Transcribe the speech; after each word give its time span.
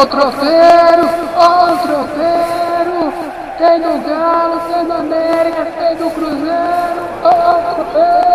O 0.00 0.06
tropeiro, 0.06 1.08
ó 1.36 1.72
o 1.72 1.78
tropeiro. 1.78 3.12
Tem 3.58 3.80
do 3.80 4.08
Galo, 4.08 4.60
tem 4.60 4.86
do 4.86 4.92
América, 4.92 5.66
tem 5.78 5.96
do 5.96 6.10
Cruzeiro. 6.10 7.02
O 7.22 7.74
tropeiro. 7.74 8.32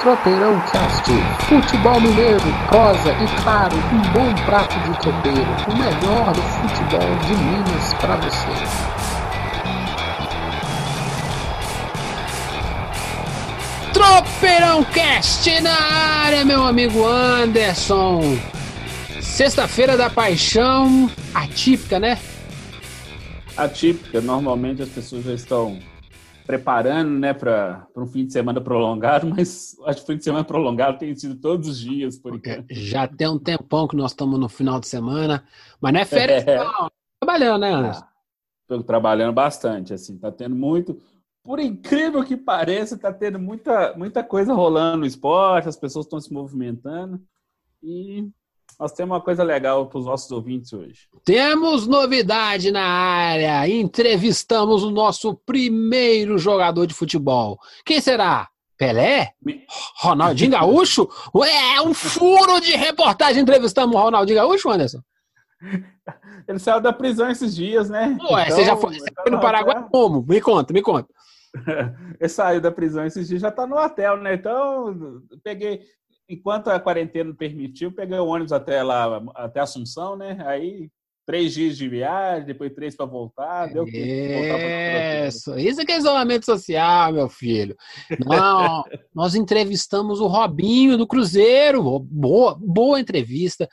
Tropeirão 0.00 0.60
Cast, 0.70 1.10
futebol 1.48 2.00
mineiro, 2.00 2.40
prosa 2.68 3.10
e 3.10 3.42
claro, 3.42 3.76
um 3.92 4.00
bom 4.12 4.32
prato 4.46 4.78
de 4.78 4.96
tropeiro, 5.00 5.56
o 5.66 5.76
melhor 5.76 6.32
do 6.32 6.42
futebol 6.42 7.16
de 7.26 7.34
Minas 7.34 7.94
para 7.94 8.16
você. 8.16 8.46
Tropeirão 13.92 14.84
Cast 14.84 15.60
na 15.60 15.76
área, 16.24 16.44
meu 16.44 16.64
amigo 16.64 17.04
Anderson. 17.04 18.38
Sexta-feira 19.38 19.96
da 19.96 20.10
paixão, 20.10 21.08
atípica, 21.32 22.00
né? 22.00 22.18
Atípica. 23.56 24.20
Normalmente 24.20 24.82
as 24.82 24.88
pessoas 24.88 25.22
já 25.22 25.32
estão 25.32 25.78
preparando, 26.44 27.20
né, 27.20 27.32
para 27.32 27.86
um 27.96 28.04
fim 28.04 28.26
de 28.26 28.32
semana 28.32 28.60
prolongado, 28.60 29.28
mas 29.30 29.76
acho 29.86 29.98
que 29.98 30.02
o 30.02 30.06
fim 30.06 30.16
de 30.16 30.24
semana 30.24 30.42
prolongado 30.42 30.98
tem 30.98 31.14
sido 31.14 31.36
todos 31.36 31.68
os 31.68 31.78
dias, 31.78 32.18
por 32.18 32.34
enquanto. 32.34 32.66
Já 32.68 33.06
tem 33.06 33.28
um 33.28 33.38
tempão 33.38 33.86
que 33.86 33.94
nós 33.94 34.10
estamos 34.10 34.40
no 34.40 34.48
final 34.48 34.80
de 34.80 34.88
semana, 34.88 35.44
mas 35.80 35.92
não 35.92 36.00
é 36.00 36.04
férias, 36.04 36.44
é. 36.44 36.58
não. 36.58 36.90
Trabalhando, 37.20 37.60
né, 37.60 37.70
Anderson? 37.70 38.04
Estou 38.62 38.82
trabalhando 38.82 39.34
bastante, 39.34 39.94
assim, 39.94 40.18
tá 40.18 40.32
tendo 40.32 40.56
muito. 40.56 41.00
Por 41.44 41.60
incrível 41.60 42.24
que 42.24 42.36
pareça, 42.36 42.98
tá 42.98 43.12
tendo 43.12 43.38
muita, 43.38 43.94
muita 43.96 44.24
coisa 44.24 44.52
rolando 44.52 44.96
no 44.96 45.06
esporte, 45.06 45.68
as 45.68 45.76
pessoas 45.76 46.06
estão 46.06 46.20
se 46.20 46.32
movimentando 46.32 47.22
e 47.80 48.28
nós 48.78 48.92
temos 48.92 49.16
uma 49.16 49.20
coisa 49.20 49.42
legal 49.42 49.86
para 49.86 49.98
os 49.98 50.06
nossos 50.06 50.30
ouvintes 50.30 50.72
hoje. 50.72 51.08
Temos 51.24 51.86
novidade 51.86 52.70
na 52.70 52.84
área. 52.84 53.68
Entrevistamos 53.68 54.84
o 54.84 54.90
nosso 54.90 55.34
primeiro 55.34 56.38
jogador 56.38 56.86
de 56.86 56.94
futebol. 56.94 57.58
Quem 57.84 58.00
será? 58.00 58.48
Pelé? 58.76 59.32
Ronaldinho 60.00 60.52
Gaúcho? 60.52 61.08
Ué, 61.34 61.80
um 61.84 61.92
furo 61.92 62.60
de 62.60 62.76
reportagem. 62.76 63.42
Entrevistamos 63.42 63.96
o 63.96 63.98
Ronaldinho 63.98 64.38
Gaúcho, 64.38 64.70
Anderson? 64.70 65.00
Ele 66.46 66.60
saiu 66.60 66.80
da 66.80 66.92
prisão 66.92 67.28
esses 67.28 67.56
dias, 67.56 67.90
né? 67.90 68.16
Ué, 68.30 68.44
então, 68.44 68.56
você 68.56 68.64
já 68.64 68.76
foi, 68.76 68.94
você 68.96 69.12
foi 69.12 69.32
no 69.32 69.40
Paraguai 69.40 69.84
como? 69.90 70.24
Me 70.26 70.40
conta, 70.40 70.72
me 70.72 70.80
conta. 70.80 71.08
Ele 72.20 72.28
saiu 72.28 72.60
da 72.60 72.70
prisão 72.70 73.04
esses 73.04 73.26
dias, 73.26 73.40
já 73.40 73.48
está 73.48 73.66
no 73.66 73.76
hotel, 73.76 74.16
né? 74.18 74.34
Então, 74.34 75.22
peguei, 75.42 75.82
enquanto 76.28 76.68
a 76.68 76.78
quarentena 76.78 77.34
permitiu, 77.34 77.92
peguei 77.92 78.18
o 78.18 78.26
ônibus 78.26 78.52
até 78.52 78.82
lá, 78.82 79.22
até 79.34 79.60
Assunção, 79.60 80.16
né? 80.16 80.38
Aí 80.46 80.90
três 81.26 81.52
dias 81.52 81.76
de 81.76 81.86
viagem, 81.86 82.46
depois 82.46 82.72
três 82.72 82.96
para 82.96 83.04
voltar, 83.04 83.66
deu 83.66 83.84
que 83.84 83.98
Isso, 85.26 85.58
isso 85.58 85.84
que 85.84 85.92
é 85.92 85.98
isolamento 85.98 86.46
social, 86.46 87.12
meu 87.12 87.28
filho. 87.28 87.76
Não, 88.24 88.82
nós 89.14 89.34
entrevistamos 89.34 90.20
o 90.20 90.26
Robinho 90.26 90.96
do 90.96 91.06
Cruzeiro, 91.06 91.98
boa, 91.98 92.56
boa 92.58 92.98
entrevista 92.98 93.68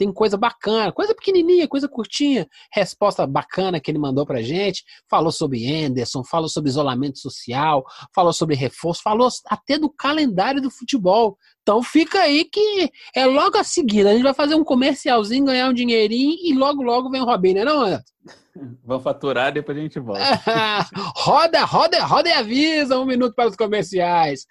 tem 0.00 0.10
coisa 0.10 0.38
bacana, 0.38 0.90
coisa 0.90 1.14
pequenininha, 1.14 1.68
coisa 1.68 1.86
curtinha, 1.86 2.48
resposta 2.72 3.26
bacana 3.26 3.78
que 3.78 3.90
ele 3.90 3.98
mandou 3.98 4.24
pra 4.24 4.40
gente, 4.40 4.82
falou 5.10 5.30
sobre 5.30 5.70
Anderson, 5.70 6.24
falou 6.24 6.48
sobre 6.48 6.70
isolamento 6.70 7.18
social, 7.18 7.84
falou 8.14 8.32
sobre 8.32 8.56
reforço, 8.56 9.02
falou 9.02 9.28
até 9.46 9.78
do 9.78 9.90
calendário 9.90 10.62
do 10.62 10.70
futebol. 10.70 11.36
Então 11.60 11.82
fica 11.82 12.20
aí 12.20 12.46
que 12.46 12.90
é 13.14 13.26
logo 13.26 13.58
a 13.58 13.62
seguir, 13.62 14.06
a 14.06 14.14
gente 14.14 14.22
vai 14.22 14.32
fazer 14.32 14.54
um 14.54 14.64
comercialzinho, 14.64 15.44
ganhar 15.44 15.68
um 15.68 15.74
dinheirinho 15.74 16.34
e 16.42 16.54
logo 16.54 16.82
logo 16.82 17.10
vem 17.10 17.20
o 17.20 17.26
Robinho, 17.26 17.56
né 17.56 17.64
não, 17.66 17.82
Anderson? 17.82 18.04
Vamos 18.82 19.04
faturar, 19.04 19.52
depois 19.52 19.76
a 19.76 19.80
gente 19.82 20.00
volta. 20.00 20.22
roda, 21.14 21.62
roda, 21.66 22.04
roda 22.04 22.28
e 22.30 22.32
avisa, 22.32 22.98
um 22.98 23.04
minuto 23.04 23.34
para 23.34 23.50
os 23.50 23.56
comerciais. 23.56 24.46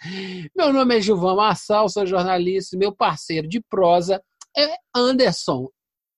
Meu 0.56 0.72
nome 0.72 0.96
é 0.96 1.02
Gilvão 1.02 1.36
Massal, 1.36 1.90
sou 1.90 2.06
jornalista, 2.06 2.78
meu 2.78 2.96
parceiro 2.96 3.48
de 3.48 3.60
prosa 3.60 4.22
é 4.58 4.76
Anderson. 4.96 5.70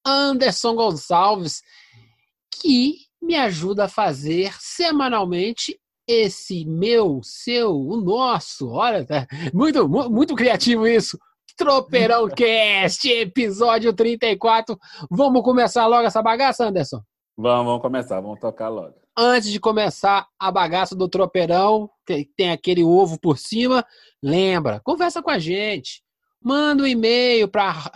Anderson 0.05 0.75
Gonçalves, 0.75 1.61
que 2.59 2.95
me 3.21 3.35
ajuda 3.35 3.85
a 3.85 3.89
fazer 3.89 4.53
semanalmente 4.59 5.79
esse 6.07 6.65
meu, 6.65 7.21
seu, 7.23 7.71
o 7.71 7.97
nosso. 7.97 8.69
Olha, 8.69 9.05
tá 9.05 9.27
muito, 9.53 9.87
muito 9.87 10.35
criativo 10.35 10.87
isso. 10.87 11.17
Tropeirão 11.55 12.27
Cast, 12.35 13.07
episódio 13.07 13.93
34. 13.93 14.77
Vamos 15.09 15.43
começar 15.43 15.85
logo 15.85 16.07
essa 16.07 16.21
bagaça, 16.21 16.65
Anderson? 16.65 17.01
Vamos, 17.37 17.65
vamos 17.65 17.81
começar, 17.81 18.19
vamos 18.19 18.39
tocar 18.39 18.69
logo. 18.69 18.95
Antes 19.17 19.51
de 19.51 19.59
começar 19.59 20.25
a 20.39 20.51
bagaça 20.51 20.95
do 20.95 21.07
tropeirão, 21.07 21.89
que 22.05 22.29
tem 22.35 22.51
aquele 22.51 22.83
ovo 22.83 23.19
por 23.19 23.37
cima, 23.37 23.85
lembra, 24.21 24.79
conversa 24.83 25.21
com 25.21 25.29
a 25.29 25.37
gente. 25.37 26.01
Manda 26.43 26.83
um 26.83 26.87
e-mail 26.87 27.47
para 27.47 27.91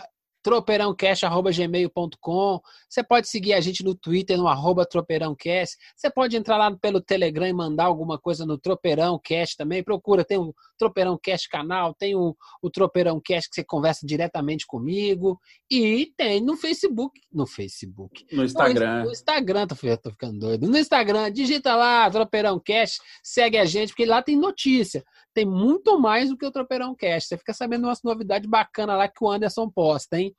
tropeirãocast.gmail.com. 0.46 2.60
Você 2.88 3.02
pode 3.02 3.28
seguir 3.28 3.54
a 3.54 3.60
gente 3.60 3.82
no 3.82 3.96
Twitter, 3.96 4.38
no 4.38 4.46
arroba 4.46 4.86
tropeirãocast. 4.86 5.76
Você 5.96 6.08
pode 6.08 6.36
entrar 6.36 6.56
lá 6.56 6.70
pelo 6.70 7.00
Telegram 7.00 7.48
e 7.48 7.52
mandar 7.52 7.86
alguma 7.86 8.16
coisa 8.16 8.46
no 8.46 8.56
Tropeirão 8.56 9.18
Cast 9.18 9.56
também. 9.56 9.82
Procura, 9.82 10.24
tem 10.24 10.38
o 10.38 10.54
Tropeirão 10.78 11.18
Cast 11.22 11.48
canal, 11.48 11.94
tem 11.94 12.14
o, 12.14 12.36
o 12.62 12.70
Tropeirão 12.70 13.20
Cast 13.20 13.48
que 13.48 13.56
você 13.56 13.64
conversa 13.64 14.06
diretamente 14.06 14.66
comigo. 14.66 15.38
E 15.70 16.12
tem 16.16 16.40
no 16.40 16.56
Facebook. 16.56 17.20
No 17.32 17.46
Facebook. 17.46 18.26
No 18.32 18.44
Instagram. 18.44 18.98
No, 18.98 19.04
no 19.06 19.12
Instagram, 19.12 19.66
tô, 19.66 19.76
tô 20.02 20.10
ficando 20.10 20.38
doido. 20.38 20.68
No 20.68 20.78
Instagram, 20.78 21.32
digita 21.32 21.74
lá, 21.74 22.10
Tropeirão 22.10 22.60
Cast, 22.60 23.00
segue 23.22 23.58
a 23.58 23.64
gente, 23.64 23.90
porque 23.90 24.04
lá 24.04 24.22
tem 24.22 24.36
notícia 24.36 25.04
tem 25.36 25.44
muito 25.44 26.00
mais 26.00 26.30
do 26.30 26.36
que 26.38 26.46
o 26.46 26.50
Tropeirão 26.50 26.94
Cast. 26.94 27.28
Você 27.28 27.36
fica 27.36 27.52
sabendo 27.52 27.84
umas 27.84 28.02
novidades 28.02 28.48
bacanas 28.48 28.96
lá 28.96 29.06
que 29.06 29.22
o 29.22 29.30
Anderson 29.30 29.68
posta, 29.68 30.18
hein? 30.18 30.34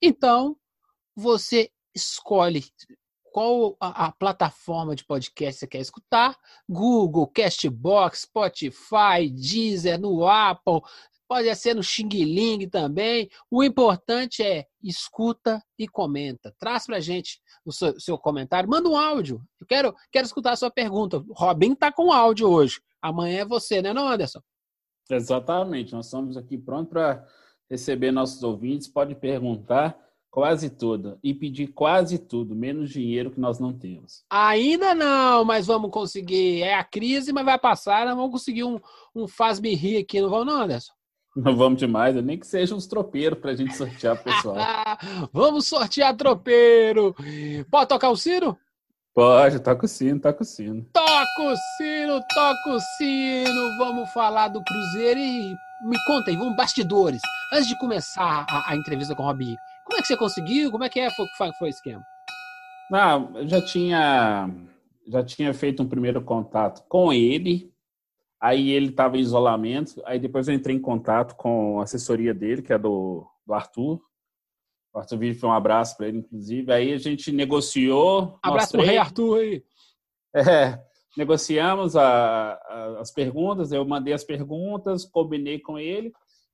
Então, 0.00 0.54
você 1.16 1.70
escolhe 1.94 2.62
qual 3.32 3.76
a, 3.80 4.06
a, 4.06 4.12
plataforma 4.12 4.94
de 4.94 5.04
podcast 5.04 5.60
você 5.60 5.66
quer 5.66 5.80
escutar. 5.80 6.36
Google, 6.68 7.26
Castbox, 7.26 8.22
Spotify, 8.22 9.30
Deezer, 9.30 9.98
no 9.98 10.26
Apple, 10.26 10.80
pode 11.26 11.54
ser 11.56 11.74
no 11.74 11.82
Xing 11.82 12.08
Ling 12.08 12.68
também. 12.68 13.30
O 13.50 13.64
importante 13.64 14.42
é 14.42 14.66
escuta 14.82 15.62
e 15.78 15.88
comenta. 15.88 16.54
Traz 16.58 16.86
pra 16.86 17.00
gente 17.00 17.40
o 17.64 17.72
seu, 17.72 17.98
seu 17.98 18.18
comentário. 18.18 18.68
Manda 18.68 18.88
um 18.88 18.96
áudio. 18.96 19.42
Eu 19.58 19.66
quero, 19.66 19.94
quero 20.12 20.26
escutar 20.26 20.52
a 20.52 20.56
sua 20.56 20.70
pergunta. 20.70 21.24
Robin 21.30 21.74
tá 21.74 21.90
com 21.90 22.12
áudio 22.12 22.48
hoje. 22.50 22.82
Amanhã 23.00 23.40
é 23.40 23.44
você, 23.46 23.80
né, 23.80 23.94
não, 23.94 24.06
Anderson? 24.06 24.40
Exatamente. 25.10 25.94
Nós 25.94 26.04
estamos 26.04 26.36
aqui 26.36 26.58
prontos 26.58 26.90
para 26.90 27.26
receber 27.70 28.12
nossos 28.12 28.42
ouvintes. 28.42 28.86
Pode 28.86 29.14
perguntar 29.14 29.98
quase 30.32 30.70
tudo 30.70 31.18
e 31.22 31.34
pedir 31.34 31.68
quase 31.68 32.18
tudo, 32.18 32.56
menos 32.56 32.90
dinheiro 32.90 33.30
que 33.30 33.38
nós 33.38 33.60
não 33.60 33.70
temos. 33.70 34.24
Ainda 34.30 34.94
não, 34.94 35.44
mas 35.44 35.66
vamos 35.66 35.90
conseguir. 35.90 36.62
É 36.62 36.74
a 36.74 36.82
crise, 36.82 37.34
mas 37.34 37.44
vai 37.44 37.58
passar. 37.58 38.06
Nós 38.06 38.16
vamos 38.16 38.32
conseguir 38.32 38.64
um, 38.64 38.80
um 39.14 39.28
faz-me 39.28 39.74
rir 39.74 39.98
aqui, 39.98 40.22
não 40.22 40.30
vamos, 40.30 40.46
não, 40.46 40.62
Anderson? 40.62 40.92
Não 41.34 41.56
vamos 41.56 41.78
demais, 41.78 42.14
nem 42.22 42.38
que 42.38 42.46
seja 42.46 42.74
uns 42.74 42.86
tropeiros 42.86 43.38
para 43.38 43.52
a 43.52 43.56
gente 43.56 43.74
sortear 43.74 44.16
o 44.16 44.22
pessoal. 44.22 44.54
vamos 45.32 45.66
sortear 45.66 46.14
tropeiro. 46.14 47.16
Pode 47.70 47.88
tocar 47.88 48.10
o 48.10 48.16
Ciro? 48.18 48.54
Pode, 49.14 49.58
toca 49.60 49.86
o 49.86 49.88
sino, 49.88 50.20
toca 50.20 50.42
o 50.42 50.44
sino. 50.44 50.84
Toca 50.92 51.42
o 51.42 51.56
sino, 51.78 52.20
toca 52.34 52.70
o 52.76 52.80
sino. 52.98 53.78
Vamos 53.78 54.10
falar 54.12 54.48
do 54.48 54.62
Cruzeiro 54.62 55.18
e 55.18 55.54
me 55.82 55.96
conta 56.06 56.30
aí, 56.30 56.36
vamos 56.36 56.54
bastidores. 56.54 57.22
Antes 57.50 57.66
de 57.66 57.78
começar 57.78 58.44
a, 58.46 58.70
a 58.70 58.76
entrevista 58.76 59.14
com 59.14 59.22
o 59.22 59.26
Robinho, 59.26 59.56
como 59.84 59.98
é 59.98 60.00
que 60.00 60.06
você 60.06 60.16
conseguiu? 60.16 60.70
Como 60.70 60.84
é 60.84 60.88
que 60.88 61.00
é, 61.00 61.10
foi, 61.10 61.26
foi, 61.58 61.68
o 61.68 61.70
esquema? 61.70 62.02
Ah, 62.92 63.26
eu 63.34 63.48
já 63.48 63.60
tinha, 63.60 64.50
já 65.06 65.24
tinha 65.24 65.52
feito 65.54 65.82
um 65.82 65.88
primeiro 65.88 66.22
contato 66.22 66.84
com 66.88 67.12
ele. 67.12 67.72
Aí 68.40 68.70
ele 68.70 68.88
estava 68.88 69.16
em 69.16 69.20
isolamento. 69.20 70.02
Aí 70.04 70.18
depois 70.18 70.48
eu 70.48 70.54
entrei 70.54 70.76
em 70.76 70.80
contato 70.80 71.36
com 71.36 71.80
a 71.80 71.84
assessoria 71.84 72.34
dele, 72.34 72.62
que 72.62 72.72
é 72.72 72.78
do, 72.78 73.26
do 73.46 73.54
Arthur. 73.54 74.00
O 74.92 74.98
Arthur 74.98 75.18
Vive 75.18 75.38
foi 75.38 75.48
um 75.48 75.54
abraço 75.54 75.96
para 75.96 76.08
ele, 76.08 76.18
inclusive. 76.18 76.72
Aí 76.72 76.92
a 76.92 76.98
gente 76.98 77.32
negociou. 77.32 78.38
Abraço 78.42 78.72
para 78.72 78.82
o 78.82 78.84
Rei 78.84 78.98
Arthur 78.98 79.38
aí. 79.38 79.64
É, 80.34 80.78
negociamos 81.16 81.94
a, 81.94 82.54
a, 82.54 83.00
as 83.00 83.10
perguntas, 83.10 83.70
eu 83.70 83.84
mandei 83.84 84.12
as 84.12 84.24
perguntas, 84.24 85.04
combinei 85.04 85.58
com 85.58 85.78
ele. 85.78 86.12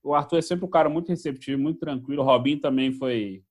O 0.08 0.14
Arthur 0.14 0.38
é 0.38 0.42
sempre 0.42 0.64
um 0.64 0.70
cara 0.70 0.88
muito 0.88 1.10
receptivo, 1.10 1.60
muito 1.60 1.80
tranquilo. 1.80 2.22
O 2.22 2.24
Robin 2.24 2.56
também 2.56 2.90
foi, 2.90 3.42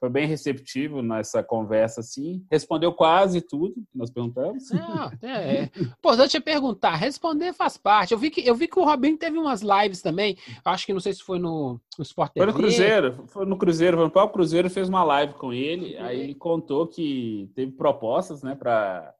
foi 0.00 0.08
bem 0.08 0.26
receptivo 0.26 1.02
nessa 1.02 1.42
conversa, 1.42 2.00
assim. 2.00 2.42
Respondeu 2.50 2.94
quase 2.94 3.42
tudo 3.42 3.74
que 3.74 3.98
nós 3.98 4.10
perguntamos. 4.10 4.72
Ah, 4.72 5.12
é, 5.20 5.28
é. 5.28 5.70
Importante 5.78 6.34
é 6.38 6.40
perguntar. 6.40 6.94
Responder 6.94 7.52
faz 7.52 7.76
parte. 7.76 8.12
Eu 8.12 8.18
vi 8.18 8.30
que, 8.30 8.40
eu 8.40 8.54
vi 8.54 8.66
que 8.66 8.78
o 8.78 8.84
Robinho 8.84 9.18
teve 9.18 9.36
umas 9.36 9.60
lives 9.60 10.00
também. 10.00 10.34
Acho 10.64 10.86
que 10.86 10.94
não 10.94 11.00
sei 11.00 11.12
se 11.12 11.22
foi 11.22 11.38
no, 11.38 11.78
no 11.98 12.02
Sport 12.02 12.32
TV. 12.32 12.46
Foi 12.46 12.54
no 12.54 12.58
Cruzeiro. 12.58 13.24
Foi 13.26 13.44
no 13.44 13.58
Cruzeiro. 13.58 13.96
Foi 13.98 14.06
no 14.06 14.10
próprio 14.10 14.32
Cruzeiro. 14.32 14.70
Fez 14.70 14.88
uma 14.88 15.04
live 15.04 15.34
com 15.34 15.52
ele. 15.52 15.94
Aí 15.98 16.20
ele 16.20 16.34
contou 16.34 16.86
que 16.86 17.50
teve 17.54 17.72
propostas, 17.72 18.42
né, 18.42 18.54
para 18.54 19.14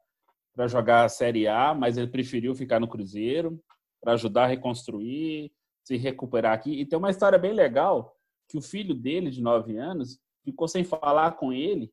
jogar 0.66 1.04
a 1.04 1.08
Série 1.10 1.46
A, 1.46 1.74
mas 1.74 1.98
ele 1.98 2.06
preferiu 2.06 2.54
ficar 2.54 2.80
no 2.80 2.88
Cruzeiro 2.88 3.60
para 4.00 4.14
ajudar 4.14 4.44
a 4.44 4.46
reconstruir, 4.46 5.52
se 5.88 5.96
recuperar 5.96 6.52
aqui. 6.52 6.78
E 6.78 6.84
tem 6.84 6.98
uma 6.98 7.08
história 7.08 7.38
bem 7.38 7.54
legal 7.54 8.14
que 8.46 8.58
o 8.58 8.62
filho 8.62 8.94
dele, 8.94 9.30
de 9.30 9.40
9 9.40 9.78
anos, 9.78 10.20
ficou 10.44 10.68
sem 10.68 10.84
falar 10.84 11.32
com 11.32 11.50
ele 11.50 11.90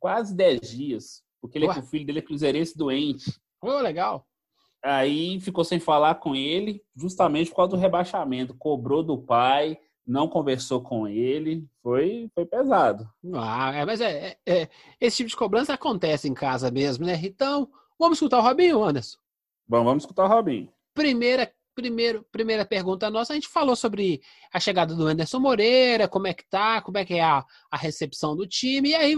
quase 0.00 0.34
10 0.34 0.60
dias, 0.62 1.22
porque 1.38 1.58
ele 1.58 1.66
é, 1.66 1.70
o 1.70 1.82
filho 1.82 2.06
dele 2.06 2.20
é 2.20 2.22
cruzeirense 2.22 2.76
doente. 2.76 3.38
Oh, 3.62 3.80
legal. 3.80 4.26
Aí 4.82 5.38
ficou 5.40 5.62
sem 5.62 5.78
falar 5.78 6.14
com 6.14 6.34
ele, 6.34 6.82
justamente 6.96 7.50
por 7.50 7.56
causa 7.56 7.72
do 7.72 7.76
rebaixamento. 7.76 8.56
Cobrou 8.56 9.02
do 9.02 9.18
pai, 9.18 9.78
não 10.06 10.26
conversou 10.26 10.80
com 10.80 11.06
ele, 11.06 11.68
foi, 11.82 12.30
foi 12.34 12.46
pesado. 12.46 13.06
Ah, 13.34 13.74
é, 13.74 13.84
mas 13.84 14.00
é, 14.00 14.38
é, 14.46 14.62
é, 14.62 14.68
esse 14.98 15.18
tipo 15.18 15.28
de 15.28 15.36
cobrança 15.36 15.74
acontece 15.74 16.26
em 16.28 16.34
casa 16.34 16.70
mesmo, 16.70 17.04
né? 17.04 17.20
Então, 17.22 17.68
vamos 17.98 18.16
escutar 18.16 18.38
o 18.38 18.42
Robinho, 18.42 18.82
Anderson? 18.82 19.18
Bom, 19.68 19.84
vamos 19.84 20.04
escutar 20.04 20.24
o 20.24 20.28
Robinho. 20.28 20.72
Primeira 20.94 21.52
primeiro, 21.78 22.26
primeira 22.32 22.64
pergunta 22.66 23.08
nossa, 23.08 23.32
a 23.32 23.36
gente 23.36 23.46
falou 23.46 23.76
sobre 23.76 24.20
a 24.52 24.58
chegada 24.58 24.96
do 24.96 25.06
Anderson 25.06 25.38
Moreira, 25.38 26.08
como 26.08 26.26
é 26.26 26.34
que 26.34 26.44
tá, 26.50 26.82
como 26.82 26.98
é 26.98 27.04
que 27.04 27.14
é 27.14 27.22
a, 27.22 27.44
a 27.70 27.76
recepção 27.76 28.34
do 28.34 28.48
time, 28.48 28.88
e 28.88 28.94
aí 28.96 29.16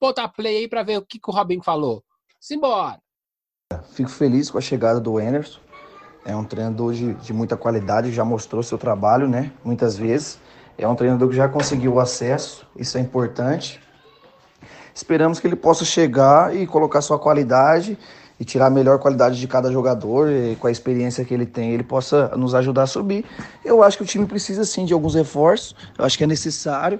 botar 0.00 0.28
play 0.28 0.58
aí 0.58 0.68
para 0.68 0.84
ver 0.84 0.98
o 0.98 1.02
que, 1.02 1.18
que 1.18 1.28
o 1.28 1.32
Robinho 1.34 1.60
falou. 1.60 2.04
Simbora! 2.40 3.00
Fico 3.94 4.10
feliz 4.10 4.48
com 4.48 4.58
a 4.58 4.60
chegada 4.60 5.00
do 5.00 5.18
Anderson. 5.18 5.58
É 6.24 6.36
um 6.36 6.44
treinador 6.44 6.92
de, 6.92 7.14
de 7.14 7.32
muita 7.32 7.56
qualidade, 7.56 8.12
já 8.12 8.24
mostrou 8.24 8.62
seu 8.62 8.78
trabalho, 8.78 9.28
né? 9.28 9.52
Muitas 9.64 9.96
vezes. 9.96 10.38
É 10.78 10.86
um 10.86 10.94
treinador 10.94 11.28
que 11.30 11.34
já 11.34 11.48
conseguiu 11.48 11.94
o 11.94 12.00
acesso, 12.00 12.64
isso 12.76 12.96
é 12.96 13.00
importante. 13.00 13.80
Esperamos 14.94 15.40
que 15.40 15.48
ele 15.48 15.56
possa 15.56 15.84
chegar 15.84 16.54
e 16.54 16.64
colocar 16.64 17.00
sua 17.02 17.18
qualidade 17.18 17.98
e 18.42 18.44
tirar 18.44 18.66
a 18.66 18.70
melhor 18.70 18.98
qualidade 18.98 19.38
de 19.38 19.46
cada 19.46 19.70
jogador 19.70 20.28
e 20.28 20.56
com 20.56 20.66
a 20.66 20.70
experiência 20.70 21.24
que 21.24 21.32
ele 21.32 21.46
tem, 21.46 21.70
ele 21.70 21.84
possa 21.84 22.36
nos 22.36 22.56
ajudar 22.56 22.82
a 22.82 22.86
subir. 22.88 23.24
Eu 23.64 23.84
acho 23.84 23.96
que 23.96 24.02
o 24.02 24.06
time 24.06 24.26
precisa 24.26 24.64
sim 24.64 24.84
de 24.84 24.92
alguns 24.92 25.14
reforços, 25.14 25.76
eu 25.96 26.04
acho 26.04 26.18
que 26.18 26.24
é 26.24 26.26
necessário 26.26 26.98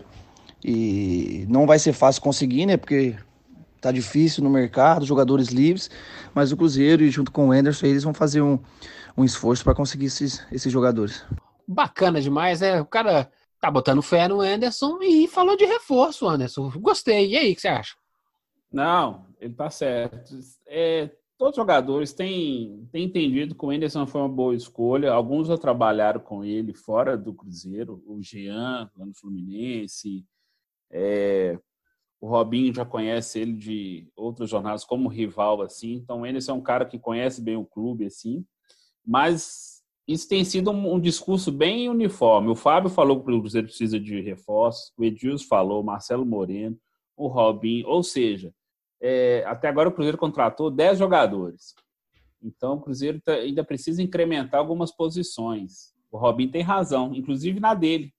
e 0.65 1.45
não 1.49 1.67
vai 1.67 1.81
ser 1.81 1.95
fácil 1.95 2.23
conseguir, 2.23 2.65
né? 2.65 2.77
Porque 2.77 3.17
tá 3.81 3.91
difícil 3.91 4.45
no 4.45 4.51
mercado, 4.51 5.05
jogadores 5.05 5.49
livres, 5.49 5.91
mas 6.33 6.53
o 6.53 6.57
Cruzeiro 6.57 7.03
e 7.03 7.11
junto 7.11 7.33
com 7.33 7.49
o 7.49 7.51
Anderson 7.51 7.87
eles 7.87 8.05
vão 8.05 8.15
fazer 8.15 8.41
um, 8.41 8.57
um 9.17 9.25
esforço 9.25 9.65
para 9.65 9.75
conseguir 9.75 10.07
esses, 10.07 10.47
esses 10.53 10.73
jogadores. 10.73 11.25
Bacana 11.67 12.21
demais, 12.21 12.61
né? 12.61 12.81
O 12.81 12.87
cara 12.87 13.29
tá 13.61 13.69
botando 13.69 14.01
fé 14.01 14.29
no 14.29 14.41
Anderson 14.41 15.01
e 15.03 15.27
falou 15.27 15.57
de 15.57 15.65
reforço, 15.65 16.29
Anderson. 16.29 16.71
Gostei. 16.77 17.31
E 17.31 17.37
aí, 17.37 17.51
o 17.51 17.55
que 17.57 17.63
você 17.63 17.69
acha? 17.69 17.95
Não, 18.73 19.27
ele 19.41 19.55
tá 19.55 19.69
certo. 19.71 20.39
É, 20.69 21.11
todos 21.43 21.55
os 21.55 21.57
jogadores 21.57 22.13
têm, 22.13 22.89
têm 22.93 23.07
entendido 23.07 23.57
que 23.57 23.67
o 23.67 23.71
Anderson 23.71 24.07
foi 24.07 24.21
uma 24.21 24.29
boa 24.29 24.55
escolha. 24.55 25.13
Alguns 25.13 25.49
já 25.49 25.59
trabalharam 25.59 26.21
com 26.21 26.45
ele 26.45 26.73
fora 26.73 27.19
do 27.19 27.35
Cruzeiro, 27.35 28.01
o 28.07 28.23
Jean, 28.23 28.89
lá 28.97 29.05
no 29.05 29.13
Fluminense. 29.13 30.25
É, 30.89 31.59
o 32.21 32.29
Robinho 32.29 32.73
já 32.73 32.85
conhece 32.85 33.41
ele 33.41 33.55
de 33.55 34.09
outras 34.15 34.49
jornadas 34.49 34.85
como 34.85 35.09
rival, 35.09 35.63
assim. 35.63 35.95
Então, 35.95 36.21
o 36.21 36.25
Anderson 36.25 36.53
é 36.53 36.55
um 36.55 36.63
cara 36.63 36.85
que 36.85 36.97
conhece 36.97 37.43
bem 37.43 37.57
o 37.57 37.67
clube, 37.67 38.07
assim. 38.07 38.47
Mas 39.05 39.83
isso 40.07 40.29
tem 40.29 40.45
sido 40.45 40.71
um, 40.71 40.95
um 40.95 41.01
discurso 41.01 41.51
bem 41.51 41.89
uniforme. 41.89 42.51
O 42.51 42.55
Fábio 42.55 42.89
falou 42.89 43.17
que 43.17 43.33
o 43.33 43.41
Cruzeiro 43.41 43.67
precisa 43.67 43.99
de 43.99 44.21
reforços, 44.21 44.93
o 44.97 45.03
Edilson 45.03 45.49
falou, 45.49 45.83
o 45.83 45.85
Marcelo 45.85 46.25
Moreno, 46.25 46.79
o 47.17 47.27
Robinho. 47.27 47.89
Ou 47.89 48.01
seja, 48.05 48.55
é, 49.03 49.43
até 49.47 49.69
agora 49.69 49.89
o 49.89 49.93
Cruzeiro 49.93 50.17
contratou 50.17 50.71
10 50.71 50.99
jogadores. 50.99 51.75
Então 52.41 52.75
o 52.75 52.81
Cruzeiro 52.81 53.21
tá, 53.21 53.33
ainda 53.33 53.65
precisa 53.65 54.03
incrementar 54.03 54.61
algumas 54.61 54.93
posições. 54.93 55.93
O 56.11 56.17
Robin 56.17 56.49
tem 56.49 56.63
razão, 56.63 57.13
inclusive 57.15 57.59
na 57.59 57.75
dele. 57.75 58.15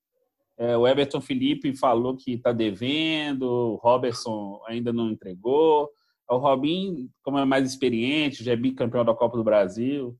É, 0.57 0.77
o 0.77 0.85
Everton 0.85 1.21
Felipe 1.21 1.75
falou 1.75 2.15
que 2.15 2.33
está 2.33 2.51
devendo, 2.51 3.43
o 3.43 3.75
Robertson 3.75 4.61
ainda 4.67 4.91
não 4.91 5.09
entregou. 5.09 5.89
O 6.29 6.37
Robin, 6.37 7.09
como 7.23 7.37
é 7.37 7.45
mais 7.45 7.67
experiente, 7.67 8.43
já 8.43 8.51
é 8.51 8.55
bicampeão 8.55 9.05
da 9.05 9.13
Copa 9.13 9.37
do 9.37 9.43
Brasil, 9.43 10.17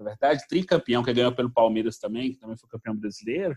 na 0.00 0.06
verdade, 0.06 0.46
tricampeão, 0.48 1.02
que 1.02 1.12
ganhou 1.12 1.32
pelo 1.32 1.50
Palmeiras 1.50 1.98
também, 1.98 2.32
que 2.32 2.38
também 2.38 2.56
foi 2.56 2.68
campeão 2.70 2.96
brasileiro, 2.96 3.54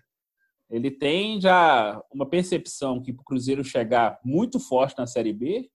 ele 0.70 0.92
tem 0.92 1.40
já 1.40 2.02
uma 2.12 2.28
percepção 2.28 3.02
que 3.02 3.14
para 3.14 3.22
o 3.22 3.26
Cruzeiro 3.26 3.64
chegar 3.64 4.20
muito 4.26 4.60
forte 4.60 4.98
na 4.98 5.08
Série 5.08 5.32
B, 5.32 5.70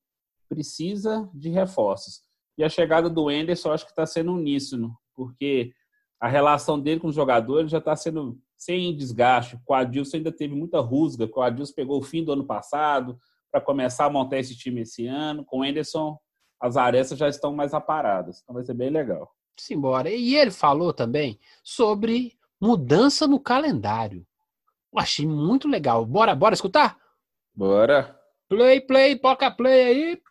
precisa 0.49 1.29
de 1.35 1.51
reforços. 1.51 2.23
E 2.57 2.65
a 2.65 2.69
chegada 2.69 3.09
do 3.09 3.31
Enderson 3.31 3.73
acho 3.73 3.85
que 3.85 3.93
está 3.93 4.05
sendo 4.05 4.33
uníssono, 4.33 4.97
porque 5.15 5.73
a 6.21 6.27
relação 6.27 6.79
dele 6.79 7.01
com 7.01 7.09
os 7.09 7.15
jogadores 7.15 7.71
já 7.71 7.79
está 7.79 7.95
sendo 7.95 8.39
sem 8.57 8.97
desgaste. 8.97 9.59
O 9.67 9.73
Adilson 9.75 10.17
ainda 10.17 10.33
teve 10.33 10.55
muita 10.55 10.81
rusga, 10.81 11.31
o 11.33 11.41
Adilson 11.41 11.75
pegou 11.75 11.99
o 11.99 12.03
fim 12.03 12.25
do 12.25 12.33
ano 12.33 12.45
passado 12.45 13.17
para 13.53 13.61
começar 13.61 14.07
a 14.07 14.11
montar 14.11 14.39
esse 14.39 14.57
time 14.57 14.81
esse 14.81 15.07
ano. 15.07 15.45
Com 15.45 15.61
o 15.61 15.65
Enderson, 15.65 16.19
as 16.61 16.77
arestas 16.77 17.19
já 17.19 17.29
estão 17.29 17.55
mais 17.55 17.73
aparadas, 17.73 18.41
então 18.43 18.55
vai 18.55 18.65
ser 18.65 18.75
bem 18.75 18.91
legal. 18.91 19.31
Simbora. 19.57 20.11
E 20.11 20.37
ele 20.37 20.51
falou 20.51 20.93
também 20.93 21.39
sobre 21.63 22.37
mudança 22.61 23.27
no 23.27 23.39
calendário. 23.39 24.27
Eu 24.93 24.99
achei 24.99 25.27
muito 25.27 25.69
legal. 25.69 26.05
Bora, 26.05 26.35
bora 26.35 26.55
escutar? 26.55 26.97
Bora. 27.55 28.19
Play, 28.49 28.81
play, 28.81 29.17
toca 29.19 29.51
play 29.51 29.85
aí. 29.85 30.23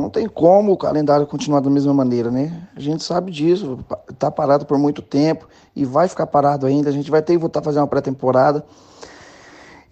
Não 0.00 0.10
tem 0.10 0.26
como 0.26 0.72
o 0.72 0.76
calendário 0.76 1.26
continuar 1.26 1.60
da 1.60 1.70
mesma 1.70 1.92
maneira, 1.92 2.30
né? 2.30 2.68
A 2.74 2.80
gente 2.80 3.04
sabe 3.04 3.30
disso, 3.30 3.78
tá 4.18 4.30
parado 4.30 4.66
por 4.66 4.78
muito 4.78 5.02
tempo 5.02 5.46
e 5.76 5.84
vai 5.84 6.08
ficar 6.08 6.26
parado 6.26 6.66
ainda. 6.66 6.88
A 6.88 6.92
gente 6.92 7.10
vai 7.10 7.22
ter 7.22 7.34
que 7.34 7.38
voltar 7.38 7.60
a 7.60 7.62
fazer 7.62 7.78
uma 7.78 7.86
pré-temporada. 7.86 8.64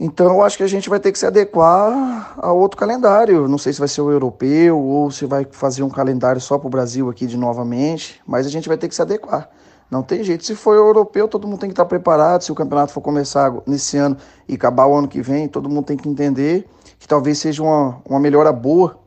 Então 0.00 0.26
eu 0.26 0.42
acho 0.42 0.56
que 0.56 0.62
a 0.62 0.68
gente 0.68 0.88
vai 0.88 1.00
ter 1.00 1.10
que 1.10 1.18
se 1.18 1.26
adequar 1.26 2.34
a 2.38 2.52
outro 2.52 2.78
calendário. 2.78 3.48
Não 3.48 3.58
sei 3.58 3.72
se 3.72 3.80
vai 3.80 3.88
ser 3.88 4.00
o 4.00 4.10
europeu 4.10 4.78
ou 4.78 5.10
se 5.10 5.26
vai 5.26 5.46
fazer 5.50 5.82
um 5.82 5.90
calendário 5.90 6.40
só 6.40 6.56
para 6.56 6.68
o 6.68 6.70
Brasil 6.70 7.10
aqui 7.10 7.26
de 7.26 7.36
novamente, 7.36 8.20
mas 8.26 8.46
a 8.46 8.50
gente 8.50 8.68
vai 8.68 8.78
ter 8.78 8.88
que 8.88 8.94
se 8.94 9.02
adequar. 9.02 9.50
Não 9.90 10.02
tem 10.02 10.22
jeito. 10.22 10.44
Se 10.44 10.54
for 10.54 10.74
europeu, 10.74 11.26
todo 11.26 11.48
mundo 11.48 11.58
tem 11.58 11.68
que 11.68 11.72
estar 11.72 11.86
preparado. 11.86 12.42
Se 12.42 12.52
o 12.52 12.54
campeonato 12.54 12.92
for 12.92 13.00
começar 13.00 13.52
nesse 13.66 13.96
ano 13.96 14.16
e 14.46 14.54
acabar 14.54 14.86
o 14.86 14.94
ano 14.94 15.08
que 15.08 15.20
vem, 15.20 15.48
todo 15.48 15.68
mundo 15.68 15.86
tem 15.86 15.96
que 15.96 16.08
entender 16.08 16.68
que 16.98 17.08
talvez 17.08 17.38
seja 17.38 17.62
uma, 17.62 18.00
uma 18.08 18.20
melhora 18.20 18.52
boa 18.52 18.98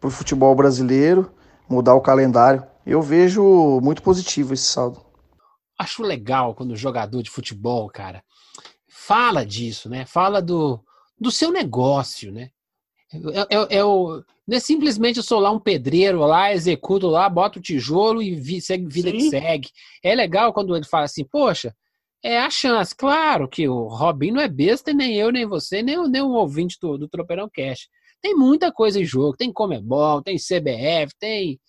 para 0.00 0.08
o 0.08 0.10
futebol 0.10 0.54
brasileiro, 0.54 1.30
mudar 1.68 1.94
o 1.94 2.00
calendário. 2.00 2.64
Eu 2.84 3.02
vejo 3.02 3.80
muito 3.82 4.02
positivo 4.02 4.54
esse 4.54 4.64
saldo. 4.64 5.04
Acho 5.78 6.02
legal 6.02 6.54
quando 6.54 6.72
o 6.72 6.76
jogador 6.76 7.22
de 7.22 7.30
futebol, 7.30 7.88
cara, 7.88 8.22
fala 8.88 9.44
disso, 9.44 9.88
né? 9.88 10.06
Fala 10.06 10.40
do, 10.40 10.80
do 11.18 11.30
seu 11.30 11.50
negócio, 11.50 12.32
né? 12.32 12.50
É, 13.12 13.56
é, 13.56 13.78
é 13.78 13.84
o, 13.84 14.22
não 14.46 14.56
é 14.56 14.60
simplesmente 14.60 15.16
eu 15.16 15.22
sou 15.22 15.40
lá 15.40 15.50
um 15.50 15.60
pedreiro 15.60 16.20
lá, 16.20 16.52
executo 16.52 17.08
lá, 17.08 17.28
boto 17.28 17.58
o 17.58 17.62
tijolo 17.62 18.22
e 18.22 18.34
vi, 18.34 18.60
segue, 18.60 18.86
vida 18.86 19.10
Sim. 19.10 19.16
que 19.16 19.30
segue. 19.30 19.68
É 20.02 20.14
legal 20.14 20.52
quando 20.52 20.74
ele 20.74 20.84
fala 20.84 21.04
assim, 21.04 21.24
poxa, 21.24 21.74
é 22.22 22.38
a 22.38 22.50
chance. 22.50 22.94
Claro 22.94 23.48
que 23.48 23.68
o 23.68 23.86
Robin 23.86 24.30
não 24.32 24.40
é 24.40 24.48
besta, 24.48 24.92
nem 24.92 25.14
eu, 25.16 25.30
nem 25.30 25.46
você, 25.46 25.82
nem, 25.82 26.08
nem 26.08 26.22
um 26.22 26.32
ouvinte 26.32 26.78
do, 26.80 26.96
do 26.96 27.08
Tropeirão 27.08 27.48
Cash. 27.52 27.88
Tem 28.26 28.34
muita 28.34 28.72
coisa 28.72 29.00
em 29.00 29.04
jogo, 29.04 29.36
tem 29.36 29.52
Comebol, 29.52 30.20
tem 30.20 30.36
CBF, 30.36 31.14
tem, 31.16 31.60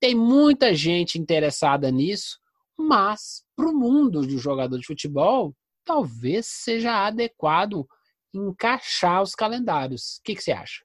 tem 0.00 0.16
muita 0.16 0.74
gente 0.74 1.16
interessada 1.16 1.92
nisso, 1.92 2.40
mas 2.76 3.44
para 3.54 3.68
o 3.68 3.72
mundo 3.72 4.26
de 4.26 4.36
jogador 4.36 4.76
de 4.80 4.84
futebol, 4.84 5.54
talvez 5.84 6.46
seja 6.48 7.06
adequado 7.06 7.86
encaixar 8.34 9.22
os 9.22 9.36
calendários. 9.36 10.16
O 10.16 10.22
que, 10.24 10.34
que 10.34 10.42
você 10.42 10.50
acha? 10.50 10.84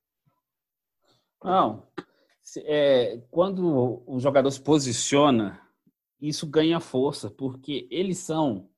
Não. 1.44 1.88
É, 2.58 3.20
quando 3.32 4.04
o 4.06 4.20
jogador 4.20 4.52
se 4.52 4.62
posiciona, 4.62 5.60
isso 6.22 6.46
ganha 6.46 6.80
força, 6.80 7.32
porque 7.32 7.88
eles 7.90 8.20
são 8.20 8.70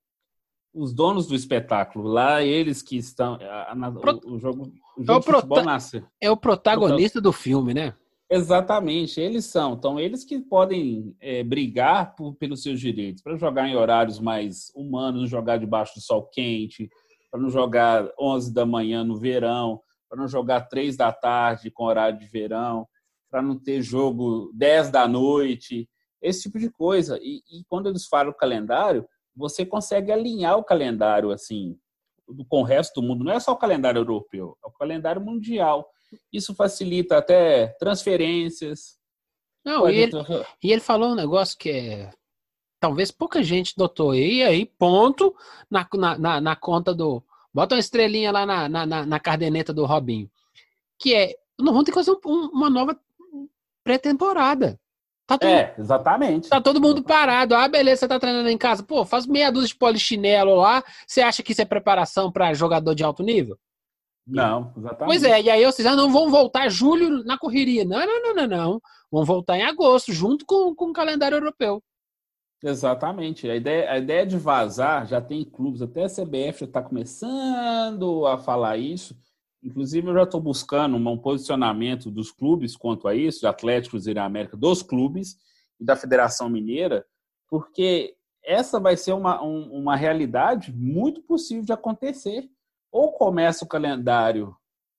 os 0.74 0.93
donos 0.93 1.27
do 1.27 1.36
espetáculo. 1.36 2.08
Lá, 2.08 2.41
eles 2.41 2.81
que 2.81 2.96
estão. 2.96 3.34
A, 3.41 3.74
a, 3.74 3.89
o, 3.89 4.36
o 4.36 4.39
jogo 4.39 4.72
é, 5.08 5.12
o 5.12 5.22
prota... 5.22 5.63
nasce. 5.63 6.03
é 6.22 6.32
o 6.32 6.38
protagonista 6.38 7.22
do 7.22 7.32
filme, 7.32 7.74
né? 7.74 7.94
Exatamente, 8.32 9.20
eles 9.20 9.46
são. 9.46 9.74
Então, 9.74 10.00
eles 10.00 10.24
que 10.24 10.39
podem 10.39 11.15
é, 11.20 11.44
brigar 11.44 12.15
por, 12.15 12.36
pelos 12.36 12.62
seus 12.62 12.79
direitos, 12.79 13.24
para 13.24 13.36
jogar 13.36 13.68
em 13.68 13.75
horários 13.75 14.20
mais 14.20 14.72
humanos, 14.75 15.29
jogar 15.29 15.58
debaixo 15.58 15.96
do 15.96 16.01
sol 16.01 16.29
quente, 16.32 16.89
para 17.32 17.39
não 17.39 17.50
jogar 17.50 18.08
11 18.20 18.53
da 18.53 18.65
manhã 18.65 19.03
no 19.03 19.18
verão. 19.18 19.82
para 20.08 20.20
não 20.20 20.27
jogar 20.27 20.62
três 20.62 20.98
da 20.98 21.12
tarde 21.12 21.70
com 21.70 21.84
horário 21.86 22.18
de 22.20 22.25
verão, 22.25 22.88
para 23.29 23.44
não 23.44 23.58
ter 23.58 23.82
jogo 23.82 24.51
10 24.56 24.89
da 24.89 25.08
noite, 25.08 25.88
esse 26.22 26.44
tipo 26.44 26.58
de 26.60 26.70
coisa. 26.70 27.20
E, 27.22 27.44
e, 27.51 27.63
quando 27.68 27.88
eles 27.88 28.08
falam 28.08 28.32
o 28.32 28.36
calendário, 28.36 29.08
você 29.36 29.65
consegue 29.65 30.12
alinhar 30.12 30.58
o 30.58 30.63
calendário 30.63 31.32
assim 31.32 31.77
com 32.48 32.62
o 32.62 32.64
resto 32.64 33.02
do 33.02 33.08
mundo. 33.08 33.24
Não 33.24 33.32
é 33.32 33.40
só 33.40 33.52
o 33.52 33.58
calendário 33.58 34.00
europeu, 34.00 34.58
é 34.64 34.68
o 34.68 34.72
calendário 34.72 35.22
mundial. 35.22 35.90
Isso 36.32 36.56
facilita 36.56 37.18
até 37.18 37.68
transferências. 37.80 38.98
Não, 39.64 39.90
e 39.90 39.98
ele, 39.98 40.12
e 40.64 40.72
ele 40.72 40.82
falou 40.82 41.12
um 41.12 41.16
negócio 41.16 41.58
que 41.58 41.70
é 41.70 42.12
talvez 42.80 43.12
pouca 43.12 43.44
gente 43.44 43.78
notou. 43.78 44.16
E 44.16 44.44
aí, 44.44 44.66
ponto 44.66 45.36
na, 45.70 45.88
na, 46.18 46.42
na 46.42 46.56
conta 46.56 46.94
do. 46.94 47.24
Bota 47.54 47.76
uma 47.76 47.80
estrelinha 47.80 48.32
lá 48.32 48.46
na, 48.46 48.70
na, 48.70 49.06
na 49.06 49.20
cardeneta 49.20 49.74
do 49.74 49.86
Robinho. 49.86 50.30
Que 50.98 51.14
é. 51.14 51.36
Não 51.60 51.74
vamos 51.74 51.84
ter 51.84 51.92
que 51.92 51.98
fazer 51.98 52.12
um, 52.26 52.50
uma 52.54 52.70
nova 52.70 52.98
pré-temporada. 53.84 54.80
Tá 55.30 55.38
todo, 55.38 55.50
é, 55.52 55.76
exatamente. 55.78 56.50
Tá 56.50 56.60
todo 56.60 56.82
mundo 56.82 57.04
parado. 57.04 57.54
Ah, 57.54 57.68
beleza, 57.68 58.00
você 58.00 58.08
tá 58.08 58.20
treinando 58.20 58.50
em 58.50 58.58
casa. 58.58 58.82
Pô, 58.82 59.06
faz 59.06 59.28
meia 59.28 59.52
dúzia 59.52 59.68
de 59.68 59.76
polichinelo 59.76 60.56
lá. 60.56 60.84
Você 61.06 61.22
acha 61.22 61.44
que 61.44 61.52
isso 61.52 61.62
é 61.62 61.66
preparação 61.66 62.32
para 62.32 62.52
jogador 62.56 62.96
de 62.96 63.04
alto 63.04 63.22
nível? 63.22 63.56
Não, 64.26 64.74
exatamente. 64.76 65.06
Pois 65.06 65.24
é, 65.24 65.40
e 65.40 65.50
aí 65.52 65.64
vocês 65.64 65.86
ah, 65.86 65.96
não 65.96 66.12
vão 66.12 66.32
voltar 66.32 66.68
julho 66.68 67.24
na 67.24 67.38
correria. 67.38 67.86
Não, 67.86 68.00
não, 68.00 68.24
não, 68.24 68.34
não, 68.34 68.48
não. 68.48 68.82
Vão 69.12 69.24
voltar 69.24 69.56
em 69.56 69.62
agosto, 69.62 70.12
junto 70.12 70.48
com, 70.48 70.74
com 70.74 70.86
o 70.86 70.94
calendário 70.94 71.36
europeu. 71.36 71.80
Exatamente. 72.64 73.48
A 73.48 73.56
ideia, 73.56 73.92
a 73.92 74.00
ideia 74.00 74.26
de 74.26 74.36
vazar 74.36 75.06
já 75.06 75.22
tem 75.22 75.46
clubes, 75.46 75.84
até 75.84 76.06
a 76.06 76.10
CBF 76.10 76.62
já 76.62 76.66
está 76.66 76.82
começando 76.82 78.26
a 78.26 78.36
falar 78.40 78.78
isso. 78.78 79.16
Inclusive, 79.62 80.08
eu 80.08 80.13
já 80.13 80.24
estou 80.24 80.39
buscando 80.39 80.96
um 80.96 81.18
posicionamento 81.18 82.10
dos 82.10 82.32
clubes 82.32 82.75
quanto 82.75 83.08
a 83.08 83.16
isso, 83.16 83.42
de 83.42 83.48
Atlético 83.48 83.92
Cruzeiro 83.92 84.22
América, 84.22 84.56
dos 84.56 84.82
clubes 84.82 85.38
e 85.80 85.84
da 85.84 85.96
Federação 85.96 86.50
Mineira, 86.50 87.06
porque 87.50 88.16
essa 88.44 88.80
vai 88.80 88.96
ser 88.96 89.13
uma, 89.13 89.44
um, 89.44 89.70
uma 89.72 89.96
realidade 89.96 90.72
muito 90.72 91.22
possível 91.22 91.63
de 91.63 91.74
acontecer. 91.74 92.50
Ou 92.92 93.12
começa 93.12 93.66
o 93.66 93.68
calendário 93.68 94.56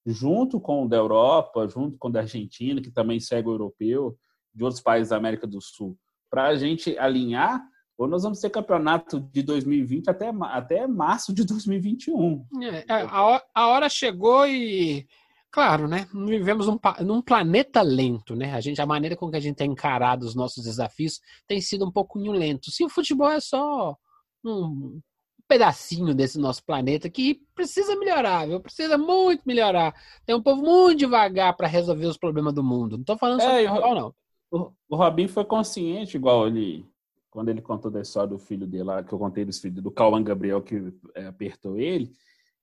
junto 0.07 0.61
com 0.61 0.85
o 0.85 0.89
da 0.89 0.97
Europa, 0.97 1.67
junto 1.69 1.99
com 1.99 2.09
o 2.09 2.13
da 2.13 2.21
Argentina, 2.21 2.81
que 2.81 2.91
também 2.91 3.19
segue 3.19 3.49
o 3.49 3.53
europeu, 3.53 4.17
de 4.55 4.65
outros 4.65 4.83
países 4.83 5.11
da 5.11 5.17
América 5.17 5.47
do 5.47 5.61
Sul, 5.61 5.97
para 6.31 6.49
a 6.49 6.57
gente 6.57 6.97
alinhar, 6.99 7.63
ou 8.01 8.09
nós 8.09 8.23
vamos 8.23 8.41
ter 8.41 8.49
campeonato 8.49 9.21
de 9.21 9.43
2020 9.43 10.09
até, 10.09 10.31
até 10.45 10.87
março 10.87 11.35
de 11.35 11.45
2021. 11.45 12.47
É, 12.63 12.85
é, 12.89 13.03
a, 13.03 13.43
a 13.55 13.69
hora 13.69 13.91
chegou 13.91 14.47
e 14.47 15.07
Claro, 15.51 15.87
né? 15.87 16.07
Vivemos 16.15 16.67
um, 16.67 16.79
num 17.05 17.21
planeta 17.21 17.83
lento, 17.83 18.35
né? 18.35 18.55
A 18.55 18.61
gente, 18.61 18.81
a 18.81 18.87
maneira 18.87 19.17
com 19.17 19.31
que 19.31 19.37
a 19.37 19.41
gente 19.41 19.57
tem 19.57 19.71
encarado 19.71 20.25
os 20.25 20.35
nossos 20.35 20.65
desafios 20.65 21.21
tem 21.47 21.61
sido 21.61 21.85
um 21.85 21.91
pouco 21.91 22.19
lento. 22.21 22.71
Se 22.71 22.85
o 22.85 22.89
futebol 22.89 23.29
é 23.29 23.41
só 23.41 23.95
um 24.43 25.01
pedacinho 25.47 26.15
desse 26.15 26.39
nosso 26.39 26.65
planeta 26.65 27.11
que 27.11 27.43
precisa 27.55 27.97
melhorar, 27.97 28.47
viu? 28.47 28.61
Precisa 28.61 28.97
muito 28.97 29.43
melhorar. 29.45 29.93
Tem 30.25 30.35
um 30.35 30.43
povo 30.43 30.63
muito 30.63 31.01
devagar 31.01 31.55
para 31.55 31.69
resolver 31.69 32.07
os 32.07 32.17
problemas 32.17 32.55
do 32.55 32.63
mundo. 32.63 32.97
Não 32.97 33.05
tô 33.05 33.19
falando 33.19 33.43
só 33.43 33.51
é, 33.51 33.69
futebol, 33.69 33.95
não. 33.95 34.15
O, 34.51 34.73
o 34.89 34.97
Robin 34.97 35.29
foi 35.29 35.45
consciente, 35.45 36.17
igual 36.17 36.47
ele, 36.47 36.87
quando 37.31 37.49
ele 37.49 37.63
contou 37.63 37.91
da 37.91 38.01
história 38.01 38.29
do 38.29 38.39
filho 38.39 38.67
dele 38.67 38.85
lá, 38.85 39.03
que 39.03 39.13
eu 39.13 39.19
contei 39.19 39.45
dos 39.45 39.59
filhos 39.59 39.83
do 39.83 39.91
Cauã 39.91 40.23
Gabriel 40.23 40.61
que 40.61 40.93
é, 41.15 41.27
apertou 41.27 41.79
ele, 41.79 42.13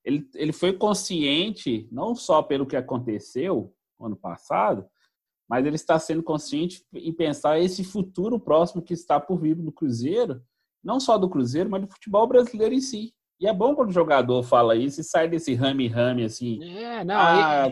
ele, 0.04 0.28
ele 0.34 0.52
foi 0.52 0.72
consciente 0.72 1.88
não 1.90 2.14
só 2.14 2.42
pelo 2.42 2.66
que 2.66 2.76
aconteceu 2.76 3.74
ano 4.00 4.16
passado, 4.16 4.86
mas 5.48 5.64
ele 5.64 5.76
está 5.76 5.98
sendo 5.98 6.22
consciente 6.22 6.84
em 6.94 7.12
pensar 7.12 7.58
esse 7.58 7.82
futuro 7.82 8.38
próximo 8.38 8.82
que 8.82 8.92
está 8.92 9.18
por 9.18 9.40
vir 9.40 9.56
no 9.56 9.72
Cruzeiro, 9.72 10.42
não 10.84 11.00
só 11.00 11.16
do 11.16 11.28
Cruzeiro, 11.28 11.70
mas 11.70 11.82
do 11.82 11.88
futebol 11.88 12.26
brasileiro 12.26 12.74
em 12.74 12.80
si. 12.80 13.14
E 13.40 13.46
é 13.46 13.52
bom 13.52 13.74
quando 13.74 13.90
o 13.90 13.92
jogador 13.92 14.42
fala 14.42 14.74
isso 14.74 15.00
e 15.00 15.04
sai 15.04 15.28
desse 15.28 15.54
rame-rame 15.54 16.24
assim. 16.24 16.62
É, 16.62 17.04
não. 17.04 17.14
Ah, 17.14 17.68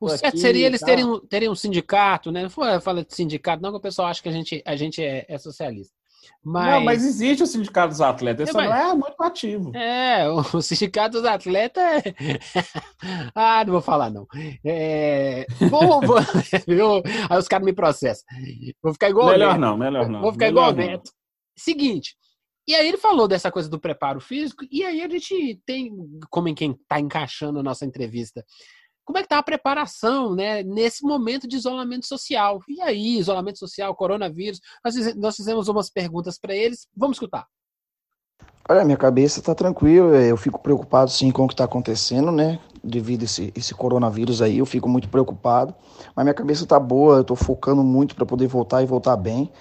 o 0.00 0.08
certo 0.08 0.38
seria 0.38 0.66
eles 0.66 0.80
terem, 0.80 1.20
terem 1.28 1.48
um 1.48 1.54
sindicato, 1.54 2.32
né? 2.32 2.42
Não 2.42 2.50
fala 2.50 3.04
de 3.04 3.14
sindicato, 3.14 3.62
não, 3.62 3.70
que 3.70 3.76
o 3.76 3.80
pessoal 3.80 4.08
acha 4.08 4.22
que 4.22 4.28
a 4.28 4.32
gente, 4.32 4.62
a 4.66 4.74
gente 4.74 5.02
é, 5.02 5.24
é 5.28 5.38
socialista. 5.38 5.94
Mas... 6.44 6.72
Não, 6.72 6.80
mas 6.84 7.04
existe 7.04 7.42
o 7.42 7.46
sindicato 7.46 7.88
dos 7.88 8.00
atletas, 8.00 8.48
isso 8.48 8.58
é, 8.58 8.68
mas... 8.68 8.70
não 8.70 8.90
é 8.90 8.94
muito 8.94 9.22
ativo. 9.22 9.76
É, 9.76 10.28
o 10.28 10.42
sindicato 10.62 11.12
dos 11.12 11.24
atletas. 11.24 11.82
É... 11.82 12.12
ah, 13.34 13.64
não 13.64 13.72
vou 13.72 13.82
falar, 13.82 14.10
não. 14.10 14.26
É... 14.64 15.46
Vou, 15.70 16.00
vou... 16.00 16.18
Aí 17.30 17.38
os 17.38 17.48
caras 17.48 17.64
me 17.64 17.72
processam. 17.72 18.24
Vou 18.82 18.92
ficar 18.92 19.10
igual 19.10 19.28
Melhor 19.28 19.58
não, 19.58 19.76
melhor 19.76 20.08
não. 20.08 20.20
Vou 20.20 20.32
ficar 20.32 20.46
melhor 20.46 20.70
igual 20.70 20.72
o 20.72 20.90
Neto. 20.90 21.10
Seguinte, 21.56 22.16
e 22.66 22.74
aí 22.74 22.88
ele 22.88 22.96
falou 22.96 23.28
dessa 23.28 23.50
coisa 23.50 23.68
do 23.68 23.78
preparo 23.78 24.20
físico, 24.20 24.64
e 24.70 24.82
aí 24.82 25.02
a 25.02 25.08
gente 25.08 25.60
tem, 25.66 25.92
como 26.30 26.48
em 26.48 26.54
quem 26.54 26.72
está 26.72 26.98
encaixando 26.98 27.58
a 27.58 27.62
nossa 27.62 27.84
entrevista, 27.84 28.44
como 29.04 29.18
é 29.18 29.20
que 29.20 29.26
está 29.26 29.38
a 29.38 29.42
preparação 29.42 30.34
né, 30.34 30.62
nesse 30.62 31.04
momento 31.04 31.46
de 31.46 31.56
isolamento 31.56 32.06
social? 32.06 32.60
E 32.68 32.80
aí, 32.80 33.18
isolamento 33.18 33.58
social, 33.58 33.94
coronavírus, 33.94 34.60
nós, 35.16 35.36
fizemos 35.36 35.68
umas 35.68 35.90
perguntas 35.90 36.38
para 36.38 36.54
eles, 36.54 36.88
vamos 36.96 37.16
escutar. 37.16 37.46
Olha, 38.66 38.82
minha 38.82 38.96
cabeça 38.96 39.40
está 39.40 39.54
tranquila, 39.54 40.16
eu 40.16 40.38
fico 40.38 40.58
preocupado 40.58 41.10
sim 41.10 41.30
com 41.30 41.44
o 41.44 41.48
que 41.48 41.52
está 41.52 41.64
acontecendo, 41.64 42.32
né? 42.32 42.58
Devido 42.82 43.22
a 43.22 43.24
esse, 43.26 43.52
esse 43.54 43.74
coronavírus 43.74 44.40
aí, 44.40 44.58
eu 44.58 44.64
fico 44.64 44.88
muito 44.88 45.06
preocupado. 45.08 45.74
Mas 46.16 46.24
minha 46.24 46.34
cabeça 46.34 46.64
está 46.64 46.80
boa, 46.80 47.16
eu 47.16 47.20
estou 47.20 47.36
focando 47.36 47.82
muito 47.82 48.14
para 48.14 48.24
poder 48.24 48.46
voltar 48.46 48.82
e 48.82 48.86
voltar 48.86 49.16
bem. 49.16 49.52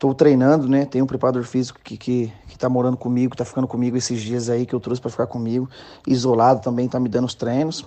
Estou 0.00 0.14
treinando, 0.14 0.66
né? 0.66 0.86
Tem 0.86 1.02
um 1.02 1.06
preparador 1.06 1.44
físico 1.44 1.78
que, 1.84 1.94
que, 1.94 2.32
que 2.48 2.58
tá 2.58 2.70
morando 2.70 2.96
comigo, 2.96 3.36
tá 3.36 3.44
ficando 3.44 3.68
comigo 3.68 3.98
esses 3.98 4.18
dias 4.22 4.48
aí, 4.48 4.64
que 4.64 4.74
eu 4.74 4.80
trouxe 4.80 4.98
para 4.98 5.10
ficar 5.10 5.26
comigo. 5.26 5.68
Isolado 6.06 6.62
também, 6.62 6.88
tá 6.88 6.98
me 6.98 7.06
dando 7.06 7.26
os 7.26 7.34
treinos 7.34 7.84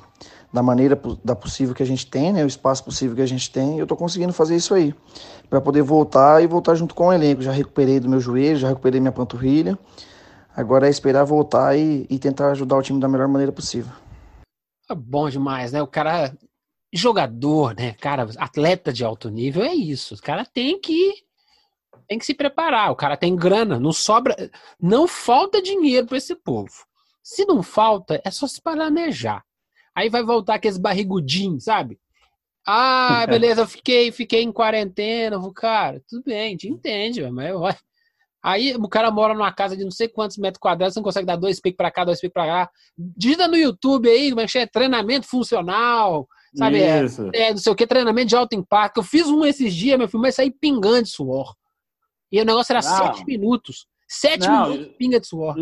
da 0.53 0.61
maneira 0.61 0.95
da 1.23 1.35
possível 1.35 1.73
que 1.73 1.81
a 1.81 1.85
gente 1.87 2.05
tem, 2.05 2.31
né? 2.31 2.43
O 2.43 2.47
espaço 2.47 2.83
possível 2.83 3.15
que 3.15 3.21
a 3.23 3.25
gente 3.25 3.49
tem. 3.51 3.77
E 3.77 3.79
eu 3.79 3.87
tô 3.87 3.95
conseguindo 3.95 4.31
fazer 4.31 4.55
isso 4.55 4.75
aí. 4.75 4.93
para 5.49 5.59
poder 5.59 5.81
voltar 5.81 6.43
e 6.43 6.45
voltar 6.45 6.75
junto 6.75 6.93
com 6.93 7.07
o 7.07 7.11
elenco. 7.11 7.41
Já 7.41 7.51
recuperei 7.51 7.99
do 7.99 8.07
meu 8.07 8.19
joelho, 8.19 8.59
já 8.59 8.67
recuperei 8.67 9.01
minha 9.01 9.11
panturrilha. 9.11 9.75
Agora 10.55 10.85
é 10.85 10.91
esperar 10.91 11.23
voltar 11.23 11.75
e, 11.75 12.05
e 12.07 12.19
tentar 12.19 12.51
ajudar 12.51 12.77
o 12.77 12.83
time 12.83 12.99
da 12.99 13.07
melhor 13.07 13.27
maneira 13.27 13.51
possível. 13.51 13.91
É 14.87 14.93
bom 14.93 15.27
demais, 15.27 15.71
né? 15.71 15.81
O 15.81 15.87
cara 15.87 16.31
jogador, 16.93 17.73
né? 17.75 17.93
Cara, 17.93 18.27
atleta 18.37 18.93
de 18.93 19.03
alto 19.03 19.31
nível 19.31 19.63
é 19.63 19.73
isso. 19.73 20.13
O 20.13 20.21
cara 20.21 20.45
tem 20.45 20.79
que 20.79 21.23
tem 22.07 22.17
que 22.17 22.25
se 22.25 22.33
preparar. 22.33 22.91
O 22.91 22.95
cara 22.95 23.17
tem 23.17 23.35
grana, 23.35 23.79
não 23.79 23.91
sobra, 23.91 24.35
não 24.79 25.07
falta 25.07 25.61
dinheiro 25.61 26.07
para 26.07 26.17
esse 26.17 26.35
povo. 26.35 26.71
Se 27.21 27.45
não 27.45 27.63
falta, 27.63 28.21
é 28.25 28.31
só 28.31 28.47
se 28.47 28.61
planejar. 28.61 29.43
Aí 29.95 30.09
vai 30.09 30.23
voltar 30.23 30.55
aqueles 30.55 30.77
barrigudinhos, 30.77 31.65
sabe? 31.65 31.99
Ah, 32.65 33.25
beleza, 33.29 33.61
eu 33.61 33.67
fiquei, 33.67 34.11
fiquei 34.11 34.41
em 34.41 34.51
quarentena, 34.51 35.37
cara, 35.53 36.01
tudo 36.07 36.23
bem, 36.25 36.57
te 36.57 36.67
entende, 36.67 37.21
mas 37.29 37.53
Aí 38.43 38.75
o 38.75 38.89
cara 38.89 39.09
mora 39.09 39.33
numa 39.33 39.53
casa 39.53 39.77
de 39.77 39.85
não 39.85 39.91
sei 39.91 40.09
quantos 40.09 40.37
metros 40.37 40.59
quadrados, 40.59 40.93
você 40.93 40.99
não 40.99 41.05
consegue 41.05 41.25
dar 41.25 41.37
dois 41.37 41.61
picos 41.61 41.77
para 41.77 41.89
cá, 41.89 42.03
dois 42.03 42.19
picos 42.19 42.33
para 42.33 42.45
lá. 42.45 42.69
Digita 42.97 43.47
no 43.47 43.55
YouTube 43.55 44.09
aí, 44.09 44.31
como 44.31 44.41
é 44.41 44.45
que 44.45 44.57
é? 44.57 44.67
Treinamento 44.67 45.25
funcional, 45.25 46.27
sabe? 46.53 46.81
É, 46.81 47.05
é, 47.35 47.51
não 47.51 47.57
sei 47.57 47.71
o 47.71 47.75
que, 47.75 47.87
treinamento 47.87 48.27
de 48.27 48.35
alto 48.35 48.53
impacto. 48.53 48.97
Eu 48.97 49.03
fiz 49.03 49.27
um 49.27 49.45
esses 49.45 49.73
dias, 49.73 49.97
meu 49.97 50.09
filho, 50.09 50.21
mas 50.21 50.35
saí 50.35 50.51
pingando 50.51 51.03
de 51.03 51.09
suor. 51.09 51.55
E 52.33 52.41
o 52.41 52.45
negócio 52.45 52.73
era 52.73 52.81
não. 52.81 52.97
sete 52.97 53.23
minutos. 53.27 53.85
Sete 54.07 54.47
não, 54.47 54.71
minutos, 54.71 54.95
pinga 54.97 55.19
de 55.19 55.27
suor. 55.27 55.55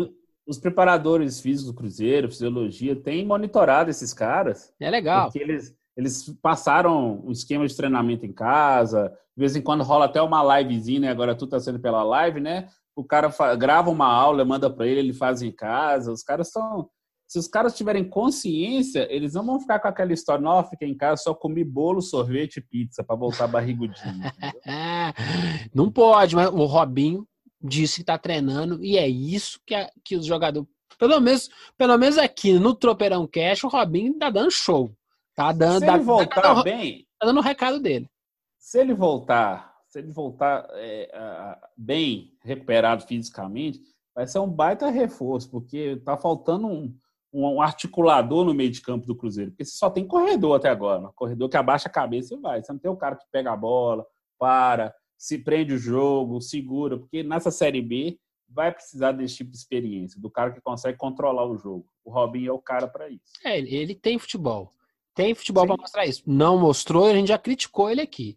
Os 0.46 0.58
preparadores 0.58 1.38
físicos 1.38 1.70
do 1.70 1.76
Cruzeiro, 1.76 2.30
fisiologia, 2.30 2.96
têm 2.96 3.26
monitorado 3.26 3.90
esses 3.90 4.14
caras. 4.14 4.72
É 4.80 4.90
legal. 4.90 5.24
Porque 5.24 5.38
eles, 5.38 5.76
eles 5.94 6.34
passaram 6.40 7.22
um 7.26 7.30
esquema 7.30 7.66
de 7.66 7.76
treinamento 7.76 8.24
em 8.24 8.32
casa. 8.32 9.10
De 9.36 9.40
vez 9.40 9.54
em 9.54 9.60
quando 9.60 9.84
rola 9.84 10.06
até 10.06 10.22
uma 10.22 10.58
livezinha, 10.58 11.00
né? 11.00 11.10
Agora 11.10 11.34
tudo 11.34 11.50
tá 11.50 11.60
sendo 11.60 11.78
pela 11.78 12.02
live, 12.02 12.40
né? 12.40 12.68
O 12.96 13.04
cara 13.04 13.30
grava 13.54 13.90
uma 13.90 14.06
aula, 14.06 14.42
manda 14.42 14.70
para 14.70 14.86
ele, 14.86 15.00
ele 15.00 15.12
faz 15.12 15.42
em 15.42 15.52
casa. 15.52 16.10
Os 16.10 16.22
caras 16.22 16.46
estão 16.46 16.88
se 17.32 17.38
os 17.38 17.48
caras 17.48 17.74
tiverem 17.74 18.06
consciência, 18.06 19.06
eles 19.10 19.32
não 19.32 19.42
vão 19.42 19.58
ficar 19.58 19.80
com 19.80 19.88
aquela 19.88 20.12
história, 20.12 20.44
não, 20.44 20.62
fiquei 20.62 20.86
em 20.86 20.94
casa, 20.94 21.22
só 21.22 21.34
comi 21.34 21.64
bolo, 21.64 22.02
sorvete 22.02 22.58
e 22.58 22.60
pizza 22.60 23.02
para 23.02 23.16
voltar 23.16 23.46
barrigudinho. 23.46 24.20
não 25.74 25.90
pode, 25.90 26.36
mas 26.36 26.48
o 26.48 26.66
Robinho 26.66 27.26
disse 27.58 28.00
que 28.00 28.04
tá 28.04 28.18
treinando 28.18 28.84
e 28.84 28.98
é 28.98 29.08
isso 29.08 29.58
que, 29.66 29.74
a, 29.74 29.90
que 30.04 30.14
os 30.14 30.26
jogadores. 30.26 30.68
Pelo 30.98 31.18
menos, 31.20 31.48
pelo 31.78 31.96
menos 31.96 32.18
aqui 32.18 32.52
no 32.52 32.74
Tropeirão 32.74 33.26
Cash, 33.26 33.64
o 33.64 33.68
Robinho 33.68 34.12
tá 34.18 34.28
dando 34.28 34.50
show. 34.50 34.94
Tá 35.34 35.52
dando. 35.52 35.78
Se 35.78 35.86
ele 35.86 35.98
tá, 35.98 36.04
voltar 36.04 36.42
tá, 36.42 36.62
bem. 36.62 37.06
Tá 37.18 37.24
dando 37.24 37.38
o 37.38 37.42
recado 37.42 37.80
dele. 37.80 38.10
Se 38.58 38.78
ele 38.78 38.92
voltar, 38.92 39.74
se 39.88 40.00
ele 40.00 40.12
voltar 40.12 40.66
é, 40.72 41.58
bem 41.78 42.36
recuperado 42.44 43.06
fisicamente, 43.06 43.80
vai 44.14 44.26
ser 44.26 44.38
um 44.38 44.50
baita 44.50 44.90
reforço, 44.90 45.50
porque 45.50 45.96
tá 46.04 46.18
faltando 46.18 46.66
um, 46.66 46.94
um 47.32 47.62
articulador 47.62 48.44
no 48.44 48.52
meio 48.52 48.70
de 48.70 48.82
campo 48.82 49.06
do 49.06 49.16
Cruzeiro, 49.16 49.50
porque 49.52 49.64
você 49.64 49.76
só 49.76 49.88
tem 49.88 50.06
corredor 50.06 50.56
até 50.56 50.68
agora. 50.68 51.08
Corredor 51.14 51.48
que 51.48 51.56
abaixa 51.56 51.88
a 51.88 51.92
cabeça 51.92 52.34
e 52.34 52.38
vai. 52.38 52.62
Você 52.62 52.72
não 52.72 52.78
tem 52.78 52.90
o 52.90 52.96
cara 52.96 53.16
que 53.16 53.24
pega 53.32 53.52
a 53.52 53.56
bola, 53.56 54.06
para, 54.38 54.94
se 55.16 55.38
prende 55.38 55.72
o 55.72 55.78
jogo, 55.78 56.40
segura, 56.40 56.98
porque 56.98 57.22
nessa 57.22 57.50
Série 57.50 57.80
B 57.80 58.18
vai 58.48 58.72
precisar 58.72 59.12
desse 59.12 59.36
tipo 59.36 59.50
de 59.50 59.56
experiência, 59.56 60.20
do 60.20 60.28
cara 60.28 60.50
que 60.50 60.60
consegue 60.60 60.98
controlar 60.98 61.46
o 61.46 61.56
jogo. 61.56 61.86
O 62.04 62.10
Robinho 62.10 62.50
é 62.50 62.52
o 62.52 62.58
cara 62.58 62.86
para 62.86 63.08
isso. 63.08 63.32
É, 63.44 63.58
ele 63.58 63.94
tem 63.94 64.18
futebol. 64.18 64.70
Tem 65.14 65.34
futebol 65.34 65.66
para 65.66 65.76
mostrar 65.76 66.06
isso. 66.06 66.22
Não 66.26 66.58
mostrou, 66.58 67.06
a 67.06 67.14
gente 67.14 67.28
já 67.28 67.38
criticou 67.38 67.90
ele 67.90 68.00
aqui. 68.00 68.36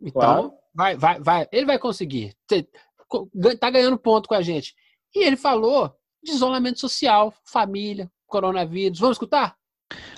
Então, 0.00 0.12
claro. 0.12 0.54
vai, 0.74 0.96
vai, 0.96 1.20
vai. 1.20 1.48
Ele 1.50 1.66
vai 1.66 1.78
conseguir. 1.78 2.36
Tá 3.58 3.70
ganhando 3.70 3.98
ponto 3.98 4.28
com 4.28 4.34
a 4.34 4.42
gente. 4.42 4.74
E 5.14 5.24
ele 5.24 5.36
falou 5.36 5.96
de 6.22 6.32
isolamento 6.32 6.78
social, 6.78 7.32
família, 7.44 8.10
coronavírus. 8.26 8.98
Vamos 8.98 9.16
escutar? 9.16 9.54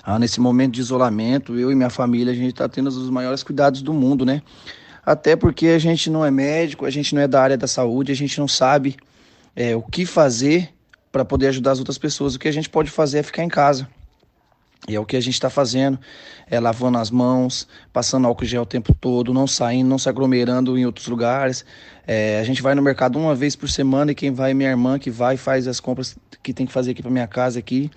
Ah, 0.03 0.17
nesse 0.17 0.39
momento 0.39 0.73
de 0.73 0.81
isolamento, 0.81 1.57
eu 1.57 1.71
e 1.71 1.75
minha 1.75 1.89
família, 1.89 2.33
a 2.33 2.35
gente 2.35 2.51
está 2.51 2.67
tendo 2.67 2.87
os 2.87 3.09
maiores 3.09 3.43
cuidados 3.43 3.81
do 3.81 3.93
mundo, 3.93 4.25
né? 4.25 4.41
Até 5.05 5.35
porque 5.35 5.67
a 5.67 5.79
gente 5.79 6.09
não 6.09 6.25
é 6.25 6.31
médico, 6.31 6.85
a 6.85 6.89
gente 6.89 7.13
não 7.15 7.21
é 7.21 7.27
da 7.27 7.41
área 7.41 7.57
da 7.57 7.67
saúde, 7.67 8.11
a 8.11 8.15
gente 8.15 8.39
não 8.39 8.47
sabe 8.47 8.97
é, 9.55 9.75
o 9.75 9.81
que 9.81 10.05
fazer 10.05 10.73
para 11.11 11.25
poder 11.25 11.47
ajudar 11.47 11.71
as 11.71 11.79
outras 11.79 11.97
pessoas. 11.97 12.35
O 12.35 12.39
que 12.39 12.47
a 12.47 12.51
gente 12.51 12.69
pode 12.69 12.89
fazer 12.89 13.19
é 13.19 13.23
ficar 13.23 13.43
em 13.43 13.49
casa. 13.49 13.87
E 14.87 14.95
é 14.95 14.99
o 14.99 15.05
que 15.05 15.17
a 15.17 15.21
gente 15.21 15.33
está 15.33 15.49
fazendo, 15.49 15.99
é 16.47 16.59
lavando 16.59 16.97
as 16.97 17.11
mãos, 17.11 17.67
passando 17.91 18.27
álcool 18.27 18.45
gel 18.45 18.63
o 18.63 18.65
tempo 18.65 18.93
todo, 18.93 19.33
não 19.33 19.45
saindo, 19.45 19.89
não 19.89 19.97
se 19.97 20.07
aglomerando 20.07 20.77
em 20.77 20.85
outros 20.85 21.07
lugares. 21.07 21.65
É, 22.07 22.39
a 22.39 22.43
gente 22.43 22.61
vai 22.61 22.73
no 22.73 22.81
mercado 22.81 23.19
uma 23.19 23.35
vez 23.35 23.55
por 23.55 23.69
semana 23.69 24.11
e 24.11 24.15
quem 24.15 24.31
vai 24.31 24.51
é 24.51 24.53
minha 24.53 24.69
irmã, 24.69 24.97
que 24.97 25.11
vai 25.11 25.35
e 25.35 25.37
faz 25.37 25.67
as 25.67 25.79
compras 25.79 26.17
que 26.41 26.53
tem 26.53 26.65
que 26.65 26.71
fazer 26.71 26.91
aqui 26.91 27.01
para 27.01 27.11
minha 27.11 27.27
casa 27.27 27.59
aqui 27.59 27.91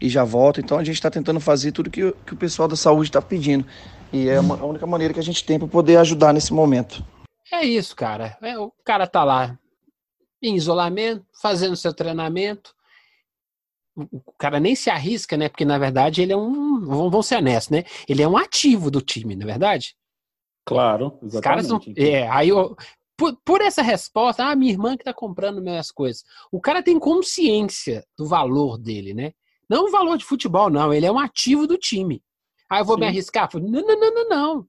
e 0.00 0.08
já 0.08 0.24
volta. 0.24 0.60
Então 0.60 0.78
a 0.78 0.84
gente 0.84 0.96
está 0.96 1.10
tentando 1.10 1.40
fazer 1.40 1.72
tudo 1.72 1.90
que, 1.90 2.12
que 2.26 2.34
o 2.34 2.36
pessoal 2.36 2.68
da 2.68 2.76
saúde 2.76 3.08
está 3.08 3.22
pedindo. 3.22 3.66
E 4.12 4.28
é 4.28 4.38
uma, 4.38 4.56
a 4.56 4.64
única 4.64 4.86
maneira 4.86 5.14
que 5.14 5.20
a 5.20 5.22
gente 5.22 5.44
tem 5.44 5.58
para 5.58 5.68
poder 5.68 5.96
ajudar 5.96 6.32
nesse 6.32 6.52
momento. 6.52 7.04
É 7.52 7.64
isso, 7.64 7.96
cara. 7.96 8.36
É, 8.42 8.58
o 8.58 8.72
cara 8.84 9.06
tá 9.06 9.24
lá 9.24 9.58
em 10.42 10.54
isolamento, 10.54 11.24
fazendo 11.40 11.76
seu 11.76 11.92
treinamento, 11.92 12.75
o 13.96 14.32
cara 14.38 14.60
nem 14.60 14.74
se 14.74 14.90
arrisca, 14.90 15.36
né? 15.36 15.48
Porque 15.48 15.64
na 15.64 15.78
verdade 15.78 16.22
ele 16.22 16.32
é 16.32 16.36
um. 16.36 16.80
Vamos 16.80 17.26
ser 17.26 17.36
honestos, 17.36 17.70
né? 17.70 17.84
Ele 18.08 18.22
é 18.22 18.28
um 18.28 18.36
ativo 18.36 18.90
do 18.90 19.00
time, 19.00 19.34
na 19.34 19.44
é 19.44 19.46
verdade? 19.46 19.96
Claro, 20.64 21.18
exatamente. 21.22 21.34
Os 21.34 21.40
caras 21.40 21.68
não, 21.68 21.80
é, 21.96 22.28
aí 22.28 22.48
eu, 22.48 22.76
por, 23.16 23.36
por, 23.44 23.60
essa 23.60 23.82
resposta, 23.82 24.44
ah, 24.44 24.54
minha 24.54 24.72
irmã 24.72 24.96
que 24.96 25.04
tá 25.04 25.14
comprando 25.14 25.62
minhas 25.62 25.90
coisas. 25.90 26.24
O 26.52 26.60
cara 26.60 26.82
tem 26.82 26.98
consciência 26.98 28.04
do 28.18 28.26
valor 28.26 28.76
dele, 28.76 29.14
né? 29.14 29.32
Não 29.70 29.86
o 29.86 29.90
valor 29.90 30.18
de 30.18 30.24
futebol, 30.24 30.68
não. 30.68 30.92
Ele 30.92 31.06
é 31.06 31.12
um 31.12 31.18
ativo 31.18 31.66
do 31.66 31.78
time. 31.78 32.22
Aí 32.70 32.80
eu 32.80 32.84
vou 32.84 32.96
Sim. 32.96 33.00
me 33.00 33.06
arriscar? 33.06 33.48
Não, 33.54 33.62
não, 33.62 34.00
não, 34.00 34.14
não, 34.14 34.28
não. 34.28 34.66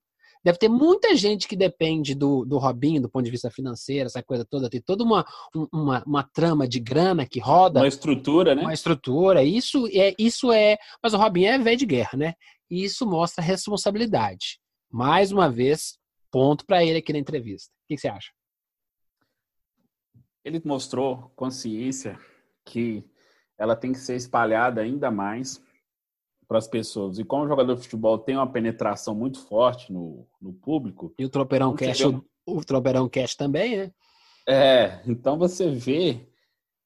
Deve 0.47 0.59
ter 0.59 0.69
muita 0.69 1.13
gente 1.13 1.45
que 1.45 1.57
depende 1.57 2.15
do, 2.15 2.45
do 2.45 2.57
Robinho, 2.57 3.01
do 3.01 3.09
ponto 3.09 3.25
de 3.25 3.31
vista 3.31 3.51
financeiro, 3.51 4.05
essa 4.05 4.23
coisa 4.23 4.45
toda. 4.45 4.69
Tem 4.69 4.81
toda 4.81 5.03
uma, 5.03 5.25
uma, 5.73 6.01
uma 6.07 6.23
trama 6.23 6.65
de 6.65 6.79
grana 6.79 7.27
que 7.27 7.37
roda. 7.37 7.81
Uma 7.81 7.87
estrutura, 7.89 8.55
né? 8.55 8.61
Uma 8.61 8.73
estrutura. 8.73 9.43
Isso 9.43 9.85
é, 9.87 10.15
isso 10.17 10.49
é. 10.49 10.77
Mas 11.03 11.13
o 11.13 11.17
Robinho 11.17 11.49
é 11.49 11.59
velho 11.59 11.75
de 11.75 11.85
guerra, 11.85 12.17
né? 12.17 12.33
E 12.71 12.81
isso 12.81 13.05
mostra 13.05 13.43
responsabilidade. 13.43 14.57
Mais 14.89 15.33
uma 15.33 15.51
vez, 15.51 15.99
ponto 16.31 16.65
para 16.65 16.81
ele 16.81 16.99
aqui 16.99 17.11
na 17.11 17.19
entrevista. 17.19 17.69
O 17.83 17.87
que 17.89 17.97
você 17.97 18.07
acha? 18.07 18.31
Ele 20.45 20.61
mostrou 20.63 21.29
consciência 21.35 22.17
que 22.63 23.03
ela 23.57 23.75
tem 23.75 23.91
que 23.91 23.99
ser 23.99 24.15
espalhada 24.15 24.79
ainda 24.79 25.11
mais 25.11 25.61
para 26.47 26.57
as 26.57 26.67
pessoas. 26.67 27.19
E 27.19 27.23
como 27.23 27.43
o 27.43 27.47
jogador 27.47 27.75
de 27.75 27.81
futebol 27.81 28.17
tem 28.17 28.35
uma 28.35 28.51
penetração 28.51 29.13
muito 29.13 29.39
forte 29.39 29.91
no, 29.91 30.25
no 30.41 30.53
público. 30.53 31.13
E 31.19 31.25
o 31.25 31.29
Tropeirão 31.29 31.75
Cash, 31.75 32.01
o, 32.01 32.23
o 32.45 32.63
Tropeirão 32.63 33.09
Cash 33.09 33.35
também, 33.35 33.77
né? 33.77 33.91
É, 34.47 35.01
então 35.05 35.37
você 35.37 35.69
vê 35.69 36.25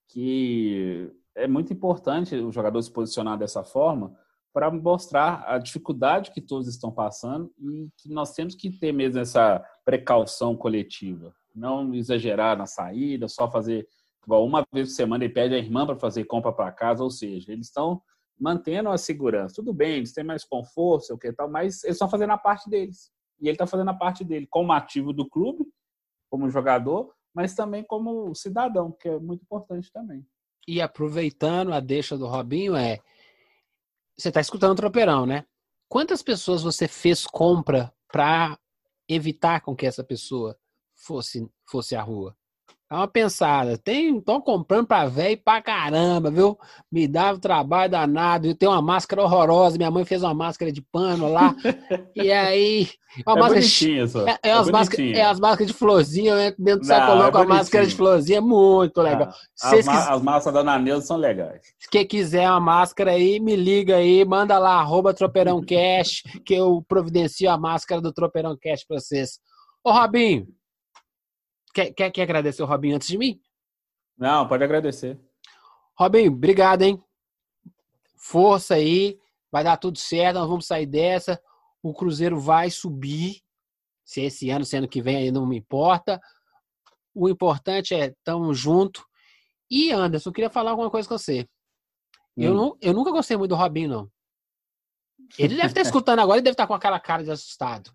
que 0.08 1.12
é 1.36 1.48
muito 1.48 1.72
importante 1.72 2.36
o 2.36 2.51
jogador 2.51 2.82
se 2.82 2.91
posicionar 2.91 3.38
dessa 3.38 3.63
forma 3.63 4.18
para 4.51 4.70
mostrar 4.70 5.46
a 5.48 5.58
dificuldade 5.58 6.32
que 6.32 6.41
todos 6.41 6.68
estão 6.68 6.91
passando 6.91 7.51
e 7.58 7.88
que 7.98 8.10
nós 8.10 8.34
temos 8.34 8.56
que 8.56 8.70
ter 8.70 8.91
mesmo 8.91 9.20
essa 9.20 9.63
precaução 9.86 10.57
coletiva. 10.57 11.33
Não 11.55 11.94
exagerar 11.94 12.57
na 12.57 12.66
saída, 12.66 13.27
só 13.27 13.50
fazer 13.50 13.88
uma 14.27 14.66
vez 14.72 14.90
por 14.90 14.96
semana 14.96 15.24
ele 15.24 15.33
pede 15.33 15.55
a 15.55 15.57
irmã 15.57 15.85
para 15.85 15.96
fazer 15.96 16.25
compra 16.25 16.51
para 16.51 16.72
casa, 16.72 17.03
ou 17.03 17.09
seja, 17.09 17.51
eles 17.51 17.68
estão 17.68 18.01
mantendo 18.42 18.90
a 18.90 18.98
segurança. 18.98 19.54
Tudo 19.56 19.72
bem, 19.72 19.98
eles 19.98 20.14
têm 20.14 20.24
mais 20.24 20.44
conforto, 20.44 21.14
o 21.14 21.18
que 21.18 21.32
tal, 21.32 21.48
mas 21.48 21.84
eles 21.84 21.96
estão 21.96 22.10
fazendo 22.10 22.32
a 22.32 22.38
parte 22.38 22.68
deles. 22.68 23.12
E 23.40 23.48
ele 23.48 23.54
está 23.54 23.68
fazendo 23.68 23.90
a 23.90 23.94
parte 23.94 24.24
dele 24.24 24.48
como 24.50 24.74
ativo 24.74 25.14
do 25.14 25.30
clube, 25.30 25.66
como 26.27 26.50
jogador, 26.50 27.14
mas 27.36 27.54
também 27.54 27.84
como 27.84 28.34
cidadão, 28.34 28.92
que 28.92 29.08
é 29.08 29.20
muito 29.20 29.44
importante 29.44 29.92
também. 29.92 30.25
E 30.68 30.82
aproveitando 30.82 31.72
a 31.72 31.80
deixa 31.80 32.18
do 32.18 32.27
Robinho, 32.27 32.75
é. 32.75 33.00
Você 34.18 34.30
está 34.30 34.42
escutando 34.42 34.72
o 34.72 34.75
tropeirão, 34.75 35.25
né? 35.25 35.46
Quantas 35.88 36.24
pessoas 36.24 36.64
você 36.64 36.88
fez 36.88 37.25
compra 37.25 37.94
para 38.12 38.58
evitar 39.08 39.62
com 39.62 39.75
que 39.75 39.86
essa 39.86 40.04
pessoa 40.04 40.58
fosse, 40.96 41.48
fosse 41.70 41.96
à 41.96 42.01
rua? 42.01 42.36
Dá 42.92 42.98
uma 42.98 43.08
pensada. 43.08 43.77
Tem, 43.77 44.18
estão 44.18 44.42
comprando 44.42 44.86
pra 44.86 45.06
velho 45.06 45.40
pra 45.42 45.62
caramba, 45.62 46.30
viu? 46.30 46.60
Me 46.92 47.08
dava 47.08 47.40
trabalho 47.40 47.90
danado. 47.90 48.54
Tem 48.54 48.68
uma 48.68 48.82
máscara 48.82 49.24
horrorosa. 49.24 49.77
Minha 49.77 49.90
mãe 49.90 50.04
fez 50.04 50.22
uma 50.24 50.34
máscara 50.34 50.74
de 50.74 50.82
pano 50.82 51.32
lá. 51.32 51.56
e 52.14 52.30
aí. 52.30 52.90
Uma 53.25 53.38
é 53.38 53.40
máscara 53.40 53.62
bonitinha, 53.62 54.08
só. 54.08 54.27
É, 54.27 54.32
é, 54.44 54.50
é, 54.50 54.51
as 54.51 54.70
máscaras, 54.70 55.12
é 55.14 55.22
as 55.22 55.40
máscaras 55.40 55.68
de 55.68 55.74
florzinha, 55.74 56.36
né? 56.36 56.54
Dentro 56.60 56.82
do 56.82 56.86
sacolão 56.86 57.27
é 57.27 57.32
com 57.32 57.38
a 57.38 57.46
máscara 57.46 57.88
de 57.88 57.96
florzinha. 57.96 58.40
É 58.40 58.42
muito 58.42 59.01
legal. 59.01 59.30
Ah, 59.64 59.70
as, 59.70 59.72
quis... 59.72 59.88
as 59.88 60.22
máscaras 60.22 60.54
da 60.54 60.64
Naneuza 60.66 61.08
são 61.08 61.16
legais. 61.16 61.62
Se 61.80 61.90
quem 61.90 62.06
quiser 62.06 62.50
uma 62.50 62.60
máscara 62.60 63.12
aí, 63.12 63.40
me 63.40 63.56
liga 63.56 63.96
aí. 63.96 64.25
Manda 64.25 64.60
lá, 64.60 64.74
arroba 64.74 65.14
Tropeirão 65.14 65.62
Cash, 65.62 66.24
que 66.46 66.56
eu 66.56 66.84
providencio 66.90 67.50
a 67.50 67.58
máscara 67.58 68.01
do 68.01 68.12
Tropeirão 68.12 68.58
Cash 68.62 68.84
pra 68.86 69.00
vocês. 69.00 69.40
Ô, 69.82 69.94
Robinho. 69.94 70.46
Quer, 71.74 71.92
quer, 71.92 72.12
quer 72.12 72.24
agradecer 72.24 72.62
o 72.64 72.66
Robinho 72.66 72.96
antes 72.96 73.07
de 73.07 73.18
mim? 73.18 73.40
Não, 74.18 74.48
pode 74.48 74.64
agradecer. 74.64 75.20
Robinho, 75.98 76.31
obrigado, 76.31 76.81
hein? 76.81 77.01
Força 78.18 78.75
aí, 78.75 79.18
vai 79.51 79.64
dar 79.64 79.77
tudo 79.77 79.98
certo, 79.98 80.38
nós 80.38 80.48
vamos 80.48 80.66
sair 80.66 80.86
dessa. 80.86 81.42
O 81.81 81.94
Cruzeiro 81.94 82.40
vai 82.40 82.70
subir. 82.70 83.42
Se 84.03 84.22
esse 84.22 84.50
ano, 84.50 84.66
se 84.66 84.75
ano 84.75 84.88
que 84.88 85.01
vem 85.01 85.16
aí 85.16 85.31
não 85.31 85.46
me 85.46 85.57
importa. 85.57 86.20
O 87.14 87.29
importante 87.29 87.94
é 87.94 88.14
tamo 88.24 88.53
junto. 88.53 89.03
E 89.70 89.92
Anderson, 89.92 90.29
eu 90.29 90.34
queria 90.34 90.50
falar 90.50 90.72
alguma 90.72 90.90
coisa 90.90 91.07
com 91.07 91.18
você. 91.18 91.48
Hum. 92.38 92.44
Eu, 92.44 92.53
não, 92.53 92.77
eu 92.81 92.94
nunca 92.94 93.12
gostei 93.12 93.38
muito 93.38 93.51
do 93.51 93.55
Robinho, 93.55 93.90
não. 93.90 94.12
Ele 95.38 95.55
deve 95.55 95.68
estar 95.68 95.81
escutando 95.81 96.20
agora 96.20 96.40
e 96.40 96.44
deve 96.44 96.53
estar 96.53 96.68
com 96.68 96.74
aquela 96.74 97.00
cara 97.00 97.24
de 97.24 97.31
assustado. 97.31 97.92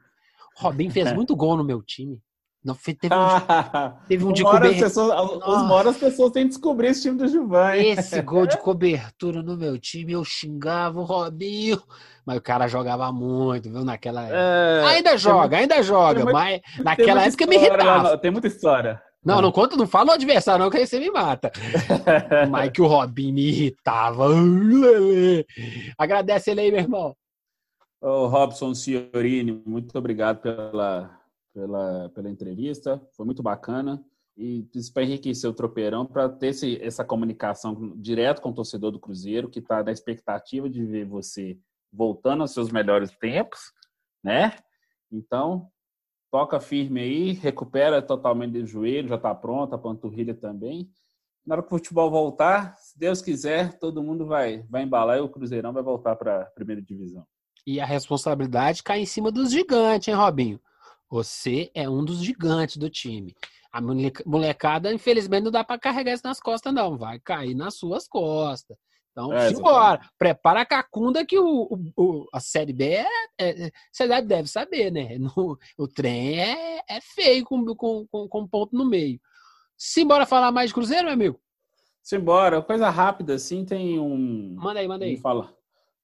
O 0.58 0.62
Robinho 0.62 0.90
fez 0.90 1.12
muito 1.14 1.36
gol 1.36 1.56
no 1.56 1.64
meu 1.64 1.82
time. 1.82 2.22
Não, 2.66 2.74
teve 2.74 3.14
um, 3.14 3.92
teve 4.08 4.24
um 4.24 4.32
de 4.32 4.42
cobertura. 4.44 5.22
Uma 5.22 5.72
hora 5.72 5.90
as 5.90 5.96
pessoas 5.96 6.32
têm 6.32 6.42
que 6.42 6.48
descobrir 6.48 6.88
esse 6.88 7.02
time 7.02 7.16
do 7.16 7.28
Gilvan. 7.28 7.76
Esse 7.76 8.20
gol 8.22 8.44
de 8.44 8.58
cobertura 8.58 9.40
no 9.40 9.56
meu 9.56 9.78
time, 9.78 10.14
eu 10.14 10.24
xingava 10.24 10.98
o 10.98 11.04
Robinho. 11.04 11.80
Mas 12.26 12.38
o 12.38 12.40
cara 12.40 12.66
jogava 12.66 13.12
muito, 13.12 13.70
viu? 13.70 13.84
Naquela 13.84 14.28
é, 14.28 14.84
ainda 14.84 15.16
joga, 15.16 15.58
ainda 15.58 15.80
joga, 15.80 16.24
muito, 16.24 16.32
mas 16.32 16.60
naquela 16.82 17.24
época 17.24 17.46
me 17.46 17.54
irritava. 17.54 18.18
Tem 18.18 18.32
muita 18.32 18.48
história. 18.48 19.00
Não, 19.24 19.40
não 19.40 19.52
conta, 19.52 19.76
não 19.76 19.86
fala 19.86 20.10
o 20.10 20.14
adversário, 20.14 20.64
não, 20.64 20.70
que 20.70 20.76
aí 20.76 20.86
você 20.86 20.98
me 20.98 21.10
mata. 21.10 21.52
mas 22.50 22.70
que 22.70 22.82
o 22.82 22.86
Robinho 22.86 23.34
me 23.34 23.48
irritava. 23.48 24.26
Agradece 25.96 26.50
ele 26.50 26.62
aí, 26.62 26.70
meu 26.72 26.80
irmão. 26.80 27.14
Ô, 28.00 28.26
Robson 28.26 28.74
Ciorini, 28.74 29.62
muito 29.64 29.96
obrigado 29.96 30.38
pela 30.38 31.15
pela, 31.56 32.10
pela 32.10 32.28
entrevista, 32.28 33.00
foi 33.16 33.24
muito 33.24 33.42
bacana 33.42 34.04
e 34.36 34.68
para 34.92 35.04
enriquecer 35.04 35.48
o 35.48 35.54
tropeirão, 35.54 36.04
para 36.04 36.28
ter 36.28 36.48
esse, 36.48 36.78
essa 36.82 37.02
comunicação 37.02 37.94
direto 37.96 38.42
com 38.42 38.50
o 38.50 38.54
torcedor 38.54 38.90
do 38.90 39.00
Cruzeiro, 39.00 39.48
que 39.48 39.60
está 39.60 39.82
na 39.82 39.90
expectativa 39.90 40.68
de 40.68 40.84
ver 40.84 41.06
você 41.06 41.58
voltando 41.90 42.42
aos 42.42 42.50
seus 42.50 42.70
melhores 42.70 43.10
tempos, 43.16 43.72
né? 44.22 44.52
Então, 45.10 45.70
toca 46.30 46.60
firme 46.60 47.00
aí, 47.00 47.32
recupera 47.32 48.02
totalmente 48.02 48.60
do 48.60 48.66
joelho, 48.66 49.08
já 49.08 49.14
está 49.14 49.34
pronto, 49.34 49.74
a 49.74 49.78
panturrilha 49.78 50.34
também. 50.34 50.90
Na 51.46 51.54
hora 51.54 51.62
que 51.62 51.68
o 51.68 51.78
futebol 51.78 52.10
voltar, 52.10 52.76
se 52.76 52.98
Deus 52.98 53.22
quiser, 53.22 53.78
todo 53.78 54.02
mundo 54.02 54.26
vai, 54.26 54.64
vai 54.68 54.82
embalar 54.82 55.16
e 55.16 55.22
o 55.22 55.30
Cruzeirão 55.30 55.72
vai 55.72 55.82
voltar 55.82 56.14
para 56.16 56.42
a 56.42 56.46
primeira 56.50 56.82
divisão. 56.82 57.26
E 57.66 57.80
a 57.80 57.86
responsabilidade 57.86 58.82
cai 58.82 59.00
em 59.00 59.06
cima 59.06 59.32
dos 59.32 59.50
gigantes, 59.50 60.08
hein, 60.08 60.14
Robinho? 60.14 60.60
Você 61.08 61.70
é 61.74 61.88
um 61.88 62.04
dos 62.04 62.18
gigantes 62.18 62.76
do 62.76 62.90
time. 62.90 63.34
A 63.72 63.80
molecada, 64.24 64.92
infelizmente, 64.92 65.44
não 65.44 65.50
dá 65.50 65.62
para 65.62 65.78
carregar 65.78 66.14
isso 66.14 66.26
nas 66.26 66.40
costas, 66.40 66.72
não. 66.72 66.96
Vai 66.96 67.20
cair 67.20 67.54
nas 67.54 67.74
suas 67.74 68.08
costas. 68.08 68.76
Então, 69.16 69.32
é, 69.32 69.48
simbora. 69.48 70.00
Prepara 70.18 70.60
a 70.60 70.66
cacunda 70.66 71.24
que 71.24 71.38
o, 71.38 71.68
o, 71.96 72.26
a 72.34 72.38
Série 72.38 72.74
B 72.74 72.84
é, 72.84 73.08
é, 73.38 73.70
Você 73.90 74.06
deve 74.22 74.46
saber, 74.46 74.90
né? 74.90 75.16
No, 75.36 75.58
o 75.78 75.88
trem 75.88 76.38
é, 76.38 76.80
é 76.88 77.00
feio 77.00 77.44
com, 77.44 77.64
com, 77.74 78.06
com, 78.06 78.28
com 78.28 78.46
ponto 78.46 78.76
no 78.76 78.84
meio. 78.84 79.18
Simbora 79.76 80.26
falar 80.26 80.52
mais 80.52 80.68
de 80.68 80.74
Cruzeiro, 80.74 81.04
meu 81.04 81.14
amigo? 81.14 81.40
Simbora. 82.02 82.60
Coisa 82.60 82.90
rápida, 82.90 83.34
assim, 83.34 83.64
tem 83.64 83.98
um... 83.98 84.54
Manda 84.58 84.80
aí, 84.80 84.88
manda 84.88 85.04
aí. 85.06 85.16
Fala. 85.16 85.54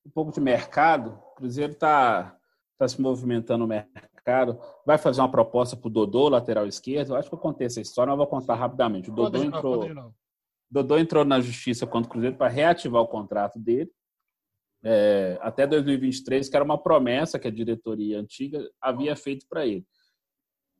Um 0.06 0.10
pouco 0.10 0.32
de 0.32 0.40
mercado. 0.40 1.18
O 1.32 1.34
Cruzeiro 1.36 1.74
tá, 1.74 2.34
tá 2.84 2.88
se 2.88 3.00
movimentando 3.00 3.60
no 3.60 3.66
mercado. 3.66 4.58
Vai 4.84 4.98
fazer 4.98 5.20
uma 5.20 5.30
proposta 5.30 5.76
pro 5.76 5.90
Dodô, 5.90 6.28
lateral 6.28 6.66
esquerdo. 6.66 7.10
Eu 7.10 7.16
acho 7.16 7.28
que 7.28 7.34
eu 7.34 7.38
contei 7.38 7.66
essa 7.66 7.80
história, 7.80 8.10
mas 8.10 8.14
eu 8.14 8.18
vou 8.18 8.40
contar 8.40 8.54
rapidamente. 8.54 9.10
O 9.10 9.14
Dodô 9.14 9.42
entrou... 9.42 10.12
Dodô 10.70 10.96
entrou 10.96 11.22
na 11.22 11.38
justiça 11.38 11.86
contra 11.86 12.08
o 12.08 12.10
Cruzeiro 12.10 12.36
para 12.36 12.48
reativar 12.48 13.02
o 13.02 13.06
contrato 13.06 13.58
dele 13.58 13.90
é, 14.84 15.38
até 15.40 15.66
2023, 15.66 16.48
que 16.48 16.56
era 16.56 16.64
uma 16.64 16.78
promessa 16.78 17.38
que 17.38 17.46
a 17.46 17.50
diretoria 17.50 18.18
antiga 18.18 18.68
havia 18.80 19.14
feito 19.14 19.46
para 19.48 19.66
ele. 19.66 19.86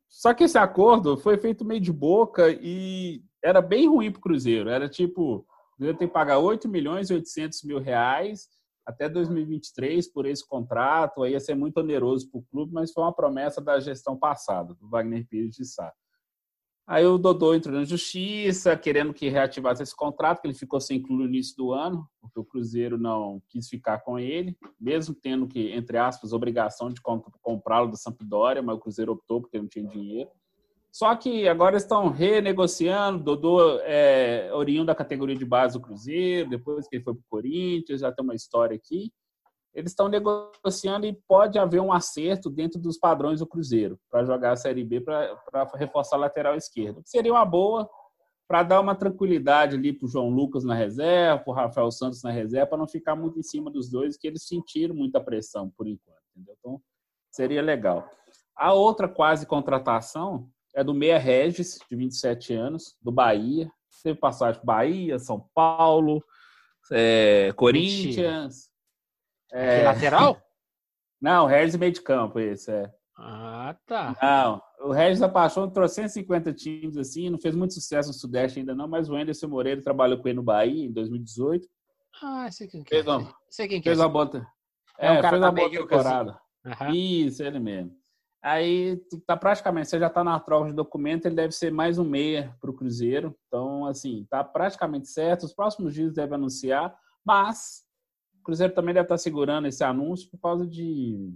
Só 0.08 0.34
que 0.34 0.44
esse 0.44 0.58
acordo 0.58 1.16
foi 1.16 1.38
feito 1.38 1.64
meio 1.64 1.80
de 1.80 1.92
boca 1.92 2.50
e 2.60 3.22
era 3.42 3.62
bem 3.62 3.88
ruim 3.88 4.10
para 4.10 4.18
o 4.18 4.22
Cruzeiro. 4.22 4.68
Era 4.68 4.88
tipo, 4.88 5.36
o 5.36 5.76
Cruzeiro 5.76 5.98
tem 5.98 6.08
que 6.08 6.14
pagar 6.14 6.38
8 6.38 6.68
milhões 6.68 7.10
e 7.10 7.14
800 7.14 7.62
mil 7.62 7.78
reais 7.78 8.48
até 8.86 9.08
2023 9.08 10.12
por 10.12 10.26
esse 10.26 10.46
contrato. 10.46 11.22
Aí 11.22 11.32
ia 11.32 11.40
ser 11.40 11.54
muito 11.54 11.78
oneroso 11.78 12.30
para 12.30 12.38
o 12.40 12.44
clube, 12.44 12.72
mas 12.72 12.92
foi 12.92 13.02
uma 13.02 13.14
promessa 13.14 13.60
da 13.60 13.78
gestão 13.80 14.16
passada, 14.16 14.74
do 14.74 14.88
Wagner 14.88 15.26
Pires 15.28 15.54
de 15.54 15.64
Sá. 15.64 15.92
Aí 16.84 17.06
o 17.06 17.16
Dodô 17.16 17.54
entrou 17.54 17.74
na 17.76 17.84
justiça, 17.84 18.76
querendo 18.76 19.14
que 19.14 19.28
reativasse 19.28 19.84
esse 19.84 19.94
contrato, 19.94 20.40
que 20.40 20.48
ele 20.48 20.54
ficou 20.54 20.80
sem 20.80 21.00
clube 21.00 21.22
no 21.22 21.28
início 21.28 21.56
do 21.56 21.72
ano, 21.72 22.06
porque 22.20 22.40
o 22.40 22.44
Cruzeiro 22.44 22.98
não 22.98 23.40
quis 23.48 23.68
ficar 23.68 24.00
com 24.00 24.18
ele, 24.18 24.58
mesmo 24.80 25.14
tendo 25.14 25.46
que, 25.46 25.70
entre 25.70 25.96
aspas, 25.96 26.32
obrigação 26.32 26.90
de 26.90 27.00
comprá-lo 27.40 27.88
da 27.88 27.96
Sampdoria, 27.96 28.62
mas 28.62 28.76
o 28.76 28.80
Cruzeiro 28.80 29.12
optou 29.12 29.40
porque 29.40 29.58
não 29.58 29.68
tinha 29.68 29.86
dinheiro. 29.86 30.28
Só 30.92 31.16
que 31.16 31.48
agora 31.48 31.76
estão 31.76 32.10
renegociando, 32.10 33.24
Dodô 33.24 33.80
é 33.80 34.50
oriundo 34.52 34.86
da 34.86 34.94
categoria 34.94 35.34
de 35.34 35.44
base 35.44 35.78
do 35.78 35.82
Cruzeiro, 35.82 36.50
depois 36.50 36.86
que 36.86 36.96
ele 36.96 37.04
foi 37.04 37.14
para 37.14 37.20
o 37.20 37.30
Corinthians, 37.30 38.00
já 38.00 38.12
tem 38.12 38.22
uma 38.22 38.34
história 38.34 38.76
aqui 38.76 39.10
eles 39.74 39.92
estão 39.92 40.08
negociando 40.08 41.06
e 41.06 41.18
pode 41.26 41.58
haver 41.58 41.80
um 41.80 41.92
acerto 41.92 42.50
dentro 42.50 42.78
dos 42.78 42.98
padrões 42.98 43.40
do 43.40 43.46
Cruzeiro 43.46 43.98
para 44.10 44.24
jogar 44.24 44.52
a 44.52 44.56
Série 44.56 44.84
B 44.84 45.00
para 45.00 45.34
reforçar 45.76 46.16
a 46.16 46.20
lateral 46.20 46.54
esquerda. 46.56 47.00
Seria 47.04 47.32
uma 47.32 47.44
boa 47.44 47.88
para 48.46 48.62
dar 48.62 48.80
uma 48.80 48.94
tranquilidade 48.94 49.76
ali 49.76 49.92
para 49.92 50.04
o 50.04 50.08
João 50.08 50.28
Lucas 50.28 50.62
na 50.62 50.74
reserva, 50.74 51.42
para 51.42 51.50
o 51.50 51.54
Rafael 51.54 51.90
Santos 51.90 52.22
na 52.22 52.30
reserva, 52.30 52.66
para 52.66 52.78
não 52.78 52.86
ficar 52.86 53.16
muito 53.16 53.38
em 53.38 53.42
cima 53.42 53.70
dos 53.70 53.90
dois, 53.90 54.18
que 54.18 54.26
eles 54.26 54.46
sentiram 54.46 54.94
muita 54.94 55.20
pressão 55.20 55.70
por 55.70 55.86
enquanto. 55.86 56.20
Entendeu? 56.36 56.54
Então, 56.58 56.82
seria 57.30 57.62
legal. 57.62 58.06
A 58.54 58.74
outra 58.74 59.08
quase 59.08 59.46
contratação 59.46 60.50
é 60.74 60.82
do 60.82 60.94
Meia 60.94 61.18
Regis, 61.18 61.78
de 61.88 61.96
27 61.96 62.54
anos, 62.54 62.96
do 63.00 63.12
Bahia. 63.12 63.70
Teve 64.02 64.18
passagem 64.18 64.60
Bahia, 64.64 65.18
São 65.18 65.48
Paulo, 65.54 66.24
é, 66.90 67.52
Corinthians. 67.54 68.68
É... 69.52 69.84
lateral? 69.84 70.40
Não, 71.20 71.46
Regis 71.46 71.76
meio 71.76 71.92
de 71.92 72.00
campo, 72.00 72.40
esse 72.40 72.72
é. 72.72 72.92
Ah, 73.16 73.76
tá. 73.86 74.16
Não, 74.20 74.88
o 74.88 74.92
Regis 74.92 75.22
apaixonou, 75.22 75.70
trouxe 75.70 75.96
150 75.96 76.52
times 76.52 76.96
assim, 76.96 77.30
não 77.30 77.38
fez 77.38 77.54
muito 77.54 77.74
sucesso 77.74 78.08
no 78.08 78.14
Sudeste 78.14 78.58
ainda 78.58 78.74
não, 78.74 78.88
mas 78.88 79.08
o 79.08 79.14
Anderson 79.14 79.46
Moreira 79.46 79.80
trabalhou 79.80 80.18
com 80.18 80.26
ele 80.26 80.36
no 80.36 80.42
Bahia 80.42 80.86
em 80.86 80.90
2018. 80.90 81.68
Ah, 82.20 82.50
sei 82.50 82.66
quem 82.66 82.82
que 82.82 82.96
é. 82.96 83.04
Sei 83.48 83.68
quem 83.68 83.80
que 83.80 83.88
fez 83.88 83.98
é. 83.98 84.02
Uma 84.02 84.08
bota. 84.08 84.46
É, 84.98 85.06
é 85.06 85.12
um 85.12 85.22
fez 85.22 85.32
uma 85.34 85.52
boa 85.52 85.70
temporada. 85.70 86.40
Uhum. 86.64 86.94
Isso, 86.94 87.42
ele 87.42 87.58
mesmo. 87.60 87.96
Aí 88.42 88.96
tá 89.24 89.36
praticamente, 89.36 89.88
você 89.88 90.00
já 90.00 90.10
tá 90.10 90.24
na 90.24 90.40
troca 90.40 90.70
de 90.70 90.74
documento, 90.74 91.26
ele 91.26 91.36
deve 91.36 91.52
ser 91.52 91.70
mais 91.70 91.96
um 91.96 92.04
meia 92.04 92.56
para 92.60 92.70
o 92.70 92.74
Cruzeiro. 92.74 93.36
Então, 93.46 93.86
assim, 93.86 94.26
tá 94.28 94.42
praticamente 94.42 95.06
certo. 95.08 95.44
Os 95.44 95.54
próximos 95.54 95.94
dias 95.94 96.12
deve 96.12 96.34
anunciar, 96.34 96.92
mas 97.24 97.84
o 98.40 98.42
Cruzeiro 98.42 98.74
também 98.74 98.92
deve 98.92 99.04
estar 99.04 99.18
segurando 99.18 99.68
esse 99.68 99.84
anúncio 99.84 100.28
por 100.28 100.40
causa 100.40 100.66
de 100.66 101.32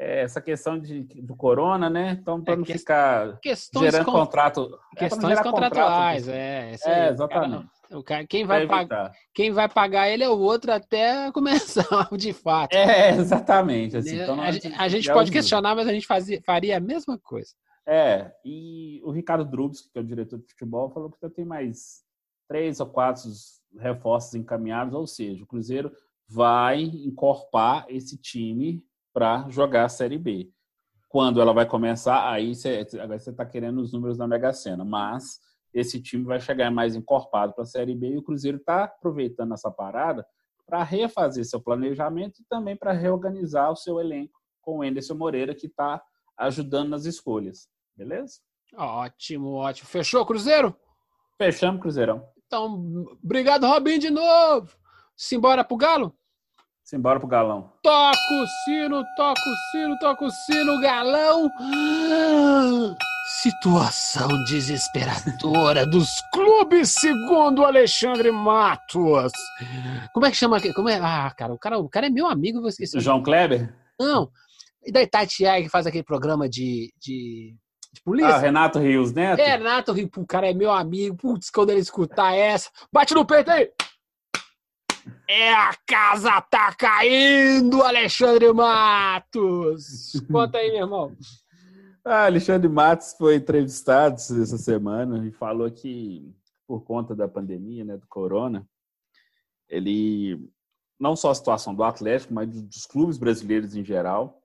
é, 0.00 0.22
essa 0.22 0.40
questão 0.40 0.78
de, 0.78 1.02
do 1.20 1.36
corona, 1.36 1.90
né? 1.90 2.16
Então, 2.18 2.42
para 2.42 2.54
é, 2.54 2.56
não 2.56 2.64
que, 2.64 2.78
ficar 2.78 3.38
gerando 3.78 4.06
con... 4.06 4.12
contrato. 4.12 4.80
É, 4.96 4.98
questões 4.98 5.38
é, 5.38 5.42
contratuais, 5.42 6.24
contrato, 6.24 6.38
é. 6.38 6.76
É, 6.86 7.10
exatamente. 7.10 7.68
Cara, 7.68 7.98
o 7.98 8.02
cara, 8.02 8.26
quem, 8.26 8.46
vai 8.46 8.66
pagar, 8.66 9.12
quem 9.34 9.50
vai 9.50 9.68
pagar 9.68 10.08
ele 10.08 10.24
é 10.24 10.28
o 10.28 10.38
outro 10.38 10.72
até 10.72 11.30
começar, 11.32 11.84
de 12.16 12.32
fato. 12.32 12.74
É, 12.74 13.10
exatamente. 13.10 13.98
Assim, 13.98 14.16
né? 14.16 14.22
então, 14.22 14.40
a, 14.40 14.50
gente, 14.50 14.74
a 14.74 14.88
gente 14.88 15.12
pode 15.12 15.30
questionar, 15.30 15.74
mas 15.74 15.86
a 15.86 15.92
gente 15.92 16.06
fazia, 16.06 16.40
faria 16.46 16.78
a 16.78 16.80
mesma 16.80 17.18
coisa. 17.18 17.50
É, 17.86 18.32
e 18.42 19.02
o 19.04 19.10
Ricardo 19.10 19.44
Drubs, 19.44 19.82
que 19.82 19.98
é 19.98 20.00
o 20.00 20.04
diretor 20.04 20.38
de 20.38 20.46
futebol, 20.46 20.90
falou 20.90 21.10
que 21.10 21.18
já 21.20 21.28
tem 21.28 21.44
mais 21.44 22.02
três 22.48 22.80
ou 22.80 22.86
quatro 22.86 23.28
reforços 23.78 24.34
encaminhados, 24.34 24.94
ou 24.94 25.06
seja, 25.06 25.44
o 25.44 25.46
Cruzeiro 25.46 25.92
vai 26.26 26.80
encorpar 26.80 27.84
esse 27.88 28.16
time 28.16 28.82
para 29.12 29.48
jogar 29.48 29.84
a 29.84 29.88
Série 29.88 30.18
B. 30.18 30.50
Quando 31.08 31.40
ela 31.40 31.52
vai 31.52 31.66
começar, 31.66 32.30
aí 32.30 32.54
você 32.54 32.80
está 32.80 33.44
querendo 33.44 33.80
os 33.80 33.92
números 33.92 34.16
da 34.16 34.28
Mega 34.28 34.52
Sena, 34.52 34.84
mas 34.84 35.40
esse 35.74 36.00
time 36.00 36.24
vai 36.24 36.40
chegar 36.40 36.70
mais 36.70 36.94
encorpado 36.94 37.52
para 37.52 37.62
a 37.62 37.66
Série 37.66 37.94
B 37.94 38.10
e 38.10 38.18
o 38.18 38.22
Cruzeiro 38.22 38.58
está 38.58 38.84
aproveitando 38.84 39.54
essa 39.54 39.70
parada 39.70 40.26
para 40.66 40.82
refazer 40.84 41.44
seu 41.44 41.60
planejamento 41.60 42.40
e 42.40 42.44
também 42.48 42.76
para 42.76 42.92
reorganizar 42.92 43.72
o 43.72 43.76
seu 43.76 43.98
elenco 43.98 44.38
com 44.60 44.78
o 44.78 44.84
Enderson 44.84 45.14
Moreira, 45.14 45.54
que 45.54 45.66
está 45.66 46.00
ajudando 46.36 46.90
nas 46.90 47.06
escolhas. 47.06 47.68
Beleza? 47.96 48.34
Ótimo, 48.76 49.54
ótimo. 49.54 49.88
Fechou, 49.88 50.24
Cruzeiro? 50.24 50.76
Fechamos, 51.36 51.80
Cruzeirão. 51.80 52.24
Então, 52.46 53.16
obrigado, 53.22 53.66
Robin, 53.66 53.98
de 53.98 54.10
novo. 54.10 54.76
Simbora 55.16 55.64
pro 55.64 55.76
Galo? 55.76 56.16
Simbora 56.90 57.20
pro 57.20 57.28
galão. 57.28 57.70
Toca 57.84 58.34
o 58.34 58.46
sino, 58.64 59.04
toca 59.16 59.40
o 59.40 59.56
sino, 59.70 59.96
toca 60.00 60.24
o 60.24 60.30
sino, 60.32 60.80
galão. 60.80 61.48
Situação 63.42 64.26
desesperadora 64.46 65.86
dos 65.86 66.08
clubes, 66.32 66.88
segundo 66.98 67.64
Alexandre 67.64 68.32
Matos. 68.32 69.30
Como 70.12 70.26
é 70.26 70.32
que 70.32 70.36
chama? 70.36 70.60
Como 70.74 70.88
é? 70.88 70.98
Ah, 71.00 71.30
cara, 71.30 71.54
o 71.54 71.58
cara, 71.60 71.78
o 71.78 71.88
cara 71.88 72.08
é 72.08 72.10
meu 72.10 72.26
amigo, 72.26 72.58
eu 72.58 72.62
vou 72.62 72.70
esquecer. 72.70 73.00
João 73.00 73.22
Kleber? 73.22 73.72
Não. 73.96 74.28
E 74.84 74.90
da 74.90 75.00
Itatiaia 75.00 75.62
que 75.62 75.68
faz 75.68 75.86
aquele 75.86 76.02
programa 76.02 76.48
de, 76.48 76.92
de, 77.00 77.54
de 77.92 78.02
polícia? 78.02 78.34
Ah, 78.34 78.38
Renato 78.38 78.80
Rios 78.80 79.12
Neto? 79.12 79.38
É, 79.38 79.56
Renato 79.56 79.92
Rios, 79.92 80.10
o 80.16 80.26
cara 80.26 80.50
é 80.50 80.52
meu 80.52 80.72
amigo. 80.72 81.16
Putz, 81.16 81.50
quando 81.50 81.70
ele 81.70 81.78
escutar 81.78 82.34
essa, 82.34 82.68
bate 82.92 83.14
no 83.14 83.24
peito 83.24 83.48
aí. 83.48 83.70
É 85.28 85.52
a 85.52 85.74
casa 85.86 86.40
tá 86.42 86.74
caindo, 86.74 87.82
Alexandre 87.82 88.52
Matos. 88.52 90.12
Conta 90.30 90.58
aí, 90.58 90.70
meu 90.70 90.80
irmão. 90.80 91.16
Ah, 92.04 92.26
Alexandre 92.26 92.68
Matos 92.68 93.14
foi 93.16 93.36
entrevistado 93.36 94.16
essa 94.16 94.58
semana 94.58 95.26
e 95.26 95.30
falou 95.30 95.70
que 95.70 96.34
por 96.66 96.82
conta 96.82 97.14
da 97.14 97.28
pandemia, 97.28 97.84
né, 97.84 97.96
do 97.96 98.06
corona, 98.06 98.66
ele 99.68 100.48
não 100.98 101.16
só 101.16 101.30
a 101.30 101.34
situação 101.34 101.74
do 101.74 101.82
Atlético, 101.82 102.32
mas 102.32 102.48
dos 102.48 102.86
clubes 102.86 103.18
brasileiros 103.18 103.74
em 103.74 103.84
geral 103.84 104.40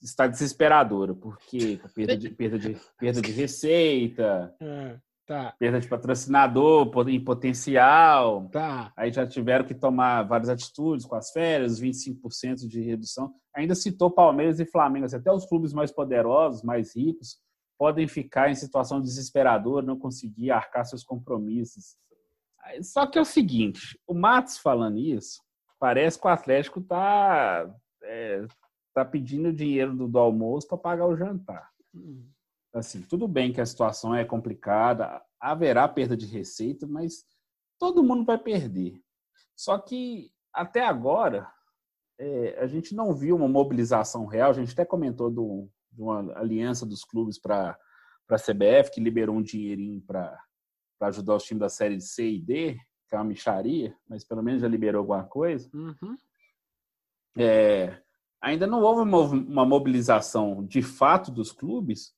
está 0.00 0.26
desesperadora, 0.26 1.14
porque 1.14 1.80
perda 1.94 2.16
de, 2.16 2.30
perda 2.30 2.58
de, 2.58 2.76
perda 2.98 3.20
de 3.20 3.32
receita, 3.32 4.54
é. 4.60 4.98
Tá. 5.28 5.54
Perda 5.58 5.78
de 5.78 5.86
patrocinador 5.86 6.90
em 7.06 7.22
potencial. 7.22 8.48
Tá. 8.48 8.90
Aí 8.96 9.12
já 9.12 9.26
tiveram 9.26 9.66
que 9.66 9.74
tomar 9.74 10.22
várias 10.22 10.48
atitudes 10.48 11.04
com 11.04 11.14
as 11.14 11.30
férias, 11.30 11.78
25% 11.78 12.66
de 12.66 12.80
redução. 12.80 13.34
Ainda 13.54 13.74
citou 13.74 14.10
Palmeiras 14.10 14.58
e 14.58 14.64
Flamengo. 14.64 15.04
Assim, 15.04 15.16
até 15.16 15.30
os 15.30 15.44
clubes 15.44 15.74
mais 15.74 15.92
poderosos, 15.92 16.62
mais 16.62 16.96
ricos, 16.96 17.36
podem 17.78 18.08
ficar 18.08 18.50
em 18.50 18.54
situação 18.54 19.02
desesperadora, 19.02 19.84
não 19.84 19.98
conseguir 19.98 20.50
arcar 20.50 20.86
seus 20.86 21.04
compromissos. 21.04 21.98
Só 22.80 23.06
que 23.06 23.18
é 23.18 23.20
o 23.20 23.24
seguinte, 23.24 24.00
o 24.06 24.14
Matos 24.14 24.56
falando 24.56 24.96
isso, 24.96 25.42
parece 25.78 26.18
que 26.18 26.26
o 26.26 26.30
Atlético 26.30 26.80
está 26.80 27.70
é, 28.02 28.46
tá 28.94 29.04
pedindo 29.04 29.52
dinheiro 29.52 29.94
do, 29.94 30.08
do 30.08 30.18
almoço 30.18 30.66
para 30.66 30.78
pagar 30.78 31.06
o 31.06 31.16
jantar. 31.16 31.68
Assim, 32.74 33.02
tudo 33.02 33.26
bem 33.26 33.52
que 33.52 33.60
a 33.60 33.66
situação 33.66 34.14
é 34.14 34.24
complicada, 34.24 35.22
haverá 35.40 35.88
perda 35.88 36.16
de 36.16 36.26
receita, 36.26 36.86
mas 36.86 37.24
todo 37.78 38.02
mundo 38.02 38.24
vai 38.24 38.38
perder. 38.38 39.00
Só 39.56 39.78
que 39.78 40.30
até 40.52 40.84
agora 40.84 41.50
é, 42.18 42.58
a 42.60 42.66
gente 42.66 42.94
não 42.94 43.14
viu 43.14 43.36
uma 43.36 43.48
mobilização 43.48 44.26
real. 44.26 44.50
A 44.50 44.54
gente 44.54 44.72
até 44.72 44.84
comentou 44.84 45.30
do, 45.30 45.68
de 45.90 46.02
uma 46.02 46.36
aliança 46.38 46.84
dos 46.84 47.04
clubes 47.04 47.38
para 47.38 47.78
a 48.28 48.36
CBF 48.36 48.90
que 48.92 49.00
liberou 49.00 49.36
um 49.36 49.42
dinheirinho 49.42 50.00
para 50.02 50.38
ajudar 51.02 51.36
os 51.36 51.44
times 51.44 51.60
da 51.60 51.68
série 51.68 52.00
C 52.00 52.28
e 52.28 52.40
D. 52.40 52.74
que 53.08 53.14
é 53.14 53.18
uma 53.18 53.24
micharia, 53.24 53.96
mas 54.08 54.24
pelo 54.24 54.42
menos 54.42 54.60
já 54.60 54.68
liberou 54.68 55.00
alguma 55.00 55.24
coisa. 55.24 55.70
Uhum. 55.72 56.16
É, 57.36 58.02
ainda 58.40 58.66
não 58.66 58.82
houve 58.82 59.02
uma 59.02 59.64
mobilização 59.64 60.66
de 60.66 60.82
fato 60.82 61.30
dos 61.30 61.52
clubes 61.52 62.17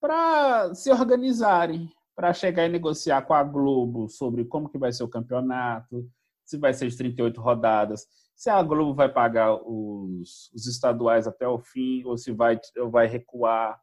para 0.00 0.74
se 0.74 0.90
organizarem, 0.90 1.90
para 2.14 2.32
chegar 2.32 2.66
e 2.66 2.68
negociar 2.68 3.22
com 3.22 3.34
a 3.34 3.42
Globo 3.42 4.08
sobre 4.08 4.44
como 4.44 4.68
que 4.68 4.78
vai 4.78 4.92
ser 4.92 5.04
o 5.04 5.08
campeonato, 5.08 6.08
se 6.44 6.56
vai 6.56 6.72
ser 6.72 6.88
de 6.88 6.96
38 6.96 7.40
rodadas, 7.40 8.06
se 8.34 8.48
a 8.48 8.62
Globo 8.62 8.94
vai 8.94 9.08
pagar 9.08 9.54
os, 9.54 10.50
os 10.54 10.66
estaduais 10.66 11.26
até 11.26 11.46
o 11.46 11.58
fim 11.58 12.04
ou 12.04 12.16
se 12.16 12.32
vai, 12.32 12.58
ou 12.78 12.90
vai 12.90 13.06
recuar. 13.06 13.78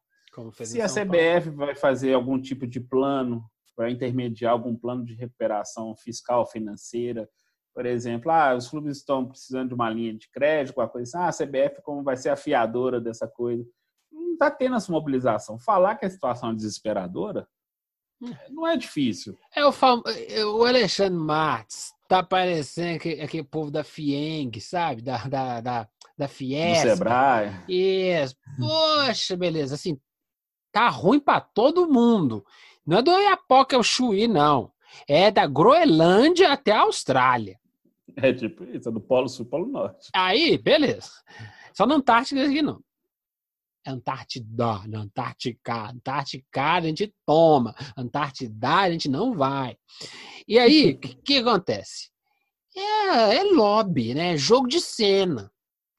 se 0.63 0.81
a 0.81 0.87
CBF 0.87 1.49
vai 1.49 1.75
fazer 1.75 2.13
algum 2.13 2.41
tipo 2.41 2.65
de 2.65 2.79
plano 2.79 3.43
para 3.75 3.91
intermediar 3.91 4.53
algum 4.53 4.75
plano 4.75 5.03
de 5.03 5.13
recuperação 5.13 5.95
fiscal, 5.97 6.45
financeira, 6.45 7.29
por 7.75 7.85
exemplo, 7.85 8.31
ah, 8.31 8.55
os 8.55 8.69
clubes 8.69 8.97
estão 8.97 9.27
precisando 9.27 9.67
de 9.67 9.73
uma 9.75 9.89
linha 9.89 10.13
de 10.13 10.29
crédito, 10.31 10.79
alguma 10.79 10.87
coisa 10.87 11.17
assim, 11.19 11.25
ah, 11.25 11.27
a 11.27 11.45
CBF 11.45 11.81
como 11.81 12.01
vai 12.01 12.15
ser 12.15 12.29
a 12.29 12.37
fiadora 12.37 13.01
dessa 13.01 13.27
coisa. 13.27 13.65
Está 14.35 14.51
tendo 14.51 14.75
essa 14.75 14.91
mobilização. 14.91 15.57
Falar 15.57 15.95
que 15.95 16.05
a 16.05 16.09
situação 16.09 16.51
é 16.51 16.55
desesperadora 16.55 17.47
hum. 18.21 18.33
não 18.49 18.67
é 18.67 18.77
difícil. 18.77 19.37
É 19.55 19.65
o, 19.65 19.71
fam... 19.71 20.01
o 20.55 20.65
Alexandre 20.65 21.17
Martins 21.17 21.93
tá 22.07 22.21
parecendo 22.23 22.97
aquele, 22.97 23.21
aquele 23.21 23.43
povo 23.43 23.71
da 23.71 23.83
FIENG, 23.83 24.59
sabe? 24.61 25.01
Da, 25.01 25.17
da, 25.27 25.61
da, 25.61 25.87
da 26.17 26.27
Fiesp. 26.27 26.83
Do 26.83 26.89
Sebrae. 26.89 27.51
Isso. 27.67 28.35
Poxa, 28.59 29.35
beleza. 29.35 29.75
Assim, 29.75 29.99
tá 30.71 30.89
ruim 30.89 31.19
para 31.19 31.41
todo 31.41 31.89
mundo. 31.89 32.45
Não 32.85 32.99
é 32.99 33.01
do 33.01 33.11
Iapoca 33.11 33.75
ao 33.75 33.83
Chuí, 33.83 34.27
não. 34.27 34.71
É 35.07 35.31
da 35.31 35.47
Groenlândia 35.47 36.51
até 36.51 36.71
a 36.71 36.81
Austrália. 36.81 37.59
É 38.15 38.31
tipo 38.31 38.63
isso, 38.63 38.87
é 38.87 38.91
do 38.91 39.01
Polo 39.01 39.27
Sul 39.27 39.45
Polo 39.45 39.65
Norte. 39.65 40.09
Aí, 40.13 40.57
beleza. 40.57 41.11
Só 41.73 41.85
na 41.85 41.95
Antártida 41.95 42.45
aqui 42.45 42.61
não. 42.61 42.81
Antártida, 43.85 44.81
na 44.87 44.99
Antártica, 44.99 45.89
Antártica 45.89 46.73
a 46.73 46.81
gente 46.81 47.13
toma, 47.25 47.75
Antártida 47.97 48.69
a 48.69 48.91
gente 48.91 49.09
não 49.09 49.33
vai. 49.33 49.77
E 50.47 50.57
aí, 50.59 50.91
o 50.91 50.99
que, 50.99 51.15
que, 51.15 51.37
acontece? 51.37 52.09
É, 52.75 53.37
é 53.37 53.43
lobby, 53.43 54.13
né? 54.13 54.37
Jogo 54.37 54.67
de 54.67 54.81
cena. 54.81 55.51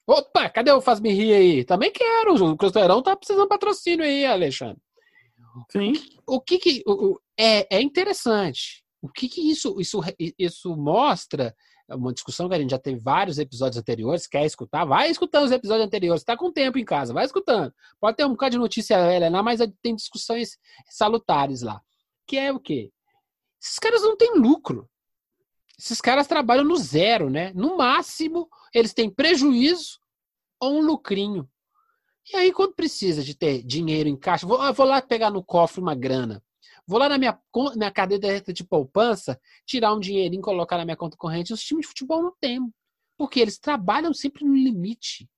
Opa, 0.07 0.49
cadê 0.49 0.71
o 0.71 0.81
Faz 0.81 1.01
Me 1.01 1.13
Rir 1.13 1.33
aí? 1.35 1.65
Também 1.65 1.91
quero. 1.91 2.35
O 2.35 2.57
Cruzeirão 2.57 3.03
tá 3.03 3.17
precisando 3.17 3.43
de 3.43 3.49
patrocínio 3.49 4.05
aí, 4.05 4.25
Alexandre. 4.25 4.81
Sim. 5.71 5.95
O 6.27 6.41
que 6.41 6.59
que. 6.59 6.83
O, 6.87 7.19
é, 7.39 7.77
é 7.77 7.81
interessante. 7.81 8.85
O 9.03 9.09
que 9.09 9.29
que 9.29 9.51
isso, 9.51 9.81
isso, 9.81 10.01
isso 10.39 10.77
mostra 10.77 11.55
uma 11.89 12.13
discussão 12.13 12.49
que 12.49 12.55
a 12.55 12.59
gente 12.59 12.71
já 12.71 12.79
teve 12.79 12.99
vários 12.99 13.39
episódios 13.39 13.79
anteriores. 13.79 14.27
Quer 14.27 14.45
escutar? 14.45 14.85
Vai 14.85 15.11
escutando 15.11 15.45
os 15.45 15.53
episódios 15.53 15.87
anteriores. 15.87 16.23
Está 16.23 16.37
com 16.37 16.53
tempo 16.53 16.79
em 16.79 16.85
casa, 16.85 17.15
vai 17.15 17.25
escutando. 17.25 17.73
Pode 18.01 18.17
ter 18.17 18.25
um 18.25 18.31
bocado 18.31 18.53
de 18.53 18.59
notícia 18.59 18.99
velha 19.07 19.31
lá, 19.31 19.43
mas 19.43 19.61
tem 19.83 19.95
discussões 19.95 20.59
salutares 20.89 21.63
lá. 21.63 21.81
Que 22.27 22.37
é 22.37 22.53
o 22.53 22.59
quê? 22.59 22.91
Esses 23.63 23.79
caras 23.79 24.03
não 24.03 24.17
têm 24.17 24.35
lucro. 24.35 24.89
Esses 25.79 26.01
caras 26.01 26.27
trabalham 26.27 26.65
no 26.65 26.77
zero, 26.77 27.29
né? 27.29 27.53
No 27.55 27.77
máximo, 27.77 28.49
eles 28.75 28.95
têm 28.95 29.11
prejuízo 29.11 29.99
ou 30.61 30.79
um 30.79 30.81
lucrinho. 30.81 31.49
E 32.33 32.37
aí, 32.37 32.53
quando 32.53 32.75
precisa 32.75 33.23
de 33.23 33.37
ter 33.37 33.63
dinheiro 33.63 34.09
em 34.09 34.17
caixa, 34.17 34.47
vou, 34.47 34.59
vou 34.73 34.87
lá 34.87 35.01
pegar 35.01 35.31
no 35.31 35.45
cofre 35.45 35.81
uma 35.81 35.95
grana. 35.95 36.43
Vou 36.87 36.99
lá 36.99 37.09
na 37.09 37.19
minha, 37.19 37.39
minha 37.77 37.91
caderneta 37.91 38.53
de 38.53 38.65
poupança, 38.65 39.39
tirar 39.67 39.93
um 39.93 40.01
dinheirinho, 40.01 40.41
colocar 40.41 40.77
na 40.77 40.85
minha 40.85 40.97
conta 40.97 41.17
corrente. 41.17 41.53
Os 41.53 41.63
times 41.63 41.83
de 41.83 41.89
futebol 41.89 42.23
não 42.23 42.35
têm. 42.41 42.61
Porque 43.19 43.41
eles 43.41 43.59
trabalham 43.59 44.15
sempre 44.15 44.45
no 44.45 44.55
limite. 44.55 45.29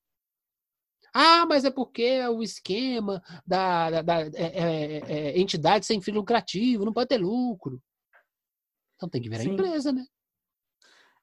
Ah, 1.14 1.46
mas 1.46 1.64
é 1.64 1.70
porque 1.70 2.02
é 2.02 2.28
o 2.28 2.42
esquema 2.42 3.22
da, 3.46 3.90
da, 3.90 4.02
da 4.02 4.20
é, 4.20 4.30
é, 4.34 4.98
é, 4.98 5.40
entidade 5.40 5.86
sem 5.86 6.00
fim 6.02 6.12
lucrativo, 6.12 6.84
não 6.84 6.92
pode 6.92 7.08
ter 7.08 7.18
lucro. 7.18 7.82
Então 8.96 9.08
tem 9.08 9.22
que 9.22 9.28
virar 9.28 9.42
Sim. 9.42 9.52
empresa, 9.52 9.90
né? 9.90 10.04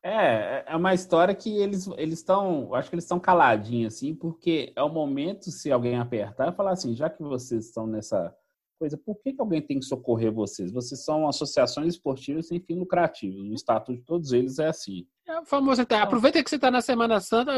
É, 0.02 0.66
é 0.68 0.76
uma 0.76 0.94
história 0.94 1.34
que 1.34 1.58
eles 1.58 1.88
eles 1.98 2.20
estão, 2.20 2.74
acho 2.76 2.90
que 2.90 2.96
eles 2.96 3.06
estão 3.06 3.20
caladinhos 3.20 3.96
assim, 3.96 4.14
porque 4.14 4.72
é 4.76 4.84
o 4.84 4.90
momento 4.90 5.50
se 5.50 5.72
alguém 5.72 5.98
apertar 5.98 6.52
e 6.52 6.56
falar 6.56 6.72
assim, 6.72 6.96
já 6.96 7.10
que 7.10 7.24
vocês 7.24 7.66
estão 7.66 7.88
nessa 7.88 8.36
coisa, 8.78 8.98
por 8.98 9.16
que, 9.22 9.34
que 9.34 9.42
alguém 9.42 9.62
tem 9.62 9.80
que 9.80 9.86
socorrer 9.86 10.32
vocês? 10.32 10.72
Vocês 10.72 11.04
são 11.04 11.28
associações 11.28 11.96
esportivas 11.96 12.48
sem 12.48 12.60
fim 12.60 12.76
lucrativo. 12.76 13.38
O 13.38 13.54
estatuto 13.54 13.98
de 13.98 14.04
todos 14.04 14.32
eles 14.32 14.60
é 14.60 14.68
assim. 14.68 15.08
É 15.28 15.40
o 15.40 15.46
famoso 15.46 15.82
até. 15.82 15.96
Aproveita 15.98 16.44
que 16.44 16.50
você 16.50 16.56
está 16.56 16.70
na 16.70 16.82
Semana 16.82 17.20
Santa, 17.20 17.54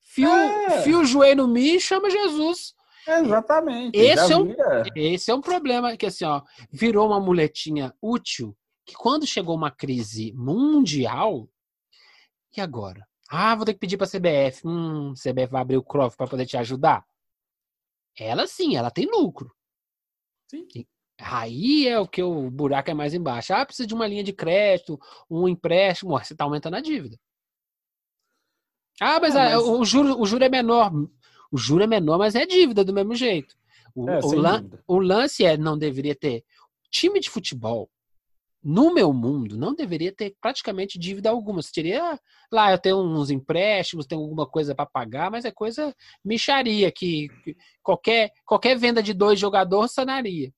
fio, 0.00 0.28
é. 0.28 0.82
fio 0.82 1.00
o 1.00 1.04
joelho 1.04 1.46
no 1.46 1.48
mi 1.48 1.76
e 1.76 1.80
chama 1.80 2.10
Jesus. 2.10 2.74
exatamente. 3.06 3.98
Esse 3.98 4.32
é, 4.32 4.36
um, 4.36 4.54
esse 4.94 5.30
é 5.30 5.34
um 5.34 5.40
problema 5.40 5.96
que 5.96 6.06
assim, 6.06 6.24
ó, 6.24 6.42
virou 6.70 7.06
uma 7.06 7.20
muletinha 7.20 7.94
útil 8.00 8.56
que 8.84 8.94
quando 8.94 9.26
chegou 9.26 9.54
uma 9.54 9.70
crise 9.70 10.32
mundial, 10.32 11.48
e 12.56 12.60
agora? 12.60 13.06
Ah, 13.30 13.54
vou 13.54 13.64
ter 13.64 13.74
que 13.74 13.78
pedir 13.78 13.96
para 13.96 14.06
a 14.06 14.10
CBF. 14.10 14.66
Hum, 14.66 15.14
CBF 15.14 15.52
vai 15.52 15.62
abrir 15.62 15.76
o 15.76 15.84
CROF 15.84 16.16
para 16.16 16.26
poder 16.26 16.46
te 16.46 16.56
ajudar. 16.56 17.06
Ela 18.18 18.46
sim, 18.46 18.76
ela 18.76 18.90
tem 18.90 19.06
lucro. 19.06 19.54
Sim. 20.50 20.66
Aí 21.16 21.86
é 21.86 22.00
o 22.00 22.08
que 22.08 22.22
o 22.22 22.50
buraco 22.50 22.90
é 22.90 22.94
mais 22.94 23.14
embaixo. 23.14 23.54
Ah, 23.54 23.64
precisa 23.64 23.86
de 23.86 23.94
uma 23.94 24.06
linha 24.06 24.24
de 24.24 24.32
crédito, 24.32 24.98
um 25.30 25.46
empréstimo, 25.46 26.10
você 26.10 26.32
está 26.32 26.44
aumentando 26.44 26.74
a 26.74 26.80
dívida. 26.80 27.16
Ah, 29.00 29.20
mas, 29.20 29.36
é, 29.36 29.54
mas... 29.54 29.62
O, 29.62 29.84
juro, 29.84 30.20
o 30.20 30.26
juro 30.26 30.44
é 30.44 30.48
menor. 30.48 30.90
O 31.52 31.56
juro 31.56 31.84
é 31.84 31.86
menor, 31.86 32.18
mas 32.18 32.34
é 32.34 32.44
dívida 32.44 32.84
do 32.84 32.92
mesmo 32.92 33.14
jeito. 33.14 33.56
O, 33.94 34.08
é, 34.08 34.18
o, 34.18 34.34
lan, 34.34 34.68
o 34.88 34.98
lance 34.98 35.44
é, 35.44 35.56
não 35.56 35.78
deveria 35.78 36.16
ter. 36.16 36.44
Time 36.90 37.20
de 37.20 37.30
futebol, 37.30 37.88
no 38.62 38.92
meu 38.92 39.12
mundo, 39.12 39.56
não 39.56 39.74
deveria 39.74 40.12
ter 40.12 40.34
praticamente 40.40 40.98
dívida 40.98 41.30
alguma. 41.30 41.62
Você 41.62 41.72
teria 41.72 42.18
lá, 42.52 42.70
eu 42.70 42.78
tenho 42.78 42.98
uns 42.98 43.30
empréstimos, 43.30 44.06
tenho 44.06 44.20
alguma 44.20 44.46
coisa 44.46 44.74
para 44.74 44.86
pagar, 44.86 45.30
mas 45.30 45.44
é 45.44 45.50
coisa 45.50 45.94
micharia 46.24 46.92
que, 46.92 47.28
que 47.42 47.56
qualquer, 47.82 48.30
qualquer 48.44 48.76
venda 48.78 49.02
de 49.02 49.14
dois 49.14 49.40
jogadores 49.40 49.92
sanaria. 49.92 50.52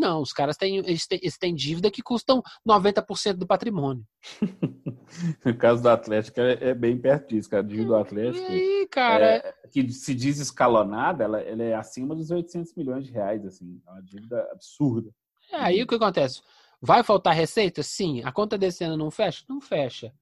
Não, 0.00 0.22
os 0.22 0.32
caras 0.32 0.56
têm 0.56 0.78
eles, 0.78 1.06
têm, 1.06 1.18
eles 1.20 1.36
têm 1.36 1.54
dívida 1.54 1.90
que 1.90 2.00
custam 2.00 2.42
90% 2.66 3.34
do 3.34 3.46
patrimônio. 3.46 4.02
no 5.44 5.56
caso 5.58 5.82
do 5.82 5.90
Atlético 5.90 6.40
é, 6.40 6.70
é, 6.70 6.74
bem 6.74 6.96
perto 6.98 7.28
disso, 7.28 7.50
cara. 7.50 7.62
A 7.62 7.66
dívida 7.66 7.88
do 7.88 7.96
Atlético. 7.96 8.50
Aí, 8.50 8.88
cara? 8.90 9.26
É, 9.36 9.54
que 9.70 9.92
se 9.92 10.14
diz 10.14 10.38
escalonada, 10.38 11.24
ela, 11.24 11.40
ela, 11.42 11.62
é 11.62 11.74
acima 11.74 12.14
dos 12.14 12.30
800 12.30 12.74
milhões 12.76 13.04
de 13.04 13.12
reais, 13.12 13.44
assim. 13.44 13.78
É 13.86 13.90
uma 13.90 14.02
dívida 14.02 14.48
absurda. 14.50 15.10
É, 15.52 15.56
aí 15.56 15.82
o 15.82 15.86
que 15.86 15.96
acontece? 15.96 16.40
Vai 16.80 17.02
faltar 17.02 17.34
receita? 17.34 17.82
Sim. 17.82 18.22
A 18.24 18.32
conta 18.32 18.56
desse 18.56 18.82
ano 18.84 18.96
não 18.96 19.10
fecha? 19.10 19.44
Não 19.48 19.60
fecha. 19.60 20.14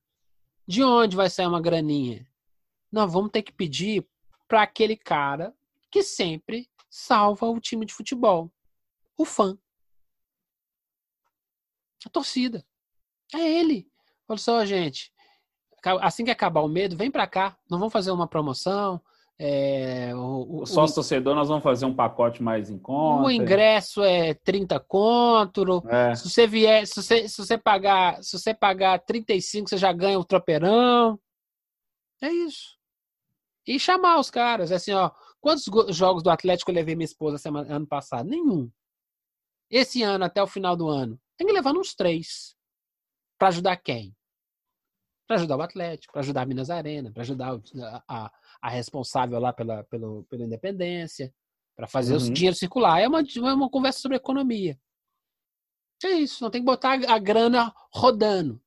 De 0.67 0.83
onde 0.83 1.17
vai 1.17 1.31
sair 1.31 1.47
uma 1.47 1.61
graninha? 1.61 2.27
Nós 2.91 3.13
vamos 3.13 3.31
ter 3.31 3.43
que 3.43 3.53
pedir 3.53 4.07
para 4.47 4.63
aquele 4.63 4.97
cara 4.97 5.55
que 5.91 6.03
sempre 6.03 6.69
salva 6.91 7.47
o 7.47 7.61
time 7.61 7.87
de 7.87 7.95
futebol. 7.95 8.51
O 9.17 9.25
fã. 9.25 9.59
A 12.05 12.11
torcida. 12.11 12.67
É 13.35 13.39
ele. 13.39 13.91
Olha 14.27 14.39
só, 14.39 14.65
gente. 14.65 15.13
Assim 16.01 16.25
que 16.25 16.31
acabar 16.31 16.63
o 16.63 16.69
medo, 16.69 16.97
vem 16.97 17.11
para 17.11 17.27
cá. 17.27 17.57
Não 17.71 17.79
vamos 17.79 17.93
fazer 17.93 18.11
uma 18.11 18.27
promoção. 18.27 19.01
É, 19.41 20.13
o, 20.17 20.63
o 20.63 20.67
sócio 20.67 20.97
torcedor, 20.97 21.33
nós 21.35 21.49
vamos 21.49 21.63
fazer 21.63 21.87
um 21.87 21.95
pacote 21.95 22.43
mais 22.43 22.69
em 22.71 22.79
conta. 22.79 23.25
O 23.25 23.31
ingresso 23.31 24.03
é 24.03 24.35
30 24.35 24.81
conto. 24.81 25.81
É. 25.89 26.15
Se 26.17 26.29
você 26.29 26.47
vier, 26.47 26.87
se 26.87 27.01
você, 27.01 27.29
se 27.29 27.39
você 27.39 27.57
pagar, 27.57 28.21
se 28.23 28.37
você 28.37 28.53
pagar 28.53 28.99
35, 28.99 29.69
você 29.69 29.77
já 29.77 29.93
ganha 29.93 30.19
o 30.19 30.25
tropeirão. 30.25 31.21
É 32.21 32.29
isso. 32.29 32.77
E 33.65 33.79
chamar 33.79 34.19
os 34.19 34.31
caras, 34.31 34.73
assim, 34.73 34.93
ó, 34.93 35.11
quantos 35.41 35.65
jogos 35.95 36.23
do 36.23 36.31
Atlético 36.31 36.71
eu 36.71 36.75
levei 36.75 36.97
minha 36.97 37.05
esposa 37.05 37.39
semana, 37.39 37.77
ano 37.77 37.87
passado? 37.87 38.29
Nenhum. 38.29 38.69
Esse 39.71 40.03
ano, 40.03 40.25
até 40.25 40.43
o 40.43 40.47
final 40.47 40.75
do 40.75 40.89
ano, 40.89 41.21
tem 41.37 41.47
que 41.47 41.53
levar 41.53 41.73
uns 41.73 41.95
três. 41.95 42.57
Para 43.39 43.49
ajudar 43.49 43.77
quem? 43.77 44.17
Para 45.29 45.37
ajudar 45.37 45.59
o 45.59 45.63
Atlético, 45.63 46.13
para 46.13 46.23
ajudar 46.23 46.43
a 46.43 46.47
Minas 46.47 46.71
Arena, 46.71 47.13
para 47.13 47.23
ajudar 47.23 47.53
a, 47.53 48.03
a 48.09 48.33
a 48.61 48.69
responsável 48.69 49.39
lá 49.39 49.53
pela, 49.53 49.85
pelo, 49.85 50.25
pela 50.25 50.45
independência, 50.45 51.33
para 51.77 51.87
fazer 51.87 52.17
uhum. 52.17 52.27
o 52.27 52.33
dinheiro 52.33 52.57
circular. 52.57 53.01
É 53.01 53.07
uma, 53.09 53.21
é 53.21 53.55
uma 53.55 53.71
conversa 53.71 54.01
sobre 54.01 54.17
economia. 54.17 54.79
É 56.05 56.13
isso, 56.13 56.43
não 56.43 56.51
tem 56.51 56.61
que 56.61 56.67
botar 56.67 56.93
a 57.09 57.19
grana 57.19 57.73
rodando. 57.93 58.61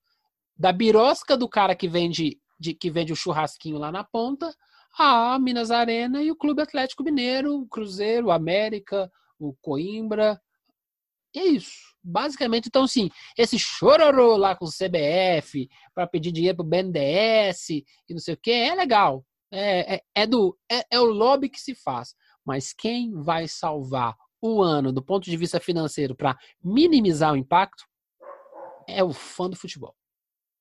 Da 0.57 0.71
birosca 0.71 1.37
do 1.37 1.47
cara 1.47 1.75
que 1.75 1.87
vende, 1.87 2.39
de, 2.59 2.73
que 2.73 2.91
vende 2.91 3.13
o 3.13 3.15
churrasquinho 3.15 3.77
lá 3.77 3.91
na 3.91 4.03
ponta, 4.03 4.53
a 4.97 5.39
Minas 5.39 5.71
Arena 5.71 6.21
e 6.21 6.29
o 6.29 6.35
Clube 6.35 6.61
Atlético 6.61 7.03
Mineiro, 7.03 7.55
o 7.55 7.67
Cruzeiro, 7.67 8.27
o 8.27 8.31
América, 8.31 9.11
o 9.39 9.53
Coimbra, 9.61 10.41
É 11.35 11.43
isso. 11.43 11.91
Basicamente, 12.03 12.67
então, 12.67 12.83
assim, 12.83 13.09
esse 13.37 13.59
chororô 13.59 14.35
lá 14.35 14.55
com 14.55 14.65
o 14.65 14.69
CBF 14.69 15.69
para 15.93 16.07
pedir 16.07 16.31
dinheiro 16.31 16.57
pro 16.57 16.65
BNDES 16.65 17.69
e 17.69 17.85
não 18.09 18.19
sei 18.19 18.33
o 18.33 18.37
que, 18.37 18.51
é 18.51 18.73
legal. 18.73 19.23
É, 19.51 19.95
é, 19.95 20.01
é 20.15 20.27
do, 20.27 20.57
é, 20.71 20.85
é 20.91 20.99
o 20.99 21.05
lobby 21.05 21.49
que 21.49 21.59
se 21.59 21.75
faz. 21.75 22.15
Mas 22.45 22.73
quem 22.73 23.11
vai 23.13 23.47
salvar 23.47 24.15
o 24.41 24.61
ano 24.61 24.91
do 24.91 25.03
ponto 25.03 25.25
de 25.25 25.37
vista 25.37 25.59
financeiro 25.59 26.15
para 26.15 26.37
minimizar 26.63 27.33
o 27.33 27.37
impacto 27.37 27.83
é 28.87 29.03
o 29.03 29.13
fã 29.13 29.49
do 29.49 29.55
futebol. 29.55 29.95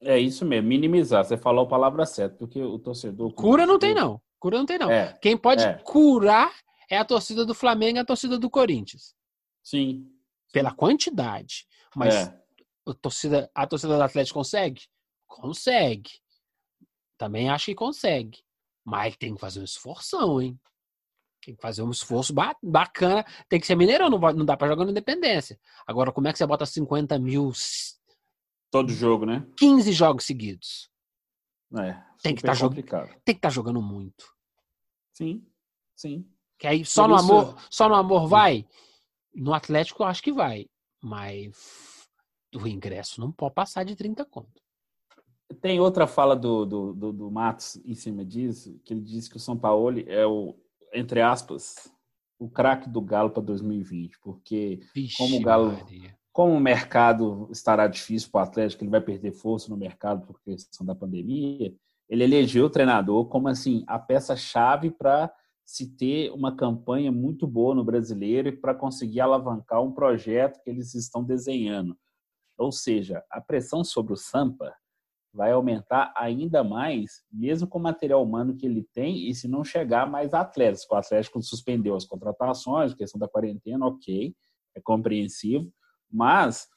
É 0.03 0.19
isso 0.19 0.45
mesmo, 0.45 0.69
minimizar. 0.69 1.25
Você 1.25 1.37
falou 1.37 1.65
a 1.65 1.69
palavra 1.69 2.07
certa, 2.07 2.37
porque 2.37 2.61
o 2.61 2.79
torcedor. 2.79 3.33
Cura 3.35 3.67
não 3.67 3.79
tem, 3.79 3.95
não. 3.95 4.21
Cura 4.39 4.59
não 4.59 4.67
tem, 4.67 4.79
não. 4.79 4.91
É, 4.91 5.13
Quem 5.21 5.37
pode 5.37 5.63
é. 5.63 5.75
curar 5.85 6.53
é 6.91 6.97
a 6.97 7.05
torcida 7.05 7.45
do 7.45 7.55
Flamengo 7.55 7.99
e 7.99 8.01
a 8.01 8.05
torcida 8.05 8.39
do 8.39 8.49
Corinthians. 8.49 9.15
Sim. 9.63 10.07
Pela 10.53 10.75
quantidade. 10.75 11.67
Mas 11.95 12.15
é. 12.15 12.43
a, 12.87 12.95
torcida, 12.95 13.51
a 13.55 13.67
torcida 13.67 13.97
do 13.97 14.03
Atlético 14.03 14.39
consegue? 14.39 14.83
Consegue. 15.27 16.11
Também 17.19 17.51
acho 17.51 17.67
que 17.67 17.75
consegue. 17.75 18.39
Mas 18.85 19.17
tem 19.17 19.35
que 19.35 19.41
fazer 19.41 19.61
um 19.61 19.65
esforção, 19.65 20.41
hein? 20.41 20.59
Tem 21.45 21.55
que 21.55 21.61
fazer 21.63 21.83
um 21.83 21.91
esforço 21.91 22.35
bacana. 22.63 23.25
Tem 23.49 23.59
que 23.59 23.67
ser 23.67 23.75
mineirão, 23.75 24.11
não, 24.11 24.19
não 24.19 24.45
dá 24.45 24.57
pra 24.57 24.69
jogar 24.69 24.85
na 24.85 24.91
independência. 24.91 25.59
Agora, 25.87 26.13
como 26.13 26.29
é 26.29 26.33
que 26.33 26.39
você 26.39 26.47
bota 26.47 26.67
50 26.67 27.19
mil 27.19 27.53
Todo 28.71 28.93
jogo, 28.93 29.27
né? 29.27 29.45
15 29.59 29.93
jogos 29.93 30.25
seguidos. 30.25 30.91
É. 31.79 31.93
Tem 32.23 32.35
que 32.35 32.43
tá 32.43 32.53
estar 32.53 33.09
tá 33.41 33.49
jogando 33.49 33.83
muito. 33.83 34.25
Sim, 35.13 35.45
sim. 35.97 36.29
Que 36.59 36.67
aí 36.67 36.85
só 36.85 37.03
Por 37.03 37.09
no 37.09 37.17
isso... 37.17 37.25
amor, 37.25 37.67
só 37.71 37.89
no 37.89 37.95
amor 37.95 38.29
vai. 38.29 38.67
No 39.35 39.55
Atlético 39.55 40.03
eu 40.03 40.07
acho 40.07 40.23
que 40.23 40.33
vai, 40.33 40.67
mas 41.03 42.07
o 42.55 42.67
ingresso 42.67 43.21
não 43.21 43.33
pode 43.33 43.55
passar 43.55 43.85
de 43.85 43.97
30 43.97 44.25
conto. 44.27 44.61
Tem 45.61 45.81
outra 45.81 46.07
fala 46.07 46.37
do, 46.37 46.65
do, 46.65 46.95
do, 46.95 47.13
do 47.13 47.31
Matos 47.31 47.81
em 47.85 47.95
cima 47.95 48.25
disso, 48.25 48.81
que 48.85 48.95
ele 48.95 49.01
diz 49.01 49.29
que 49.29 49.37
o 49.37 49.41
São 49.41 49.57
Paulo 49.57 49.99
é 50.07 50.27
o, 50.27 50.55
entre 50.93 51.21
aspas, 51.21 51.93
o 52.39 52.49
craque 52.49 52.89
do 52.89 53.01
Galo 53.01 53.31
para 53.31 53.43
2020, 53.43 54.19
porque 54.21 54.81
Vixe 54.95 55.17
como 55.17 55.37
o 55.37 55.43
Galo 55.43 55.73
Maria 55.73 56.21
como 56.33 56.55
o 56.55 56.61
mercado 56.61 57.49
estará 57.51 57.87
difícil 57.87 58.31
para 58.31 58.41
o 58.41 58.45
Atlético, 58.45 58.85
ele 58.85 58.91
vai 58.91 59.01
perder 59.01 59.33
força 59.33 59.69
no 59.69 59.77
mercado 59.77 60.27
por 60.27 60.41
questão 60.41 60.87
da 60.87 60.95
pandemia, 60.95 61.75
ele 62.09 62.25
elegeu 62.25 62.67
o 62.67 62.71
treinador 62.71 63.27
como 63.27 63.49
assim 63.49 63.85
a 63.87 63.99
peça-chave 63.99 64.91
para 64.91 65.33
se 65.65 65.95
ter 65.97 66.31
uma 66.33 66.57
campanha 66.57 67.13
muito 67.13 67.47
boa 67.47 67.75
no 67.75 67.85
brasileiro 67.85 68.49
e 68.49 68.57
para 68.57 68.75
conseguir 68.75 69.21
alavancar 69.21 69.83
um 69.83 69.93
projeto 69.93 70.61
que 70.63 70.71
eles 70.71 70.95
estão 70.95 71.23
desenhando. 71.23 71.97
Ou 72.59 72.73
seja, 72.73 73.23
a 73.31 73.41
pressão 73.41 73.85
sobre 73.85 74.13
o 74.13 74.17
Sampa 74.17 74.75
vai 75.33 75.53
aumentar 75.53 76.13
ainda 76.17 76.65
mais, 76.65 77.23
mesmo 77.33 77.69
com 77.69 77.79
o 77.79 77.83
material 77.83 78.23
humano 78.23 78.57
que 78.57 78.67
ele 78.67 78.83
tem, 78.93 79.29
e 79.29 79.35
se 79.35 79.47
não 79.47 79.63
chegar 79.63 80.11
mais 80.11 80.35
atletas. 80.35 80.87
O 80.91 80.95
Atlético 80.95 81.43
suspendeu 81.43 81.95
as 81.95 82.05
contratações, 82.05 82.95
questão 82.95 83.19
da 83.19 83.29
quarentena, 83.29 83.87
ok, 83.87 84.35
é 84.75 84.81
compreensivo, 84.81 85.73
mas 86.11 86.69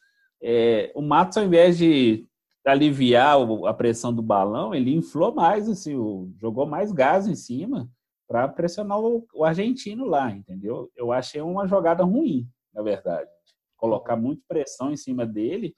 é, 0.42 0.92
o 0.96 1.02
Matos, 1.02 1.38
ao 1.38 1.44
invés 1.44 1.78
de 1.78 2.28
aliviar 2.66 3.38
a 3.68 3.74
pressão 3.74 4.14
do 4.14 4.22
balão, 4.22 4.74
ele 4.74 4.94
inflou 4.94 5.34
mais, 5.34 5.68
assim, 5.68 5.96
jogou 6.40 6.66
mais 6.66 6.92
gás 6.92 7.28
em 7.28 7.36
cima 7.36 7.90
para 8.28 8.48
pressionar 8.48 9.00
o, 9.00 9.26
o, 9.34 9.44
argentino 9.44 10.06
lá, 10.06 10.32
entendeu? 10.32 10.90
Eu 10.96 11.12
achei 11.12 11.42
uma 11.42 11.68
jogada 11.68 12.04
ruim, 12.04 12.48
na 12.74 12.82
verdade. 12.82 13.30
Colocar 13.76 14.16
muito 14.16 14.42
pressão 14.48 14.92
em 14.92 14.98
cima 14.98 15.26
dele 15.26 15.76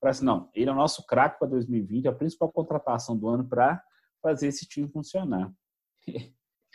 para 0.00 0.10
assim, 0.10 0.24
não, 0.24 0.50
ele 0.54 0.70
é 0.70 0.72
o 0.72 0.76
nosso 0.76 1.06
craque 1.06 1.38
para 1.38 1.48
2020, 1.48 2.08
a 2.08 2.12
principal 2.12 2.50
contratação 2.50 3.16
do 3.16 3.28
ano 3.28 3.46
para 3.46 3.82
fazer 4.22 4.48
esse 4.48 4.66
time 4.66 4.88
funcionar. 4.88 5.52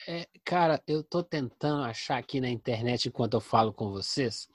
É, 0.10 0.28
cara, 0.44 0.84
eu 0.86 1.02
tô 1.02 1.24
tentando 1.24 1.82
achar 1.84 2.18
aqui 2.18 2.42
na 2.42 2.50
internet 2.50 3.08
enquanto 3.08 3.36
eu 3.36 3.40
falo 3.40 3.72
com 3.72 3.92
vocês 3.92 4.46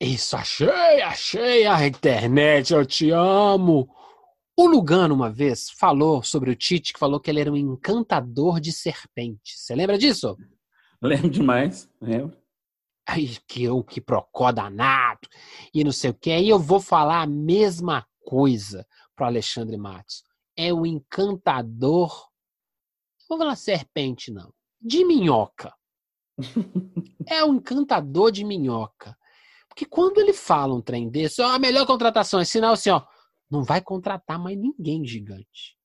isso, 0.00 0.36
achei, 0.36 1.00
achei 1.02 1.66
a 1.66 1.86
internet, 1.86 2.74
eu 2.74 2.84
te 2.84 3.10
amo. 3.10 3.88
O 4.56 4.66
Lugano, 4.66 5.14
uma 5.14 5.30
vez, 5.30 5.70
falou 5.70 6.22
sobre 6.22 6.50
o 6.50 6.54
Tite, 6.54 6.92
que 6.92 6.98
falou 6.98 7.18
que 7.18 7.30
ele 7.30 7.40
era 7.40 7.50
um 7.50 7.56
encantador 7.56 8.60
de 8.60 8.72
serpentes. 8.72 9.60
Você 9.60 9.74
lembra 9.74 9.96
disso? 9.96 10.36
Lembro 11.00 11.30
demais, 11.30 11.88
lembro. 12.00 12.36
Aí, 13.06 13.36
que 13.46 13.68
o 13.68 13.84
que 13.84 14.00
procó 14.00 14.50
danado, 14.50 15.28
e 15.72 15.84
não 15.84 15.92
sei 15.92 16.10
o 16.10 16.14
que. 16.14 16.30
Aí 16.30 16.48
eu 16.48 16.58
vou 16.58 16.80
falar 16.80 17.22
a 17.22 17.26
mesma 17.26 18.06
coisa 18.24 18.86
pro 19.14 19.26
Alexandre 19.26 19.76
Matos. 19.76 20.24
É 20.56 20.72
o 20.72 20.86
encantador, 20.86 22.10
não 23.20 23.36
vou 23.36 23.38
falar 23.38 23.56
serpente, 23.56 24.32
não, 24.32 24.52
de 24.80 25.04
minhoca. 25.04 25.74
é 27.28 27.44
o 27.44 27.54
encantador 27.54 28.30
de 28.32 28.44
minhoca. 28.44 29.16
Porque 29.68 29.84
quando 29.84 30.18
ele 30.18 30.32
fala 30.32 30.74
um 30.74 30.80
trem 30.80 31.10
desse, 31.10 31.42
ó, 31.42 31.48
a 31.48 31.58
melhor 31.58 31.86
contratação 31.86 32.40
é 32.40 32.44
sinal 32.44 32.72
assim, 32.72 32.90
ó, 32.90 33.04
não 33.50 33.62
vai 33.62 33.82
contratar 33.82 34.38
mais 34.38 34.56
ninguém 34.56 35.04
gigante. 35.04 35.76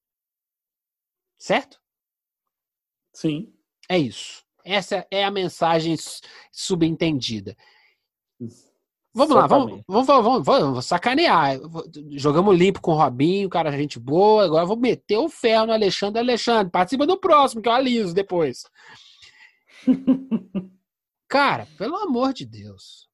Certo? 1.37 1.81
Sim. 3.13 3.53
É 3.89 3.97
isso. 3.97 4.45
Essa 4.69 5.07
é 5.09 5.23
a 5.23 5.31
mensagem 5.31 5.95
subentendida. 6.51 7.57
Vamos 9.11 9.35
lá, 9.35 9.47
vamos, 9.47 9.81
vamos, 9.87 10.07
vamos, 10.07 10.45
vamos, 10.45 10.85
sacanear. 10.85 11.59
Jogamos 12.11 12.55
limpo 12.55 12.79
com 12.79 12.91
o 12.91 12.95
Robinho, 12.95 13.49
cara, 13.49 13.71
gente 13.71 13.99
boa. 13.99 14.45
Agora 14.45 14.67
vou 14.67 14.77
meter 14.77 15.17
o 15.17 15.27
ferro 15.27 15.65
no 15.65 15.73
Alexandre. 15.73 16.19
Alexandre, 16.19 16.71
participa 16.71 17.07
do 17.07 17.19
próximo, 17.19 17.63
que 17.63 17.67
eu 17.67 17.73
aliso 17.73 18.13
depois. 18.13 18.63
cara, 21.27 21.67
pelo 21.75 21.95
amor 21.95 22.31
de 22.31 22.45
Deus. 22.45 23.09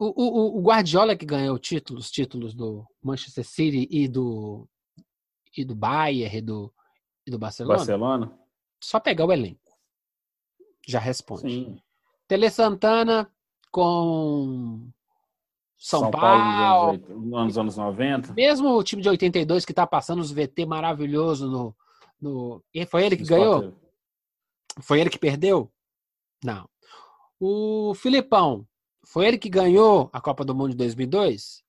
O, 0.00 0.06
o, 0.06 0.58
o, 0.58 0.62
Guardiola 0.62 1.14
que 1.14 1.24
ganhou 1.24 1.56
títulos, 1.60 2.10
títulos 2.10 2.54
do 2.54 2.84
Manchester 3.00 3.44
City 3.44 3.86
e 3.88 4.08
do 4.08 4.68
e 5.56 5.64
do 5.64 5.76
Bayern 5.76 6.36
e 6.36 6.40
do, 6.40 6.74
e 7.24 7.30
do 7.30 7.38
Barcelona. 7.38 7.76
Barcelona. 7.76 8.38
Só 8.82 8.98
pegar 8.98 9.26
o 9.26 9.32
elenco. 9.32 9.65
Já 10.86 11.00
responde. 11.00 11.42
Sim. 11.42 11.78
Tele 12.28 12.48
Santana 12.48 13.30
com 13.70 14.88
São, 15.76 16.00
São 16.00 16.10
Paulo, 16.10 16.98
Paulo 16.98 17.20
nos 17.20 17.58
anos 17.58 17.76
90. 17.76 18.32
Mesmo 18.32 18.70
o 18.70 18.82
time 18.82 19.02
de 19.02 19.08
82 19.08 19.64
que 19.64 19.72
está 19.72 19.86
passando 19.86 20.20
os 20.20 20.32
VT 20.32 20.64
maravilhoso 20.64 21.50
no, 21.50 21.76
no. 22.20 22.62
Foi 22.88 23.04
ele 23.04 23.16
que 23.16 23.24
ganhou? 23.24 23.74
Foi 24.80 25.00
ele 25.00 25.10
que 25.10 25.18
perdeu? 25.18 25.70
Não. 26.42 26.68
O 27.38 27.94
Filipão 27.94 28.66
foi 29.04 29.26
ele 29.26 29.38
que 29.38 29.48
ganhou 29.48 30.08
a 30.12 30.20
Copa 30.20 30.44
do 30.44 30.54
Mundo 30.54 30.70
de 30.70 30.76
2002? 30.76 31.64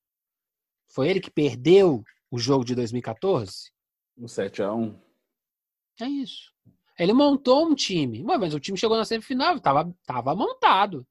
Foi 0.88 1.10
ele 1.10 1.19
que 1.19 1.30
perdeu 1.30 2.03
o 2.32 2.38
jogo 2.39 2.63
de 2.63 2.73
2014? 2.73 3.71
O 4.17 4.27
7 4.27 4.63
a 4.63 4.73
1 4.73 4.99
É 6.01 6.06
isso. 6.06 6.57
Ele 6.97 7.13
montou 7.13 7.67
um 7.67 7.75
time. 7.75 8.23
Mas 8.23 8.53
o 8.53 8.60
time 8.60 8.77
chegou 8.77 8.97
na 8.97 9.05
semifinal, 9.05 9.57
estava 9.57 9.93
tava 10.05 10.36
montado. 10.36 11.05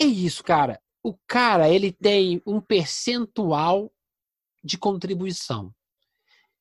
É 0.00 0.04
isso, 0.04 0.44
cara. 0.44 0.80
O 1.02 1.14
cara, 1.26 1.68
ele 1.68 1.92
tem 1.92 2.42
um 2.46 2.60
percentual 2.60 3.90
de 4.62 4.78
contribuição. 4.78 5.74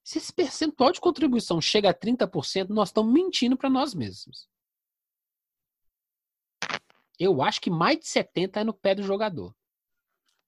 Se 0.03 0.17
esse 0.17 0.33
percentual 0.33 0.91
de 0.91 0.99
contribuição 0.99 1.61
chega 1.61 1.89
a 1.89 1.93
30%, 1.93 2.69
nós 2.69 2.89
estamos 2.89 3.13
mentindo 3.13 3.55
para 3.55 3.69
nós 3.69 3.93
mesmos. 3.93 4.49
Eu 7.19 7.41
acho 7.43 7.61
que 7.61 7.69
mais 7.69 7.99
de 7.99 8.07
70 8.07 8.61
é 8.61 8.63
no 8.63 8.73
pé 8.73 8.95
do 8.95 9.03
jogador. 9.03 9.53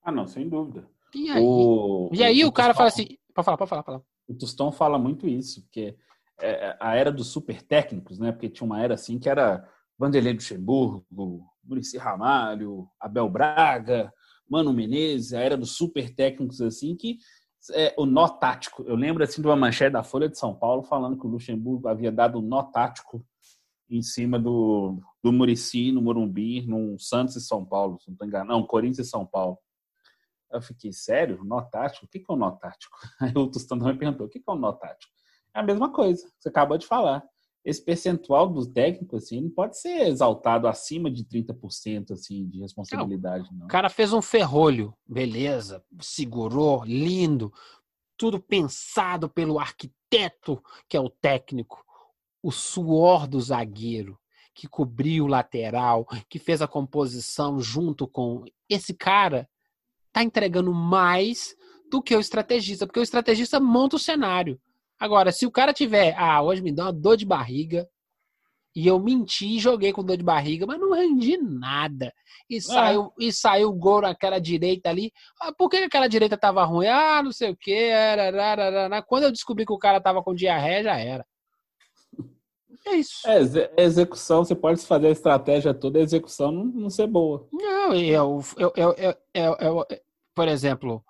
Ah, 0.01 0.12
não, 0.12 0.27
sem 0.27 0.49
dúvida. 0.49 0.89
E 1.13 1.29
aí, 1.29 1.43
o, 1.43 2.10
e 2.12 2.23
aí 2.23 2.43
o, 2.43 2.47
o 2.47 2.51
cara 2.51 2.73
Tostão, 2.73 2.77
fala 2.77 2.88
assim. 2.89 3.17
Pode 3.34 3.45
falar, 3.45 3.58
pode 3.58 3.69
falar, 3.69 3.84
pode 3.84 3.97
falar. 3.97 4.13
O 4.27 4.34
Tostão 4.34 4.71
fala 4.71 4.97
muito 4.97 5.27
isso, 5.27 5.62
porque 5.62 5.95
a 6.80 6.96
era 6.96 7.12
dos 7.12 7.28
super 7.28 7.62
técnicos, 7.62 8.19
né? 8.19 8.32
Porque 8.32 8.50
tinha 8.50 8.65
uma 8.65 8.82
era 8.82 8.96
assim 8.96 9.19
que 9.19 9.30
era 9.30 9.67
Vanderlei 9.98 10.34
Luxemburgo, 10.34 11.46
Murici 11.63 11.98
Ramalho, 11.98 12.88
Abel 13.00 13.30
Braga, 13.30 14.12
Mano 14.50 14.74
Menezes, 14.74 15.34
a 15.34 15.39
era 15.39 15.58
dos 15.58 15.72
super 15.76 16.14
técnicos 16.14 16.62
assim 16.62 16.95
que 16.95 17.18
é, 17.72 17.93
o 17.97 18.05
nó 18.05 18.28
tático. 18.28 18.84
Eu 18.84 18.95
lembro 18.95 19.24
assim 19.24 19.41
de 19.41 19.47
uma 19.47 19.55
manchete 19.55 19.93
da 19.93 20.03
Folha 20.03 20.28
de 20.28 20.38
São 20.38 20.53
Paulo 20.53 20.84
falando 20.84 21.18
que 21.18 21.26
o 21.26 21.30
Luxemburgo 21.30 21.88
havia 21.88 22.12
dado 22.12 22.39
um 22.39 22.41
nó 22.41 22.64
tático 22.64 23.26
em 23.89 24.01
cima 24.01 24.39
do, 24.39 24.99
do 25.24 25.32
Murici, 25.32 25.91
no 25.91 26.01
Morumbi, 26.01 26.66
no 26.66 26.97
Santos 26.99 27.36
e 27.36 27.41
São 27.41 27.64
Paulo, 27.64 27.99
se 27.99 28.07
não 28.07 28.14
estou 28.14 28.28
enganado. 28.28 28.49
Não, 28.49 28.66
Corinthians 28.66 29.07
e 29.07 29.10
São 29.10 29.26
Paulo. 29.26 29.57
Eu 30.51 30.62
fiquei, 30.62 30.91
sério? 30.91 31.43
Nó 31.43 31.62
tático? 31.62 32.05
O 32.05 32.10
que 32.10 32.20
é 32.20 32.34
o 32.34 32.36
nó 32.36 32.51
tático? 32.51 32.97
Aí 33.20 33.32
o 33.36 33.47
Tostão 33.47 33.78
me 33.78 33.97
perguntou, 33.97 34.28
o 34.28 34.30
que 34.30 34.39
é 34.45 34.51
o 34.51 34.55
nó 34.55 34.72
tático? 34.74 35.12
É 35.56 35.60
a 35.60 35.64
mesma 35.64 35.91
coisa, 35.91 36.28
você 36.39 36.49
acabou 36.49 36.78
de 36.78 36.86
falar. 36.88 37.24
esse 37.64 37.84
percentual 37.84 38.49
do 38.49 38.66
técnico, 38.66 39.16
assim, 39.16 39.41
não 39.41 39.49
pode 39.49 39.80
ser 39.80 40.08
exaltado 40.08 40.68
acima 40.68 41.10
de 41.10 41.24
30% 41.24 42.12
assim, 42.12 42.45
de 42.47 42.60
responsabilidade. 42.60 43.49
Não. 43.54 43.66
O 43.66 43.70
cara 43.70 43.89
fez 43.89 44.12
um 44.12 44.22
ferrolho, 44.22 44.93
beleza, 45.08 45.84
segurou, 46.01 46.84
lindo, 46.84 47.54
tudo 48.18 48.39
pensado 48.39 49.30
pelo 49.30 49.60
arquiteto, 49.60 50.62
que 50.89 50.97
é 50.97 50.99
o 50.99 51.10
técnico, 51.10 51.84
o 52.41 52.51
suor 52.51 53.28
do 53.28 53.39
zagueiro, 53.39 54.20
que 54.54 54.68
cobriu 54.68 55.24
o 55.24 55.28
lateral, 55.28 56.06
que 56.30 56.38
fez 56.38 56.62
a 56.62 56.68
composição 56.68 57.60
junto 57.60 58.08
com. 58.08 58.43
Esse 58.70 58.93
cara 58.93 59.49
tá 60.12 60.22
entregando 60.22 60.74
mais 60.74 61.56
do 61.89 62.01
que 62.01 62.16
o 62.16 62.20
estrategista, 62.20 62.86
porque 62.86 62.99
o 62.99 63.04
estrategista 63.04 63.60
monta 63.60 63.95
o 63.95 63.99
cenário. 63.99 64.60
Agora, 65.04 65.34
se 65.34 65.45
o 65.45 65.51
cara 65.51 65.74
tiver, 65.74 66.16
ah, 66.18 66.41
hoje 66.41 66.62
me 66.62 66.72
dá 66.72 66.86
uma 66.86 66.93
dor 66.93 67.18
de 67.18 67.26
barriga, 67.26 67.86
e 68.74 68.88
eu 68.88 68.97
menti, 68.97 69.60
joguei 69.60 69.91
com 69.91 70.01
dor 70.01 70.16
de 70.16 70.24
barriga, 70.24 70.66
mas 70.66 70.80
não 70.80 70.93
rendi 70.93 71.36
nada. 71.36 72.14
E 72.49 72.56
é. 72.56 72.62
saiu, 72.62 73.12
e 73.20 73.34
saiu 73.34 73.68
o 73.68 73.74
gol 73.74 73.99
naquela 73.99 74.39
direita 74.39 74.89
ali. 74.89 75.12
Ah, 75.41 75.51
por 75.51 75.68
que 75.68 75.76
aquela 75.76 76.08
direita 76.08 76.38
tava 76.38 76.64
ruim? 76.64 76.88
Ah, 76.88 77.22
não 77.22 77.34
sei 77.34 77.51
o 77.51 77.58
quê. 77.58 77.91
Quando 79.06 79.24
eu 79.24 79.32
descobri 79.34 79.66
que 79.66 79.74
o 79.74 79.78
cara 79.78 79.99
tava 79.99 80.24
com 80.24 80.34
diarreia, 80.34 80.84
já 80.84 80.97
era. 80.97 81.26
É 82.88 82.95
isso. 82.95 83.28
É, 83.28 83.84
execução, 83.84 84.45
você 84.45 84.56
pode 84.56 84.86
fazer 84.86 85.08
a 85.08 85.12
estratégia 85.12 85.74
toda, 85.74 85.99
a 85.99 86.01
execução 86.01 86.49
não, 86.49 86.64
não 86.64 86.89
ser 86.89 87.08
boa. 87.08 87.45
Não, 87.51 87.93
eu, 87.93 88.41
eu, 88.58 88.74
eu, 88.74 88.93
eu, 88.93 89.16
eu, 89.34 89.58
eu 89.60 89.86
por 90.34 90.47
exemplo, 90.47 91.04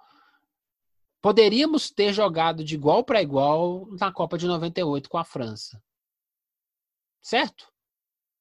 poderíamos 1.23 1.89
ter 1.89 2.11
jogado 2.11 2.65
de 2.65 2.75
igual 2.75 3.01
para 3.01 3.21
igual 3.21 3.87
na 3.97 4.11
Copa 4.11 4.37
de 4.37 4.45
98 4.45 5.09
com 5.09 5.17
a 5.17 5.23
França. 5.23 5.81
Certo? 7.21 7.71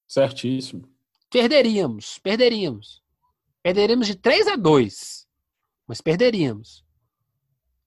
Certíssimo. 0.09 0.93
Perderíamos, 1.31 2.19
perderíamos. 2.19 3.01
Perderíamos 3.63 4.09
de 4.09 4.17
3 4.17 4.49
a 4.49 4.57
2. 4.57 5.29
Mas 5.87 6.01
perderíamos. 6.01 6.85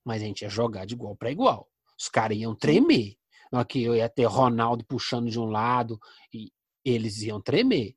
Mas 0.02 0.22
a 0.22 0.26
gente 0.26 0.44
ia 0.44 0.50
jogar 0.50 0.86
de 0.86 0.94
igual 0.94 1.14
para 1.14 1.30
igual. 1.30 1.70
Os 2.00 2.08
caras 2.08 2.38
iam 2.38 2.56
tremer. 2.56 3.18
Que 3.68 3.84
eu 3.84 3.96
ia 3.96 4.10
ter 4.10 4.26
Ronaldo 4.26 4.86
puxando 4.86 5.30
de 5.30 5.40
um 5.40 5.46
lado 5.46 6.00
e 6.34 6.52
eles 6.84 7.22
iam 7.22 7.42
tremer. 7.42 7.96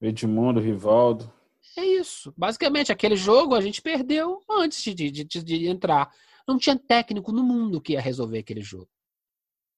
Edmundo, 0.00 0.60
Rivaldo. 0.60 1.32
É 1.76 1.84
isso. 1.84 2.32
Basicamente, 2.36 2.92
aquele 2.92 3.16
jogo 3.16 3.54
a 3.54 3.60
gente 3.60 3.80
perdeu 3.80 4.42
antes 4.50 4.82
de, 4.82 5.10
de, 5.10 5.24
de, 5.24 5.66
entrar. 5.66 6.12
Não 6.46 6.58
tinha 6.58 6.78
técnico 6.78 7.32
no 7.32 7.42
mundo 7.42 7.80
que 7.80 7.94
ia 7.94 8.00
resolver 8.00 8.38
aquele 8.38 8.60
jogo. 8.62 8.88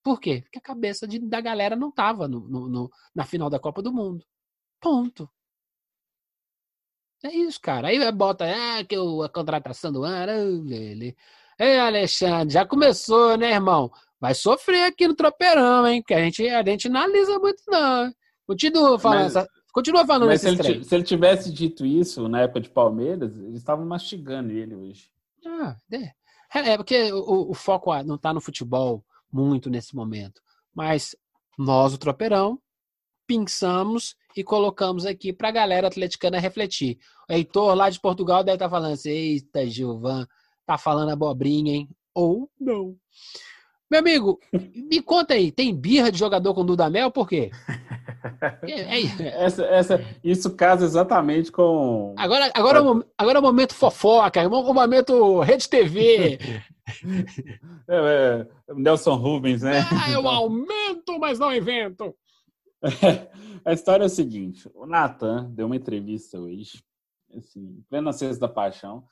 Por 0.02 0.20
quê? 0.20 0.42
Porque 0.42 0.58
a 0.58 0.62
cabeça 0.62 1.06
de, 1.06 1.18
da 1.18 1.40
galera 1.40 1.76
não 1.76 1.88
estava 1.88 2.26
no, 2.28 2.40
no, 2.40 2.68
no, 2.68 2.90
na 3.14 3.24
final 3.24 3.48
da 3.48 3.58
Copa 3.58 3.80
do 3.80 3.92
Mundo. 3.92 4.24
Ponto. 4.80 5.30
É 7.24 7.34
isso, 7.34 7.60
cara. 7.60 7.88
Aí 7.88 8.12
bota, 8.12 8.44
ah, 8.44 8.84
que 8.84 8.96
a 8.96 9.28
contratação 9.30 9.90
do 9.90 10.04
ano. 10.04 10.70
Ele. 10.72 11.16
Ei, 11.58 11.78
Alexandre, 11.78 12.52
já 12.52 12.66
começou, 12.66 13.38
né, 13.38 13.52
irmão? 13.52 13.90
Vai 14.20 14.34
sofrer 14.34 14.84
aqui 14.84 15.08
no 15.08 15.14
tropeirão, 15.14 15.86
hein? 15.86 16.02
Que 16.06 16.12
a 16.12 16.22
gente, 16.22 16.46
a 16.48 16.62
gente 16.62 16.88
analisa 16.88 17.38
muito, 17.38 17.62
não. 17.68 18.12
Continua 18.46 18.98
falando, 18.98 19.22
mas, 19.22 19.36
essa, 19.36 19.48
continua 19.74 20.06
falando 20.06 20.28
mas 20.28 20.40
se 20.40 20.48
ele, 20.48 20.84
se 20.84 20.94
ele, 20.94 21.04
tivesse 21.04 21.52
dito 21.52 21.84
isso 21.84 22.28
na 22.28 22.42
época 22.42 22.60
de 22.60 22.70
Palmeiras, 22.70 23.36
eles 23.36 23.56
estavam 23.56 23.84
mastigando 23.84 24.52
ele 24.52 24.74
hoje. 24.74 25.10
Ah, 25.44 25.76
é. 25.92 26.12
É, 26.54 26.70
é 26.70 26.76
porque 26.76 27.12
o, 27.12 27.50
o 27.50 27.54
foco 27.54 27.92
não 28.04 28.14
está 28.14 28.32
no 28.32 28.40
futebol 28.40 29.04
muito 29.30 29.68
nesse 29.68 29.94
momento. 29.94 30.40
Mas 30.72 31.16
nós, 31.58 31.92
o 31.92 31.98
Tropeirão, 31.98 32.58
pensamos 33.26 34.16
e 34.36 34.44
colocamos 34.44 35.04
aqui 35.04 35.32
para 35.32 35.48
a 35.48 35.52
galera 35.52 35.88
atleticana 35.88 36.38
refletir. 36.38 36.98
O 37.28 37.32
Heitor, 37.32 37.74
lá 37.74 37.90
de 37.90 38.00
Portugal, 38.00 38.44
deve 38.44 38.56
estar 38.56 38.66
tá 38.66 38.70
falando 38.70 38.92
assim: 38.92 39.10
eita, 39.10 39.66
Gilvan, 39.66 40.26
tá 40.64 40.78
falando 40.78 41.10
abobrinha, 41.10 41.74
hein? 41.74 41.88
Ou 42.14 42.48
não. 42.60 42.96
Meu 43.90 44.00
amigo, 44.00 44.40
me 44.74 45.00
conta 45.02 45.34
aí, 45.34 45.52
tem 45.52 45.74
birra 45.74 46.10
de 46.10 46.18
jogador 46.18 46.54
com 46.54 46.64
Dudamel? 46.64 47.10
Por 47.10 47.28
quê? 47.28 47.50
É, 48.62 48.98
é... 48.98 49.44
Essa, 49.44 49.64
essa, 49.64 50.04
isso 50.22 50.54
casa 50.54 50.84
exatamente 50.84 51.50
com. 51.50 52.14
Agora, 52.18 52.50
agora, 52.54 52.78
é 52.78 53.04
agora 53.18 53.38
é 53.38 53.40
o 53.40 53.42
momento 53.42 53.74
fofoca, 53.74 54.40
é 54.40 54.46
o 54.46 54.74
momento 54.74 55.40
Rede 55.40 55.68
TV. 55.68 56.38
É, 57.88 58.46
é, 58.68 58.74
Nelson 58.74 59.14
Rubens, 59.14 59.62
né? 59.62 59.80
Ah, 59.90 60.10
eu 60.10 60.28
aumento, 60.28 61.18
mas 61.18 61.38
não 61.38 61.54
invento. 61.54 62.14
A 63.64 63.72
história 63.72 64.04
é 64.04 64.06
o 64.06 64.10
seguinte: 64.10 64.70
o 64.74 64.86
Nathan 64.86 65.50
deu 65.50 65.64
uma 65.64 65.76
entrevista 65.76 66.38
hoje, 66.38 66.84
assim, 67.34 67.82
plena 67.88 68.12
sexta 68.12 68.46
da 68.46 68.52
paixão. 68.52 69.04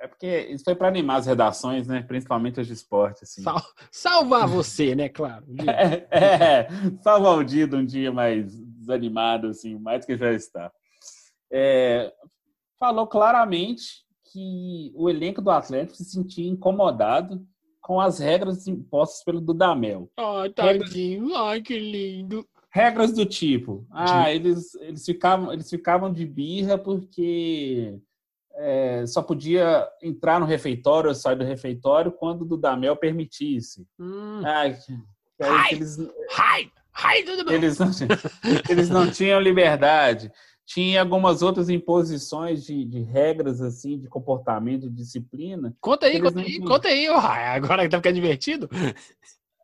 É 0.00 0.06
porque 0.06 0.48
isso 0.50 0.64
foi 0.64 0.74
para 0.74 0.88
animar 0.88 1.18
as 1.18 1.26
redações, 1.26 1.86
né? 1.86 2.02
Principalmente 2.02 2.58
as 2.58 2.66
de 2.66 2.72
esporte. 2.72 3.22
Assim. 3.22 3.42
Sal 3.42 3.62
salvar 3.92 4.48
você, 4.48 4.94
né? 4.94 5.10
Claro. 5.10 5.44
É, 5.68 6.06
é, 6.10 6.68
salvar 7.02 7.36
o 7.36 7.44
dia 7.44 7.66
de 7.66 7.76
um 7.76 7.84
dia 7.84 8.10
mais 8.10 8.50
desanimado, 8.98 9.48
assim, 9.48 9.78
mais 9.78 10.04
que 10.04 10.16
já 10.16 10.32
está. 10.32 10.72
É, 11.52 12.12
falou 12.78 13.06
claramente 13.06 14.04
que 14.32 14.92
o 14.94 15.10
elenco 15.10 15.42
do 15.42 15.50
Atlético 15.50 15.96
se 15.96 16.04
sentia 16.04 16.48
incomodado 16.48 17.44
com 17.80 18.00
as 18.00 18.18
regras 18.18 18.66
impostas 18.66 19.24
pelo 19.24 19.40
Dudamel. 19.40 20.10
Ai, 20.16 20.50
tadinho. 20.50 21.28
Regras... 21.28 21.42
Ai, 21.42 21.62
que 21.62 21.78
lindo. 21.78 22.46
Regras 22.72 23.12
do 23.12 23.26
tipo, 23.26 23.84
ah, 23.90 24.32
eles, 24.32 24.76
eles, 24.76 25.04
ficavam, 25.04 25.52
eles 25.52 25.68
ficavam 25.68 26.12
de 26.12 26.24
birra 26.24 26.78
porque 26.78 27.98
é, 28.54 29.04
só 29.06 29.20
podia 29.22 29.88
entrar 30.00 30.38
no 30.38 30.46
refeitório 30.46 31.08
ou 31.08 31.14
sair 31.14 31.34
do 31.34 31.42
refeitório 31.42 32.12
quando 32.12 32.42
o 32.42 32.44
Dudamel 32.44 32.94
permitisse. 32.94 33.88
Hum. 33.98 34.42
Ah, 34.44 35.72
eles, 35.72 35.98
ai, 36.94 37.24
ai, 37.24 37.54
eles, 37.54 37.78
não, 37.78 37.90
eles 38.68 38.88
não 38.88 39.10
tinham 39.10 39.40
liberdade 39.40 40.30
tinha 40.70 41.00
algumas 41.00 41.42
outras 41.42 41.68
imposições 41.68 42.64
de, 42.64 42.84
de, 42.84 43.00
regras 43.00 43.60
assim 43.60 43.98
de 43.98 44.08
comportamento, 44.08 44.82
de 44.82 44.94
disciplina. 44.94 45.74
Conta 45.80 46.06
aí, 46.06 46.20
conta 46.20 46.40
aí, 46.40 46.60
conta 46.60 46.88
aí, 46.88 47.08
agora 47.08 47.82
que 47.82 47.88
tá 47.88 47.96
ficando 47.96 48.14
divertido. 48.14 48.68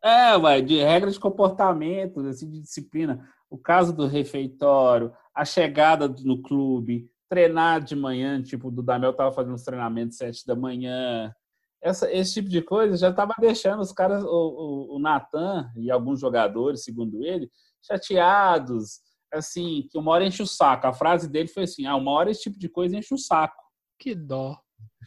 É, 0.03 0.35
ué, 0.37 0.61
de 0.61 0.77
regras 0.83 1.13
de 1.13 1.19
comportamento, 1.19 2.19
assim, 2.27 2.49
de 2.49 2.59
disciplina. 2.59 3.27
O 3.49 3.57
caso 3.57 3.95
do 3.95 4.05
refeitório, 4.05 5.13
a 5.33 5.45
chegada 5.45 6.07
no 6.07 6.41
clube, 6.41 7.09
treinar 7.29 7.81
de 7.81 7.95
manhã, 7.95 8.41
tipo, 8.41 8.67
o 8.67 8.71
Dudamel 8.71 9.13
tava 9.13 9.31
fazendo 9.31 9.55
os 9.55 9.63
treinamentos 9.63 10.17
sete 10.17 10.45
da 10.45 10.55
manhã. 10.55 11.33
Essa, 11.81 12.11
esse 12.11 12.33
tipo 12.33 12.49
de 12.49 12.61
coisa 12.61 12.97
já 12.97 13.09
estava 13.09 13.33
deixando 13.39 13.81
os 13.81 13.91
caras, 13.91 14.23
o, 14.23 14.27
o, 14.27 14.95
o 14.95 14.99
Natan 14.99 15.71
e 15.75 15.91
alguns 15.91 16.19
jogadores, 16.19 16.83
segundo 16.83 17.23
ele, 17.23 17.49
chateados, 17.85 18.99
assim, 19.31 19.87
que 19.89 19.97
uma 19.97 20.11
hora 20.11 20.25
enche 20.25 20.41
o 20.41 20.47
saco. 20.47 20.87
A 20.87 20.93
frase 20.93 21.29
dele 21.29 21.47
foi 21.47 21.63
assim: 21.63 21.85
ah, 21.85 21.95
uma 21.95 22.11
hora 22.11 22.31
esse 22.31 22.43
tipo 22.43 22.57
de 22.57 22.69
coisa 22.69 22.97
enche 22.97 23.13
o 23.13 23.17
saco. 23.17 23.61
Que 23.99 24.15
dó. 24.15 24.57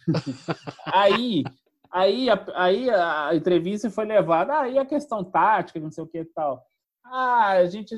aí, 0.93 1.45
aí, 1.93 2.31
a, 2.31 2.47
aí 2.55 2.91
a 2.91 3.35
entrevista 3.35 3.91
foi 3.91 4.07
levada, 4.07 4.59
aí 4.61 4.79
ah, 4.79 4.83
a 4.83 4.87
questão 4.87 5.25
tática, 5.25 5.81
não 5.81 5.91
sei 5.91 6.05
o 6.05 6.07
que 6.07 6.19
e 6.19 6.25
tal. 6.25 6.65
Ah, 7.05 7.51
a 7.53 7.67
gente, 7.67 7.97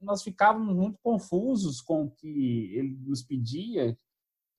nós 0.00 0.22
ficávamos 0.22 0.74
muito 0.74 0.98
confusos 1.02 1.80
com 1.80 2.04
o 2.04 2.10
que 2.10 2.72
ele 2.76 2.96
nos 3.04 3.22
pedia 3.22 3.96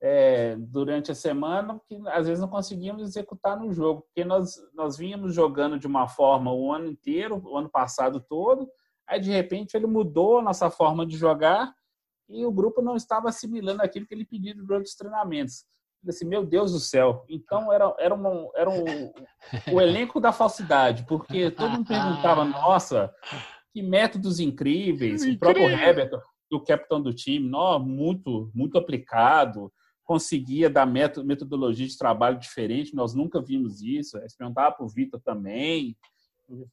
é, 0.04 0.54
durante 0.56 1.10
a 1.10 1.14
semana, 1.14 1.80
que 1.88 1.96
às 2.08 2.26
vezes 2.26 2.40
não 2.40 2.48
conseguíamos 2.48 3.02
executar 3.02 3.58
no 3.58 3.72
jogo, 3.72 4.02
porque 4.02 4.24
nós, 4.24 4.54
nós 4.74 4.96
vínhamos 4.96 5.34
jogando 5.34 5.78
de 5.78 5.86
uma 5.86 6.06
forma 6.06 6.52
o 6.52 6.72
ano 6.72 6.86
inteiro, 6.86 7.40
o 7.44 7.56
ano 7.56 7.70
passado 7.70 8.20
todo, 8.20 8.68
Aí, 9.06 9.20
de 9.20 9.30
repente, 9.30 9.76
ele 9.76 9.86
mudou 9.86 10.38
a 10.38 10.42
nossa 10.42 10.70
forma 10.70 11.06
de 11.06 11.16
jogar 11.16 11.72
e 12.28 12.44
o 12.44 12.52
grupo 12.52 12.80
não 12.80 12.96
estava 12.96 13.28
assimilando 13.28 13.82
aquilo 13.82 14.06
que 14.06 14.14
ele 14.14 14.24
pediu 14.24 14.54
durante 14.56 14.86
os 14.86 14.94
treinamentos. 14.94 15.64
Assim, 16.06 16.26
meu 16.26 16.44
Deus 16.44 16.72
do 16.72 16.80
céu. 16.80 17.24
Então, 17.28 17.72
era, 17.72 17.94
era, 17.98 18.14
uma, 18.14 18.50
era 18.54 18.68
um, 18.68 19.12
o 19.72 19.80
elenco 19.80 20.20
da 20.20 20.32
falsidade, 20.32 21.04
porque 21.06 21.50
todo 21.50 21.70
mundo 21.70 21.86
perguntava, 21.86 22.44
nossa, 22.44 23.12
que 23.72 23.82
métodos 23.82 24.40
incríveis. 24.40 25.22
Incrível. 25.22 25.36
O 25.36 25.38
próprio 25.38 25.70
Herbert, 25.70 26.20
o 26.52 26.60
capitão 26.60 27.00
do 27.00 27.12
time, 27.12 27.48
nó, 27.48 27.78
muito, 27.78 28.50
muito 28.54 28.78
aplicado, 28.78 29.72
conseguia 30.04 30.68
dar 30.68 30.86
metodologia 30.86 31.86
de 31.86 31.98
trabalho 31.98 32.38
diferente, 32.38 32.94
nós 32.94 33.14
nunca 33.14 33.40
vimos 33.40 33.82
isso. 33.82 34.18
Aí 34.18 34.26
perguntava 34.38 34.74
para 34.74 34.84
o 34.84 34.88
Vitor 34.88 35.20
também 35.20 35.96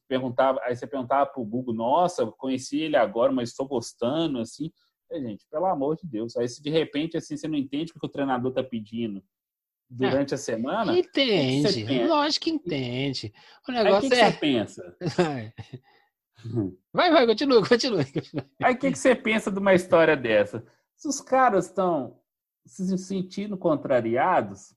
perguntava, 0.08 0.60
aí 0.64 0.76
você 0.76 0.86
perguntava 0.86 1.26
pro 1.26 1.44
Google, 1.44 1.74
nossa, 1.74 2.26
conheci 2.26 2.80
ele 2.80 2.96
agora, 2.96 3.32
mas 3.32 3.50
estou 3.50 3.66
gostando, 3.66 4.38
assim. 4.38 4.70
Gente, 5.10 5.46
pelo 5.50 5.66
amor 5.66 5.96
de 5.96 6.06
Deus. 6.06 6.36
Aí 6.36 6.48
se 6.48 6.62
de 6.62 6.70
repente 6.70 7.18
assim 7.18 7.36
você 7.36 7.46
não 7.46 7.56
entende 7.56 7.92
o 7.94 8.00
que 8.00 8.06
o 8.06 8.08
treinador 8.08 8.50
tá 8.50 8.64
pedindo 8.64 9.22
durante 9.88 10.32
é, 10.32 10.36
a 10.36 10.38
semana, 10.38 10.98
entende, 10.98 12.06
lógico 12.06 12.44
que 12.44 12.50
entende. 12.50 13.32
O 13.68 13.72
negócio 13.72 14.04
aí, 14.04 14.08
que 14.08 14.14
é 14.14 14.24
que 14.24 14.32
você 14.32 14.38
pensa. 14.38 14.96
Vai, 16.92 17.08
vai, 17.12 17.24
continua, 17.24 17.64
continua. 17.64 18.04
continua. 18.04 18.44
Aí 18.60 18.74
o 18.74 18.76
que, 18.76 18.90
que 18.90 18.98
você 18.98 19.14
pensa 19.14 19.48
de 19.48 19.60
uma 19.60 19.74
história 19.74 20.16
dessa? 20.16 20.66
Se 20.96 21.06
os 21.06 21.20
caras 21.20 21.66
estão 21.66 22.18
se 22.66 22.96
sentindo 22.98 23.56
contrariados, 23.56 24.74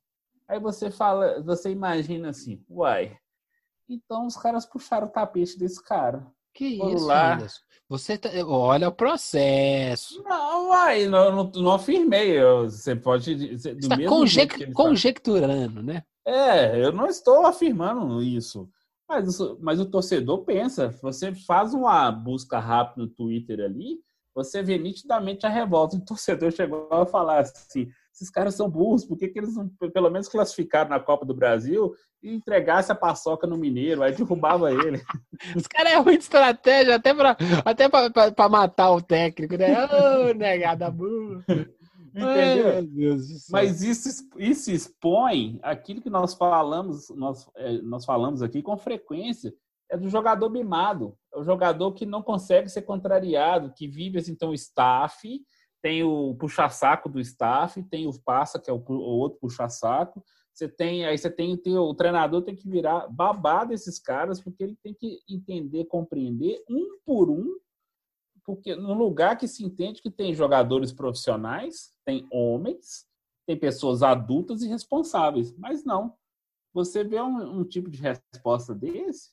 aí 0.48 0.60
você 0.60 0.90
fala, 0.92 1.42
você 1.42 1.72
imagina 1.72 2.30
assim, 2.30 2.64
uai, 2.70 3.18
então 3.88 4.26
os 4.26 4.36
caras 4.36 4.66
puxaram 4.66 5.08
o 5.08 5.12
tapete 5.12 5.58
desse 5.58 5.84
cara. 5.84 6.26
Que 6.54 6.78
Foram 6.78 6.96
isso, 6.96 7.06
lá. 7.06 7.34
Anderson? 7.34 7.60
Você 7.90 8.18
tá... 8.18 8.30
olha 8.48 8.88
o 8.88 8.92
processo. 8.92 10.24
Não, 10.24 10.70
uai, 10.70 11.06
não, 11.08 11.36
não, 11.36 11.52
não 11.54 11.72
afirmei. 11.74 12.32
eu- 12.32 12.70
Você 12.70 12.96
pode. 12.96 13.58
Você, 13.58 13.72
está 13.72 13.98
tá- 13.98 14.04
conjecturando, 14.74 15.84
né? 15.84 16.04
É, 16.26 16.84
eu 16.84 16.92
não 16.92 17.06
estou 17.08 17.46
afirmando 17.46 18.24
isso. 18.24 18.70
Mas, 19.08 19.38
mas 19.60 19.80
o 19.80 19.86
torcedor 19.86 20.44
pensa. 20.46 20.90
Você 21.02 21.36
faz 21.36 21.74
uma 21.74 22.10
busca 22.10 22.58
rápida 22.58 23.06
no 23.06 23.08
Twitter 23.08 23.60
ali, 23.60 24.00
você 24.36 24.62
vê 24.62 24.78
nitidamente 24.78 25.46
a 25.46 25.50
revolta. 25.50 25.96
O 25.96 26.04
torcedor 26.06 26.52
chegou 26.52 26.88
a 26.92 27.06
falar 27.06 27.40
assim: 27.40 27.88
esses 28.14 28.30
caras 28.30 28.54
são 28.56 28.70
burros, 28.70 29.06
por 29.06 29.18
que, 29.18 29.30
que 29.30 29.40
eles 29.40 29.56
não, 29.56 29.70
pelo 29.94 30.10
menos, 30.10 30.28
classificaram 30.28 30.90
na 30.90 31.00
Copa 31.00 31.26
do 31.26 31.34
Brasil 31.34 31.94
e 32.22 32.34
entregasse 32.36 32.92
a 32.92 32.96
paçoca 32.96 33.48
no 33.48 33.58
Mineiro? 33.58 34.04
Aí 34.04 34.14
derrubava 34.14 34.72
ele. 34.72 35.02
Os 35.56 35.66
caras 35.68 35.94
é 35.94 35.98
ruim 35.98 36.18
de 36.18 36.24
estratégia 36.24 36.96
até 36.96 37.14
pra, 37.14 37.38
até 37.64 37.88
pra, 37.90 38.10
pra- 38.10 38.32
pra 38.32 38.50
matar 38.50 38.92
o 38.92 39.02
técnico, 39.02 39.56
né? 39.58 39.74
Ô, 39.86 40.34
negada 40.34 40.92
burra. 40.92 41.44
Entendeu? 42.18 42.66
meu 42.74 42.84
Deus 42.88 43.28
do 43.28 43.34
céu. 43.40 43.50
Mas 43.52 43.82
isso, 43.82 44.10
isso 44.38 44.72
expõe 44.72 45.60
aquilo 45.62 46.02
que 46.02 46.10
nós 46.10 46.34
falamos, 46.34 47.10
nós, 47.10 47.46
é, 47.58 47.74
nós 47.82 48.06
falamos 48.06 48.42
aqui 48.42 48.62
com 48.62 48.78
frequência, 48.78 49.54
é 49.90 49.98
do 49.98 50.10
jogador 50.10 50.50
mimado. 50.50 51.18
É 51.34 51.40
o 51.40 51.44
jogador 51.44 51.94
que 51.94 52.06
não 52.06 52.22
consegue 52.22 52.70
ser 52.70 52.84
contrariado, 52.84 53.74
que 53.74 53.88
vive 53.88 54.18
assim, 54.18 54.32
então 54.32 54.50
o 54.50 54.54
staff, 54.54 55.42
tem 55.82 56.04
o 56.04 56.36
puxa-saco 56.36 57.08
do 57.10 57.20
staff, 57.20 57.82
tem 57.84 58.08
o 58.08 58.20
passa, 58.22 58.60
que 58.60 58.70
é 58.70 58.74
o, 58.74 58.84
o 58.88 58.94
outro 58.94 59.40
puxa-saco. 59.40 60.24
Você 60.54 60.68
tem, 60.68 61.06
aí 61.06 61.18
você 61.18 61.30
tem, 61.30 61.56
tem 61.58 61.78
o 61.78 61.94
treinador 61.94 62.42
tem 62.42 62.56
que 62.56 62.70
virar 62.70 63.08
babado 63.08 63.70
desses 63.70 64.00
caras, 64.00 64.42
porque 64.42 64.64
ele 64.64 64.78
tem 64.82 64.94
que 64.94 65.20
entender, 65.30 65.86
compreender 65.86 66.64
um 66.70 66.98
por 67.06 67.30
um 67.30 67.60
porque 68.46 68.76
no 68.76 68.94
lugar 68.94 69.38
que 69.38 69.48
se 69.48 69.66
entende 69.66 70.02
que 70.02 70.12
tem 70.12 70.34
jogadores 70.34 70.94
profissionais, 70.94 71.92
tem 72.06 72.28
homens, 72.32 73.08
tem 73.48 73.58
pessoas 73.58 74.04
adultas 74.04 74.62
e 74.62 74.68
responsáveis, 74.68 75.52
mas 75.58 75.84
não. 75.84 76.16
Você 76.72 77.04
vê 77.04 77.20
um, 77.20 77.60
um 77.60 77.64
tipo 77.64 77.90
de 77.90 78.00
resposta 78.00 78.76
desse, 78.76 79.32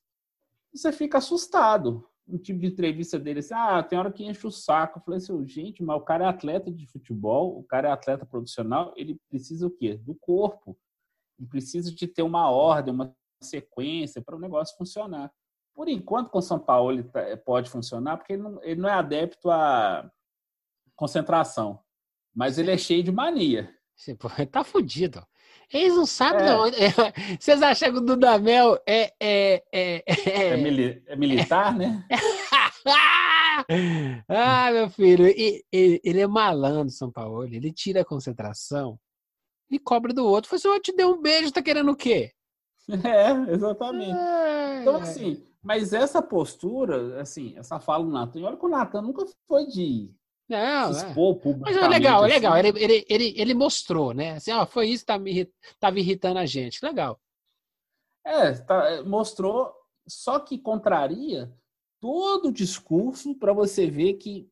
você 0.78 0.92
fica 0.92 1.18
assustado. 1.18 2.08
Um 2.26 2.38
tipo 2.38 2.60
de 2.60 2.66
entrevista 2.66 3.18
dele 3.18 3.40
assim, 3.40 3.54
ah, 3.54 3.82
tem 3.82 3.98
hora 3.98 4.12
que 4.12 4.24
enche 4.24 4.46
o 4.46 4.50
saco. 4.50 4.98
Eu 4.98 5.02
falei 5.02 5.18
assim, 5.18 5.46
gente, 5.46 5.82
mas 5.82 5.96
o 5.96 6.04
cara 6.04 6.24
é 6.24 6.28
atleta 6.28 6.70
de 6.70 6.86
futebol, 6.86 7.58
o 7.58 7.64
cara 7.64 7.88
é 7.88 7.92
atleta 7.92 8.24
profissional, 8.24 8.92
ele 8.96 9.20
precisa 9.28 9.66
o 9.66 9.70
quê? 9.70 9.96
Do 9.96 10.14
corpo. 10.14 10.78
Ele 11.38 11.48
precisa 11.48 11.92
de 11.92 12.06
ter 12.06 12.22
uma 12.22 12.48
ordem, 12.50 12.94
uma 12.94 13.14
sequência 13.42 14.22
para 14.22 14.36
o 14.36 14.40
negócio 14.40 14.76
funcionar. 14.76 15.32
Por 15.74 15.88
enquanto, 15.88 16.30
com 16.30 16.38
o 16.38 16.42
São 16.42 16.58
Paulo 16.58 16.92
ele 16.92 17.02
tá- 17.04 17.36
pode 17.44 17.68
funcionar, 17.70 18.16
porque 18.16 18.34
ele 18.34 18.42
não, 18.42 18.62
ele 18.62 18.80
não 18.80 18.88
é 18.88 18.92
adepto 18.92 19.50
à 19.50 20.08
concentração. 20.94 21.80
Mas 22.34 22.58
ele 22.58 22.70
é 22.70 22.78
cheio 22.78 23.02
de 23.02 23.10
mania. 23.12 23.74
Você, 23.96 24.14
pô, 24.14 24.28
tá 24.50 24.64
fudido. 24.64 25.26
Eles 25.72 25.94
não 25.94 26.06
sabem 26.06 26.42
É. 26.42 26.46
de 26.46 26.52
onde. 26.52 26.76
Vocês 27.40 27.62
acham 27.62 27.92
que 27.92 27.98
o 27.98 28.02
Dudamel 28.02 28.78
é. 28.86 29.12
é, 29.20 29.62
é, 29.72 30.04
É, 30.06 30.48
é... 30.48 30.56
mili- 30.56 31.02
é 31.06 31.16
militar, 31.16 31.74
né? 31.76 32.06
ah, 34.28 34.70
meu 34.72 34.90
filho, 34.90 35.26
e- 35.26 35.64
e- 35.72 36.00
ele 36.04 36.20
é 36.20 36.26
malandro, 36.26 36.90
São 36.92 37.10
Paulo. 37.10 37.44
Ele 37.44 37.72
tira 37.72 38.02
a 38.02 38.04
concentração 38.04 38.98
e 39.70 39.78
cobra 39.78 40.12
do 40.12 40.26
outro. 40.26 40.50
Fala 40.50 40.58
assim: 40.58 40.68
eu 40.68 40.80
te 40.80 40.94
dei 40.94 41.06
um 41.06 41.20
beijo, 41.20 41.52
tá 41.52 41.62
querendo 41.62 41.90
o 41.92 41.96
quê? 41.96 42.32
É, 42.88 43.52
exatamente. 43.52 44.18
Ai, 44.18 44.80
Então, 44.82 44.96
assim, 44.96 45.46
mas 45.62 45.92
essa 45.92 46.20
postura, 46.20 47.20
assim, 47.20 47.54
essa 47.56 47.78
fala 47.78 48.04
do 48.04 48.10
Natan, 48.10 48.40
e 48.40 48.44
olha 48.44 48.56
que 48.56 48.66
o 48.66 48.68
Natan 48.68 49.02
nunca 49.02 49.24
foi 49.46 49.66
de 49.66 50.10
Não, 50.48 50.92
se 50.92 51.04
é. 51.04 51.08
expor 51.08 51.34
Mas 51.34 51.42
publicamente. 51.42 51.84
é 51.84 51.88
legal, 51.88 52.22
é 52.22 52.26
assim. 52.26 52.34
legal. 52.34 52.56
Ele, 52.58 52.68
ele, 52.76 53.06
ele, 53.08 53.34
ele 53.40 53.54
mostrou, 53.54 54.12
né? 54.12 54.32
Assim, 54.32 54.52
ó, 54.52 54.66
foi 54.66 54.88
isso 54.88 55.02
que 55.02 55.06
tá 55.06 55.18
me, 55.18 55.50
tava 55.80 55.98
irritando 55.98 56.38
a 56.38 56.46
gente. 56.46 56.84
Legal. 56.84 57.20
É, 58.24 58.52
tá, 58.52 58.88
é, 58.90 59.02
mostrou, 59.02 59.72
só 60.06 60.38
que 60.38 60.58
contraria 60.58 61.52
todo 62.00 62.48
o 62.48 62.52
discurso 62.52 63.34
para 63.34 63.52
você 63.52 63.88
ver 63.90 64.14
que 64.14 64.48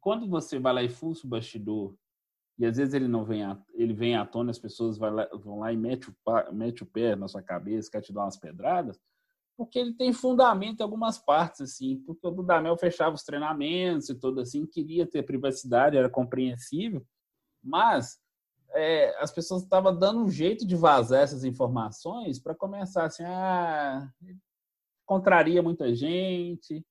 quando 0.00 0.28
você 0.28 0.58
vai 0.58 0.72
lá 0.74 0.82
e 0.82 0.88
fuça 0.88 1.26
o 1.26 1.30
bastidor, 1.30 1.94
e 2.58 2.66
às 2.66 2.76
vezes 2.76 2.92
ele 2.92 3.08
não 3.08 3.24
vem, 3.24 3.44
à- 3.44 3.58
ele 3.74 3.94
vem 3.94 4.16
à 4.16 4.26
tona, 4.26 4.50
as 4.50 4.58
pessoas 4.58 4.98
vai 4.98 5.10
lá- 5.10 5.28
vão 5.32 5.60
lá 5.60 5.72
e 5.72 5.76
mete 5.76 6.10
o, 6.10 6.14
mete 6.52 6.82
o 6.82 6.86
pé 6.86 7.14
na 7.16 7.28
sua 7.28 7.42
cabeça, 7.42 7.90
quer 7.90 8.00
te 8.02 8.12
dar 8.12 8.22
umas 8.24 8.36
pedradas, 8.36 8.98
porque 9.62 9.78
ele 9.78 9.94
tem 9.94 10.12
fundamento 10.12 10.80
em 10.80 10.82
algumas 10.82 11.18
partes, 11.18 11.60
assim, 11.60 12.02
porque 12.04 12.26
o 12.26 12.32
Dudamel 12.32 12.76
fechava 12.76 13.14
os 13.14 13.22
treinamentos 13.22 14.08
e 14.08 14.14
tudo 14.16 14.40
assim, 14.40 14.66
queria 14.66 15.06
ter 15.06 15.22
privacidade, 15.22 15.96
era 15.96 16.10
compreensível, 16.10 17.06
mas 17.62 18.18
é, 18.70 19.16
as 19.22 19.30
pessoas 19.30 19.62
estavam 19.62 19.96
dando 19.96 20.18
um 20.18 20.28
jeito 20.28 20.66
de 20.66 20.74
vazar 20.74 21.22
essas 21.22 21.44
informações 21.44 22.40
para 22.40 22.56
começar 22.56 23.04
assim, 23.04 23.22
ah, 23.22 24.10
contraria 25.06 25.62
muita 25.62 25.94
gente, 25.94 26.84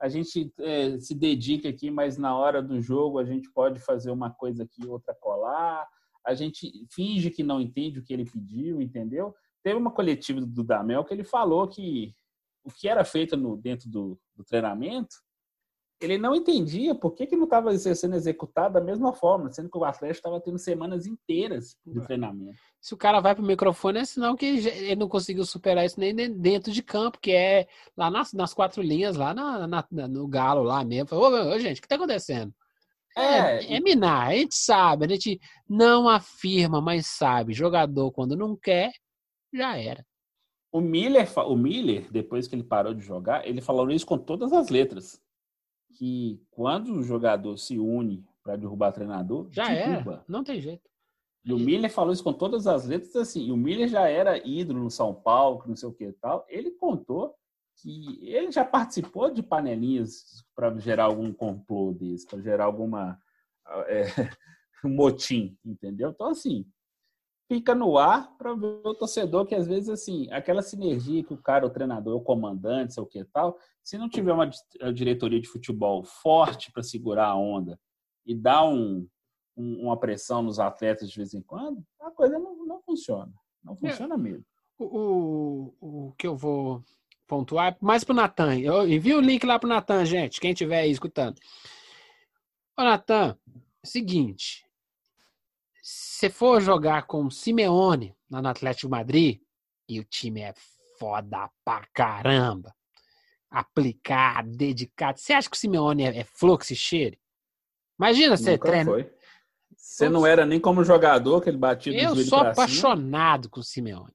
a 0.00 0.08
gente 0.08 0.52
é, 0.60 1.00
se 1.00 1.16
dedica 1.16 1.68
aqui, 1.68 1.90
mas 1.90 2.16
na 2.16 2.36
hora 2.36 2.62
do 2.62 2.80
jogo 2.80 3.18
a 3.18 3.24
gente 3.24 3.50
pode 3.50 3.80
fazer 3.80 4.12
uma 4.12 4.30
coisa 4.30 4.62
aqui, 4.62 4.86
outra 4.86 5.12
colar, 5.12 5.88
a 6.24 6.34
gente 6.34 6.86
finge 6.88 7.30
que 7.30 7.42
não 7.42 7.60
entende 7.60 7.98
o 7.98 8.04
que 8.04 8.12
ele 8.12 8.24
pediu, 8.24 8.80
entendeu? 8.80 9.34
Teve 9.62 9.76
uma 9.78 9.90
coletiva 9.90 10.40
do 10.40 10.46
Dudamel 10.46 11.04
que 11.04 11.14
ele 11.14 11.24
falou 11.24 11.68
que 11.68 12.14
o 12.64 12.70
que 12.70 12.88
era 12.88 13.04
feito 13.04 13.36
no, 13.36 13.56
dentro 13.56 13.88
do, 13.88 14.18
do 14.36 14.44
treinamento, 14.44 15.16
ele 16.00 16.18
não 16.18 16.34
entendia 16.34 16.94
por 16.96 17.12
que, 17.12 17.26
que 17.26 17.36
não 17.36 17.44
estava 17.44 17.76
sendo 17.78 18.16
executado 18.16 18.74
da 18.74 18.80
mesma 18.80 19.12
forma, 19.12 19.52
sendo 19.52 19.70
que 19.70 19.78
o 19.78 19.84
Atlético 19.84 20.18
estava 20.18 20.40
tendo 20.40 20.58
semanas 20.58 21.06
inteiras 21.06 21.76
de 21.86 22.00
treinamento. 22.04 22.58
Se 22.80 22.92
o 22.92 22.96
cara 22.96 23.20
vai 23.20 23.34
pro 23.36 23.44
microfone, 23.44 24.00
é 24.00 24.04
sinal 24.04 24.36
que 24.36 24.44
ele 24.46 24.96
não 24.96 25.08
conseguiu 25.08 25.44
superar 25.44 25.84
isso 25.84 26.00
nem 26.00 26.12
de- 26.14 26.28
dentro 26.28 26.72
de 26.72 26.82
campo, 26.82 27.20
que 27.20 27.30
é 27.30 27.68
lá 27.96 28.10
nas, 28.10 28.32
nas 28.32 28.52
quatro 28.52 28.82
linhas, 28.82 29.16
lá 29.16 29.32
na, 29.32 29.66
na- 29.68 29.86
no 30.08 30.26
galo, 30.26 30.64
lá 30.64 30.84
mesmo. 30.84 31.08
Falou, 31.08 31.30
Ô, 31.32 31.54
ô, 31.54 31.58
gente, 31.60 31.78
o 31.78 31.82
que 31.82 31.86
tá 31.88 31.94
acontecendo? 31.94 32.52
É, 33.16 33.22
É, 33.22 33.76
é 33.76 33.80
minar, 33.80 34.28
a 34.28 34.34
gente 34.34 34.56
sabe, 34.56 35.04
a 35.04 35.08
gente 35.08 35.38
não 35.68 36.08
afirma, 36.08 36.80
mas 36.80 37.06
sabe. 37.06 37.52
Jogador, 37.52 38.10
quando 38.10 38.36
não 38.36 38.56
quer, 38.56 38.90
já 39.52 39.76
era. 39.76 40.06
O 40.70 40.80
Miller, 40.80 41.28
o 41.46 41.56
Miller, 41.56 42.10
depois 42.10 42.48
que 42.48 42.54
ele 42.54 42.64
parou 42.64 42.94
de 42.94 43.02
jogar, 43.02 43.46
ele 43.46 43.60
falou 43.60 43.90
isso 43.90 44.06
com 44.06 44.16
todas 44.16 44.52
as 44.52 44.70
letras. 44.70 45.20
Que 45.98 46.42
quando 46.50 46.94
o 46.94 47.02
jogador 47.02 47.58
se 47.58 47.78
une 47.78 48.24
para 48.42 48.56
derrubar 48.56 48.92
treinador, 48.92 49.48
Já 49.50 49.68
derruba. 49.68 50.12
era. 50.14 50.24
Não 50.26 50.42
tem 50.42 50.60
jeito. 50.60 50.90
E 51.44 51.52
o 51.52 51.58
Miller 51.58 51.90
falou 51.92 52.12
isso 52.12 52.24
com 52.24 52.32
todas 52.32 52.66
as 52.66 52.86
letras, 52.86 53.14
assim. 53.16 53.46
E 53.46 53.52
o 53.52 53.56
Miller 53.56 53.88
já 53.88 54.08
era 54.08 54.38
ídolo 54.46 54.82
no 54.84 54.90
São 54.90 55.12
Paulo, 55.12 55.62
não 55.66 55.76
sei 55.76 55.88
o 55.88 55.92
que 55.92 56.04
e 56.04 56.12
tal. 56.12 56.46
Ele 56.48 56.70
contou 56.70 57.34
que 57.76 58.18
ele 58.22 58.50
já 58.52 58.64
participou 58.64 59.30
de 59.30 59.42
panelinhas 59.42 60.44
para 60.54 60.76
gerar 60.78 61.04
algum 61.04 61.32
complô 61.32 61.92
desse, 61.92 62.26
para 62.26 62.40
gerar 62.40 62.64
alguma 62.64 63.20
é, 63.88 64.04
motim, 64.84 65.56
entendeu? 65.64 66.10
Então, 66.10 66.28
assim, 66.28 66.64
fica 67.54 67.74
no 67.74 67.98
ar 67.98 68.34
para 68.38 68.54
ver 68.54 68.80
o 68.82 68.94
torcedor 68.94 69.44
que 69.44 69.54
às 69.54 69.66
vezes, 69.66 69.90
assim, 69.90 70.26
aquela 70.30 70.62
sinergia 70.62 71.22
que 71.22 71.34
o 71.34 71.36
cara, 71.36 71.66
o 71.66 71.70
treinador, 71.70 72.16
o 72.16 72.22
comandante, 72.22 72.94
sei 72.94 73.02
o 73.02 73.06
que 73.06 73.18
e 73.18 73.24
tal, 73.26 73.58
se 73.82 73.98
não 73.98 74.08
tiver 74.08 74.32
uma 74.32 74.48
diretoria 74.94 75.38
de 75.38 75.46
futebol 75.48 76.02
forte 76.02 76.72
para 76.72 76.82
segurar 76.82 77.26
a 77.26 77.36
onda 77.36 77.78
e 78.24 78.34
dar 78.34 78.64
um, 78.66 79.06
um- 79.54 79.82
uma 79.82 79.98
pressão 79.98 80.42
nos 80.42 80.58
atletas 80.58 81.10
de 81.10 81.16
vez 81.18 81.34
em 81.34 81.42
quando, 81.42 81.84
a 82.00 82.10
coisa 82.10 82.38
não, 82.38 82.64
não 82.64 82.80
funciona. 82.80 83.30
Não 83.62 83.76
funciona 83.76 84.16
mesmo. 84.16 84.46
O, 84.78 84.86
o, 85.80 86.08
o 86.08 86.12
que 86.16 86.26
eu 86.26 86.34
vou 86.34 86.82
pontuar 87.28 87.72
é 87.72 87.76
mais 87.82 88.02
pro 88.02 88.14
Natan. 88.14 88.58
Eu 88.60 88.88
envio 88.88 89.18
o 89.18 89.20
link 89.20 89.44
lá 89.44 89.58
pro 89.58 89.68
Natan, 89.68 90.06
gente, 90.06 90.40
quem 90.40 90.52
estiver 90.52 90.78
aí 90.80 90.90
escutando. 90.90 91.38
Ô, 92.78 92.82
Natan, 92.82 93.36
seguinte. 93.84 94.64
Se 95.84 96.30
for 96.30 96.62
jogar 96.62 97.08
com 97.08 97.26
o 97.26 97.30
Simeone 97.30 98.14
lá 98.30 98.40
no 98.40 98.48
Atlético 98.48 98.88
Madrid, 98.88 99.40
e 99.88 99.98
o 99.98 100.04
time 100.04 100.40
é 100.40 100.54
foda 100.96 101.50
pra 101.64 101.84
caramba, 101.92 102.72
aplicado, 103.50 104.48
dedicado, 104.56 105.18
você 105.18 105.32
acha 105.32 105.50
que 105.50 105.56
o 105.56 105.58
Simeone 105.58 106.04
é, 106.04 106.18
é 106.18 106.24
fluxo 106.24 106.72
e 106.72 106.76
cheiro? 106.76 107.18
Imagina 107.98 108.36
você 108.36 108.52
Nunca 108.52 108.68
treina. 108.68 108.90
foi. 108.90 109.12
Você 109.76 110.08
não 110.08 110.24
era 110.24 110.46
nem 110.46 110.60
como 110.60 110.84
jogador 110.84 111.40
que 111.40 111.50
ele 111.50 111.56
batia 111.58 111.92
do 111.92 111.98
Eu 111.98 112.16
sou 112.24 112.38
pra 112.38 112.38
cima. 112.38 112.50
apaixonado 112.52 113.50
com 113.50 113.58
o 113.60 113.64
Simeone. 113.64 114.14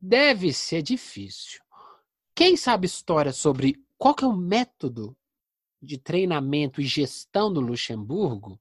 Deve 0.00 0.52
ser 0.52 0.80
difícil. 0.80 1.60
Quem 2.34 2.56
sabe 2.56 2.86
história 2.86 3.32
sobre 3.32 3.76
qual 3.98 4.14
que 4.14 4.24
é 4.24 4.26
o 4.26 4.32
método 4.32 5.14
de 5.82 5.98
treinamento 5.98 6.80
e 6.80 6.84
gestão 6.84 7.52
do 7.52 7.60
Luxemburgo? 7.60 8.58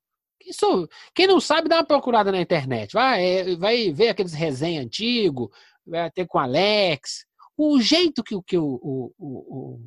Isso, 0.47 0.87
quem 1.13 1.27
não 1.27 1.41
sabe, 1.41 1.67
dá 1.67 1.77
uma 1.77 1.85
procurada 1.85 2.31
na 2.31 2.39
internet. 2.39 2.93
Vai, 2.93 3.25
é, 3.25 3.55
vai 3.57 3.91
ver 3.91 4.09
aqueles 4.09 4.33
resenha 4.33 4.81
antigo, 4.81 5.51
vai 5.85 6.09
ter 6.09 6.25
com 6.25 6.39
Alex. 6.39 7.25
O 7.57 7.81
jeito 7.81 8.23
que, 8.23 8.41
que 8.43 8.57
o, 8.57 8.79
o, 8.81 9.13
o, 9.17 9.81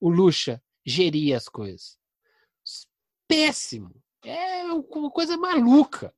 o 0.00 0.08
Luxa 0.08 0.60
geria 0.84 1.36
as 1.36 1.48
coisas. 1.48 1.96
Péssimo. 3.28 3.94
É 4.24 4.64
uma 4.64 5.10
coisa 5.10 5.36
maluca. 5.36 6.12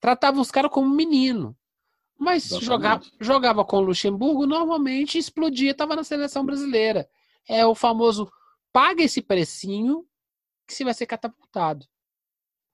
Tratava 0.00 0.40
os 0.40 0.50
caras 0.50 0.70
como 0.70 0.88
menino. 0.88 1.56
Mas 2.18 2.44
jogava, 2.44 3.04
jogava 3.20 3.64
com 3.64 3.78
o 3.78 3.80
Luxemburgo, 3.80 4.46
normalmente 4.46 5.18
explodia, 5.18 5.72
estava 5.72 5.96
na 5.96 6.04
seleção 6.04 6.46
brasileira. 6.46 7.08
É 7.46 7.66
o 7.66 7.74
famoso 7.74 8.30
paga 8.72 9.02
esse 9.02 9.20
precinho 9.20 10.06
que 10.66 10.72
você 10.72 10.84
vai 10.84 10.94
ser 10.94 11.06
catapultado. 11.06 11.86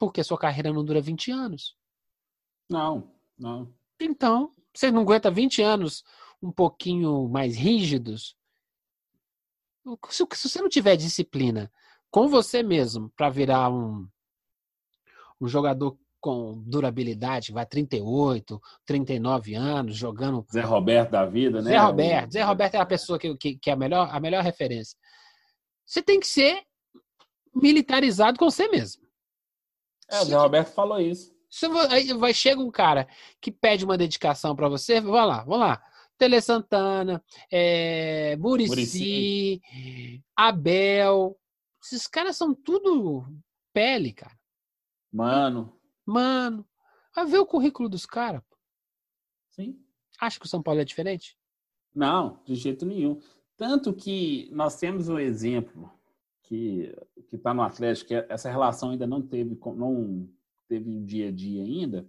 Porque 0.01 0.23
a 0.23 0.25
sua 0.25 0.39
carreira 0.39 0.73
não 0.73 0.85
dura 0.85 1.01
20 1.01 1.31
anos. 1.31 1.77
Não, 2.69 3.13
não. 3.39 3.73
Então, 4.01 4.53
você 4.75 4.91
não 4.91 5.03
aguenta 5.03 5.31
20 5.31 5.61
anos 5.61 6.03
um 6.43 6.51
pouquinho 6.51 7.29
mais 7.29 7.55
rígidos. 7.55 8.35
Se, 10.09 10.25
se 10.33 10.49
você 10.49 10.63
não 10.63 10.71
tiver 10.71 10.97
disciplina 10.97 11.71
com 12.11 12.29
você 12.29 12.63
mesmo 12.63 13.11
para 13.15 13.29
virar 13.29 13.71
um, 13.71 14.09
um 15.39 15.47
jogador 15.47 15.99
com 16.19 16.63
durabilidade, 16.67 17.53
vai 17.53 17.67
38, 17.67 18.61
39 18.87 19.55
anos, 19.55 19.97
jogando. 19.97 20.47
Zé 20.51 20.63
Roberto 20.63 21.11
da 21.11 21.27
vida, 21.27 21.61
né? 21.61 21.73
Zé 21.73 21.79
Roberto. 21.79 22.33
Zé 22.33 22.43
Roberto 22.43 22.75
é 22.75 22.79
a 22.79 22.87
pessoa 22.87 23.19
que, 23.19 23.37
que, 23.37 23.57
que 23.57 23.71
é 23.71 23.73
a 23.75 23.77
melhor, 23.77 24.09
a 24.11 24.19
melhor 24.19 24.43
referência. 24.43 24.97
Você 25.85 26.03
tem 26.03 26.21
que 26.21 26.27
ser 26.27 26.63
militarizado 27.55 28.39
com 28.39 28.51
você 28.51 28.69
mesmo. 28.69 29.10
É, 30.11 30.21
o 30.21 30.25
Zé 30.25 30.37
Roberto 30.37 30.73
falou 30.73 31.01
isso. 31.01 31.35
Se 31.49 31.67
aí 31.91 32.13
vai 32.13 32.33
chega 32.33 32.61
um 32.61 32.71
cara 32.71 33.09
que 33.41 33.51
pede 33.51 33.85
uma 33.85 33.99
dedicação 33.99 34.55
para 34.55 34.69
você, 34.69 35.01
vai 35.01 35.27
lá, 35.27 35.45
vamos 35.45 35.61
lá. 35.61 35.83
Tele 36.17 36.41
Santana, 36.41 37.25
é, 37.51 38.37
Murici, 38.37 38.69
Murici, 38.69 40.23
Abel. 40.37 41.37
Esses 41.83 42.07
caras 42.07 42.37
são 42.37 42.55
tudo 42.55 43.27
pele, 43.73 44.13
cara. 44.13 44.39
Mano. 45.11 45.81
Mano. 46.05 46.67
Vai 47.15 47.25
ver 47.25 47.39
o 47.39 47.47
currículo 47.47 47.89
dos 47.89 48.05
caras. 48.05 48.43
Sim. 49.49 49.83
Acha 50.21 50.39
que 50.39 50.47
o 50.47 50.49
São 50.49 50.63
Paulo 50.63 50.81
é 50.81 50.85
diferente? 50.85 51.37
Não, 51.95 52.41
de 52.45 52.55
jeito 52.55 52.85
nenhum. 52.85 53.21
Tanto 53.57 53.93
que 53.93 54.49
nós 54.53 54.77
temos 54.77 55.09
um 55.09 55.19
exemplo 55.19 55.91
que 56.51 56.93
que 57.29 57.37
está 57.37 57.55
no 57.55 57.63
Atlético, 57.63 58.09
que 58.09 58.15
essa 58.29 58.51
relação 58.51 58.91
ainda 58.91 59.07
não 59.07 59.23
teve, 59.23 59.57
não 59.77 60.29
teve 60.69 60.99
dia 61.01 61.29
a 61.29 61.31
dia 61.31 61.63
ainda, 61.63 62.09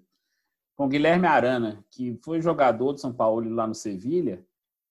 com 0.76 0.90
Guilherme 0.90 1.28
Arana, 1.28 1.86
que 1.92 2.20
foi 2.24 2.42
jogador 2.42 2.94
de 2.94 3.02
São 3.02 3.14
Paulo 3.14 3.48
lá 3.54 3.68
no 3.68 3.76
Sevilha, 3.76 4.44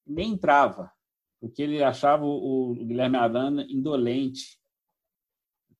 nem 0.06 0.34
entrava, 0.34 0.92
porque 1.40 1.62
ele 1.62 1.82
achava 1.82 2.24
o 2.24 2.74
Guilherme 2.74 3.16
Arana 3.16 3.66
indolente, 3.68 4.60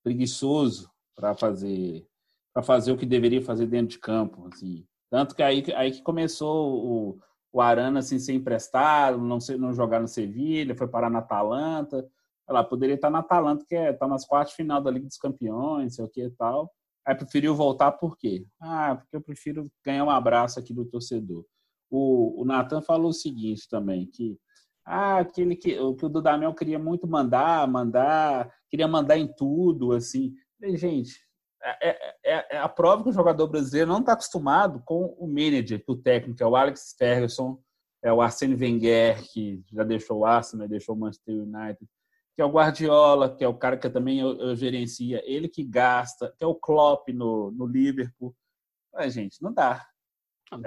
preguiçoso 0.03 0.91
para 1.15 1.33
fazer 1.33 2.05
para 2.53 2.61
fazer 2.61 2.91
o 2.91 2.97
que 2.97 3.05
deveria 3.05 3.41
fazer 3.41 3.65
dentro 3.65 3.91
de 3.91 3.99
campo, 3.99 4.49
assim. 4.51 4.85
Tanto 5.09 5.33
que 5.33 5.41
aí, 5.41 5.63
aí 5.73 5.91
que 5.91 6.01
começou 6.01 6.85
o, 6.85 7.19
o 7.53 7.61
Arana 7.61 7.99
assim, 7.99 8.19
ser 8.19 8.33
emprestado, 8.33 9.17
não, 9.17 9.39
ser, 9.39 9.57
não 9.57 9.73
jogar 9.73 10.01
no 10.01 10.07
Sevilha, 10.09 10.75
foi 10.75 10.89
parar 10.89 11.09
na 11.09 11.19
Atalanta. 11.19 12.05
Lá, 12.51 12.63
poderia 12.63 12.95
estar 12.95 13.09
na 13.09 13.19
Atalanta, 13.19 13.65
que 13.67 13.75
é, 13.75 13.93
tá 13.93 14.07
nas 14.07 14.25
quartas 14.25 14.53
final 14.53 14.81
da 14.81 14.91
Liga 14.91 15.07
dos 15.07 15.17
Campeões, 15.17 15.95
sei 15.95 16.05
o 16.05 16.09
que 16.09 16.23
e 16.23 16.31
tal. 16.31 16.71
Aí 17.05 17.15
preferiu 17.15 17.55
voltar 17.55 17.91
por 17.93 18.17
quê? 18.17 18.45
Ah, 18.61 18.95
porque 18.95 19.15
eu 19.15 19.21
prefiro 19.21 19.71
ganhar 19.83 20.03
um 20.03 20.09
abraço 20.09 20.59
aqui 20.59 20.73
do 20.73 20.85
torcedor. 20.85 21.45
O, 21.89 22.41
o 22.41 22.45
Natan 22.45 22.81
falou 22.81 23.09
o 23.09 23.13
seguinte 23.13 23.67
também, 23.69 24.07
que 24.07 24.37
ah, 24.85 25.19
aquele 25.19 25.55
que, 25.55 25.77
o 25.79 25.95
que 25.95 26.05
o 26.05 26.09
Dudamel 26.09 26.53
queria 26.53 26.79
muito 26.79 27.07
mandar, 27.07 27.67
mandar, 27.67 28.51
queria 28.69 28.87
mandar 28.87 29.17
em 29.17 29.27
tudo, 29.27 29.93
assim. 29.93 30.33
E, 30.61 30.77
gente, 30.77 31.13
é, 31.63 31.89
é, 31.89 32.15
é, 32.25 32.55
é, 32.55 32.57
a 32.57 32.69
prova 32.69 33.03
que 33.03 33.09
o 33.09 33.13
jogador 33.13 33.47
brasileiro 33.47 33.89
não 33.89 33.99
está 33.99 34.13
acostumado 34.13 34.81
com 34.85 35.15
o 35.19 35.27
manager, 35.27 35.83
o 35.87 35.95
técnico, 35.95 36.41
é 36.41 36.47
o 36.47 36.55
Alex 36.55 36.95
Ferguson, 36.97 37.59
é 38.03 38.11
o 38.11 38.21
Arsene 38.21 38.55
Wenger, 38.55 39.21
que 39.31 39.63
já 39.71 39.83
deixou 39.83 40.19
o 40.19 40.25
Arsenal, 40.25 40.67
deixou 40.67 40.95
o 40.95 40.99
Manchester 40.99 41.35
United, 41.35 41.87
que 42.35 42.41
é 42.41 42.45
o 42.45 42.51
Guardiola, 42.51 43.35
que 43.35 43.43
é 43.43 43.47
o 43.47 43.57
cara 43.57 43.77
que 43.77 43.89
também 43.89 44.19
eu, 44.19 44.37
eu 44.39 44.55
gerencia, 44.55 45.21
ele 45.25 45.47
que 45.47 45.63
gasta, 45.63 46.33
que 46.37 46.43
é 46.43 46.47
o 46.47 46.55
Klopp 46.55 47.09
no, 47.09 47.51
no 47.51 47.65
Liverpool. 47.65 48.35
Mas, 48.93 49.13
gente, 49.13 49.41
não 49.41 49.53
dá. 49.53 49.85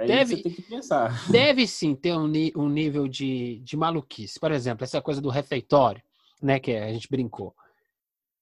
deve, 0.05 0.41
tem 0.41 0.51
que 0.51 0.61
pensar. 0.61 1.11
Deve 1.29 1.67
sim 1.67 1.95
ter 1.95 2.15
um, 2.15 2.31
um 2.55 2.69
nível 2.69 3.07
de, 3.07 3.59
de 3.59 3.77
maluquice. 3.77 4.39
Por 4.39 4.51
exemplo, 4.51 4.83
essa 4.83 5.01
coisa 5.01 5.21
do 5.21 5.29
refeitório, 5.29 6.01
né, 6.41 6.59
que 6.59 6.75
a 6.75 6.91
gente 6.91 7.09
brincou. 7.09 7.55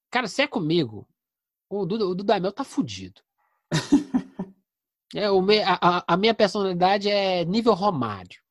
Cara, 0.09 0.27
se 0.27 0.41
é 0.41 0.47
comigo, 0.47 1.07
o, 1.69 1.85
Duda, 1.85 2.05
o 2.05 2.15
Dudamel 2.15 2.51
tá 2.51 2.63
fudido. 2.63 3.21
é, 5.15 5.29
o 5.31 5.41
me, 5.41 5.61
a, 5.63 6.03
a, 6.07 6.17
minha 6.17 6.33
personalidade 6.33 7.09
é 7.09 7.43
nível 7.45 7.73
Romário. 7.73 8.41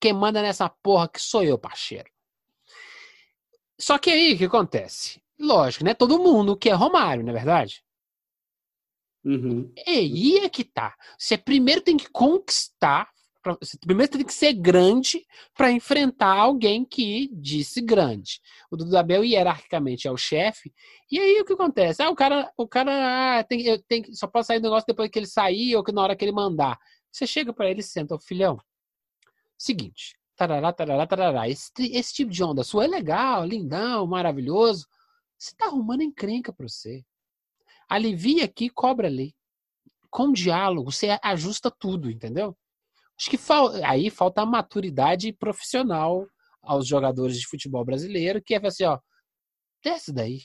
Quem 0.00 0.12
manda 0.12 0.40
nessa 0.40 0.68
porra 0.68 1.08
que 1.08 1.20
sou 1.20 1.42
eu, 1.42 1.58
parceiro. 1.58 2.08
Só 3.78 3.98
que 3.98 4.10
aí 4.10 4.34
o 4.34 4.38
que 4.38 4.44
acontece? 4.44 5.22
Lógico, 5.38 5.84
né? 5.84 5.94
Todo 5.94 6.18
mundo 6.18 6.56
que 6.56 6.68
é 6.68 6.72
Romário, 6.72 7.22
não 7.22 7.30
é 7.30 7.36
verdade? 7.36 7.82
Uhum. 9.24 9.72
E 9.86 9.90
aí 9.90 10.36
é 10.38 10.48
que 10.48 10.64
tá. 10.64 10.96
Você 11.18 11.36
primeiro 11.36 11.80
tem 11.80 11.96
que 11.96 12.08
conquistar 12.10 13.08
Pra, 13.42 13.56
primeiro 13.80 14.10
tem 14.10 14.24
que 14.24 14.34
ser 14.34 14.52
grande 14.52 15.24
para 15.54 15.70
enfrentar 15.70 16.34
alguém 16.34 16.84
que 16.84 17.28
disse 17.32 17.80
grande. 17.80 18.40
O 18.70 18.76
Dudabel 18.76 19.24
hierarquicamente 19.24 20.08
é 20.08 20.10
o 20.10 20.16
chefe. 20.16 20.72
E 21.10 21.18
aí 21.18 21.40
o 21.40 21.44
que 21.44 21.52
acontece? 21.52 22.02
Ah, 22.02 22.10
o 22.10 22.16
cara, 22.16 22.52
o 22.56 22.66
cara 22.66 23.38
ah, 23.38 23.44
tem, 23.44 23.64
eu, 23.64 23.78
só 24.12 24.26
pode 24.26 24.46
sair 24.46 24.58
do 24.58 24.64
negócio 24.64 24.86
depois 24.86 25.08
que 25.08 25.18
ele 25.18 25.26
sair 25.26 25.76
ou 25.76 25.84
que 25.84 25.92
na 25.92 26.02
hora 26.02 26.16
que 26.16 26.24
ele 26.24 26.32
mandar. 26.32 26.78
Você 27.12 27.26
chega 27.26 27.52
para 27.52 27.70
ele 27.70 27.80
e 27.80 27.84
senta, 27.84 28.14
o 28.14 28.20
filhão. 28.20 28.60
Seguinte, 29.56 30.17
tarará, 30.38 30.72
tarará, 30.72 31.06
tarará. 31.06 31.48
Esse, 31.48 31.72
esse 31.78 32.14
tipo 32.14 32.30
de 32.30 32.44
onda 32.44 32.62
sua 32.62 32.84
é 32.84 32.86
legal, 32.88 33.44
lindão, 33.44 34.06
maravilhoso. 34.06 34.86
Você 35.36 35.54
tá 35.56 35.66
arrumando 35.66 36.02
encrenca 36.02 36.52
para 36.52 36.68
você. 36.68 37.04
Alivia 37.88 38.44
aqui, 38.44 38.70
cobra 38.70 39.08
ali. 39.08 39.34
Com 40.08 40.32
diálogo, 40.32 40.92
você 40.92 41.18
ajusta 41.22 41.70
tudo, 41.70 42.10
entendeu? 42.10 42.56
Acho 43.18 43.28
que 43.28 43.36
fal... 43.36 43.70
aí 43.84 44.08
falta 44.10 44.42
a 44.42 44.46
maturidade 44.46 45.32
profissional 45.32 46.26
aos 46.62 46.86
jogadores 46.86 47.38
de 47.38 47.46
futebol 47.46 47.84
brasileiro, 47.84 48.40
que 48.40 48.54
é 48.54 48.64
assim, 48.64 48.84
ó, 48.84 48.98
desce 49.82 50.12
daí. 50.12 50.42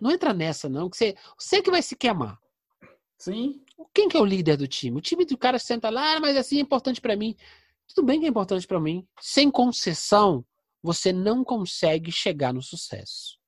Não 0.00 0.10
entra 0.10 0.32
nessa, 0.32 0.68
não, 0.68 0.88
que 0.88 0.96
você, 0.96 1.14
você 1.38 1.62
que 1.62 1.70
vai 1.70 1.82
se 1.82 1.94
queimar. 1.94 2.38
Sim. 3.18 3.62
Quem 3.92 4.08
que 4.08 4.16
é 4.16 4.20
o 4.20 4.24
líder 4.24 4.56
do 4.56 4.66
time? 4.66 4.98
O 4.98 5.02
time 5.02 5.24
do 5.24 5.36
cara 5.36 5.58
senta 5.58 5.90
lá, 5.90 6.16
ah, 6.16 6.20
mas 6.20 6.36
assim 6.36 6.58
é 6.58 6.60
importante 6.60 7.00
para 7.00 7.16
mim. 7.16 7.36
Tudo 7.94 8.06
bem 8.06 8.20
que 8.20 8.26
é 8.26 8.28
importante 8.28 8.66
para 8.66 8.80
mim. 8.80 9.06
Sem 9.20 9.50
concessão, 9.50 10.44
você 10.82 11.12
não 11.12 11.42
consegue 11.44 12.12
chegar 12.12 12.52
no 12.52 12.62
sucesso. 12.62 13.38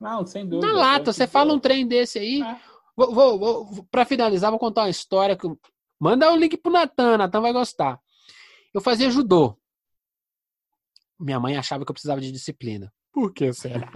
Não, 0.00 0.26
sem 0.26 0.48
dúvida. 0.48 0.66
Na 0.66 0.72
lata, 0.72 1.12
você 1.12 1.26
fala 1.26 1.52
um 1.52 1.58
trem 1.58 1.86
desse 1.86 2.18
aí. 2.18 2.42
É. 2.42 2.60
Vou, 2.96 3.14
vou, 3.14 3.38
vou 3.38 3.84
para 3.90 4.04
finalizar, 4.04 4.50
vou 4.50 4.58
contar 4.58 4.82
uma 4.82 4.90
história 4.90 5.36
que 5.36 5.46
Manda 6.00 6.32
o 6.32 6.36
link 6.36 6.56
pro 6.56 6.72
Natan, 6.72 7.18
Natan 7.18 7.42
vai 7.42 7.52
gostar. 7.52 8.00
Eu 8.72 8.80
fazia 8.80 9.10
judô. 9.10 9.54
Minha 11.18 11.38
mãe 11.38 11.58
achava 11.58 11.84
que 11.84 11.90
eu 11.90 11.94
precisava 11.94 12.22
de 12.22 12.32
disciplina. 12.32 12.90
Por 13.12 13.34
que 13.34 13.52
será? 13.52 13.92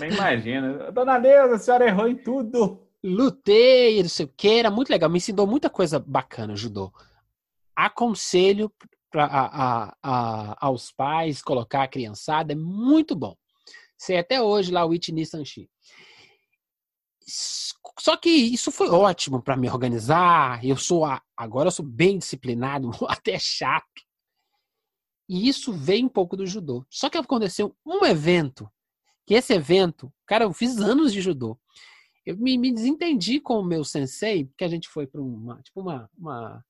Nem 0.00 0.10
imagina. 0.10 0.90
Dona 0.90 1.18
Neuza, 1.18 1.56
a 1.56 1.58
senhora 1.58 1.86
errou 1.86 2.08
em 2.08 2.16
tudo. 2.16 2.88
Lutei, 3.02 4.00
não 4.02 4.08
sei 4.08 4.24
o 4.24 4.32
que, 4.34 4.48
era 4.48 4.70
muito 4.70 4.88
legal. 4.88 5.10
Me 5.10 5.18
ensinou 5.18 5.46
muita 5.46 5.68
coisa 5.68 5.98
bacana, 5.98 6.56
judô. 6.56 6.90
Aconselho 7.76 8.72
pra, 9.10 9.26
a, 9.26 9.46
a, 9.46 9.96
a, 10.02 10.66
aos 10.66 10.90
pais 10.90 11.40
colocar 11.40 11.84
a 11.84 11.88
criançada, 11.88 12.52
é 12.52 12.56
muito 12.56 13.14
bom. 13.14 13.36
Sei 13.96 14.18
até 14.18 14.42
hoje 14.42 14.72
lá 14.72 14.84
o 14.84 14.88
Whitney 14.88 15.24
Sanchi. 15.24 15.70
Só 18.00 18.16
que 18.16 18.28
isso 18.28 18.70
foi 18.70 18.90
ótimo 18.90 19.40
para 19.40 19.56
me 19.56 19.70
organizar. 19.70 20.64
Eu 20.64 20.76
sou 20.76 21.04
agora 21.36 21.68
eu 21.68 21.72
sou 21.72 21.84
bem 21.84 22.18
disciplinado, 22.18 22.90
até 23.08 23.38
chato. 23.38 24.02
E 25.28 25.48
isso 25.48 25.72
vem 25.72 26.04
um 26.04 26.08
pouco 26.08 26.36
do 26.36 26.46
judô. 26.46 26.84
Só 26.90 27.08
que 27.08 27.16
aconteceu 27.16 27.74
um 27.86 28.04
evento, 28.04 28.68
que 29.24 29.34
esse 29.34 29.54
evento, 29.54 30.12
cara, 30.26 30.44
eu 30.44 30.52
fiz 30.52 30.78
anos 30.78 31.12
de 31.12 31.20
judô. 31.22 31.58
Eu 32.26 32.36
me, 32.36 32.58
me 32.58 32.72
desentendi 32.72 33.40
com 33.40 33.58
o 33.58 33.64
meu 33.64 33.84
sensei, 33.84 34.50
que 34.56 34.64
a 34.64 34.68
gente 34.68 34.88
foi 34.88 35.06
para 35.06 35.22
uma, 35.22 35.62
tipo 35.62 35.80
uma, 35.80 36.10
uma 36.16 36.64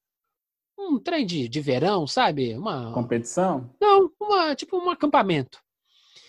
um 0.89 0.99
trem 0.99 1.25
de, 1.27 1.49
de 1.49 1.61
verão, 1.61 2.07
sabe? 2.07 2.57
Uma 2.57 2.93
competição? 2.93 3.71
Não, 3.81 4.11
uma 4.21 4.55
tipo 4.55 4.77
um 4.77 4.91
acampamento. 4.91 5.63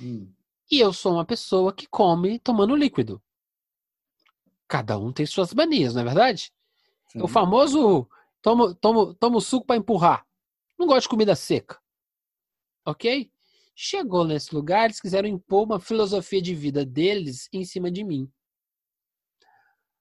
Hum. 0.01 0.31
E 0.71 0.79
eu 0.79 0.91
sou 0.91 1.13
uma 1.13 1.25
pessoa 1.25 1.73
que 1.73 1.87
come 1.87 2.39
tomando 2.39 2.75
líquido. 2.75 3.21
Cada 4.67 4.97
um 4.97 5.11
tem 5.11 5.25
suas 5.25 5.53
manias, 5.53 5.93
não 5.93 6.01
é 6.01 6.05
verdade? 6.05 6.51
Sim. 7.07 7.21
O 7.21 7.27
famoso 7.27 8.07
tomo, 8.41 8.73
tomo, 8.73 9.13
tomo 9.13 9.39
suco 9.39 9.65
para 9.65 9.77
empurrar. 9.77 10.25
Não 10.77 10.87
gosto 10.87 11.03
de 11.03 11.09
comida 11.09 11.35
seca. 11.35 11.79
Ok? 12.85 13.31
Chegou 13.75 14.25
nesse 14.25 14.55
lugar, 14.55 14.85
eles 14.85 15.01
quiseram 15.01 15.27
impor 15.27 15.65
uma 15.65 15.79
filosofia 15.79 16.41
de 16.41 16.55
vida 16.55 16.85
deles 16.85 17.49
em 17.51 17.65
cima 17.65 17.91
de 17.91 18.03
mim. 18.03 18.31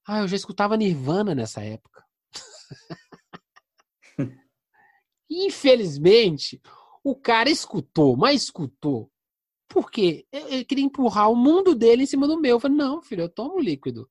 Ah, 0.07 0.19
eu 0.19 0.27
já 0.27 0.35
escutava 0.35 0.77
Nirvana 0.77 1.33
nessa 1.33 1.61
época. 1.63 2.05
Infelizmente, 5.35 6.61
o 7.03 7.15
cara 7.15 7.49
escutou, 7.49 8.15
mas 8.15 8.43
escutou. 8.43 9.11
Porque 9.67 10.25
ele 10.31 10.63
queria 10.63 10.85
empurrar 10.85 11.29
o 11.29 11.35
mundo 11.35 11.75
dele 11.75 12.03
em 12.03 12.05
cima 12.05 12.27
do 12.27 12.39
meu. 12.39 12.55
Eu 12.55 12.59
falei, 12.59 12.77
não, 12.77 13.01
filho, 13.01 13.23
eu 13.23 13.29
tomo 13.29 13.59
líquido. 13.59 14.09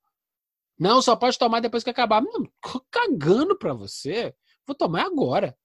Não, 0.79 1.01
só 1.01 1.16
pode 1.16 1.39
tomar 1.39 1.61
depois 1.61 1.83
que 1.83 1.91
acabar. 1.91 2.20
Não, 2.20 2.47
cagando 2.91 3.57
pra 3.57 3.72
você. 3.72 4.35
Vou 4.66 4.77
tomar 4.77 5.07
agora. 5.07 5.57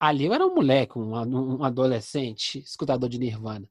Ali 0.00 0.26
eu 0.26 0.32
era 0.34 0.46
um 0.46 0.54
moleque, 0.54 0.98
um, 0.98 1.12
um 1.58 1.64
adolescente, 1.64 2.58
escutador 2.58 3.08
de 3.08 3.18
Nirvana. 3.18 3.68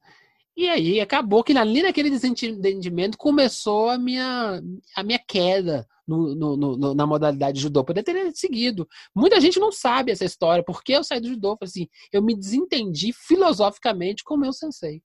E 0.56 0.68
aí 0.70 1.00
acabou 1.00 1.44
que 1.44 1.56
ali 1.56 1.82
naquele 1.82 2.08
desentendimento 2.08 3.18
começou 3.18 3.90
a 3.90 3.98
minha, 3.98 4.62
a 4.96 5.02
minha 5.02 5.18
queda 5.18 5.86
no, 6.06 6.34
no, 6.34 6.56
no, 6.56 6.94
na 6.94 7.06
modalidade 7.06 7.60
judô. 7.60 7.84
Poderia 7.84 8.04
ter 8.04 8.34
seguido. 8.34 8.88
Muita 9.14 9.38
gente 9.38 9.60
não 9.60 9.70
sabe 9.70 10.12
essa 10.12 10.24
história, 10.24 10.64
porque 10.64 10.92
eu 10.92 11.04
saí 11.04 11.20
do 11.20 11.28
judô. 11.28 11.58
Assim, 11.60 11.86
eu 12.10 12.22
me 12.22 12.34
desentendi 12.34 13.12
filosoficamente 13.12 14.24
com 14.24 14.34
o 14.34 14.38
meu 14.38 14.52
sensei. 14.52 15.02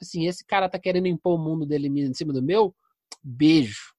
Assim, 0.00 0.26
esse 0.26 0.42
cara 0.44 0.70
tá 0.70 0.78
querendo 0.78 1.06
impor 1.06 1.38
o 1.38 1.42
mundo 1.42 1.66
dele 1.66 1.88
em 1.88 2.14
cima 2.14 2.32
do 2.32 2.42
meu, 2.42 2.74
beijo. 3.22 3.92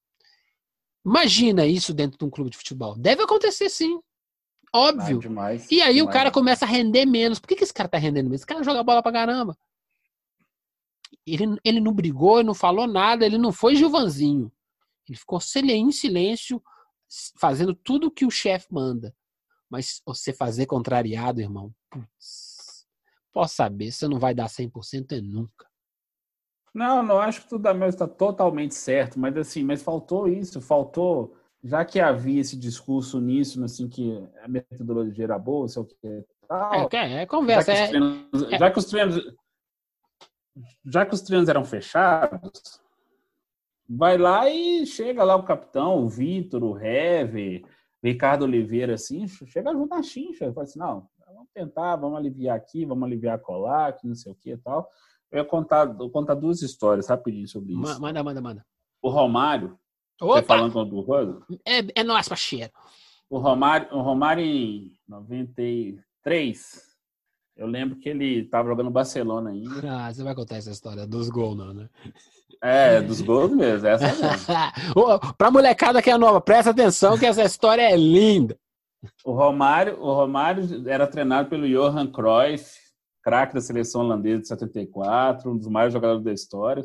Imagina 1.06 1.68
isso 1.68 1.93
dentro 1.93 2.18
de 2.18 2.26
um 2.26 2.32
clube 2.32 2.49
de 2.49 2.58
futebol. 2.58 2.97
Deve 2.97 3.22
acontecer 3.22 3.70
sim. 3.70 3.99
Óbvio. 4.74 5.18
Ah, 5.18 5.22
demais, 5.22 5.72
e 5.72 5.82
aí 5.82 5.95
demais. 5.95 6.10
o 6.10 6.12
cara 6.12 6.32
começa 6.32 6.66
a 6.66 6.68
render 6.68 7.06
menos. 7.06 7.39
Por 7.39 7.47
que, 7.47 7.56
que 7.56 7.64
esse 7.64 7.74
cara 7.74 7.88
tá 7.88 7.99
rendendo 7.99 8.26
menos? 8.26 8.41
Esse 8.41 8.47
cara 8.47 8.64
joga 8.64 8.84
bola 8.84 9.03
pra 9.03 9.12
caramba. 9.12 9.56
Ele, 11.26 11.57
ele 11.63 11.80
não 11.80 11.93
brigou, 11.93 12.39
ele 12.39 12.47
não 12.47 12.53
falou 12.53 12.88
nada, 12.88 13.26
ele 13.26 13.38
não 13.38 13.51
foi 13.51 13.76
Gilvanzinho. 13.76 14.51
Ele 15.07 15.18
ficou 15.18 15.39
em 15.53 15.91
silêncio, 15.91 16.61
fazendo 17.38 17.76
tudo 17.76 18.11
que 18.11 18.26
o 18.26 18.32
chefe 18.32 18.68
manda. 18.72 19.16
Mas 19.70 20.01
você 20.05 20.34
fazer 20.34 20.66
contrariado, 20.66 21.41
irmão, 21.41 21.74
putz, 21.89 22.86
posso 23.34 23.55
saber, 23.55 23.91
você 23.91 24.07
não 24.07 24.20
vai 24.20 24.34
dar 24.34 24.47
100% 24.47 25.11
é 25.11 25.22
nunca. 25.22 25.68
Não, 26.74 27.01
não 27.01 27.20
acho 27.20 27.41
que 27.41 27.49
tudo 27.49 27.74
mesmo 27.74 27.86
está 27.86 28.07
totalmente 28.07 28.76
certo, 28.76 29.18
mas 29.20 29.36
assim, 29.38 29.63
mas 29.63 29.82
faltou 29.82 30.28
isso, 30.28 30.59
faltou, 30.59 31.36
já 31.63 31.86
que 31.86 31.99
havia 31.99 32.41
esse 32.41 32.57
discurso 32.57 33.20
nisso, 33.22 33.63
assim, 33.63 33.88
que 33.88 34.22
a 34.43 34.47
metodologia 34.47 35.24
era 35.24 35.39
boa, 35.39 35.68
sei 35.70 35.82
o 35.82 35.86
que 35.86 36.26
tal. 36.47 36.89
É, 36.91 37.22
é 37.22 37.26
conversa. 37.26 37.74
Já 37.74 37.78
que, 37.78 37.84
é, 37.84 37.88
treinos, 37.88 38.51
é, 38.51 38.57
já 38.57 38.72
que 38.72 38.80
os 38.80 38.86
treinos 38.86 39.36
já 40.86 41.06
que 41.06 41.14
os 41.14 41.22
treinos 41.22 41.49
eram 41.49 41.66
fechados, 41.66 42.82
vai 43.89 44.18
lá 44.18 44.49
e 44.49 44.86
chega 44.86 45.24
lá 45.24 45.36
o 45.36 45.43
capitão, 45.43 46.03
o 46.03 46.10
Vitor, 46.10 46.64
o 46.64 46.78
Heve, 46.78 47.66
Ricardo 48.03 48.43
Oliveira, 48.43 48.93
assim, 48.93 49.28
chega 49.28 49.74
junto 49.74 49.89
na 49.89 50.03
chincha, 50.03 50.51
fala 50.53 50.64
assim, 50.64 50.80
não, 50.80 51.08
vamos 51.28 51.49
tentar, 51.53 51.95
vamos 51.95 52.18
aliviar 52.18 52.56
aqui, 52.56 52.86
vamos 52.86 53.03
aliviar 53.03 53.39
colar, 53.39 53.93
que 53.93 54.08
não 54.08 54.16
sei 54.16 54.32
o 54.32 54.36
que 54.36 54.51
e 54.51 54.58
tal. 54.58 54.89
Eu 55.32 55.39
ia 55.39 55.45
contar, 55.45 55.95
eu 55.99 56.10
contar 56.10 56.36
duas 56.36 56.62
histórias 56.62 57.08
rapidinho 57.08 57.47
sobre 57.47 57.74
isso. 57.74 58.01
Manda, 58.01 58.24
manda, 58.24 58.41
manda. 58.41 58.66
O 59.01 59.10
Romário, 59.10 59.78
Opa! 60.22 60.43
falando 60.43 60.86
do 60.86 61.03
coisa? 61.03 61.41
É, 61.66 62.01
é 62.01 62.03
nosso 62.03 62.30
parceiro. 62.30 62.72
O 63.30 63.38
Romário, 63.39 63.88
o 63.91 64.01
Romário 64.01 64.43
em 64.43 64.97
93, 65.08 66.95
eu 67.58 67.68
lembro 67.68 67.97
que 67.97 68.10
ele 68.10 68.41
estava 68.41 68.68
jogando 68.68 68.89
Barcelona 68.89 69.51
ainda. 69.51 69.70
Ah, 69.88 70.14
você 70.14 70.24
vai 70.24 70.36
contar 70.36 70.58
essa 70.58 70.72
história 70.72 71.08
dos 71.08 71.30
gols, 71.30 71.58
não, 71.58 71.74
né? 71.74 71.89
É, 72.62 73.01
dos 73.01 73.22
gols 73.22 73.51
mesmo, 73.51 73.88
essa 73.88 74.08
mesmo. 74.08 74.45
pra 75.38 75.51
molecada 75.51 76.01
que 76.01 76.10
é 76.10 76.18
nova, 76.18 76.41
presta 76.41 76.72
atenção 76.72 77.18
que 77.18 77.26
essa 77.26 77.43
história 77.43 77.82
é 77.82 77.95
linda. 77.95 78.58
O 79.24 79.34
Romário, 79.34 79.99
o 79.99 80.14
Romário 80.14 80.89
era 80.89 81.06
treinado 81.06 81.49
pelo 81.49 81.68
Johan 81.68 82.08
Cruyff, 82.08 82.78
craque 83.22 83.53
da 83.53 83.62
seleção 83.62 84.01
holandesa 84.01 84.41
de 84.41 84.47
74, 84.47 85.51
um 85.51 85.58
dos 85.58 85.68
maiores 85.68 85.93
jogadores 85.93 86.24
da 86.24 86.34
história, 86.34 86.84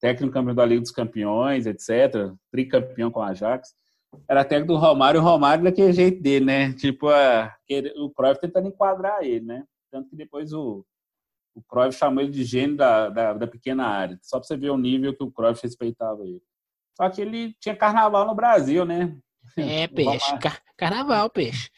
técnico 0.00 0.32
campeão 0.32 0.54
da 0.54 0.66
Liga 0.66 0.80
dos 0.82 0.90
Campeões, 0.90 1.66
etc., 1.66 2.32
tricampeão 2.50 3.10
com 3.10 3.22
a 3.22 3.28
Ajax. 3.28 3.74
Era 4.28 4.44
técnico 4.44 4.74
do 4.74 4.78
Romário, 4.78 5.20
o 5.20 5.24
Romário 5.24 5.64
daquele 5.64 5.92
jeito 5.92 6.22
dele, 6.22 6.44
né? 6.44 6.72
Tipo, 6.74 7.08
a, 7.08 7.54
o 7.96 8.10
Cruyff 8.10 8.40
tentando 8.40 8.68
enquadrar 8.68 9.22
ele, 9.22 9.46
né? 9.46 9.64
Tanto 9.92 10.08
que 10.08 10.16
depois 10.16 10.54
o, 10.54 10.84
o 11.54 11.62
Cruyff 11.62 11.98
chamou 11.98 12.22
ele 12.22 12.32
de 12.32 12.44
gênio 12.44 12.76
da, 12.76 13.10
da, 13.10 13.34
da 13.34 13.46
pequena 13.46 13.86
área. 13.86 14.18
Só 14.22 14.38
para 14.38 14.46
você 14.46 14.56
ver 14.56 14.70
o 14.70 14.78
nível 14.78 15.14
que 15.14 15.22
o 15.22 15.30
Cruyff 15.30 15.62
respeitava 15.62 16.26
ele. 16.26 16.42
Só 16.96 17.10
que 17.10 17.20
ele 17.20 17.54
tinha 17.60 17.76
carnaval 17.76 18.26
no 18.26 18.34
Brasil, 18.34 18.86
né? 18.86 19.14
É, 19.56 19.86
peixe. 19.88 20.38
Car 20.38 20.62
carnaval, 20.78 21.28
peixe. 21.28 21.70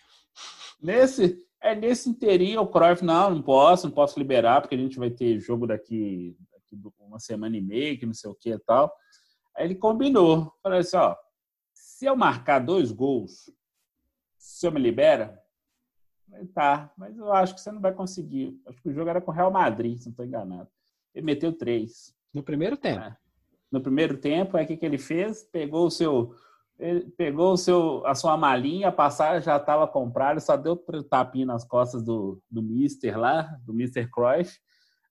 Nesse, 0.81 1.37
é 1.61 1.75
nesse 1.75 2.09
inteirinho 2.09 2.61
o 2.61 2.69
Cruyff, 2.69 3.05
não, 3.05 3.31
não 3.31 3.43
posso, 3.43 3.89
não 3.89 3.95
posso 3.95 4.19
liberar, 4.19 4.61
porque 4.61 4.77
a 4.77 4.79
gente 4.79 4.97
vai 4.97 5.11
ter 5.11 5.41
jogo 5.41 5.67
daqui, 5.67 6.37
daqui 6.53 6.79
uma 7.01 7.19
semana 7.19 7.57
e 7.57 7.61
meia, 7.61 7.99
que 7.99 8.07
não 8.07 8.15
sei 8.15 8.31
o 8.31 8.35
que 8.35 8.51
e 8.51 8.59
tal. 8.61 8.95
Aí 9.57 9.65
ele 9.65 9.75
combinou. 9.75 10.53
Falou 10.63 10.79
assim, 10.79 10.97
ó, 10.97 11.17
se 11.73 12.07
eu 12.07 12.15
marcar 12.15 12.61
dois 12.61 12.93
gols, 12.93 13.51
se 14.39 14.67
eu 14.67 14.71
me 14.71 14.81
libera, 14.81 15.37
Tá, 16.53 16.93
mas 16.97 17.17
eu 17.17 17.33
acho 17.33 17.55
que 17.55 17.61
você 17.61 17.71
não 17.71 17.81
vai 17.81 17.93
conseguir. 17.93 18.61
Acho 18.67 18.81
que 18.81 18.89
o 18.89 18.93
jogo 18.93 19.11
era 19.11 19.21
com 19.21 19.31
o 19.31 19.35
Real 19.35 19.51
Madrid, 19.51 19.99
se 19.99 20.07
não 20.07 20.11
estou 20.11 20.27
enganado. 20.27 20.69
Ele 21.15 21.27
meteu 21.27 21.53
três. 21.53 22.15
No 22.33 22.43
primeiro 22.43 22.77
tempo. 22.77 23.01
É. 23.01 23.17
No 23.71 23.81
primeiro 23.81 24.17
tempo, 24.17 24.57
é 24.57 24.63
o 24.63 24.67
que, 24.67 24.77
que 24.77 24.87
ele 24.87 24.99
fez? 24.99 25.43
Pegou 25.45 25.87
o 25.87 25.91
seu. 25.91 26.35
pegou 27.17 27.53
o 27.53 27.57
seu, 27.57 28.05
a 28.07 28.15
sua 28.15 28.37
malinha, 28.37 28.89
a 28.89 28.93
passagem 28.93 29.43
já 29.43 29.57
estava 29.57 29.87
comprada, 29.87 30.41
só 30.41 30.57
deu 30.57 30.77
tapinha 31.09 31.47
nas 31.47 31.65
costas 31.65 32.03
do, 32.03 32.43
do 32.51 32.63
Mister 32.63 33.19
lá, 33.19 33.43
do 33.65 33.73
Mister 33.73 34.11
Cruyff. 34.11 34.59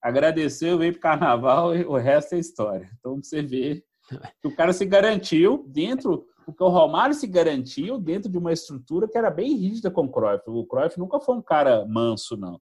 Agradeceu, 0.02 0.78
veio 0.78 0.92
para 0.94 1.00
o 1.00 1.02
carnaval 1.02 1.76
e 1.76 1.86
o 1.86 1.96
resto 1.96 2.36
é 2.36 2.40
história. 2.40 2.90
Então 3.00 3.22
você 3.22 3.42
vê 3.42 3.84
o 4.44 4.54
cara 4.54 4.74
se 4.74 4.86
garantiu 4.86 5.66
dentro 5.70 6.26
porque 6.46 6.64
o 6.64 6.70
Romário 6.70 7.16
se 7.16 7.28
garantiu 7.28 7.98
dentro 7.98 8.30
de 8.30 8.38
uma 8.38 8.54
estrutura 8.54 9.08
que 9.08 9.18
era 9.18 9.30
bem 9.30 9.56
rígida 9.56 9.90
com 9.90 10.06
o 10.06 10.12
Cruyff. 10.12 10.44
O 10.48 10.66
Cruyff 10.66 11.00
nunca 11.00 11.20
foi 11.20 11.36
um 11.36 11.42
cara 11.42 11.86
manso, 11.86 12.38
não. 12.38 12.60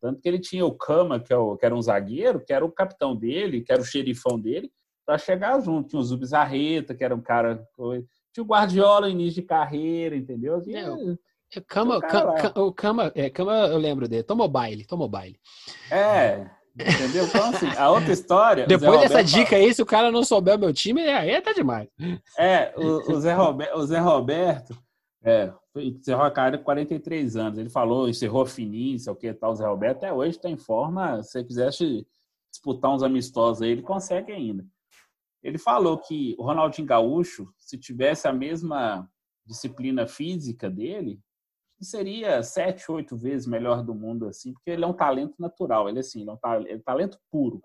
Tanto 0.00 0.20
que 0.20 0.28
ele 0.28 0.38
tinha 0.38 0.64
o 0.64 0.72
que, 0.72 0.92
é 0.92 1.56
que 1.58 1.66
era 1.66 1.74
um 1.74 1.82
zagueiro, 1.82 2.44
que 2.44 2.52
era 2.52 2.64
o 2.64 2.70
capitão 2.70 3.16
dele, 3.16 3.62
que 3.62 3.72
era 3.72 3.80
o 3.80 3.84
xerifão 3.84 4.38
dele, 4.38 4.70
para 5.04 5.18
chegar 5.18 5.60
junto. 5.60 5.88
Tinha 5.88 6.00
o 6.00 6.04
Zubizarreta, 6.04 6.94
que 6.94 7.04
era 7.04 7.14
um 7.14 7.20
cara. 7.20 7.66
Tinha 8.32 8.44
o 8.44 8.46
Guardiola 8.46 9.06
no 9.06 9.12
início 9.12 9.40
de 9.40 9.48
carreira, 9.48 10.14
entendeu? 10.14 10.62
E, 10.66 10.76
é, 10.76 10.90
o 10.90 11.62
Kama, 11.66 11.98
o 12.56 12.72
Kama, 12.72 13.12
é, 13.14 13.30
Kama, 13.30 13.52
eu 13.68 13.78
lembro 13.78 14.08
dele. 14.08 14.22
Tomou 14.22 14.48
baile, 14.48 14.84
tomou 14.84 15.08
baile. 15.08 15.38
É, 15.90 16.50
Entendeu? 16.78 17.24
Então, 17.24 17.50
assim, 17.50 17.68
a 17.76 17.90
outra 17.90 18.12
história. 18.12 18.66
Depois 18.66 19.00
dessa 19.00 19.24
dica 19.24 19.56
aí, 19.56 19.72
se 19.72 19.80
o 19.80 19.86
cara 19.86 20.12
não 20.12 20.22
souber 20.22 20.56
o 20.56 20.58
meu 20.58 20.72
time, 20.72 21.02
aí 21.02 21.40
tá 21.40 21.52
demais. 21.52 21.88
É, 22.38 22.72
o, 22.76 23.12
o 23.12 23.20
Zé, 23.20 23.32
Roberto, 23.32 23.76
o 23.78 23.86
Zé 23.86 23.98
Roberto 23.98 24.78
é, 25.24 25.52
encerrou 25.76 26.24
a 26.24 26.30
carreira 26.30 26.58
com 26.58 26.64
43 26.64 27.36
anos. 27.36 27.58
Ele 27.58 27.70
falou, 27.70 28.08
encerrou 28.08 28.44
fininho, 28.44 28.98
sei 28.98 29.12
o 29.12 29.16
que 29.16 29.32
tal. 29.32 29.52
O 29.52 29.54
Zé 29.54 29.66
Roberto 29.66 29.96
até 29.98 30.12
hoje 30.12 30.36
está 30.36 30.50
em 30.50 30.56
forma. 30.56 31.22
Se 31.22 31.32
você 31.32 31.44
quisesse 31.44 32.06
disputar 32.52 32.94
uns 32.94 33.02
amistosos 33.02 33.62
aí, 33.62 33.70
ele 33.70 33.82
consegue 33.82 34.32
ainda. 34.32 34.64
Ele 35.42 35.58
falou 35.58 35.98
que 35.98 36.34
o 36.38 36.44
Ronaldinho 36.44 36.86
Gaúcho, 36.86 37.48
se 37.56 37.78
tivesse 37.78 38.28
a 38.28 38.32
mesma 38.32 39.08
disciplina 39.46 40.06
física 40.06 40.68
dele, 40.68 41.20
seria 41.84 42.42
sete, 42.42 42.90
oito 42.90 43.16
vezes 43.16 43.46
melhor 43.46 43.82
do 43.82 43.94
mundo, 43.94 44.26
assim, 44.26 44.52
porque 44.52 44.70
ele 44.70 44.84
é 44.84 44.86
um 44.86 44.92
talento 44.92 45.34
natural, 45.38 45.88
ele, 45.88 45.98
assim, 45.98 46.22
ele 46.22 46.30
é 46.30 46.32
um 46.32 46.36
talento, 46.36 46.70
é 46.70 46.78
talento 46.78 47.18
puro. 47.30 47.60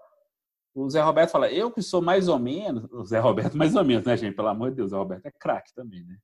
O 0.73 0.89
Zé 0.89 1.01
Roberto 1.01 1.31
fala, 1.31 1.51
eu 1.51 1.71
que 1.71 1.81
sou 1.81 2.01
mais 2.01 2.27
ou 2.27 2.39
menos, 2.39 2.89
o 2.91 3.03
Zé 3.05 3.19
Roberto 3.19 3.57
mais 3.57 3.75
ou 3.75 3.83
menos, 3.83 4.05
né, 4.05 4.15
gente? 4.15 4.35
Pelo 4.35 4.47
amor 4.47 4.69
de 4.69 4.77
Deus, 4.77 4.87
o 4.87 4.91
Zé 4.91 4.97
Roberto 4.97 5.25
é 5.25 5.31
craque 5.31 5.73
também, 5.73 6.03
né? 6.03 6.17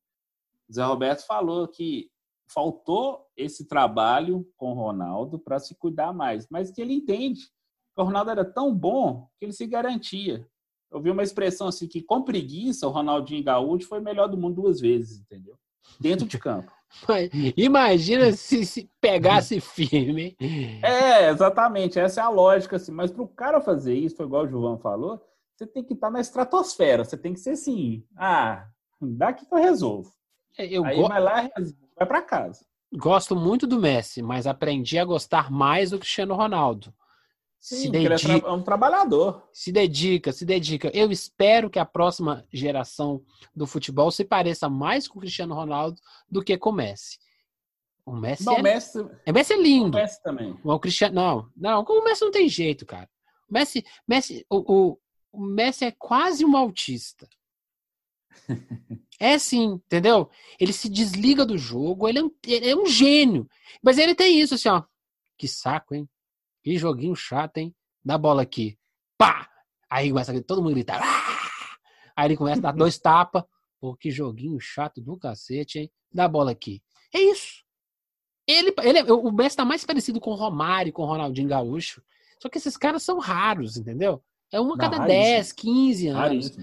O 0.70 0.74
Zé 0.74 0.84
Roberto 0.84 1.26
falou 1.26 1.68
que 1.68 2.10
faltou 2.50 3.26
esse 3.36 3.68
trabalho 3.68 4.48
com 4.56 4.72
o 4.72 4.74
Ronaldo 4.74 5.38
para 5.38 5.60
se 5.60 5.76
cuidar 5.76 6.14
mais, 6.14 6.48
mas 6.50 6.72
que 6.72 6.82
ele 6.82 6.94
entende 6.94 7.42
que 7.42 8.02
o 8.02 8.04
Ronaldo 8.04 8.32
era 8.32 8.46
tão 8.46 8.74
bom 8.74 9.28
que 9.38 9.46
ele 9.46 9.54
se 9.54 9.68
garantia. 9.68 10.48
Eu 10.90 11.02
vi 11.02 11.12
uma 11.12 11.24
expressão 11.24 11.68
assim 11.68 11.88
que 11.88 12.02
com 12.02 12.22
preguiça 12.22 12.88
o 12.88 12.92
Ronaldinho 12.92 13.44
Gaúcho 13.44 13.88
foi 13.88 14.00
melhor 14.00 14.28
do 14.28 14.38
mundo 14.38 14.62
duas 14.62 14.80
vezes, 14.80 15.20
entendeu? 15.20 15.58
Dentro 16.00 16.26
de 16.26 16.38
campo. 16.38 16.72
Mas 17.08 17.30
imagina 17.56 18.32
se, 18.32 18.66
se 18.66 18.90
pegasse 19.02 19.60
firme. 19.60 20.36
É, 20.82 21.30
exatamente. 21.30 22.00
Essa 22.00 22.22
é 22.22 22.24
a 22.24 22.30
lógica. 22.30 22.76
Assim. 22.78 22.92
Mas 22.92 23.12
para 23.12 23.24
o 23.24 23.28
cara 23.28 23.62
fazer 23.62 23.94
isso, 23.94 24.22
igual 24.24 24.46
o 24.46 24.48
João 24.48 24.78
falou, 24.78 25.22
você 25.56 25.68
tem 25.68 25.84
que 25.84 25.94
estar 25.94 26.10
na 26.10 26.20
estratosfera. 26.22 27.04
Você 27.04 27.18
tem 27.18 27.34
que 27.34 27.40
ser 27.40 27.52
assim. 27.52 28.04
Ah, 28.16 28.68
daqui 29.02 29.46
que 29.46 29.54
eu 29.54 29.60
resolvo. 29.60 30.12
É, 30.58 30.66
eu 30.66 30.84
Aí 30.86 30.96
go- 30.98 31.08
vai 31.08 31.20
lá 31.22 31.50
vai 31.98 32.08
para 32.08 32.22
casa. 32.22 32.66
gosto 32.94 33.36
muito 33.36 33.68
do 33.68 33.80
Messi, 33.80 34.22
mas 34.22 34.48
aprendi 34.48 34.98
a 34.98 35.06
gostar 35.06 35.52
mais 35.52 35.92
do 35.92 36.00
Cristiano 36.00 36.34
Ronaldo. 36.36 36.94
Se 37.60 37.76
Sim, 37.76 37.84
porque 37.86 37.98
ele 37.98 38.06
é, 38.06 38.10
dedica, 38.18 38.48
é 38.48 38.52
um 38.52 38.62
trabalhador. 38.62 39.50
se 39.52 39.72
dedica, 39.72 40.32
se 40.32 40.46
dedica. 40.46 40.92
Eu 40.94 41.12
espero 41.12 41.70
que 41.70 41.80
a 41.80 41.86
próxima 41.86 42.46
geração 42.54 43.22
do 43.56 43.66
futebol 43.66 44.10
se 44.12 44.24
pareça 44.24 44.70
mais 44.70 45.08
com 45.08 45.18
o 45.18 45.22
Cristiano 45.22 45.56
Ronaldo 45.56 46.00
do 46.30 46.44
que 46.44 46.58
com 46.58 46.70
o 46.70 46.74
Messi. 46.74 47.18
O 48.06 48.14
Messi, 48.14 48.46
Não, 48.46 48.56
é, 48.56 48.60
o 48.60 48.64
Messi, 48.64 49.00
o 49.00 49.34
Messi 49.34 49.54
é 49.54 49.58
o 49.58 49.62
lindo. 49.62 49.98
Messi 49.98 50.24
também. 50.24 50.58
O 50.64 50.80
Cristiano, 50.80 51.16
não, 51.16 51.50
não, 51.58 51.84
o 51.84 52.04
Messi 52.06 52.22
não 52.24 52.32
tem 52.32 52.48
jeito, 52.48 52.86
cara. 52.86 53.10
O 53.50 53.54
Messi, 53.54 53.84
Messi, 54.08 54.46
o, 54.50 54.92
o, 54.92 55.00
o 55.34 55.42
Messi 55.42 55.86
é 55.86 55.92
quase 55.92 56.46
um 56.46 56.56
autista. 56.56 57.28
É 59.20 59.40
sim, 59.40 59.82
entendeu? 59.86 60.30
Ele 60.60 60.72
se 60.72 60.88
desliga 60.88 61.44
do 61.44 61.58
jogo, 61.58 62.08
ele 62.08 62.20
é, 62.20 62.24
um, 62.24 62.32
ele 62.46 62.70
é 62.70 62.76
um 62.76 62.86
gênio. 62.86 63.50
Mas 63.82 63.98
ele 63.98 64.14
tem 64.14 64.40
isso 64.40 64.54
assim, 64.54 64.70
ó. 64.70 64.84
Que 65.36 65.48
saco, 65.48 65.96
hein? 65.96 66.08
Que 66.68 66.78
joguinho 66.78 67.16
chato, 67.16 67.60
hein? 67.60 67.74
Dá 68.04 68.18
bola 68.18 68.42
aqui. 68.42 68.78
Pá! 69.18 69.48
Aí 69.90 70.10
começa 70.10 70.38
a 70.38 70.44
todo 70.44 70.62
mundo 70.62 70.74
gritar. 70.74 71.00
"Ah!" 71.02 71.78
Aí 72.14 72.28
ele 72.28 72.36
começa 72.36 72.60
a 72.60 72.64
dar 72.64 72.72
dois 72.74 72.98
tapas. 73.00 73.42
Pô, 73.80 73.96
que 73.96 74.12
joguinho 74.12 74.60
chato 74.60 75.00
do 75.00 75.18
cacete, 75.18 75.80
hein? 75.80 75.92
Dá 76.14 76.28
bola 76.28 76.52
aqui. 76.52 76.82
É 77.16 77.22
isso. 77.22 77.64
Ele, 78.46 78.74
ele, 78.84 79.00
é- 79.00 79.14
o 79.14 79.32
Messi 79.32 79.56
tá 79.56 79.64
mais 79.64 79.86
parecido 79.86 80.20
com 80.20 80.32
o 80.32 80.36
Romário, 80.36 80.92
com 80.92 81.04
o 81.04 81.06
Ronaldinho 81.06 81.48
Gaúcho. 81.48 82.02
Só 82.42 82.50
que 82.50 82.58
esses 82.58 82.76
caras 82.76 83.02
são 83.02 83.18
raros, 83.18 83.78
entendeu? 83.78 84.22
É 84.52 84.60
uma 84.60 84.76
a 84.76 84.78
cada 84.78 84.98
raríssimo. 84.98 85.22
10, 85.24 85.52
15 85.54 86.08
anos. 86.10 86.58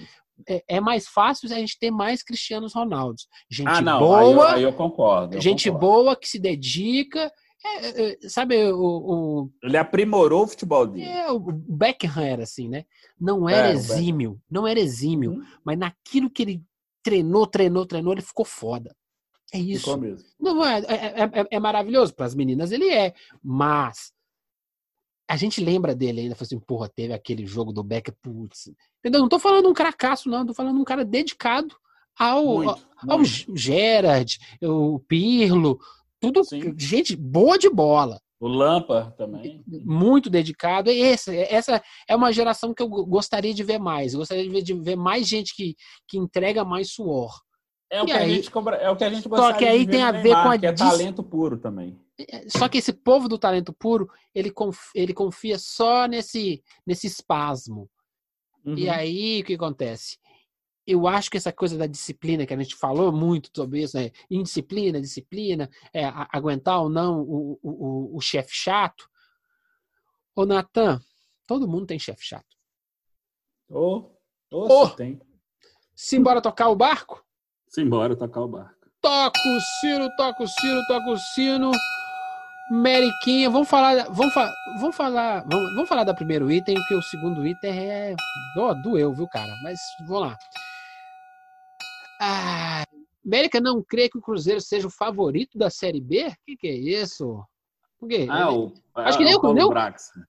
É, 0.47 0.65
é 0.69 0.81
mais 0.83 1.09
fácil 1.09 1.51
a 1.51 1.59
gente 1.59 1.79
ter 1.79 1.91
mais 1.91 2.23
Cristianos 2.23 2.75
Ronaldos. 2.75 3.27
Gente 3.51 3.69
Ah, 3.69 3.81
não. 3.81 4.01
boa, 4.01 4.21
Aí, 4.21 4.33
eu, 4.33 4.43
aí 4.43 4.63
eu 4.65 4.73
concordo. 4.75 5.37
eu 5.37 5.41
gente 5.41 5.71
concordo. 5.71 5.87
boa 6.05 6.15
que 6.17 6.29
se 6.29 6.39
dedica. 6.39 7.33
É, 7.65 7.87
é, 7.87 8.13
é, 8.25 8.29
sabe, 8.29 8.57
o, 8.73 9.51
Ele 9.63 9.77
aprimorou 9.79 10.45
o 10.45 10.47
futebol 10.47 10.83
o, 10.83 10.87
dele. 10.87 11.07
é, 11.09 11.31
o 11.31 11.39
Beckham 11.41 12.23
era 12.23 12.43
assim, 12.43 12.69
né? 12.69 12.85
Não 13.19 13.49
era 13.49 13.69
É, 13.69 13.71
o 13.71 13.79
Beckham. 13.79 13.97
exímio, 13.97 14.43
não 14.51 14.67
era 14.67 14.79
exímio, 14.79 15.33
Uhum. 15.33 15.45
mas 15.65 15.79
naquilo 15.79 16.31
que 16.31 16.43
ele 16.43 16.63
treinou, 17.03 17.47
treinou, 17.47 17.87
treinou, 17.87 18.13
ele 18.13 18.21
ficou 18.23 18.45
foda. 18.45 18.95
É 19.53 19.59
isso. 19.59 19.81
Ficou 19.87 19.97
mesmo. 19.99 20.29
Não, 20.39 20.65
é, 20.65 20.83
é, 21.51 21.61
maravilhoso. 21.61 22.15
Para 22.15 22.27
as 22.27 22.35
meninas 22.35 22.71
ele 22.73 22.89
é. 22.91 23.15
Mas 23.43 24.13
a 25.29 25.37
gente 25.37 25.63
lembra 25.63 25.95
dele 25.95 26.21
ainda. 26.23 26.35
Fala 26.35 26.47
assim, 26.47 26.59
porra, 26.61 26.89
teve 26.89 27.13
aquele 27.15 27.47
jogo 27.47 27.73
do 27.73 27.83
Becker, 27.83 28.15
putz. 28.21 28.71
Entendeu? 28.99 29.21
Não 29.21 29.29
tô 29.29 29.39
falando 29.39 29.69
um 29.69 29.75
cracaço, 29.75 30.29
não. 30.29 30.45
Tô 30.45 30.53
falando 30.53 30.79
um 30.81 30.85
cara 30.85 31.05
dedicado 31.05 31.75
ao, 32.19 32.45
Muito, 32.45 32.89
ao 33.09 33.19
muito. 33.19 33.25
G- 33.25 33.47
Gerard, 33.55 34.39
o 34.63 34.99
Pirlo. 35.01 35.79
Tudo 36.27 36.45
Sim. 36.45 36.75
gente 36.79 37.15
boa 37.17 37.59
de 37.59 37.69
bola. 37.71 38.21
O 38.41 38.49
Lampa 38.49 39.15
também. 39.17 39.63
Muito 39.67 40.29
dedicado. 40.29 40.91
E 40.91 41.01
esse, 41.01 41.35
essa 41.37 41.83
é 42.09 42.15
uma 42.15 42.33
geração 42.33 42.75
que 42.75 42.83
eu 42.83 42.89
go- 42.89 43.07
gostaria 43.07 43.55
de 43.55 43.63
ver 43.63 43.79
mais. 43.79 44.13
Eu 44.13 44.19
gostaria 44.19 44.43
de 44.45 44.51
ver, 44.51 44.63
de 44.63 44.75
ver 44.75 44.97
mais 44.97 45.27
gente 45.27 45.55
que, 45.55 45.75
que 46.09 46.19
entrega 46.19 46.65
mais 46.65 46.91
suor. 46.93 47.33
É 47.91 48.03
o, 48.03 48.05
E 48.05 48.07
que 48.07 48.13
a 48.13 48.19
aí- 48.19 48.35
gente, 48.35 48.51
cobra- 48.51 48.77
é 48.77 48.91
o 48.91 48.97
que 48.97 49.05
a 49.05 49.09
gente 49.11 49.23
Só 49.23 49.29
gostaria 49.29 49.57
que 49.59 49.65
aí 49.65 49.87
tem 49.87 50.03
a 50.03 50.11
ver 50.13 50.25
Neymar, 50.25 50.43
com 50.45 50.51
a 50.51 50.59
que 50.59 50.67
é 50.67 50.73
dis- 50.73 50.81
talento 50.91 51.23
puro 51.23 51.57
também. 51.59 51.99
Só 52.49 52.69
que 52.69 52.79
esse 52.79 52.93
povo 52.93 53.29
do 53.29 53.39
talento 53.39 53.73
puro, 53.73 54.09
ele, 54.35 54.51
conf- 54.51 54.91
ele 54.95 55.15
confia 55.15 55.59
só 55.59 56.07
nesse, 56.07 56.63
nesse 56.87 57.07
espasmo. 57.07 57.89
E 58.67 58.87
Uhum. 58.87 58.93
aí, 58.93 59.41
o 59.41 59.45
que 59.45 59.55
acontece? 59.55 60.19
Eu 60.87 61.07
acho 61.09 61.31
que 61.31 61.37
essa 61.39 61.53
coisa 61.53 61.79
da 61.79 61.87
disciplina, 61.87 62.45
que 62.45 62.53
a 62.53 62.57
gente 62.59 62.75
falou 62.77 63.11
muito 63.11 63.49
sobre 63.55 63.83
isso, 63.83 63.97
né? 63.97 64.11
Indisciplina, 64.31 65.01
disciplina, 65.01 65.71
é, 65.93 66.05
a- 66.05 66.29
aguentar 66.33 66.83
ou 66.83 66.91
não 66.91 67.21
o, 67.23 67.59
o, 67.63 67.71
o, 68.13 68.17
o 68.17 68.21
chefe 68.21 68.51
chato. 68.55 69.09
Ô, 70.37 70.45
Natan, 70.45 71.01
todo 71.47 71.67
mundo 71.69 71.87
tem 71.87 71.99
chefe 71.99 72.25
chato. 72.25 72.55
Ô, 73.71 74.11
ô, 74.51 74.67
Ô. 74.83 74.87
se 74.89 74.97
tem. 74.97 75.21
Simbora 75.95 76.43
tocar 76.43 76.69
o 76.69 76.77
barco? 76.77 77.25
Simbora 77.69 78.15
tocar 78.15 78.41
o 78.43 78.49
barco. 78.49 78.75
Toca 79.01 79.39
o 79.49 79.61
sino, 79.81 80.09
toca 80.17 80.43
o 80.43 80.49
sino, 80.49 80.87
toca 80.87 81.11
o 81.11 81.19
sino. 81.19 81.71
Meriquinha, 82.71 83.51
vamos 83.51 83.69
falar, 83.69 84.09
vamos, 84.11 84.33
fa 84.33 84.51
vamos 84.81 84.97
falar, 84.97 85.45
vamos, 85.47 85.75
vamos 85.75 85.89
falar 85.89 86.05
da 86.05 86.15
primeiro 86.15 86.51
item, 86.51 86.75
porque 86.77 86.95
o 86.95 87.03
segundo 87.03 87.47
item 87.47 87.79
é 87.91 88.17
ó, 88.57 88.73
doeu, 88.75 89.13
viu, 89.15 89.29
cara? 89.29 89.55
Mas 89.63 89.79
vamos 90.07 90.23
lá. 90.29 90.39
Ah, 92.27 92.85
América 93.25 93.61
não 93.61 93.83
crê 93.83 94.09
que 94.09 94.19
o 94.19 94.23
Cruzeiro 94.23 94.61
seja 94.61 94.87
o 94.87 94.91
favorito 94.91 95.59
da 95.59 95.69
Série 95.71 96.01
B? 96.01 96.27
O 96.29 96.33
que, 96.47 96.57
que 96.57 96.67
é 96.69 96.75
isso? 96.75 97.43
Por 97.99 98.09
quê? 98.09 98.27
Ah, 98.31 98.53
o, 98.53 98.73
Acho 98.95 99.19
que 99.19 99.25
ah, 99.25 99.27
nem 99.27 99.37
o- 99.37 99.53
nem 99.53 99.65
o-. 99.65 99.73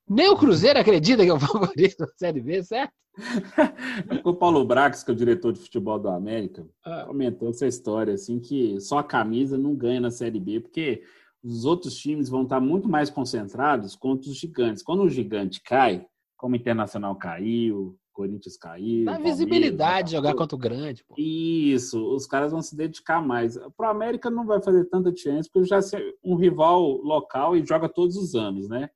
Nem 0.10 0.30
o 0.30 0.38
Cruzeiro 0.38 0.80
acredita 0.80 1.24
que 1.24 1.30
é 1.30 1.34
o 1.34 1.40
favorito 1.40 1.98
da 1.98 2.08
Série 2.18 2.42
B, 2.42 2.64
certo? 2.64 2.92
O 4.26 4.34
Paulo 4.34 4.66
Brax, 4.66 5.04
que 5.04 5.12
é 5.12 5.14
o 5.14 5.18
diretor 5.18 5.54
de 5.54 5.60
futebol 5.62 5.98
do 6.00 6.10
América, 6.10 6.68
Ah. 6.84 7.06
comentou 7.08 7.50
essa 7.50 7.66
história, 7.68 8.14
assim, 8.14 8.40
que 8.40 8.80
só 8.82 8.98
a 9.00 9.04
camisa 9.04 9.58
não 9.58 9.74
ganha 9.76 10.02
na 10.02 10.12
Série 10.12 10.40
B, 10.40 10.60
porque 10.60 11.02
os 11.44 11.64
outros 11.64 11.96
times 11.96 12.28
vão 12.28 12.44
estar 12.44 12.60
muito 12.60 12.90
mais 12.90 13.10
concentrados 13.10 13.96
contra 13.96 14.30
os 14.30 14.36
gigantes. 14.38 14.84
Quando 14.84 15.04
o 15.04 15.10
gigante 15.10 15.62
cai, 15.62 16.06
como 16.36 16.56
o 16.56 16.58
Internacional 16.58 17.16
caiu, 17.16 17.96
Corinthians 18.16 18.56
caiu. 18.56 19.06
Dá 19.06 19.18
visibilidade 19.18 20.14
jogar 20.14 20.34
contra 20.34 20.56
o 20.56 20.60
grande, 20.60 21.04
pô. 21.04 21.16
Isso, 21.18 22.02
os 22.16 22.26
caras 22.26 22.52
vão 22.52 22.62
se 22.62 22.76
dedicar 22.76 23.22
mais. 23.22 23.58
Para 23.76 23.90
o 23.90 23.92
América 23.92 24.30
não 24.30 24.46
vai 24.46 24.62
fazer 24.62 24.86
tanta 24.86 25.12
diferença, 25.12 25.50
porque 25.52 25.68
já 25.68 25.80
é 25.80 26.14
um 26.24 26.36
rival 26.36 26.82
local 27.02 27.58
e 27.58 27.66
joga 27.66 27.90
todos 27.90 28.16
os 28.16 28.34
anos, 28.34 28.70
né? 28.70 28.90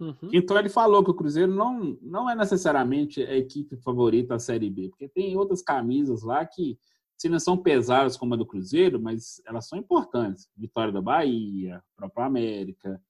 Uhum. 0.00 0.30
Então 0.32 0.58
ele 0.58 0.68
falou 0.68 1.02
que 1.02 1.10
o 1.10 1.14
Cruzeiro 1.14 1.54
não, 1.54 1.96
não 2.02 2.28
é 2.28 2.34
necessariamente 2.34 3.22
a 3.22 3.34
equipe 3.34 3.76
favorita 3.76 4.34
da 4.34 4.38
Série 4.38 4.68
B, 4.68 4.88
porque 4.90 5.08
tem 5.08 5.36
outras 5.36 5.62
camisas 5.62 6.22
lá 6.22 6.44
que, 6.44 6.78
se 7.16 7.28
não 7.30 7.38
são 7.38 7.56
pesadas 7.56 8.16
como 8.16 8.34
a 8.34 8.36
do 8.36 8.44
Cruzeiro, 8.44 9.00
mas 9.00 9.40
elas 9.46 9.66
são 9.68 9.78
importantes. 9.78 10.50
Vitória 10.54 10.92
da 10.92 11.00
Bahia, 11.00 11.82
próprio 11.96 12.24
América, 12.24 13.00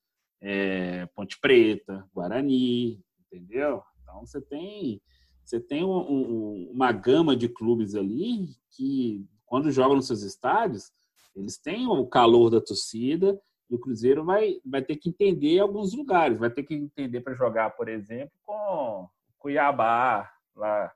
é, 0.41 1.07
Ponte 1.07 1.41
Preta, 1.41 2.07
Guarani, 2.15 3.03
entendeu? 3.19 3.83
Então 4.07 4.25
você 4.25 4.41
tem, 4.41 5.03
você 5.45 5.59
tem 5.59 5.85
um- 5.85 5.99
um- 5.99 6.71
uma 6.73 6.93
gama 6.93 7.37
de 7.37 7.49
clubes 7.49 7.97
ali 7.97 8.51
que, 8.71 9.27
quando 9.45 9.71
jogam 9.73 9.97
nos 9.97 10.07
seus 10.07 10.23
estádios, 10.23 10.93
eles 11.35 11.59
têm 11.59 11.89
o 11.89 12.07
calor 12.07 12.49
da 12.49 12.61
torcida 12.61 13.39
e 13.69 13.75
o 13.75 13.79
Cruzeiro 13.81 14.25
vai, 14.25 14.61
vai 14.65 14.81
ter 14.81 14.97
que 14.97 15.09
entender 15.09 15.59
alguns 15.59 15.93
lugares. 15.93 16.39
Vai 16.39 16.51
ter 16.51 16.63
que 16.63 16.75
entender 16.75 17.21
para 17.21 17.35
jogar, 17.35 17.71
por 17.71 17.89
exemplo, 17.89 18.33
com 18.45 19.09
Cuiabá, 19.39 20.31
lá, 20.55 20.93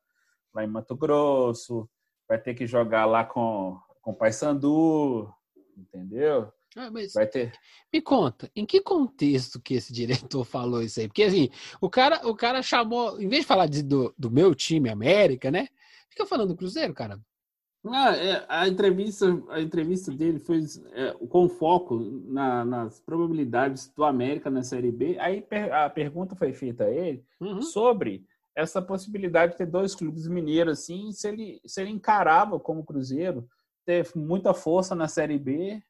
lá 0.55 0.65
em 0.65 0.69
Mato 0.69 0.97
Grosso. 0.97 1.89
Vai 2.29 2.41
ter 2.41 2.55
que 2.55 2.67
jogar 2.67 3.07
lá 3.07 3.25
com, 3.25 3.77
com 4.01 4.15
Paysandu, 4.15 5.29
entendeu? 5.77 6.51
Ah, 6.77 6.91
mas 6.91 7.13
Vai 7.15 7.27
ter. 7.27 7.53
Me 7.93 8.01
conta, 8.01 8.51
em 8.55 8.65
que 8.65 8.81
contexto 8.81 9.61
que 9.61 9.75
esse 9.75 9.93
diretor 9.93 10.45
falou 10.47 10.83
isso 10.83 11.01
aí? 11.01 11.09
Porque 11.09 11.25
assim, 11.25 11.49
o 11.81 11.91
cara, 11.91 12.27
o 12.27 12.35
cara 12.35 12.63
chamou, 12.63 13.21
em 13.21 13.29
vez 13.29 13.43
de 13.43 13.47
falar 13.49 13.67
de- 13.67 13.83
do, 13.83 14.15
do 14.17 14.31
meu 14.31 14.55
time, 14.55 14.89
América, 14.89 15.51
né? 15.51 15.69
Fica 16.09 16.25
falando 16.27 16.49
do 16.49 16.57
Cruzeiro, 16.57 16.95
cara. 16.95 17.21
Ah, 17.87 18.15
é, 18.15 18.45
a 18.49 18.69
entrevista, 18.69 19.27
a 19.49 19.61
entrevista 19.61 20.13
dele 20.13 20.39
foi 20.39 20.61
é, 20.93 21.13
com 21.29 21.49
foco 21.49 21.99
na- 22.27 22.65
nas 22.65 23.01
probabilidades 23.01 23.89
do 23.97 24.05
América 24.05 24.51
na 24.51 24.63
Série 24.63 24.93
B. 24.93 25.17
Aí 25.19 25.41
per- 25.41 25.73
a 25.73 25.89
pergunta 25.89 26.37
foi 26.37 26.53
feita 26.53 26.85
a 26.85 26.91
ele 26.91 27.25
Uhum. 27.41 27.63
sobre 27.63 28.25
essa 28.55 28.83
possibilidade 28.83 29.53
de 29.53 29.59
ter 29.59 29.67
dois 29.67 29.95
clubes 29.95 30.27
mineiros 30.29 30.79
assim, 30.81 31.11
se 31.13 31.27
ele, 31.29 31.61
se 31.65 31.81
ele 31.81 31.91
encarava 31.91 32.61
como 32.61 32.85
Cruzeiro 32.85 33.49
ter 33.87 34.07
muita 34.15 34.53
força 34.53 34.95
na 34.95 35.09
Série 35.09 35.39
B, 35.39 35.83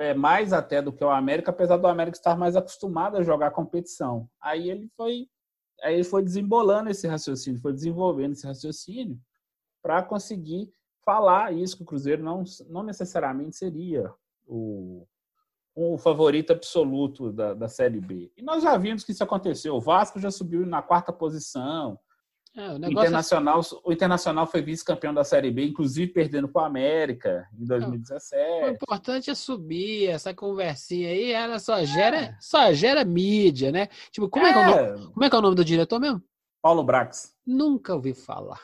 é, 0.00 0.14
mais 0.14 0.54
até 0.54 0.80
do 0.80 0.92
que 0.92 1.04
o 1.04 1.10
América, 1.10 1.50
apesar 1.50 1.76
do 1.76 1.86
América 1.86 2.16
estar 2.16 2.34
mais 2.34 2.56
acostumado 2.56 3.18
a 3.18 3.22
jogar 3.22 3.50
competição. 3.50 4.26
Aí 4.40 4.70
ele 4.70 4.88
foi, 4.96 5.28
aí 5.82 5.94
ele 5.94 6.04
foi 6.04 6.22
desembolando 6.22 6.88
esse 6.88 7.06
raciocínio, 7.06 7.60
foi 7.60 7.74
desenvolvendo 7.74 8.32
esse 8.32 8.46
raciocínio 8.46 9.20
para 9.82 10.02
conseguir 10.02 10.72
falar 11.04 11.52
isso 11.52 11.76
que 11.76 11.82
o 11.82 11.86
Cruzeiro 11.86 12.22
não, 12.22 12.42
não 12.70 12.82
necessariamente 12.82 13.56
seria 13.56 14.10
o, 14.46 15.06
o 15.74 15.98
favorito 15.98 16.50
absoluto 16.50 17.30
da, 17.30 17.52
da 17.52 17.68
Série 17.68 18.00
B. 18.00 18.32
E 18.38 18.42
nós 18.42 18.62
já 18.62 18.78
vimos 18.78 19.04
que 19.04 19.12
isso 19.12 19.22
aconteceu. 19.22 19.74
O 19.74 19.80
Vasco 19.82 20.18
já 20.18 20.30
subiu 20.30 20.64
na 20.64 20.80
quarta 20.80 21.12
posição. 21.12 21.98
É, 22.56 22.68
o, 22.68 22.72
o, 22.72 22.90
Internacional, 22.90 23.60
é... 23.60 23.88
o 23.88 23.92
Internacional 23.92 24.46
foi 24.46 24.60
vice-campeão 24.60 25.14
da 25.14 25.22
Série 25.22 25.50
B, 25.50 25.64
inclusive 25.64 26.12
perdendo 26.12 26.48
para 26.48 26.62
o 26.62 26.64
América 26.64 27.48
em 27.56 27.64
2017. 27.64 28.64
O 28.64 28.70
importante 28.70 29.30
é 29.30 29.34
subir, 29.34 30.08
essa 30.08 30.34
conversinha 30.34 31.10
aí, 31.10 31.30
ela 31.30 31.58
só 31.60 31.84
gera, 31.84 32.16
é. 32.16 32.36
só 32.40 32.72
gera 32.72 33.04
mídia, 33.04 33.70
né? 33.70 33.88
Tipo, 34.10 34.28
como 34.28 34.46
é. 34.46 34.50
é, 34.50 34.52
é 34.52 34.92
nome, 34.92 35.12
como 35.12 35.24
é 35.24 35.30
que 35.30 35.36
é 35.36 35.38
o 35.38 35.42
nome 35.42 35.54
do 35.54 35.64
diretor 35.64 36.00
mesmo? 36.00 36.22
Paulo 36.60 36.82
Brax. 36.82 37.34
Nunca 37.46 37.94
ouvi 37.94 38.14
falar. 38.14 38.60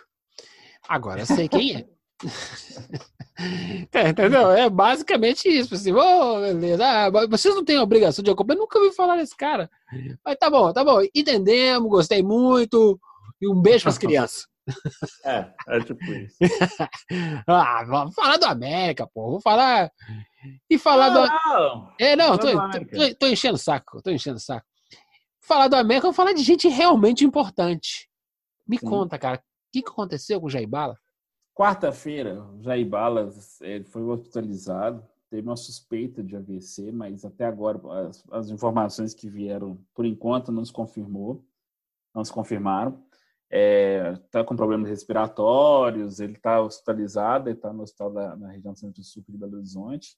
Agora 0.88 1.20
eu 1.20 1.26
sei 1.26 1.48
quem 1.48 1.76
é. 1.76 1.86
é. 3.92 4.08
Entendeu? 4.08 4.50
É 4.50 4.68
basicamente 4.68 5.48
isso. 5.48 5.74
Assim, 5.74 5.92
oh, 5.92 6.40
beleza. 6.40 6.84
Ah, 6.84 7.10
vocês 7.28 7.54
não 7.54 7.64
têm 7.64 7.78
obrigação 7.78 8.22
de 8.22 8.30
acompanhar. 8.30 8.58
Eu 8.58 8.62
nunca 8.62 8.78
ouvi 8.78 8.94
falar 8.94 9.16
desse 9.16 9.36
cara. 9.36 9.70
Mas 10.24 10.36
tá 10.36 10.50
bom, 10.50 10.72
tá 10.72 10.84
bom. 10.84 11.00
Entendemos, 11.14 11.90
gostei 11.90 12.22
muito. 12.22 13.00
E 13.40 13.48
um 13.48 13.60
beijo 13.60 13.84
para 13.84 13.90
as 13.90 13.98
crianças. 13.98 14.46
É, 15.24 15.52
é 15.68 15.80
tipo 15.80 16.04
isso. 16.04 16.36
ah, 17.46 17.84
vamos 17.86 18.14
falar 18.14 18.36
do 18.36 18.46
América, 18.46 19.06
pô. 19.06 19.30
Vou 19.32 19.40
falar. 19.40 19.90
E 20.68 20.78
falar 20.78 21.10
não, 21.10 21.22
do. 21.22 21.28
Não. 21.28 21.92
É, 22.00 22.16
não, 22.16 22.38
tô, 22.38 22.48
tô, 22.50 23.14
tô, 23.18 23.26
enchendo 23.26 23.54
o 23.54 23.58
saco. 23.58 24.02
Tô 24.02 24.10
enchendo 24.10 24.36
o 24.36 24.40
saco. 24.40 24.66
Falar 25.40 25.68
do 25.68 25.76
América, 25.76 26.08
vou 26.08 26.14
falar 26.14 26.32
de 26.32 26.42
gente 26.42 26.68
realmente 26.68 27.24
importante. 27.24 28.08
Me 28.66 28.78
Sim. 28.78 28.86
conta, 28.86 29.18
cara, 29.18 29.36
o 29.36 29.40
que, 29.72 29.82
que 29.82 29.90
aconteceu 29.90 30.40
com 30.40 30.46
o 30.46 30.50
Jair 30.50 30.68
Bala? 30.68 30.98
Quarta-feira, 31.54 32.42
o 32.42 32.62
Jair 32.62 32.86
Bala 32.86 33.30
ele 33.60 33.84
foi 33.84 34.02
hospitalizado. 34.02 35.06
Teve 35.30 35.46
uma 35.46 35.56
suspeita 35.56 36.22
de 36.22 36.36
AVC, 36.36 36.90
mas 36.92 37.24
até 37.24 37.44
agora 37.44 37.80
as, 38.08 38.24
as 38.30 38.50
informações 38.50 39.14
que 39.14 39.28
vieram, 39.28 39.78
por 39.94 40.04
enquanto, 40.04 40.52
não 40.52 40.64
se 40.64 40.72
confirmou, 40.72 41.44
não 42.14 42.24
se 42.24 42.32
confirmaram 42.32 43.05
está 43.46 43.56
é, 43.56 44.16
tá 44.30 44.44
com 44.44 44.56
problemas 44.56 44.88
respiratórios, 44.88 46.20
ele 46.20 46.32
está 46.32 46.60
hospitalizado, 46.60 47.48
está 47.48 47.72
no 47.72 47.82
hospital 47.82 48.12
da, 48.12 48.36
na 48.36 48.50
região 48.50 48.74
centro-sul 48.74 49.24
de 49.28 49.38
Belo 49.38 49.56
Horizonte. 49.56 50.16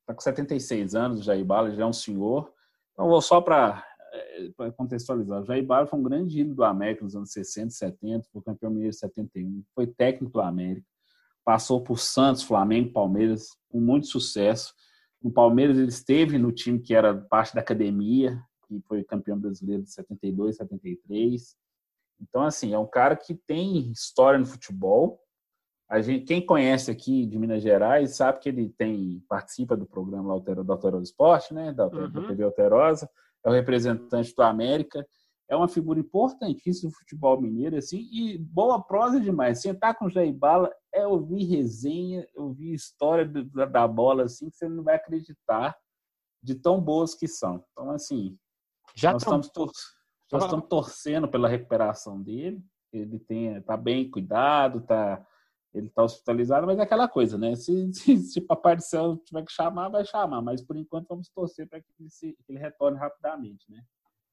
Está 0.00 0.14
com 0.14 0.20
76 0.20 0.94
anos, 0.94 1.24
Jair 1.24 1.44
Bala, 1.44 1.74
já 1.74 1.82
é 1.82 1.86
um 1.86 1.92
senhor. 1.92 2.52
Então, 2.92 3.08
vou 3.08 3.20
só 3.20 3.40
para 3.40 3.84
é, 4.12 4.70
contextualizar. 4.76 5.42
O 5.42 5.44
Jair 5.44 5.66
Bala 5.66 5.86
foi 5.86 5.98
um 5.98 6.02
grande 6.02 6.40
ídolo 6.40 6.56
do 6.56 6.64
América 6.64 7.04
nos 7.04 7.16
anos 7.16 7.32
60 7.32 7.66
e 7.66 7.70
70, 7.70 8.28
foi 8.32 8.42
campeão 8.42 8.70
mineiro 8.70 8.94
em 8.94 8.98
71, 8.98 9.64
foi 9.74 9.86
técnico 9.86 10.34
do 10.34 10.40
América, 10.40 10.86
passou 11.44 11.82
por 11.82 11.98
Santos, 11.98 12.42
Flamengo, 12.42 12.92
Palmeiras, 12.92 13.48
com 13.68 13.80
muito 13.80 14.06
sucesso. 14.06 14.72
No 15.20 15.32
Palmeiras, 15.32 15.76
ele 15.76 15.88
esteve 15.88 16.38
no 16.38 16.52
time 16.52 16.78
que 16.78 16.94
era 16.94 17.12
parte 17.12 17.54
da 17.54 17.60
academia, 17.60 18.40
que 18.68 18.80
foi 18.86 19.02
campeão 19.02 19.38
brasileiro 19.38 19.82
de 19.82 19.90
72, 19.90 20.56
73 20.56 21.56
então, 22.20 22.42
assim, 22.42 22.72
é 22.72 22.78
um 22.78 22.86
cara 22.86 23.16
que 23.16 23.34
tem 23.34 23.90
história 23.90 24.38
no 24.38 24.46
futebol. 24.46 25.20
A 25.88 26.00
gente, 26.00 26.24
quem 26.24 26.44
conhece 26.44 26.90
aqui 26.90 27.24
de 27.24 27.38
Minas 27.38 27.62
Gerais 27.62 28.16
sabe 28.16 28.40
que 28.40 28.48
ele 28.48 28.68
tem 28.76 29.24
participa 29.28 29.76
do 29.76 29.86
programa 29.86 30.32
Altero, 30.32 30.64
do 30.64 30.72
Alterosa 30.72 31.04
Esporte, 31.04 31.54
né? 31.54 31.72
Da, 31.72 31.86
uhum. 31.86 32.10
da 32.10 32.26
TV 32.26 32.42
Alterosa, 32.42 33.08
é 33.44 33.48
o 33.48 33.52
representante 33.52 34.34
do 34.34 34.42
América. 34.42 35.06
É 35.48 35.56
uma 35.56 35.68
figura 35.68 35.98
importantíssima 35.98 36.90
do 36.90 36.96
futebol 36.96 37.40
mineiro, 37.40 37.76
assim, 37.76 38.06
e 38.12 38.36
boa 38.36 38.82
prosa 38.82 39.18
demais. 39.18 39.62
Sentar 39.62 39.96
com 39.96 40.04
o 40.04 40.10
Jair 40.10 40.34
Bala 40.34 40.70
é 40.92 41.06
ouvir 41.06 41.44
resenha, 41.44 42.26
ouvir 42.36 42.74
história 42.74 43.26
da, 43.26 43.64
da 43.64 43.88
bola, 43.88 44.24
assim, 44.24 44.50
que 44.50 44.56
você 44.56 44.68
não 44.68 44.82
vai 44.82 44.96
acreditar 44.96 45.74
de 46.42 46.54
tão 46.54 46.78
boas 46.78 47.14
que 47.14 47.26
são. 47.26 47.64
Então, 47.72 47.90
assim, 47.92 48.36
Já 48.94 49.12
nós 49.14 49.22
estamos 49.22 49.48
torcendo 49.48 49.97
nós 50.32 50.44
estamos 50.44 50.66
torcendo 50.68 51.28
pela 51.28 51.48
recuperação 51.48 52.20
dele. 52.20 52.62
Ele 52.92 53.18
tem, 53.18 53.60
tá 53.62 53.76
bem 53.76 54.10
cuidado, 54.10 54.80
tá, 54.80 55.24
ele 55.74 55.86
está 55.86 56.02
hospitalizado, 56.02 56.66
mas 56.66 56.78
é 56.78 56.82
aquela 56.82 57.08
coisa, 57.08 57.36
né? 57.38 57.54
Se, 57.54 57.92
se, 57.92 58.16
se 58.18 58.40
Papai 58.40 58.76
do 58.76 58.82
Céu 58.82 59.16
tiver 59.24 59.44
que 59.44 59.52
chamar, 59.52 59.88
vai 59.88 60.04
chamar. 60.04 60.42
Mas 60.42 60.62
por 60.62 60.76
enquanto 60.76 61.08
vamos 61.08 61.28
torcer 61.28 61.68
para 61.68 61.80
que, 61.80 61.86
que, 61.96 62.36
ele 62.48 62.58
retorne 62.58 62.98
rapidamente, 62.98 63.70
né? 63.70 63.82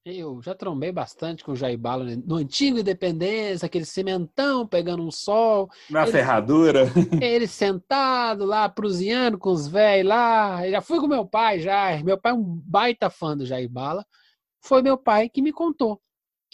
Eu 0.05 0.39
já 0.39 0.53
trombei 0.53 0.91
bastante 0.91 1.43
com 1.43 1.53
o 1.53 1.55
Jair 1.55 1.79
Bala 1.79 2.05
no 2.27 2.35
antigo 2.35 2.77
Independência, 2.77 3.65
aquele 3.65 3.85
cimentão 3.85 4.67
pegando 4.67 5.01
um 5.01 5.09
sol. 5.09 5.67
Na 5.89 6.03
ele, 6.03 6.11
ferradura. 6.11 6.83
Ele 7.19 7.47
sentado 7.47 8.45
lá, 8.45 8.69
prusiando 8.69 9.39
com 9.39 9.49
os 9.49 9.67
velhos 9.67 10.09
lá. 10.09 10.63
Eu 10.63 10.73
já 10.73 10.81
fui 10.81 10.99
com 10.99 11.07
meu 11.07 11.25
pai 11.25 11.59
já. 11.59 11.99
Meu 12.03 12.19
pai 12.19 12.33
é 12.33 12.35
um 12.35 12.43
baita 12.43 13.09
fã 13.09 13.35
do 13.35 13.47
Jair 13.47 13.67
Bala 13.67 14.05
foi 14.65 14.81
meu 14.81 14.97
pai 14.97 15.29
que 15.29 15.41
me 15.41 15.53
contou 15.53 16.01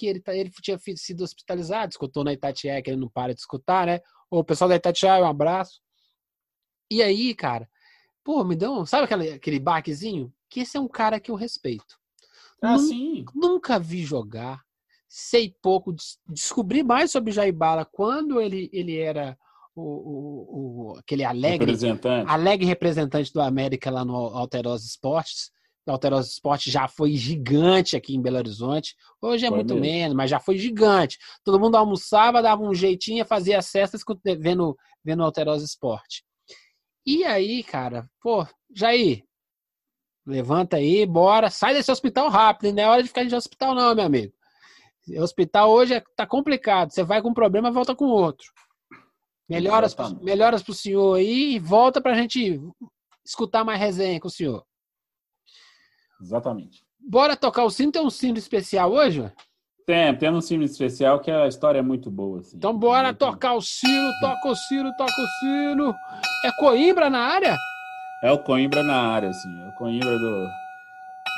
que 0.01 0.07
ele, 0.07 0.19
tá, 0.19 0.35
ele 0.35 0.49
tinha 0.61 0.79
sido 0.95 1.23
hospitalizado, 1.23 1.91
escutou 1.91 2.23
na 2.23 2.33
Itatiaia, 2.33 2.81
que 2.81 2.89
ele 2.89 2.99
não 2.99 3.07
para 3.07 3.35
de 3.35 3.39
escutar, 3.39 3.85
né? 3.85 3.99
O 4.31 4.43
pessoal 4.43 4.67
da 4.67 4.75
Itatiaia, 4.75 5.23
um 5.23 5.27
abraço. 5.27 5.79
E 6.89 7.03
aí, 7.03 7.35
cara, 7.35 7.69
pô, 8.23 8.43
me 8.43 8.55
deu, 8.55 8.83
sabe 8.85 9.05
aquele, 9.05 9.33
aquele 9.33 9.59
baquezinho? 9.59 10.33
Que 10.49 10.61
esse 10.61 10.75
é 10.75 10.79
um 10.79 10.87
cara 10.87 11.19
que 11.19 11.29
eu 11.29 11.35
respeito. 11.35 11.99
Ah, 12.61 12.77
nunca, 12.77 12.87
sim. 12.87 13.25
Nunca 13.35 13.79
vi 13.79 14.03
jogar, 14.03 14.63
sei 15.07 15.55
pouco, 15.61 15.95
descobri 16.27 16.81
mais 16.81 17.11
sobre 17.11 17.31
Jair 17.31 17.53
Bala 17.53 17.85
quando 17.85 18.41
ele, 18.41 18.71
ele 18.73 18.97
era 18.97 19.37
o, 19.75 19.81
o, 19.83 20.91
o, 20.93 20.97
aquele 20.97 21.23
alegre 21.23 21.71
representante. 21.71 22.29
alegre 22.29 22.65
representante 22.65 23.31
do 23.31 23.41
América 23.41 23.91
lá 23.91 24.03
no 24.03 24.15
Alterosa 24.15 24.85
Esportes 24.85 25.51
o 25.87 25.91
Alterosa 25.91 26.29
Esporte 26.29 26.69
já 26.69 26.87
foi 26.87 27.15
gigante 27.15 27.95
aqui 27.95 28.15
em 28.15 28.21
Belo 28.21 28.37
Horizonte. 28.37 28.95
Hoje 29.21 29.45
é 29.45 29.49
foi 29.49 29.57
muito 29.57 29.73
mesmo. 29.75 29.85
menos, 29.85 30.15
mas 30.15 30.29
já 30.29 30.39
foi 30.39 30.57
gigante. 30.57 31.17
Todo 31.43 31.59
mundo 31.59 31.75
almoçava, 31.75 32.41
dava 32.41 32.61
um 32.61 32.73
jeitinho, 32.73 33.25
fazia 33.25 33.61
cestas 33.61 34.03
vendo, 34.39 34.77
vendo 35.03 35.21
o 35.21 35.25
Alterosa 35.25 35.65
Esporte. 35.65 36.23
E 37.05 37.23
aí, 37.23 37.63
cara, 37.63 38.07
pô, 38.21 38.45
Jair, 38.75 39.23
levanta 40.25 40.77
aí, 40.77 41.03
bora, 41.05 41.49
sai 41.49 41.73
desse 41.73 41.91
hospital 41.91 42.29
rápido, 42.29 42.73
não 42.73 42.83
é 42.83 42.87
hora 42.87 43.01
de 43.01 43.07
ficar 43.07 43.23
de 43.23 43.35
hospital 43.35 43.73
não, 43.73 43.95
meu 43.95 44.05
amigo. 44.05 44.33
O 45.09 45.21
hospital 45.21 45.71
hoje 45.71 45.95
é, 45.95 46.03
tá 46.15 46.27
complicado, 46.27 46.91
você 46.91 47.03
vai 47.03 47.23
com 47.23 47.29
um 47.29 47.33
problema, 47.33 47.71
volta 47.71 47.95
com 47.95 48.05
outro. 48.05 48.45
Melhoras, 49.49 49.95
melhoras 50.21 50.61
pro 50.61 50.73
senhor 50.73 51.17
aí 51.17 51.55
e 51.55 51.59
volta 51.59 51.99
pra 51.99 52.13
gente 52.13 52.61
escutar 53.25 53.65
mais 53.65 53.79
resenha 53.79 54.19
com 54.19 54.27
o 54.27 54.31
senhor. 54.31 54.63
Exatamente. 56.21 56.83
Bora 56.99 57.35
tocar 57.35 57.63
o 57.63 57.69
sino? 57.69 57.91
Tem 57.91 58.01
um 58.01 58.09
sino 58.09 58.37
especial 58.37 58.91
hoje? 58.91 59.31
Tem, 59.85 60.15
tem 60.15 60.29
um 60.29 60.41
sino 60.41 60.63
especial 60.63 61.19
que 61.19 61.31
a 61.31 61.47
história 61.47 61.79
é 61.79 61.81
muito 61.81 62.11
boa. 62.11 62.39
Assim. 62.39 62.55
Então 62.55 62.77
bora 62.77 63.13
tocar 63.13 63.55
o 63.55 63.61
sino, 63.61 64.11
toca 64.19 64.49
o 64.49 64.55
sino, 64.55 64.95
toca 64.95 65.21
o 65.21 65.27
sino. 65.39 65.95
É 66.45 66.51
Coimbra 66.59 67.09
na 67.09 67.19
área? 67.19 67.57
É 68.23 68.31
o 68.31 68.37
Coimbra 68.37 68.83
na 68.83 68.95
área, 68.95 69.29
assim. 69.29 69.49
É 69.63 69.69
o 69.69 69.73
Coimbra 69.73 70.17
do, 70.17 70.47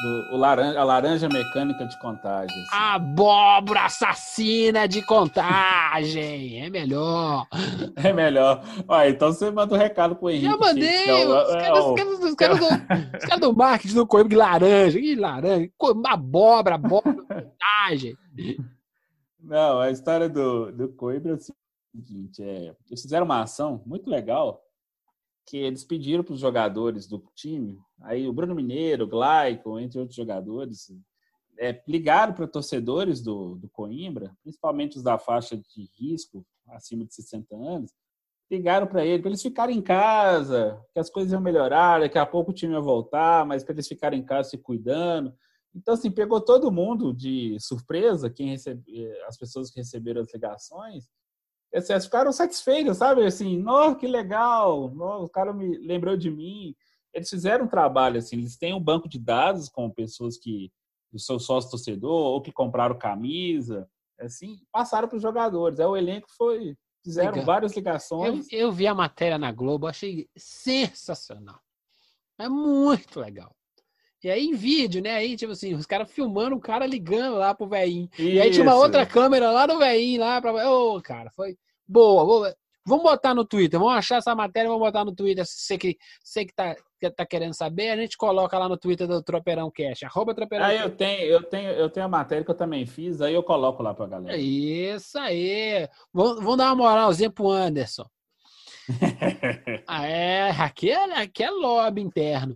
do, 0.01 0.35
o 0.35 0.37
laranja, 0.37 0.79
a 0.79 0.83
laranja 0.83 1.29
mecânica 1.29 1.85
de 1.85 1.97
contagem. 1.99 2.55
Assim. 2.61 2.69
Abóbora 2.71 3.85
assassina 3.85 4.87
de 4.87 5.01
contagem. 5.01 6.65
É 6.65 6.69
melhor. 6.69 7.47
É 7.95 8.11
melhor. 8.11 8.63
Olha, 8.87 9.09
então 9.09 9.31
você 9.31 9.51
manda 9.51 9.75
um 9.75 9.77
recado 9.77 10.15
pro 10.15 10.29
Henrique. 10.29 10.45
Já 10.45 10.57
mandei. 10.57 11.09
É 11.09 11.25
o, 11.25 11.29
os, 11.29 11.49
é 11.49 11.61
caras, 11.61 11.85
o... 11.85 11.93
os, 11.93 12.35
caras, 12.35 12.59
do, 12.59 12.65
os 12.65 13.25
caras 13.25 13.39
do 13.39 13.55
marketing 13.55 13.95
do 13.95 14.07
Coimbra 14.07 14.29
de 14.29 14.35
laranja. 14.35 14.99
Que 14.99 15.15
laranja. 15.15 15.69
Abóbora, 16.07 16.75
abóbora, 16.75 17.15
contagem. 17.15 18.15
Não, 19.39 19.79
a 19.79 19.91
história 19.91 20.29
do, 20.29 20.71
do 20.71 20.89
Coimbra 20.89 21.33
é 21.33 21.35
o 21.35 21.39
seguinte. 21.39 22.41
É, 22.41 22.73
eles 22.89 23.01
fizeram 23.01 23.25
uma 23.25 23.41
ação 23.41 23.81
muito 23.85 24.09
legal 24.09 24.62
que 25.45 25.57
eles 25.57 25.83
pediram 25.83 26.23
para 26.23 26.33
os 26.33 26.39
jogadores 26.39 27.07
do 27.07 27.23
time, 27.35 27.79
aí 28.01 28.27
o 28.27 28.33
Bruno 28.33 28.55
Mineiro, 28.55 29.03
o 29.03 29.07
Glaico, 29.07 29.77
entre 29.79 29.99
outros 29.99 30.15
jogadores, 30.15 30.91
é, 31.59 31.81
ligaram 31.87 32.33
para 32.33 32.47
torcedores 32.47 33.21
do, 33.21 33.55
do 33.55 33.69
Coimbra, 33.69 34.35
principalmente 34.41 34.97
os 34.97 35.03
da 35.03 35.17
faixa 35.17 35.55
de 35.57 35.89
risco, 35.97 36.45
acima 36.67 37.05
de 37.05 37.13
60 37.13 37.55
anos, 37.55 37.91
ligaram 38.49 38.87
para 38.87 39.05
ele, 39.05 39.21
para 39.21 39.29
eles 39.29 39.41
ficarem 39.41 39.77
em 39.77 39.81
casa, 39.81 40.79
que 40.93 40.99
as 40.99 41.09
coisas 41.09 41.31
iam 41.31 41.41
melhorar, 41.41 41.99
daqui 41.99 42.17
a 42.17 42.25
pouco 42.25 42.51
o 42.51 42.53
time 42.53 42.73
ia 42.73 42.79
voltar, 42.79 43.45
mas 43.45 43.63
para 43.63 43.73
eles 43.73 43.87
ficarem 43.87 44.19
em 44.19 44.25
casa 44.25 44.49
se 44.49 44.57
cuidando. 44.57 45.33
Então, 45.75 45.95
assim, 45.95 46.11
pegou 46.11 46.39
todo 46.39 46.71
mundo 46.71 47.13
de 47.13 47.57
surpresa, 47.59 48.29
quem 48.29 48.49
recebe, 48.49 48.83
as 49.27 49.37
pessoas 49.37 49.71
que 49.71 49.79
receberam 49.79 50.21
as 50.21 50.31
ligações, 50.31 51.09
eles 51.73 52.05
ficaram 52.05 52.31
satisfeitos, 52.31 52.97
sabe? 52.97 53.25
Assim, 53.25 53.57
nossa, 53.57 53.95
que 53.95 54.07
legal, 54.07 54.91
nossa, 54.91 55.25
o 55.25 55.29
cara 55.29 55.51
me 55.51 55.75
lembrou 55.79 56.15
de 56.15 56.29
mim. 56.29 56.75
Eles 57.11 57.29
fizeram 57.29 57.65
um 57.65 57.69
trabalho, 57.69 58.19
assim, 58.19 58.37
eles 58.37 58.55
têm 58.55 58.73
um 58.73 58.79
banco 58.79 59.09
de 59.09 59.19
dados 59.19 59.69
com 59.69 59.89
pessoas 59.89 60.37
que, 60.37 60.71
do 61.11 61.19
seu 61.19 61.39
sócio 61.39 61.71
torcedor, 61.71 62.11
ou 62.11 62.41
que 62.41 62.51
compraram 62.51 62.97
camisa, 62.97 63.89
assim, 64.19 64.59
passaram 64.71 65.07
para 65.07 65.15
os 65.15 65.21
jogadores. 65.21 65.79
Aí 65.79 65.85
o 65.85 65.97
elenco 65.97 66.27
foi, 66.37 66.77
fizeram 67.03 67.31
legal. 67.31 67.45
várias 67.45 67.75
ligações. 67.75 68.51
Eu, 68.51 68.59
eu 68.59 68.71
vi 68.71 68.85
a 68.85 68.93
matéria 68.93 69.37
na 69.39 69.51
Globo, 69.51 69.87
achei 69.87 70.27
sensacional. 70.37 71.59
É 72.37 72.47
muito 72.47 73.19
legal. 73.19 73.55
E 74.23 74.31
aí 74.31 74.45
em 74.45 74.53
vídeo, 74.53 75.01
né? 75.01 75.15
Aí, 75.15 75.35
tipo 75.35 75.51
assim, 75.51 75.73
os 75.73 75.85
caras 75.85 76.09
filmando 76.09 76.55
o 76.55 76.59
cara 76.59 76.85
ligando 76.85 77.35
lá 77.35 77.53
pro 77.53 77.67
velhinho. 77.67 78.09
E 78.17 78.39
aí 78.39 78.49
tinha 78.51 78.63
uma 78.63 78.75
outra 78.75 79.05
câmera 79.05 79.51
lá 79.51 79.67
no 79.67 79.77
velhinho 79.77 80.21
lá 80.21 80.39
pra. 80.39 80.53
Ô, 80.69 80.95
oh, 80.95 81.01
cara, 81.01 81.29
foi 81.35 81.57
boa, 81.85 82.23
boa. 82.25 82.55
Vamos 82.85 83.03
botar 83.03 83.33
no 83.33 83.45
Twitter, 83.45 83.79
vamos 83.79 83.95
achar 83.95 84.17
essa 84.17 84.35
matéria, 84.35 84.69
vamos 84.69 84.85
botar 84.85 85.05
no 85.05 85.15
Twitter. 85.15 85.45
Você 85.45 85.77
que, 85.77 85.97
você 86.21 86.45
que 86.45 86.53
tá, 86.53 86.75
que 86.99 87.09
tá 87.09 87.25
querendo 87.25 87.53
saber, 87.53 87.89
a 87.89 87.95
gente 87.95 88.17
coloca 88.17 88.59
lá 88.59 88.67
no 88.67 88.77
Twitter 88.77 89.07
do 89.07 89.23
Tropeirão 89.23 89.71
Cash, 89.71 90.03
arroba 90.03 90.33
Tropeirão 90.33 90.65
Ah, 90.65 90.73
eu 90.73 90.89
tenho, 90.89 91.21
eu 91.21 91.43
tenho, 91.43 91.69
eu 91.71 91.89
tenho 91.89 92.05
a 92.05 92.09
matéria 92.09 92.43
que 92.43 92.51
eu 92.51 92.55
também 92.55 92.85
fiz, 92.85 93.21
aí 93.21 93.33
eu 93.33 93.43
coloco 93.43 93.81
lá 93.81 93.93
pra 93.93 94.05
galera. 94.05 94.37
Isso 94.37 95.17
aí. 95.17 95.87
Vamos, 96.13 96.35
vamos 96.35 96.57
dar 96.57 96.73
uma 96.73 96.75
moralzinha 96.75 97.31
pro 97.31 97.49
Anderson. 97.49 98.05
ah, 99.87 100.05
é, 100.05 100.49
aqui 100.51 100.91
é, 100.91 101.21
aqui 101.21 101.43
é 101.43 101.49
lobby 101.49 102.01
interno. 102.01 102.55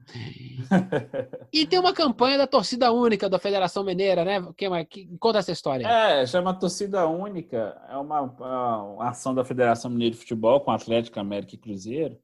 E 1.52 1.66
tem 1.66 1.80
uma 1.80 1.94
campanha 1.94 2.38
da 2.38 2.48
torcida 2.48 2.92
única 2.92 3.30
da 3.30 3.40
Federação 3.40 3.84
Mineira, 3.84 4.26
né? 4.26 4.46
Que, 4.58 4.68
que, 4.86 5.18
conta 5.18 5.40
essa 5.40 5.52
história. 5.52 5.88
É, 5.88 6.26
chama 6.26 6.54
Torcida 6.54 7.08
Única. 7.08 7.82
É 7.90 7.98
uma, 7.98 8.22
uma 8.22 9.10
ação 9.10 9.34
da 9.34 9.46
Federação 9.46 9.90
Mineira 9.90 10.14
de 10.14 10.20
Futebol 10.20 10.60
com 10.62 10.72
Atlético, 10.72 11.20
América 11.20 11.56
e 11.56 11.58
Cruzeiro 11.58 12.18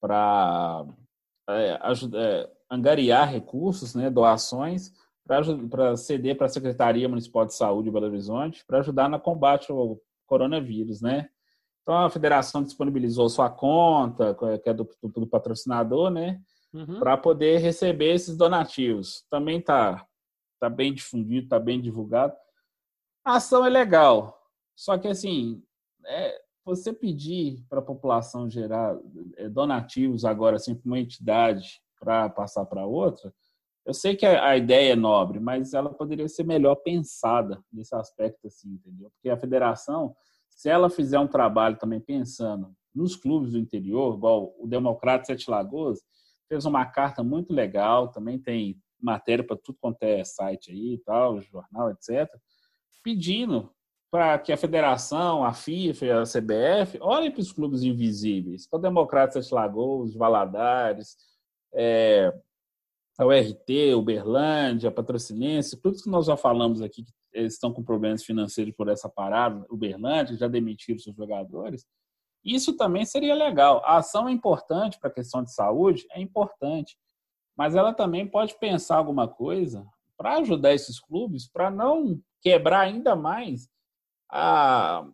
para 0.00 0.86
é, 1.48 1.78
é, 2.14 2.50
angariar 2.70 3.30
recursos, 3.30 3.94
né, 3.94 4.08
doações, 4.08 4.92
para 5.26 5.96
ceder 5.96 6.36
para 6.36 6.46
a 6.46 6.48
Secretaria 6.48 7.08
Municipal 7.08 7.46
de 7.46 7.54
Saúde 7.54 7.84
de 7.84 7.92
Belo 7.92 8.06
Horizonte 8.06 8.64
para 8.66 8.80
ajudar 8.80 9.08
no 9.08 9.20
combate 9.20 9.70
ao 9.70 10.00
coronavírus, 10.26 11.00
né? 11.00 11.28
Então 11.82 11.96
a 11.96 12.10
federação 12.10 12.62
disponibilizou 12.62 13.28
sua 13.28 13.50
conta, 13.50 14.36
que 14.62 14.68
é 14.68 14.74
do, 14.74 14.88
do, 15.02 15.08
do 15.08 15.26
patrocinador, 15.26 16.10
né? 16.10 16.40
Uhum. 16.72 16.98
Para 16.98 17.16
poder 17.16 17.58
receber 17.58 18.14
esses 18.14 18.36
donativos. 18.36 19.24
Também 19.28 19.58
está 19.58 20.06
tá 20.60 20.68
bem 20.68 20.92
difundido, 20.92 21.44
está 21.44 21.58
bem 21.58 21.80
divulgado. 21.80 22.34
A 23.24 23.36
ação 23.36 23.66
é 23.66 23.68
legal, 23.68 24.40
só 24.76 24.96
que 24.96 25.08
assim, 25.08 25.62
é, 26.06 26.40
você 26.64 26.92
pedir 26.92 27.64
para 27.68 27.80
a 27.80 27.82
população 27.82 28.48
gerar 28.48 28.96
é, 29.36 29.48
donativos 29.48 30.24
agora 30.24 30.56
assim 30.56 30.74
para 30.74 30.86
uma 30.86 30.98
entidade 30.98 31.80
para 31.98 32.30
passar 32.30 32.64
para 32.64 32.86
outra, 32.86 33.32
eu 33.84 33.92
sei 33.92 34.16
que 34.16 34.24
a, 34.24 34.50
a, 34.50 34.56
ideia 34.56 34.92
é 34.92 34.96
nobre, 34.96 35.40
mas 35.40 35.74
ela 35.74 35.92
poderia 35.92 36.28
ser 36.28 36.44
melhor 36.44 36.76
pensada 36.76 37.62
nesse 37.72 37.94
aspecto 37.94 38.46
assim, 38.46 38.70
entendeu? 38.70 39.10
Porque 39.10 39.28
a 39.28 39.36
federação 39.36 40.14
se 40.60 40.68
ela 40.68 40.90
fizer 40.90 41.18
um 41.18 41.26
trabalho 41.26 41.78
também 41.78 41.98
pensando 41.98 42.70
nos 42.94 43.16
clubes 43.16 43.52
do 43.52 43.58
interior, 43.58 44.14
igual 44.14 44.54
o 44.58 44.66
Democrata 44.66 45.24
Sete 45.24 45.50
Lagoas, 45.50 46.02
fez 46.50 46.66
uma 46.66 46.84
carta 46.84 47.24
muito 47.24 47.50
legal, 47.50 48.08
também 48.08 48.38
tem 48.38 48.78
matéria 49.00 49.42
para 49.42 49.56
tudo 49.56 49.78
quanto 49.80 50.02
é 50.02 50.22
site 50.22 50.70
aí 50.70 50.94
e 50.96 50.98
tal, 50.98 51.40
jornal, 51.40 51.90
etc., 51.90 52.28
pedindo 53.02 53.72
para 54.10 54.38
que 54.38 54.52
a 54.52 54.56
federação, 54.58 55.42
a 55.42 55.54
FIFA 55.54 56.20
a 56.20 56.24
CBF 56.24 56.98
olhem 57.00 57.30
para 57.30 57.40
os 57.40 57.52
clubes 57.52 57.82
invisíveis, 57.82 58.68
o 58.70 58.76
Democrata 58.76 59.40
Sete 59.40 59.54
Lagoas, 59.54 60.14
Valadares, 60.14 61.16
é, 61.72 62.38
a 63.18 63.24
URT, 63.24 63.94
Uberlândia, 63.96 64.90
Patrocinense, 64.90 65.80
tudo 65.80 66.02
que 66.02 66.10
nós 66.10 66.26
já 66.26 66.36
falamos 66.36 66.82
aqui 66.82 67.02
que 67.02 67.12
eles 67.32 67.54
estão 67.54 67.72
com 67.72 67.82
problemas 67.82 68.24
financeiros 68.24 68.74
por 68.74 68.88
essa 68.88 69.08
parada, 69.08 69.64
Uberlândia 69.70 70.36
já 70.36 70.48
demitiram 70.48 70.98
seus 70.98 71.16
jogadores. 71.16 71.86
Isso 72.44 72.76
também 72.76 73.04
seria 73.04 73.34
legal. 73.34 73.82
A 73.84 73.98
ação 73.98 74.28
é 74.28 74.32
importante 74.32 74.98
para 74.98 75.10
a 75.10 75.12
questão 75.12 75.42
de 75.42 75.52
saúde, 75.52 76.06
é 76.12 76.20
importante, 76.20 76.96
mas 77.56 77.74
ela 77.74 77.92
também 77.92 78.26
pode 78.26 78.58
pensar 78.58 78.96
alguma 78.96 79.28
coisa 79.28 79.86
para 80.16 80.38
ajudar 80.38 80.74
esses 80.74 80.98
clubes, 80.98 81.46
para 81.46 81.70
não 81.70 82.20
quebrar 82.40 82.80
ainda 82.80 83.14
mais 83.14 83.68
a, 84.30 85.06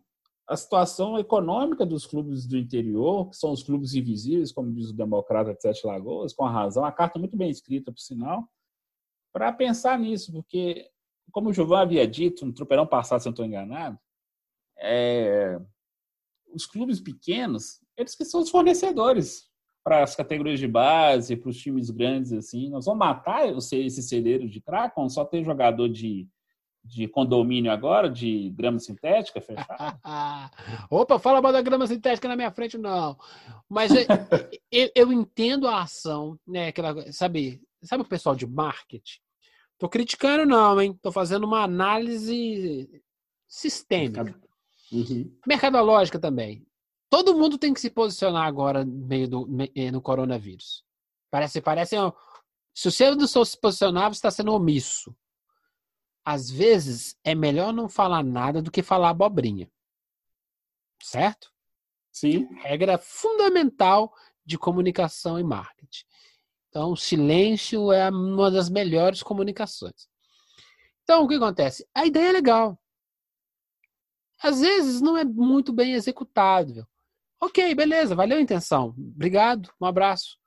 a 0.47 0.55
situação 0.55 1.19
econômica 1.19 1.85
dos 1.85 2.05
clubes 2.05 2.45
do 2.45 2.57
interior, 2.57 3.29
que 3.29 3.35
são 3.35 3.51
os 3.51 3.63
clubes 3.63 3.93
invisíveis, 3.93 4.51
como 4.51 4.73
diz 4.73 4.89
o 4.89 4.95
Democrata 4.95 5.53
de 5.53 5.61
Sete 5.61 5.85
Lagoas, 5.85 6.33
com 6.33 6.45
a 6.45 6.51
razão. 6.51 6.85
A 6.85 6.91
carta 6.91 7.19
muito 7.19 7.35
bem 7.35 7.49
escrita, 7.49 7.91
por 7.91 7.99
sinal, 7.99 8.47
para 9.33 9.51
pensar 9.51 9.99
nisso, 9.99 10.31
porque 10.31 10.89
como 11.31 11.49
o 11.49 11.53
Gilvan 11.53 11.81
havia 11.81 12.07
dito 12.07 12.45
no 12.45 12.53
tropeirão 12.53 12.87
passado, 12.87 13.21
se 13.21 13.27
eu 13.27 13.31
não 13.31 13.33
estou 13.33 13.45
enganado, 13.45 13.97
é, 14.79 15.59
os 16.53 16.65
clubes 16.65 16.99
pequenos, 16.99 17.79
eles 17.97 18.15
que 18.15 18.25
são 18.25 18.41
os 18.41 18.49
fornecedores 18.49 19.47
para 19.83 20.03
as 20.03 20.15
categorias 20.15 20.59
de 20.59 20.67
base, 20.67 21.37
para 21.37 21.49
os 21.49 21.57
times 21.57 21.89
grandes, 21.89 22.33
assim. 22.33 22.69
Nós 22.69 22.85
vamos 22.85 22.99
matar 22.99 23.47
esse 23.47 24.03
celeiro 24.03 24.49
de 24.49 24.59
Kraken, 24.59 25.07
só 25.07 25.23
tem 25.23 25.45
jogador 25.45 25.87
de, 25.87 26.27
de 26.83 27.07
condomínio 27.07 27.71
agora, 27.71 28.09
de 28.09 28.49
grama 28.49 28.79
sintética 28.79 29.39
fechada? 29.39 30.01
Opa, 30.91 31.17
fala 31.19 31.41
mal 31.41 31.53
da 31.53 31.61
grama 31.61 31.87
sintética 31.87 32.27
na 32.27 32.35
minha 32.35 32.51
frente, 32.51 32.77
não. 32.77 33.17
Mas 33.69 33.91
eu, 33.91 34.01
eu, 34.69 34.91
eu 34.93 35.13
entendo 35.13 35.67
a 35.67 35.83
ação, 35.83 36.37
né? 36.45 36.67
Aquela, 36.67 37.09
sabe, 37.13 37.61
sabe 37.81 38.03
o 38.03 38.07
pessoal 38.07 38.35
de 38.35 38.45
marketing? 38.45 39.21
Tô 39.77 39.87
criticando, 39.87 40.45
não, 40.45 40.81
hein? 40.81 40.97
Tô 41.01 41.11
fazendo 41.11 41.45
uma 41.45 41.63
análise 41.63 42.89
sistêmica. 43.47 44.23
Uhum. 44.91 45.37
Mercadológica 45.45 46.19
também. 46.19 46.65
Todo 47.09 47.35
mundo 47.35 47.57
tem 47.57 47.73
que 47.73 47.79
se 47.79 47.89
posicionar 47.89 48.45
agora 48.45 48.83
no 48.83 49.07
meio 49.07 49.27
do 49.27 49.47
eh, 49.75 49.91
no 49.91 50.01
coronavírus. 50.01 50.83
Parece, 51.29 51.61
parece. 51.61 51.95
Se 52.73 52.91
você 52.91 53.11
não 53.11 53.27
se 53.27 53.59
posicionar, 53.59 54.13
você 54.13 54.17
está 54.17 54.31
sendo 54.31 54.53
omisso. 54.53 55.15
Às 56.25 56.49
vezes 56.49 57.17
é 57.23 57.33
melhor 57.33 57.71
não 57.71 57.87
falar 57.87 58.23
nada 58.23 58.61
do 58.61 58.71
que 58.71 58.83
falar 58.83 59.09
abobrinha. 59.09 59.71
Certo? 61.01 61.51
Sim. 62.11 62.47
Regra 62.55 62.97
fundamental 62.97 64.13
de 64.43 64.57
comunicação 64.57 65.39
e 65.39 65.43
marketing. 65.43 66.05
Então, 66.69 66.91
o 66.91 66.97
silêncio 66.97 67.91
é 67.91 68.09
uma 68.09 68.51
das 68.51 68.69
melhores 68.69 69.23
comunicações. 69.23 70.07
Então, 71.03 71.23
o 71.23 71.27
que 71.27 71.35
acontece? 71.35 71.87
A 71.93 72.05
ideia 72.05 72.29
é 72.29 72.31
legal. 72.31 72.77
Às 74.41 74.59
vezes 74.61 75.01
não 75.01 75.17
é 75.17 75.23
muito 75.23 75.73
bem 75.73 75.93
executável. 75.93 76.85
Ok, 77.39 77.73
beleza, 77.75 78.15
valeu 78.15 78.37
a 78.37 78.41
intenção. 78.41 78.89
Obrigado, 78.97 79.71
um 79.79 79.85
abraço. 79.85 80.37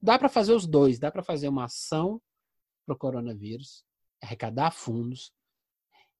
Dá 0.00 0.18
para 0.18 0.28
fazer 0.28 0.52
os 0.52 0.66
dois. 0.66 0.98
Dá 0.98 1.10
para 1.10 1.22
fazer 1.22 1.48
uma 1.48 1.64
ação 1.64 2.20
para 2.84 2.94
o 2.94 2.98
coronavírus, 2.98 3.84
arrecadar 4.22 4.70
fundos, 4.70 5.32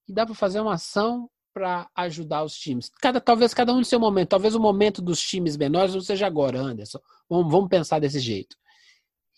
e 0.07 0.13
dá 0.13 0.25
para 0.25 0.35
fazer 0.35 0.59
uma 0.59 0.73
ação 0.73 1.29
para 1.53 1.89
ajudar 1.95 2.43
os 2.43 2.55
times. 2.55 2.89
Cada, 3.01 3.19
talvez 3.19 3.53
cada 3.53 3.73
um 3.73 3.79
no 3.79 3.85
seu 3.85 3.99
momento. 3.99 4.29
Talvez 4.29 4.53
o 4.53 4.59
momento 4.59 5.01
dos 5.01 5.19
times 5.19 5.57
menores 5.57 5.95
não 5.95 6.01
seja 6.01 6.27
agora, 6.27 6.59
Anderson. 6.59 6.99
Vamos, 7.27 7.51
vamos 7.51 7.69
pensar 7.69 7.99
desse 7.99 8.19
jeito. 8.19 8.55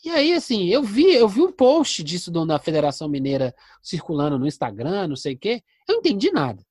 E 0.04 0.10
aí, 0.10 0.34
assim, 0.34 0.68
eu 0.68 0.82
vi, 0.82 1.14
eu 1.14 1.28
vi 1.28 1.42
um 1.42 1.52
post 1.52 2.04
disso 2.04 2.32
da 2.32 2.58
Federação 2.58 3.10
Mineira 3.10 3.54
circulando 3.82 4.40
no 4.40 4.48
Instagram, 4.48 5.08
não 5.08 5.16
sei 5.16 5.34
o 5.36 5.38
quê. 5.38 5.62
Eu 5.88 5.96
não 5.96 6.00
entendi 6.00 6.32
nada. 6.32 6.66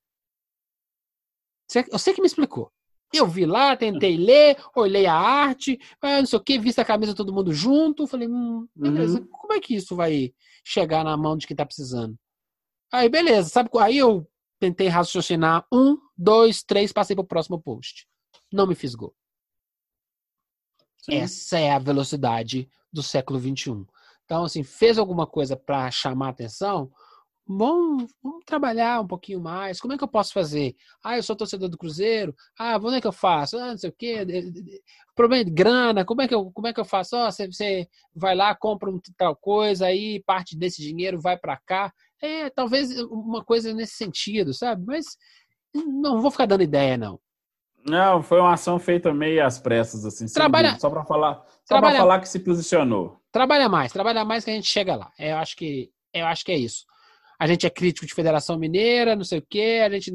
Você 1.67 2.13
que 2.13 2.21
me 2.21 2.27
explicou. 2.27 2.71
Eu 3.13 3.27
vi 3.27 3.45
lá, 3.45 3.75
tentei 3.75 4.17
ler, 4.17 4.57
olhei 4.75 5.07
a 5.07 5.15
arte, 5.15 5.79
ah, 6.01 6.19
não 6.19 6.25
sei 6.27 6.37
o 6.37 6.43
que, 6.43 6.59
vi 6.59 6.71
a 6.75 6.85
camisa 6.85 7.15
todo 7.15 7.33
mundo 7.33 7.51
junto. 7.53 8.07
Falei, 8.07 8.27
hum, 8.27 8.67
beleza, 8.75 9.19
uhum. 9.19 9.27
como 9.27 9.53
é 9.53 9.59
que 9.59 9.75
isso 9.75 9.95
vai 9.95 10.33
chegar 10.63 11.03
na 11.03 11.15
mão 11.17 11.35
de 11.35 11.47
quem 11.47 11.55
tá 11.55 11.65
precisando? 11.65 12.17
Aí, 12.91 13.09
beleza, 13.09 13.49
sabe? 13.49 13.69
Aí 13.79 13.97
eu 13.97 14.27
tentei 14.59 14.87
raciocinar 14.87 15.65
um, 15.71 15.97
dois, 16.17 16.63
três, 16.63 16.91
passei 16.91 17.15
pro 17.15 17.25
próximo 17.25 17.59
post. 17.59 18.07
Não 18.51 18.67
me 18.67 18.75
fisgou. 18.75 19.15
Sim. 20.97 21.15
Essa 21.15 21.59
é 21.59 21.71
a 21.71 21.79
velocidade 21.79 22.69
do 22.91 23.03
século 23.03 23.39
XXI. 23.39 23.85
Então, 24.25 24.43
assim, 24.43 24.63
fez 24.63 24.97
alguma 24.97 25.25
coisa 25.25 25.55
para 25.55 25.89
chamar 25.91 26.29
atenção? 26.29 26.91
Bom, 27.51 27.97
vamos 28.21 28.45
trabalhar 28.45 29.01
um 29.01 29.07
pouquinho 29.07 29.41
mais. 29.41 29.81
Como 29.81 29.91
é 29.91 29.97
que 29.97 30.03
eu 30.03 30.07
posso 30.07 30.31
fazer? 30.31 30.75
Ah, 31.03 31.17
eu 31.17 31.23
sou 31.23 31.35
torcedor 31.35 31.67
do 31.67 31.79
Cruzeiro. 31.79 32.35
Ah, 32.59 32.77
onde 32.77 32.97
é 32.97 33.01
que 33.01 33.07
eu 33.07 33.11
faço? 33.11 33.57
Ah, 33.57 33.71
não 33.71 33.77
sei 33.77 33.89
o 33.89 33.93
quê. 33.93 34.23
Problema 35.15 35.43
de 35.43 35.49
grana. 35.49 36.05
Como 36.05 36.21
é 36.21 36.27
que 36.27 36.35
eu, 36.35 36.51
como 36.51 36.67
é 36.67 36.73
que 36.73 36.79
eu 36.79 36.85
faço? 36.85 37.17
Oh, 37.17 37.25
você, 37.31 37.47
você 37.47 37.87
vai 38.15 38.35
lá, 38.35 38.53
compra 38.53 38.91
um, 38.91 38.99
tal 39.17 39.35
coisa, 39.35 39.87
aí 39.87 40.21
parte 40.27 40.55
desse 40.55 40.79
dinheiro 40.79 41.19
vai 41.19 41.39
para 41.39 41.57
cá. 41.65 41.91
É, 42.21 42.51
talvez 42.51 42.91
uma 43.01 43.43
coisa 43.43 43.73
nesse 43.73 43.95
sentido, 43.95 44.53
sabe? 44.53 44.85
Mas 44.85 45.17
não 45.73 46.21
vou 46.21 46.29
ficar 46.29 46.45
dando 46.45 46.61
ideia, 46.61 46.97
não. 46.97 47.19
Não, 47.89 48.21
foi 48.23 48.39
uma 48.39 48.53
ação 48.53 48.79
feita 48.79 49.13
meio 49.13 49.45
às 49.45 49.59
pressas, 49.59 50.05
assim. 50.05 50.25
Trabalha, 50.27 50.77
só 50.79 50.89
para 50.89 51.03
falar, 51.03 51.43
só 51.65 51.79
para 51.79 51.95
falar 51.97 52.19
que 52.19 52.29
se 52.29 52.39
posicionou. 52.39 53.19
Trabalha 53.31 53.67
mais, 53.67 53.91
trabalha 53.91 54.23
mais 54.23 54.43
que 54.43 54.51
a 54.51 54.53
gente 54.53 54.67
chega 54.67 54.95
lá. 54.95 55.11
Eu 55.17 55.37
acho 55.37 55.55
que, 55.55 55.91
eu 56.13 56.25
acho 56.25 56.45
que 56.45 56.51
é 56.51 56.57
isso. 56.57 56.85
A 57.39 57.47
gente 57.47 57.65
é 57.65 57.69
crítico 57.69 58.05
de 58.05 58.13
Federação 58.13 58.57
Mineira, 58.57 59.15
não 59.15 59.23
sei 59.23 59.39
o 59.39 59.45
quê, 59.47 59.81
a 59.85 59.89
gente, 59.89 60.11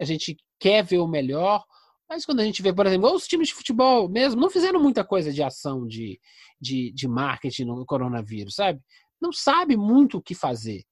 a 0.00 0.04
gente 0.04 0.36
quer 0.58 0.84
ver 0.84 0.98
o 0.98 1.06
melhor, 1.06 1.64
mas 2.08 2.24
quando 2.24 2.40
a 2.40 2.44
gente 2.44 2.62
vê, 2.62 2.72
por 2.72 2.86
exemplo, 2.86 3.12
os 3.12 3.26
times 3.26 3.48
de 3.48 3.54
futebol 3.54 4.08
mesmo 4.08 4.40
não 4.40 4.50
fizeram 4.50 4.80
muita 4.80 5.04
coisa 5.04 5.32
de 5.32 5.42
ação 5.42 5.86
de, 5.86 6.20
de, 6.60 6.92
de 6.92 7.08
marketing 7.08 7.64
no 7.64 7.86
coronavírus, 7.86 8.54
sabe? 8.54 8.80
não 9.20 9.32
sabe 9.32 9.76
muito 9.76 10.18
o 10.18 10.22
que 10.22 10.34
fazer. 10.34 10.84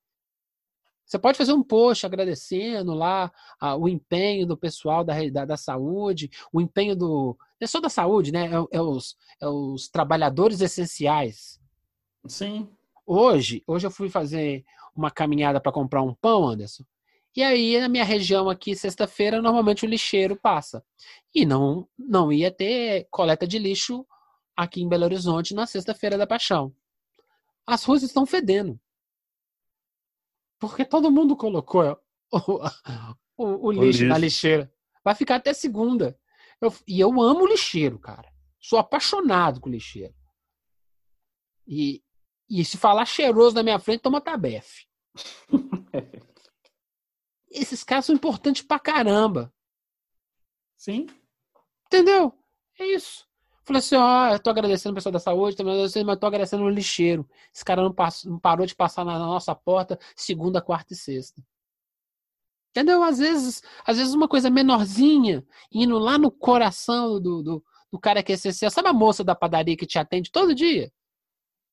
Você 1.07 1.19
pode 1.19 1.37
fazer 1.37 1.53
um 1.53 1.63
post 1.63 2.07
agradecendo 2.07 2.95
lá 2.95 3.31
a, 3.61 3.77
o 3.77 3.89
empenho 3.89 4.47
do 4.47 4.57
pessoal 4.57 5.05
da, 5.05 5.15
da, 5.31 5.45
da, 5.45 5.57
saúde, 5.57 6.31
o 6.53 6.61
empenho 6.61 6.97
do. 6.97 7.37
Não 7.61 7.65
é 7.65 7.67
só 7.67 7.81
da 7.81 7.89
saúde, 7.89 8.33
né? 8.33 8.47
É, 8.47 8.77
é, 8.79 8.81
os, 8.81 9.17
é 9.41 9.47
os 9.47 9.89
trabalhadores 9.89 10.61
essenciais. 10.61 11.61
Sim. 12.27 12.69
Hoje, 13.07 13.63
hoje 13.67 13.87
eu 13.87 13.91
fui 13.91 14.09
fazer 14.09 14.65
uma 14.97 15.11
caminhada 15.11 15.61
para 15.61 15.73
comprar 15.73 16.03
um 16.03 16.15
pão, 16.15 16.47
Anderson. 16.47 16.85
E 17.37 17.43
aí, 17.43 17.81
na 17.81 17.89
minha 17.89 18.05
região 18.05 18.49
aqui, 18.49 18.77
sexta-feira, 18.77 19.43
normalmente 19.43 19.85
o 19.85 19.89
lixeiro 19.89 20.37
passa. 20.37 20.85
E 21.35 21.45
não, 21.45 21.89
não 21.99 22.33
ia 22.33 22.51
ter 22.51 23.09
coleta 23.11 23.47
de 23.47 23.59
lixo 23.59 24.07
aqui 24.57 24.81
em 24.81 24.89
Belo 24.89 25.05
Horizonte 25.05 25.53
na 25.53 25.67
sexta-feira 25.67 26.17
da 26.17 26.27
Paixão. 26.27 26.73
As 27.67 27.83
ruas 27.85 28.03
estão 28.03 28.25
fedendo. 28.25 28.79
Porque 30.69 30.85
todo 30.85 31.11
mundo 31.11 31.37
colocou 31.37 31.99
o, 32.33 32.39
o, 33.37 33.69
o 33.69 33.73
lixo, 33.73 33.85
lixo 33.85 34.07
na 34.07 34.19
lixeira. 34.19 34.73
Vai 35.05 35.15
ficar 35.15 35.37
até 35.37 35.53
segunda. 35.53 36.19
Eu, 36.61 36.75
e 36.87 37.01
eu 37.01 37.21
amo 37.21 37.47
lixeiro, 37.47 37.99
cara. 37.99 38.33
Sou 38.61 38.79
apaixonado 38.79 39.61
com 39.61 39.69
lixeiro. 39.69 40.15
E, 41.67 42.03
e 42.49 42.65
se 42.65 42.77
falar 42.77 43.05
cheiroso 43.05 43.55
na 43.55 43.63
minha 43.63 43.79
frente, 43.79 44.01
toma 44.01 44.21
tabefe. 44.21 44.87
Esses 47.51 47.85
caras 47.85 48.07
são 48.07 48.15
importantes 48.15 48.63
pra 48.63 48.79
caramba. 48.79 49.55
Sim. 50.77 51.07
Entendeu? 51.87 52.37
É 52.79 52.87
isso. 52.87 53.27
Falei 53.67 53.79
assim, 53.81 53.97
ó, 53.97 54.29
eu 54.33 54.39
tô 54.39 54.51
agradecendo 54.51 54.93
o 54.93 54.95
pessoal 54.95 55.13
da 55.13 55.19
saúde, 55.19 55.57
mas 55.65 55.97
eu 55.97 56.17
tô 56.17 56.27
agradecendo 56.27 56.65
o 56.65 56.69
lixeiro. 56.69 57.29
Esse 57.55 57.65
cara 57.65 57.83
não, 57.83 57.93
passou, 57.93 58.31
não 58.31 58.39
parou 58.39 58.67
de 58.67 58.75
passar 58.75 59.05
na 59.05 59.19
nossa 59.19 59.55
porta 59.55 59.99
segunda, 60.15 60.61
quarta 60.61 60.93
e 60.93 60.97
sexta. 60.97 61.43
Entendeu? 62.71 63.03
Às 63.03 63.19
vezes, 63.19 63.63
às 63.87 63.97
vezes 63.97 64.13
uma 64.15 64.29
coisa 64.29 64.51
menorzinha, 64.51 65.47
indo 65.73 65.99
lá 65.99 66.19
no 66.19 66.31
coração 66.31 67.21
do, 67.21 67.43
do, 67.43 67.65
do 67.91 67.99
cara 67.99 68.23
que 68.23 68.33
é 68.33 68.35
essencial. 68.35 68.71
Sabe 68.71 68.89
a 68.89 68.93
moça 68.93 69.25
da 69.25 69.35
padaria 69.35 69.77
que 69.77 69.87
te 69.87 69.99
atende 69.99 70.31
todo 70.31 70.55
dia? 70.55 70.93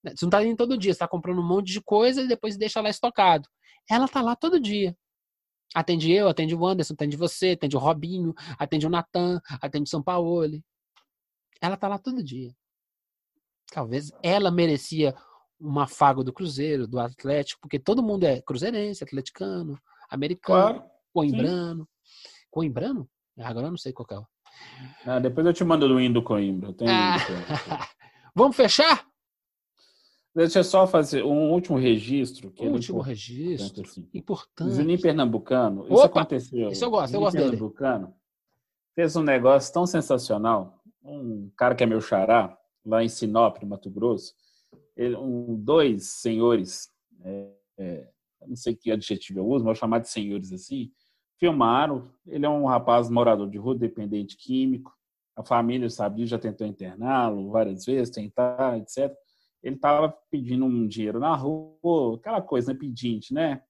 Você 0.03 0.25
não 0.25 0.29
tá 0.29 0.43
indo 0.43 0.55
todo 0.55 0.77
dia, 0.77 0.93
você 0.93 0.99
tá 0.99 1.07
comprando 1.07 1.39
um 1.39 1.47
monte 1.47 1.73
de 1.73 1.81
coisa 1.81 2.21
e 2.21 2.27
depois 2.27 2.57
deixa 2.57 2.81
lá 2.81 2.89
estocado. 2.89 3.49
Ela 3.89 4.07
tá 4.07 4.21
lá 4.21 4.35
todo 4.35 4.59
dia. 4.59 4.95
Atende 5.73 6.11
eu, 6.11 6.27
atende 6.27 6.55
o 6.55 6.65
Anderson, 6.65 6.93
atende 6.93 7.17
você, 7.17 7.51
atende 7.51 7.75
o 7.75 7.79
Robinho, 7.79 8.33
atende 8.59 8.85
o 8.85 8.89
Natan, 8.89 9.41
atende 9.61 9.87
o 9.87 9.89
São 9.89 10.03
Paulo. 10.03 10.61
Ela 11.61 11.77
tá 11.77 11.87
lá 11.87 11.99
todo 11.99 12.23
dia. 12.23 12.51
Talvez 13.71 14.11
ela 14.23 14.51
merecia 14.51 15.15
um 15.59 15.79
afago 15.79 16.23
do 16.23 16.33
Cruzeiro, 16.33 16.87
do 16.87 16.99
Atlético, 16.99 17.61
porque 17.61 17.79
todo 17.79 18.01
mundo 18.01 18.23
é 18.23 18.41
cruzeirense, 18.41 19.03
atleticano, 19.03 19.79
americano, 20.09 20.79
claro, 20.79 20.83
coimbrano. 21.13 21.87
Sim. 22.03 22.47
Coimbrano? 22.49 23.09
Agora 23.37 23.67
eu 23.67 23.71
não 23.71 23.77
sei 23.77 23.93
qual 23.93 24.07
é. 24.11 24.25
Ah, 25.05 25.19
depois 25.19 25.45
eu 25.45 25.53
te 25.53 25.63
mando 25.63 25.85
o 25.85 25.99
hino 25.99 26.15
do 26.15 26.23
Coimbra. 26.23 26.75
Ah. 26.87 27.17
Vamos 28.35 28.55
fechar? 28.55 29.07
Deixa 30.33 30.59
eu 30.59 30.63
só 30.63 30.87
fazer 30.87 31.23
um 31.23 31.51
último 31.51 31.77
registro. 31.77 32.51
Que 32.51 32.65
um 32.65 32.73
último 32.73 32.99
importante, 32.99 33.07
registro. 33.07 33.83
Assim. 33.83 34.09
Importante. 34.13 34.75
Juninho 34.75 35.01
Pernambucano. 35.01 35.81
Opa, 35.83 35.93
isso 35.93 36.03
aconteceu. 36.03 36.69
Isso 36.69 36.85
eu 36.85 36.89
gosto, 36.89 37.11
Juninho 37.11 37.17
eu 37.17 37.21
gosto 37.21 37.37
Pernambucano 37.37 38.07
dele. 38.07 38.17
fez 38.95 39.15
um 39.15 39.23
negócio 39.23 39.73
tão 39.73 39.85
sensacional 39.85 40.80
um 41.03 41.49
cara 41.57 41.75
que 41.75 41.83
é 41.83 41.87
meu 41.87 42.01
xará, 42.01 42.57
lá 42.85 43.03
em 43.03 43.09
Sinop, 43.09 43.61
no 43.61 43.69
Mato 43.69 43.89
Grosso, 43.89 44.33
ele, 44.95 45.15
um, 45.15 45.55
dois 45.55 46.05
senhores, 46.05 46.89
é, 47.23 47.47
é, 47.77 48.07
não 48.47 48.55
sei 48.55 48.75
que 48.75 48.91
adjetivo 48.91 49.39
eu 49.39 49.47
uso, 49.47 49.65
mas 49.65 49.65
vou 49.65 49.75
chamar 49.75 49.99
de 49.99 50.09
senhores 50.09 50.51
assim, 50.51 50.91
filmaram. 51.39 52.09
Ele 52.27 52.45
é 52.45 52.49
um 52.49 52.65
rapaz 52.65 53.09
morador 53.09 53.49
de 53.49 53.57
rua, 53.57 53.75
dependente 53.75 54.37
químico. 54.37 54.93
A 55.35 55.43
família 55.43 55.89
sabia, 55.89 56.25
já 56.25 56.37
tentou 56.37 56.67
interná-lo 56.67 57.49
várias 57.51 57.85
vezes, 57.85 58.13
tentar, 58.13 58.77
etc. 58.77 59.11
Ele 59.63 59.75
estava 59.75 60.09
pedindo 60.29 60.65
um 60.65 60.87
dinheiro 60.87 61.19
na 61.19 61.35
rua, 61.35 62.15
aquela 62.15 62.41
coisa, 62.41 62.73
né, 62.73 62.79
pedinte, 62.79 63.33
né? 63.33 63.61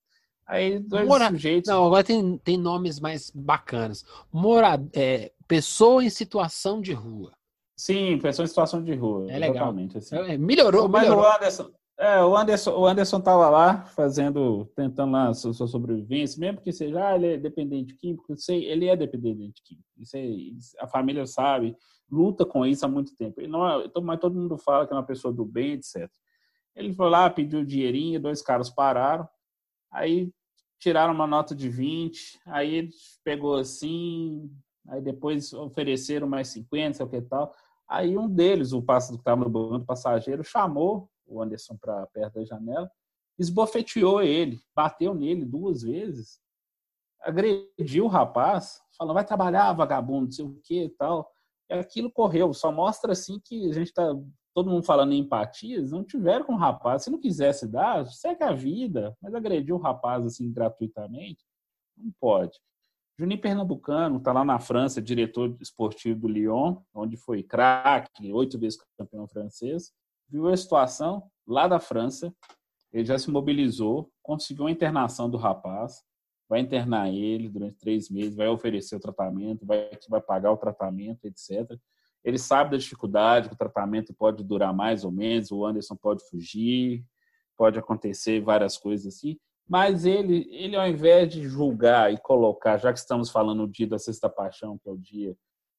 Aí 0.45 0.79
dois 0.79 1.07
Mora... 1.07 1.29
sujeitos. 1.29 1.69
Não, 1.69 1.85
agora 1.85 2.03
tem, 2.03 2.37
tem 2.39 2.57
nomes 2.57 2.99
mais 2.99 3.31
bacanas. 3.31 4.03
Mora... 4.33 4.81
É, 4.93 5.31
pessoa 5.51 6.01
em 6.01 6.09
situação 6.09 6.79
de 6.79 6.93
rua. 6.93 7.33
Sim, 7.75 8.17
pessoa 8.19 8.45
em 8.45 8.47
situação 8.47 8.81
de 8.81 8.95
rua. 8.95 9.29
É 9.29 9.37
legal. 9.37 9.75
Assim. 9.95 10.15
É, 10.15 10.37
melhorou, 10.37 10.87
Mas 10.87 11.03
melhorou. 11.03 11.25
o 11.25 11.35
Anderson, 11.35 11.71
é, 11.97 12.23
o 12.23 12.37
Anderson, 12.37 12.71
o 12.71 12.87
Anderson 12.87 13.19
tava 13.19 13.49
lá 13.49 13.83
fazendo, 13.83 14.65
tentando 14.73 15.11
lá 15.11 15.27
a 15.27 15.33
sua, 15.33 15.53
sua 15.53 15.67
sobrevivência, 15.67 16.39
mesmo 16.39 16.61
que 16.61 16.71
seja, 16.71 17.05
ah, 17.05 17.15
ele 17.17 17.33
é 17.33 17.37
dependente 17.37 17.93
químico, 17.95 18.33
sei, 18.37 18.63
ele 18.63 18.87
é 18.87 18.95
dependente 18.95 19.61
químico. 19.61 19.89
Isso, 19.97 20.15
é, 20.15 20.23
a 20.79 20.87
família 20.87 21.25
sabe, 21.25 21.75
luta 22.09 22.45
com 22.45 22.65
isso 22.65 22.85
há 22.85 22.87
muito 22.87 23.13
tempo. 23.13 23.41
Ele 23.41 23.49
não 23.49 23.67
é, 23.67 23.91
mas 24.01 24.19
todo 24.21 24.39
mundo 24.39 24.57
fala 24.57 24.87
que 24.87 24.93
é 24.93 24.95
uma 24.95 25.05
pessoa 25.05 25.33
do 25.33 25.43
bem, 25.43 25.73
etc. 25.73 26.09
Ele 26.73 26.93
foi 26.93 27.09
lá, 27.09 27.29
pediu 27.29 27.65
dinheirinho, 27.65 28.21
dois 28.21 28.41
caras 28.41 28.69
pararam, 28.69 29.27
aí 29.91 30.31
tiraram 30.79 31.13
uma 31.13 31.27
nota 31.27 31.53
de 31.53 31.67
20, 31.67 32.39
aí 32.45 32.73
ele 32.73 32.89
pegou 33.23 33.57
assim, 33.57 34.49
aí 34.87 35.01
depois 35.01 35.53
ofereceram 35.53 36.27
mais 36.27 36.47
50, 36.49 36.93
sei 36.93 37.05
o 37.05 37.09
que 37.09 37.21
tal. 37.21 37.53
Aí 37.87 38.17
um 38.17 38.29
deles, 38.29 38.73
o 38.73 38.81
pássaro 38.81 39.17
que 39.17 39.21
estava 39.21 39.43
no 39.43 39.49
banco 39.49 39.85
passageiro, 39.85 40.43
chamou 40.43 41.09
o 41.25 41.41
Anderson 41.41 41.77
para 41.77 42.07
perto 42.07 42.35
da 42.35 42.45
janela, 42.45 42.89
esbofeteou 43.37 44.21
ele, 44.21 44.59
bateu 44.75 45.13
nele 45.13 45.45
duas 45.45 45.81
vezes, 45.81 46.39
agrediu 47.21 48.05
o 48.05 48.09
rapaz, 48.09 48.81
falando, 48.97 49.13
vai 49.13 49.25
trabalhar, 49.25 49.73
vagabundo, 49.73 50.25
não 50.25 50.31
sei 50.31 50.45
o 50.45 50.59
que 50.63 50.83
e 50.85 50.89
tal. 50.89 51.29
E 51.69 51.73
aquilo 51.73 52.11
correu, 52.11 52.53
só 52.53 52.71
mostra 52.71 53.13
assim 53.13 53.39
que 53.43 53.69
a 53.69 53.73
gente 53.73 53.87
está 53.87 54.13
todo 54.53 54.69
mundo 54.69 54.83
falando 54.83 55.13
em 55.13 55.19
empatias, 55.19 55.91
não 55.91 56.03
tiveram 56.03 56.45
com 56.45 56.53
o 56.53 56.57
rapaz. 56.57 57.03
Se 57.03 57.09
não 57.09 57.19
quisesse 57.19 57.67
dar, 57.67 58.05
segue 58.07 58.43
a 58.43 58.51
vida, 58.51 59.15
mas 59.21 59.33
agrediu 59.33 59.75
o 59.75 59.79
rapaz 59.79 60.25
assim 60.25 60.51
gratuitamente, 60.51 61.45
não 61.95 62.11
pode. 62.19 62.59
Juninho 63.21 63.39
Pernambucano 63.39 64.17
está 64.17 64.33
lá 64.33 64.43
na 64.43 64.57
França, 64.57 64.99
diretor 64.99 65.55
esportivo 65.61 66.21
do 66.21 66.27
Lyon, 66.27 66.77
onde 66.91 67.15
foi 67.15 67.43
craque, 67.43 68.33
oito 68.33 68.57
vezes 68.57 68.79
campeão 68.97 69.27
francês. 69.27 69.91
Viu 70.27 70.47
a 70.47 70.57
situação 70.57 71.29
lá 71.45 71.67
da 71.67 71.79
França, 71.79 72.33
ele 72.91 73.05
já 73.05 73.19
se 73.19 73.29
mobilizou, 73.29 74.11
conseguiu 74.23 74.65
a 74.65 74.71
internação 74.71 75.29
do 75.29 75.37
rapaz, 75.37 76.01
vai 76.49 76.61
internar 76.61 77.13
ele 77.13 77.47
durante 77.47 77.77
três 77.77 78.09
meses, 78.09 78.35
vai 78.35 78.47
oferecer 78.47 78.95
o 78.95 78.99
tratamento, 78.99 79.67
vai, 79.67 79.87
vai 80.09 80.19
pagar 80.19 80.51
o 80.51 80.57
tratamento, 80.57 81.25
etc. 81.25 81.79
Ele 82.23 82.39
sabe 82.39 82.71
da 82.71 82.77
dificuldade, 82.77 83.49
que 83.49 83.53
o 83.53 83.57
tratamento 83.57 84.15
pode 84.15 84.43
durar 84.43 84.73
mais 84.73 85.05
ou 85.05 85.11
menos, 85.11 85.51
o 85.51 85.63
Anderson 85.63 85.95
pode 85.95 86.27
fugir, 86.27 87.05
pode 87.55 87.77
acontecer 87.77 88.41
várias 88.41 88.79
coisas 88.79 89.13
assim. 89.13 89.37
Mas 89.71 90.03
ele, 90.03 90.49
ele 90.51 90.75
ao 90.75 90.85
invés 90.85 91.29
de 91.29 91.43
julgar 91.43 92.11
e 92.13 92.17
colocar, 92.17 92.77
já 92.77 92.91
que 92.91 92.99
estamos 92.99 93.29
falando 93.29 93.65
do 93.65 93.71
dia 93.71 93.87
da 93.87 93.97
Sexta 93.97 94.29
Paixão, 94.29 94.77
que 94.77 94.89
é 94.89 94.91
o 94.91 94.97
dia 94.97 95.33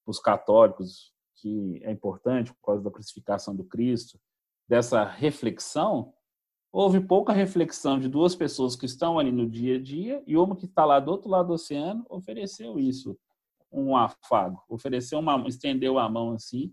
os 0.07 0.19
católicos, 0.19 1.13
que 1.37 1.79
é 1.85 1.93
importante 1.93 2.55
por 2.55 2.63
causa 2.65 2.83
da 2.83 2.91
crucificação 2.91 3.55
do 3.55 3.65
Cristo, 3.65 4.19
dessa 4.67 5.05
reflexão, 5.05 6.15
houve 6.73 7.01
pouca 7.01 7.35
reflexão 7.35 8.01
de 8.01 8.09
duas 8.09 8.35
pessoas 8.35 8.75
que 8.75 8.87
estão 8.87 9.19
ali 9.19 9.31
no 9.31 9.47
dia 9.47 9.77
a 9.77 9.79
dia 9.83 10.25
e 10.27 10.39
uma 10.39 10.57
que 10.57 10.65
está 10.65 10.87
lá 10.87 10.99
do 10.99 11.11
outro 11.11 11.29
lado 11.29 11.49
do 11.49 11.53
oceano 11.53 12.07
ofereceu 12.09 12.79
isso 12.79 13.15
um 13.71 13.95
afago, 13.95 14.63
ofereceu 14.71 15.19
uma, 15.19 15.47
estendeu 15.47 15.99
a 15.99 16.09
mão 16.09 16.33
assim 16.33 16.73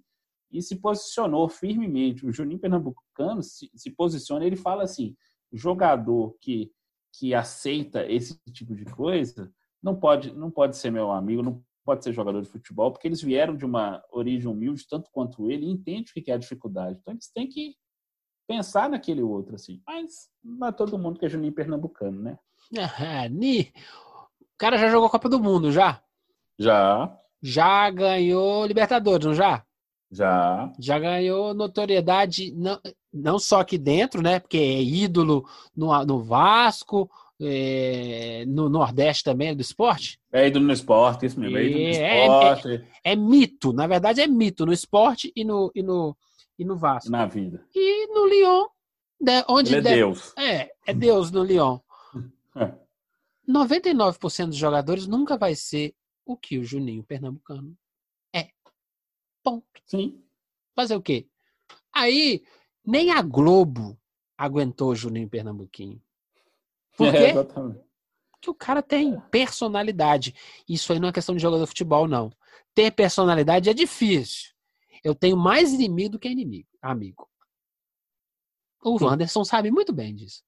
e 0.50 0.62
se 0.62 0.78
posicionou 0.78 1.50
firmemente. 1.50 2.26
O 2.26 2.32
Juninho 2.32 2.62
Pernambucano 2.62 3.44
se, 3.44 3.70
se 3.76 3.92
posiciona, 3.92 4.46
ele 4.46 4.56
fala 4.56 4.84
assim: 4.84 5.18
jogador 5.52 6.38
que 6.40 6.72
que 7.14 7.34
aceita 7.34 8.06
esse 8.06 8.40
tipo 8.52 8.76
de 8.76 8.86
coisa 8.86 9.52
não 9.82 9.96
pode 9.96 10.34
não 10.34 10.52
pode 10.52 10.78
ser 10.78 10.92
meu 10.92 11.12
amigo, 11.12 11.42
não 11.42 11.64
pode 11.86 12.04
ser 12.04 12.14
jogador 12.14 12.42
de 12.42 12.50
futebol, 12.50 12.92
porque 12.92 13.08
eles 13.08 13.22
vieram 13.22 13.56
de 13.56 13.66
uma 13.66 14.04
origem 14.12 14.48
humilde 14.48 14.88
tanto 14.88 15.10
quanto 15.12 15.50
ele, 15.50 15.66
e 15.66 15.72
entende 15.72 16.12
o 16.12 16.24
que 16.24 16.30
é 16.30 16.36
a 16.36 16.38
dificuldade. 16.38 17.00
Então 17.00 17.14
eles 17.14 17.32
têm 17.32 17.48
que 17.48 17.76
pensar 18.48 18.90
naquele 18.90 19.24
outro 19.24 19.56
assim. 19.56 19.82
Mas 19.88 20.30
não 20.44 20.68
é 20.68 20.72
todo 20.72 21.00
mundo 21.00 21.20
que 21.20 21.26
é 21.26 21.30
Juninho 21.30 21.54
Pernambucano, 21.54 22.22
né? 22.22 22.38
Ah, 22.78 23.28
Ni, 23.30 23.72
o 24.42 24.58
cara 24.58 24.78
já 24.78 24.90
jogou 24.90 25.10
Copa 25.10 25.30
do 25.30 25.40
Mundo 25.40 25.72
já? 25.72 26.04
Já. 26.60 27.18
Já 27.42 27.90
ganhou 27.90 28.66
Libertadores, 28.66 29.26
não 29.26 29.34
já? 29.34 29.66
Já. 30.12 30.72
Já 30.80 30.98
ganhou 30.98 31.54
notoriedade, 31.54 32.52
não, 32.56 32.80
não 33.14 33.38
só 33.38 33.62
aqui 33.62 33.78
dentro, 33.78 34.22
né? 34.22 34.40
Porque 34.40 34.58
é 34.58 34.82
ídolo 34.82 35.48
no, 35.76 36.06
no 36.06 36.24
Vasco, 36.24 37.10
é, 37.42 38.44
no 38.48 38.70
Nordeste 38.70 39.24
também 39.24 39.56
do 39.56 39.62
esporte. 39.62 40.20
É 40.32 40.48
ídolo 40.48 40.66
no 40.66 40.74
esporte, 40.74 41.26
isso 41.26 41.40
mesmo. 41.40 41.58
É, 41.58 41.64
ídolo 41.64 41.80
no 41.80 41.90
é, 41.90 42.22
esporte. 42.22 42.88
É, 43.04 43.12
é, 43.12 43.16
mito, 43.16 43.72
na 43.74 43.88
verdade 43.88 44.22
é 44.22 44.28
mito 44.28 44.66
no 44.66 44.74
esporte 44.74 45.32
e 45.36 45.46
no, 45.46 45.72
e 45.74 45.82
no, 45.82 46.18
e 46.58 46.66
no 46.66 46.76
Vasco. 46.76 47.12
Na 47.12 47.26
vida. 47.26 47.64
E 47.74 48.08
no 48.08 48.26
Lyon 48.26 48.66
De, 49.20 49.46
onde 49.48 49.76
Ele 49.76 49.88
é 49.88 49.92
de- 49.92 49.96
Deus. 49.98 50.34
É, 50.38 50.72
é 50.86 50.94
Deus 50.94 51.32
no 51.32 51.44
Lyon. 51.44 51.80
É. 52.56 52.74
99% 53.48 54.48
dos 54.48 54.56
jogadores 54.56 55.08
nunca 55.08 55.38
vai 55.38 55.54
ser 55.54 55.94
o 56.26 56.36
que 56.36 56.58
o 56.58 56.64
Juninho 56.64 57.04
Pernambucano 57.04 57.70
é. 57.72 57.89
Ponto. 59.50 59.66
Sim. 59.86 60.22
Fazer 60.76 60.96
o 60.96 61.02
quê? 61.02 61.28
Aí, 61.94 62.44
nem 62.86 63.12
a 63.12 63.22
Globo 63.22 63.98
aguentou 64.38 64.90
o 64.92 64.96
Juninho 64.96 65.30
Pernambuquinho. 65.30 66.02
Por 66.96 67.08
É, 67.08 67.12
quê? 67.12 67.18
exatamente. 67.32 67.82
Porque 68.32 68.50
o 68.50 68.54
cara 68.54 68.82
tem 68.82 69.20
personalidade. 69.32 70.34
Isso 70.68 70.94
aí 70.94 71.00
não 71.00 71.10
é 71.10 71.12
questão 71.12 71.36
de 71.36 71.42
jogador 71.42 71.64
de 71.64 71.68
futebol, 71.70 72.08
não. 72.08 72.32
Ter 72.74 72.92
personalidade 72.92 73.70
é 73.70 73.74
difícil. 73.74 74.52
Eu 75.04 75.14
tenho 75.16 75.36
mais 75.36 75.74
inimigo 75.74 76.12
do 76.12 76.20
que 76.20 76.30
inimigo, 76.30 76.70
amigo. 76.82 77.28
O 78.82 78.98
Sim. 78.98 79.06
Wanderson 79.06 79.44
sabe 79.44 79.72
muito 79.72 79.92
bem 79.92 80.16
disso. 80.16 80.42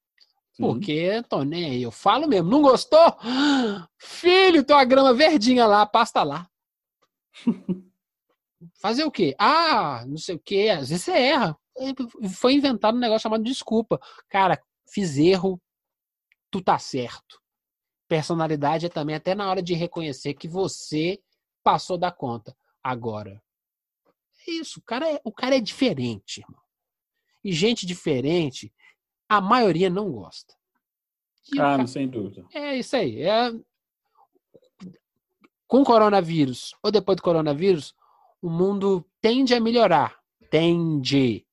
Sim. 0.53 0.64
Porque 0.64 1.22
tô 1.28 1.44
nem 1.44 1.65
aí. 1.65 1.82
Eu 1.82 1.91
falo 1.91 2.28
mesmo. 2.28 2.49
Não 2.49 2.61
gostou? 2.61 3.18
Filho, 3.98 4.64
tem 4.64 4.76
uma 4.76 4.86
grama 4.86 5.14
verdinha 5.14 5.65
lá, 5.65 5.86
pasta 5.86 6.23
lá. 6.23 6.49
Fazer 8.81 9.03
o 9.03 9.11
quê? 9.11 9.35
Ah, 9.39 10.05
não 10.07 10.17
sei 10.17 10.35
o 10.35 10.39
quê. 10.39 10.69
Às 10.71 10.89
vezes 10.89 11.03
você 11.05 11.11
erra. 11.11 11.57
Foi 12.35 12.53
inventado 12.53 12.95
um 12.95 12.99
negócio 12.99 13.23
chamado 13.23 13.43
desculpa. 13.43 13.99
Cara, 14.29 14.61
fiz 14.91 15.17
erro, 15.17 15.59
tu 16.51 16.61
tá 16.61 16.77
certo. 16.77 17.41
Personalidade 18.07 18.85
é 18.85 18.89
também 18.89 19.15
até 19.15 19.33
na 19.33 19.49
hora 19.49 19.61
de 19.63 19.73
reconhecer 19.73 20.33
que 20.33 20.47
você 20.47 21.19
passou 21.63 21.97
da 21.97 22.11
conta. 22.11 22.55
Agora, 22.83 23.41
é 24.47 24.51
isso. 24.51 24.79
O 24.79 24.83
cara 24.83 25.09
é, 25.11 25.21
o 25.23 25.31
cara 25.31 25.55
é 25.55 25.59
diferente, 25.61 26.41
irmão. 26.41 26.61
E 27.43 27.51
gente 27.53 27.85
diferente, 27.85 28.71
a 29.29 29.39
maioria 29.41 29.89
não 29.89 30.11
gosta. 30.11 30.53
E 31.51 31.59
Ah, 31.59 31.63
ca- 31.71 31.77
não, 31.79 31.88
sem 31.88 32.07
dúvida. 32.07 32.45
é 32.53 32.77
isso 32.77 32.95
aí. 32.95 33.21
É... 33.23 33.51
Com 35.67 35.81
o 35.81 35.85
coronavírus 35.85 36.75
ou 36.83 36.91
depois 36.91 37.15
do 37.15 37.23
coronavírus, 37.23 37.95
o 38.41 38.49
mundo 38.49 39.05
tende 39.22 39.53
a 39.53 39.59
melhorar. 39.59 40.19
Tende. 40.49 41.45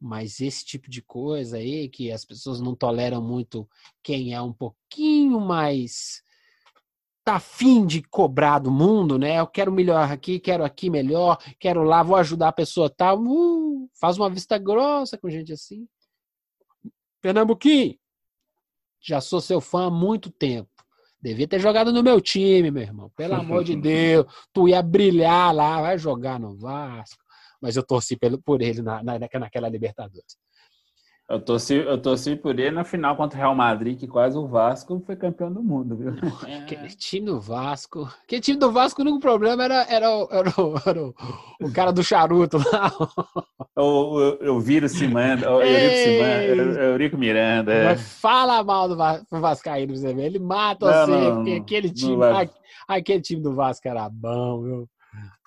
Mas 0.00 0.40
esse 0.40 0.64
tipo 0.64 0.90
de 0.90 1.02
coisa 1.02 1.58
aí, 1.58 1.88
que 1.88 2.10
as 2.10 2.24
pessoas 2.24 2.60
não 2.60 2.74
toleram 2.74 3.22
muito 3.22 3.68
quem 4.02 4.34
é 4.34 4.40
um 4.40 4.52
pouquinho 4.52 5.40
mais. 5.40 6.22
tá 7.24 7.36
afim 7.36 7.86
de 7.86 8.02
cobrar 8.02 8.58
do 8.58 8.70
mundo, 8.70 9.18
né? 9.18 9.38
Eu 9.38 9.46
quero 9.46 9.70
melhorar 9.70 10.10
aqui, 10.10 10.40
quero 10.40 10.64
aqui 10.64 10.90
melhor, 10.90 11.38
quero 11.58 11.84
lá, 11.84 12.02
vou 12.02 12.16
ajudar 12.16 12.48
a 12.48 12.52
pessoa 12.52 12.90
tal. 12.90 13.22
Uh, 13.22 13.88
faz 13.94 14.18
uma 14.18 14.30
vista 14.30 14.58
grossa 14.58 15.16
com 15.16 15.30
gente 15.30 15.52
assim. 15.52 15.86
Pernambuquinho, 17.20 17.96
já 19.00 19.20
sou 19.20 19.40
seu 19.40 19.60
fã 19.60 19.86
há 19.86 19.90
muito 19.90 20.30
tempo. 20.30 20.71
Devia 21.22 21.46
ter 21.46 21.60
jogado 21.60 21.92
no 21.92 22.02
meu 22.02 22.20
time, 22.20 22.70
meu 22.70 22.82
irmão. 22.82 23.10
Pelo 23.16 23.34
amor 23.36 23.62
de 23.62 23.76
Deus. 23.76 24.26
Tu 24.52 24.68
ia 24.68 24.82
brilhar 24.82 25.54
lá, 25.54 25.80
vai 25.80 25.96
jogar 25.96 26.40
no 26.40 26.56
Vasco. 26.56 27.22
Mas 27.60 27.76
eu 27.76 27.86
torci 27.86 28.16
pelo, 28.16 28.42
por 28.42 28.60
ele 28.60 28.82
na, 28.82 29.02
na, 29.02 29.18
naquela 29.18 29.68
Libertadores. 29.68 30.36
Eu 31.32 31.40
torci, 31.40 31.74
eu 31.76 31.96
torci 31.96 32.36
por 32.36 32.58
ele 32.58 32.72
na 32.72 32.84
final 32.84 33.16
contra 33.16 33.38
o 33.38 33.40
Real 33.40 33.54
Madrid, 33.54 33.98
que 33.98 34.06
quase 34.06 34.36
o 34.36 34.46
Vasco 34.46 35.02
foi 35.06 35.16
campeão 35.16 35.50
do 35.50 35.62
mundo, 35.62 35.96
viu? 35.96 36.12
Aquele 36.60 36.88
time 36.94 37.24
do 37.24 37.40
Vasco. 37.40 38.06
Aquele 38.24 38.42
time 38.42 38.58
do 38.58 38.70
Vasco, 38.70 39.00
o 39.00 39.02
único 39.02 39.18
problema 39.18 39.64
era, 39.64 39.82
era, 39.88 40.10
o, 40.10 40.28
era, 40.30 40.50
o, 40.60 40.74
era 40.86 41.02
o, 41.02 41.14
o 41.62 41.72
cara 41.72 41.90
do 41.90 42.04
charuto 42.04 42.58
lá. 42.58 42.92
O, 43.74 43.82
o, 44.44 44.56
o 44.56 44.60
Viro 44.60 44.86
Simanda, 44.90 45.50
o 45.50 45.62
Eurico 45.62 45.96
Simanda, 45.96 46.78
o 46.78 46.82
Eurico 46.90 47.16
Miranda. 47.16 47.72
é. 47.72 47.84
Mas 47.84 48.02
fala 48.20 48.62
mal 48.62 48.86
do 48.86 48.94
Va- 48.94 49.22
do 49.30 49.40
Vascaíno 49.40 49.96
você 49.96 50.12
ver. 50.12 50.26
Ele 50.26 50.38
mata 50.38 50.84
Não, 50.84 50.92
você, 51.06 51.12
não, 51.50 51.56
aquele 51.56 51.90
time, 51.90 52.22
a- 52.22 52.48
aquele 52.86 53.22
time 53.22 53.40
do 53.40 53.54
Vasco 53.54 53.88
era 53.88 54.06
bom, 54.10 54.62
viu? 54.62 54.88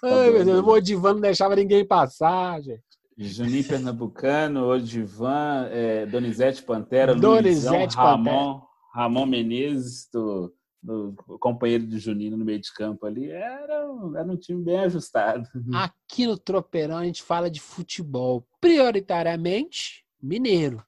Tá 0.02 0.07
Ai, 0.07 0.32
meu 0.32 0.44
Deus, 0.45 0.64
né? 0.64 0.68
o 0.68 0.74
Odivan 0.74 1.14
não 1.14 1.22
deixava 1.22 1.56
ninguém 1.56 1.86
passar, 1.86 2.60
gente. 2.64 2.82
Juninho 3.18 3.64
Pernambucano, 3.68 4.68
Odivan, 4.68 5.68
é, 5.72 6.06
Donizete 6.06 6.62
Pantera, 6.64 7.16
Donizete 7.16 7.74
Luizão, 7.78 8.04
Ramon, 8.04 8.62
Ramon 8.94 9.26
Menezes, 9.26 10.10
do, 10.12 10.54
do 10.84 11.14
companheiro 11.40 11.88
de 11.88 11.98
Juninho 11.98 12.36
no 12.38 12.44
meio 12.44 12.60
de 12.60 12.74
campo 12.74 13.06
ali. 13.06 13.30
Era, 13.32 13.90
um- 13.90 14.16
era 14.18 14.30
um 14.30 14.36
time 14.38 14.62
bem 14.64 14.80
ajustado. 14.80 15.48
Aqui 15.74 16.28
no 16.28 16.38
Tropeirão 16.38 16.98
a 16.98 17.06
gente 17.06 17.24
fala 17.24 17.50
de 17.50 17.62
futebol, 17.62 18.46
prioritariamente 18.60 20.06
mineiro. 20.22 20.84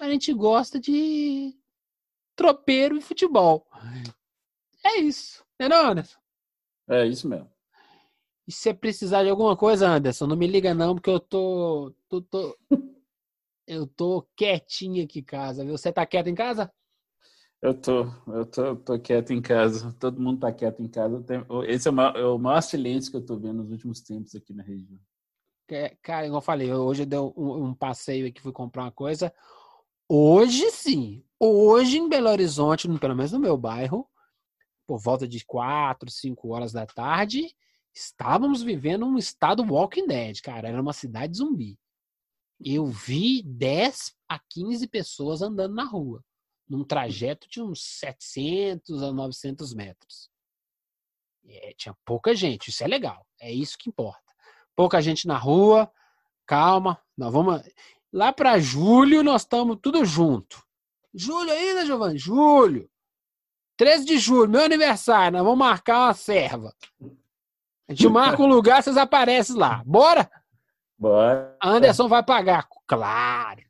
A 0.00 0.08
gente 0.08 0.32
gosta 0.32 0.78
de 0.80 1.54
tropeiro 2.34 2.96
e 2.96 3.00
futebol. 3.02 3.66
É 4.84 4.98
isso, 5.00 5.44
né, 5.60 5.68
não, 5.68 5.90
Anderson? 5.90 6.18
É 6.88 7.04
isso 7.06 7.28
mesmo. 7.28 7.50
E 8.46 8.52
se 8.52 8.58
você 8.60 8.74
precisar 8.74 9.24
de 9.24 9.30
alguma 9.30 9.56
coisa, 9.56 9.88
Anderson, 9.88 10.26
não 10.26 10.36
me 10.36 10.46
liga 10.46 10.72
não, 10.72 10.94
porque 10.94 11.10
eu 11.10 11.18
tô, 11.18 11.92
tô, 12.08 12.22
tô- 12.22 12.56
eu 13.66 13.86
tô 13.86 14.26
quietinho 14.36 15.02
aqui 15.04 15.18
em 15.20 15.24
casa, 15.24 15.64
viu? 15.64 15.76
Você 15.76 15.92
tá 15.92 16.06
quieto 16.06 16.28
em 16.28 16.34
casa? 16.34 16.72
Eu 17.60 17.74
tô, 17.74 18.04
eu 18.28 18.46
tô, 18.46 18.76
tô 18.76 18.98
quieto 19.00 19.32
em 19.32 19.42
casa. 19.42 19.92
Todo 19.98 20.20
mundo 20.20 20.40
tá 20.40 20.52
quieto 20.52 20.80
em 20.80 20.88
casa. 20.88 21.24
Esse 21.66 21.88
é 21.88 21.90
o 21.90 21.94
maior, 21.94 22.16
é 22.16 22.24
o 22.24 22.38
maior 22.38 22.60
silêncio 22.60 23.10
que 23.10 23.16
eu 23.16 23.24
tô 23.24 23.36
vendo 23.36 23.62
nos 23.62 23.72
últimos 23.72 24.00
tempos 24.00 24.34
aqui 24.34 24.52
na 24.54 24.62
região. 24.62 24.98
Que- 25.66 25.96
Cara, 26.02 26.26
igual 26.26 26.38
eu 26.38 26.44
falei, 26.44 26.72
hoje 26.72 27.02
eu 27.02 27.06
dei 27.06 27.18
um, 27.18 27.64
um 27.66 27.74
passeio 27.74 28.28
aqui, 28.28 28.40
fui 28.40 28.52
comprar 28.52 28.84
uma 28.84 28.92
coisa. 28.92 29.32
Hoje 30.08 30.70
sim, 30.70 31.24
hoje 31.40 31.98
em 31.98 32.08
Belo 32.08 32.28
Horizonte, 32.28 32.86
pelo 33.00 33.16
menos 33.16 33.32
no 33.32 33.40
meu 33.40 33.56
bairro, 33.56 34.08
por 34.86 35.00
volta 35.00 35.26
de 35.26 35.44
4, 35.44 36.08
5 36.08 36.54
horas 36.54 36.72
da 36.72 36.86
tarde, 36.86 37.52
estávamos 37.96 38.62
vivendo 38.62 39.06
um 39.06 39.16
estado 39.16 39.62
Walking 39.62 40.06
Dead, 40.06 40.40
cara. 40.42 40.68
Era 40.68 40.80
uma 40.80 40.92
cidade 40.92 41.38
zumbi. 41.38 41.78
Eu 42.62 42.86
vi 42.86 43.42
10 43.42 44.14
a 44.28 44.38
15 44.38 44.86
pessoas 44.88 45.40
andando 45.40 45.74
na 45.74 45.84
rua, 45.84 46.22
num 46.68 46.84
trajeto 46.84 47.48
de 47.48 47.62
uns 47.62 47.82
700 47.82 49.02
a 49.02 49.12
900 49.12 49.74
metros. 49.74 50.30
É, 51.46 51.72
tinha 51.74 51.96
pouca 52.04 52.34
gente, 52.34 52.68
isso 52.68 52.82
é 52.82 52.86
legal, 52.86 53.24
é 53.40 53.52
isso 53.52 53.78
que 53.78 53.88
importa. 53.88 54.20
Pouca 54.74 55.00
gente 55.00 55.26
na 55.26 55.38
rua, 55.38 55.90
calma, 56.44 57.00
nós 57.16 57.32
vamos. 57.32 57.62
Lá 58.12 58.32
para 58.32 58.58
julho 58.58 59.22
nós 59.22 59.42
estamos 59.42 59.78
tudo 59.80 60.04
junto. 60.04 60.62
Julho 61.14 61.50
ainda, 61.50 61.86
Giovanni? 61.86 62.18
Julho. 62.18 62.90
13 63.78 64.04
de 64.04 64.18
julho, 64.18 64.50
meu 64.50 64.64
aniversário, 64.64 65.36
nós 65.36 65.44
vamos 65.44 65.58
marcar 65.58 66.08
uma 66.08 66.14
serva. 66.14 66.74
A 67.88 67.92
gente 67.94 68.08
marca 68.08 68.42
um 68.42 68.46
lugar, 68.46 68.82
vocês 68.82 68.96
aparecem 68.96 69.56
lá. 69.56 69.82
Bora? 69.86 70.28
Bora, 70.98 71.56
Anderson 71.62 72.08
vai 72.08 72.22
pagar. 72.22 72.66
Claro. 72.86 73.62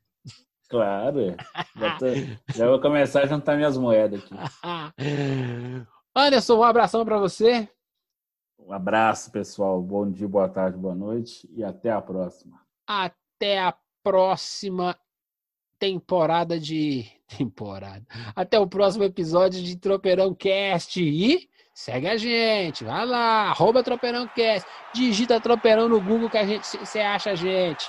claro. 0.69 1.37
Já, 1.77 1.99
tô- 1.99 2.07
já 2.55 2.69
vou 2.69 2.81
começar 2.81 3.23
a 3.23 3.27
juntar 3.27 3.57
minhas 3.57 3.77
moedas 3.77 4.23
aqui. 4.23 4.35
Anderson, 6.15 6.57
um 6.59 6.63
abração 6.63 7.05
para 7.05 7.19
você. 7.19 7.69
Um 8.59 8.73
abraço, 8.73 9.31
pessoal. 9.31 9.83
Bom 9.83 10.11
dia, 10.11 10.27
boa 10.27 10.49
tarde, 10.49 10.79
boa 10.79 10.95
noite 10.95 11.49
e 11.53 11.63
até 11.63 11.91
a 11.91 12.01
próxima. 12.01 12.61
Até 12.87 13.59
a 13.61 13.75
próxima 14.03 14.97
temporada 15.79 16.59
de. 16.59 17.05
Temporada. 17.37 18.07
Até 18.37 18.57
o 18.59 18.69
próximo 18.69 19.03
episódio 19.03 19.61
de 19.61 19.77
Tropeirão 19.77 20.33
Cast. 20.33 21.03
E 21.03 21.51
segue 21.77 22.09
a 22.09 22.17
gente. 22.17 22.83
Vai 22.83 23.05
lá, 23.05 23.51
arroba 23.51 23.83
Tropeirão 23.83 24.27
Cast. 24.27 24.67
Digita 24.95 25.39
Tropeirão 25.39 25.89
no 25.89 26.01
Google 26.01 26.31
que 26.31 26.39
a 26.39 26.47
gente 26.47 26.67
você 26.79 27.01
acha 27.01 27.31
a 27.31 27.35
gente. 27.35 27.89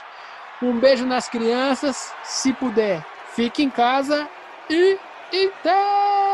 Um 0.61 0.77
beijo 0.77 1.05
nas 1.05 1.29
crianças. 1.29 2.13
Se 2.23 2.53
puder, 2.53 3.03
fique 3.33 3.63
em 3.63 3.69
casa 3.69 4.29
e. 4.69 4.99
Então! 5.31 6.26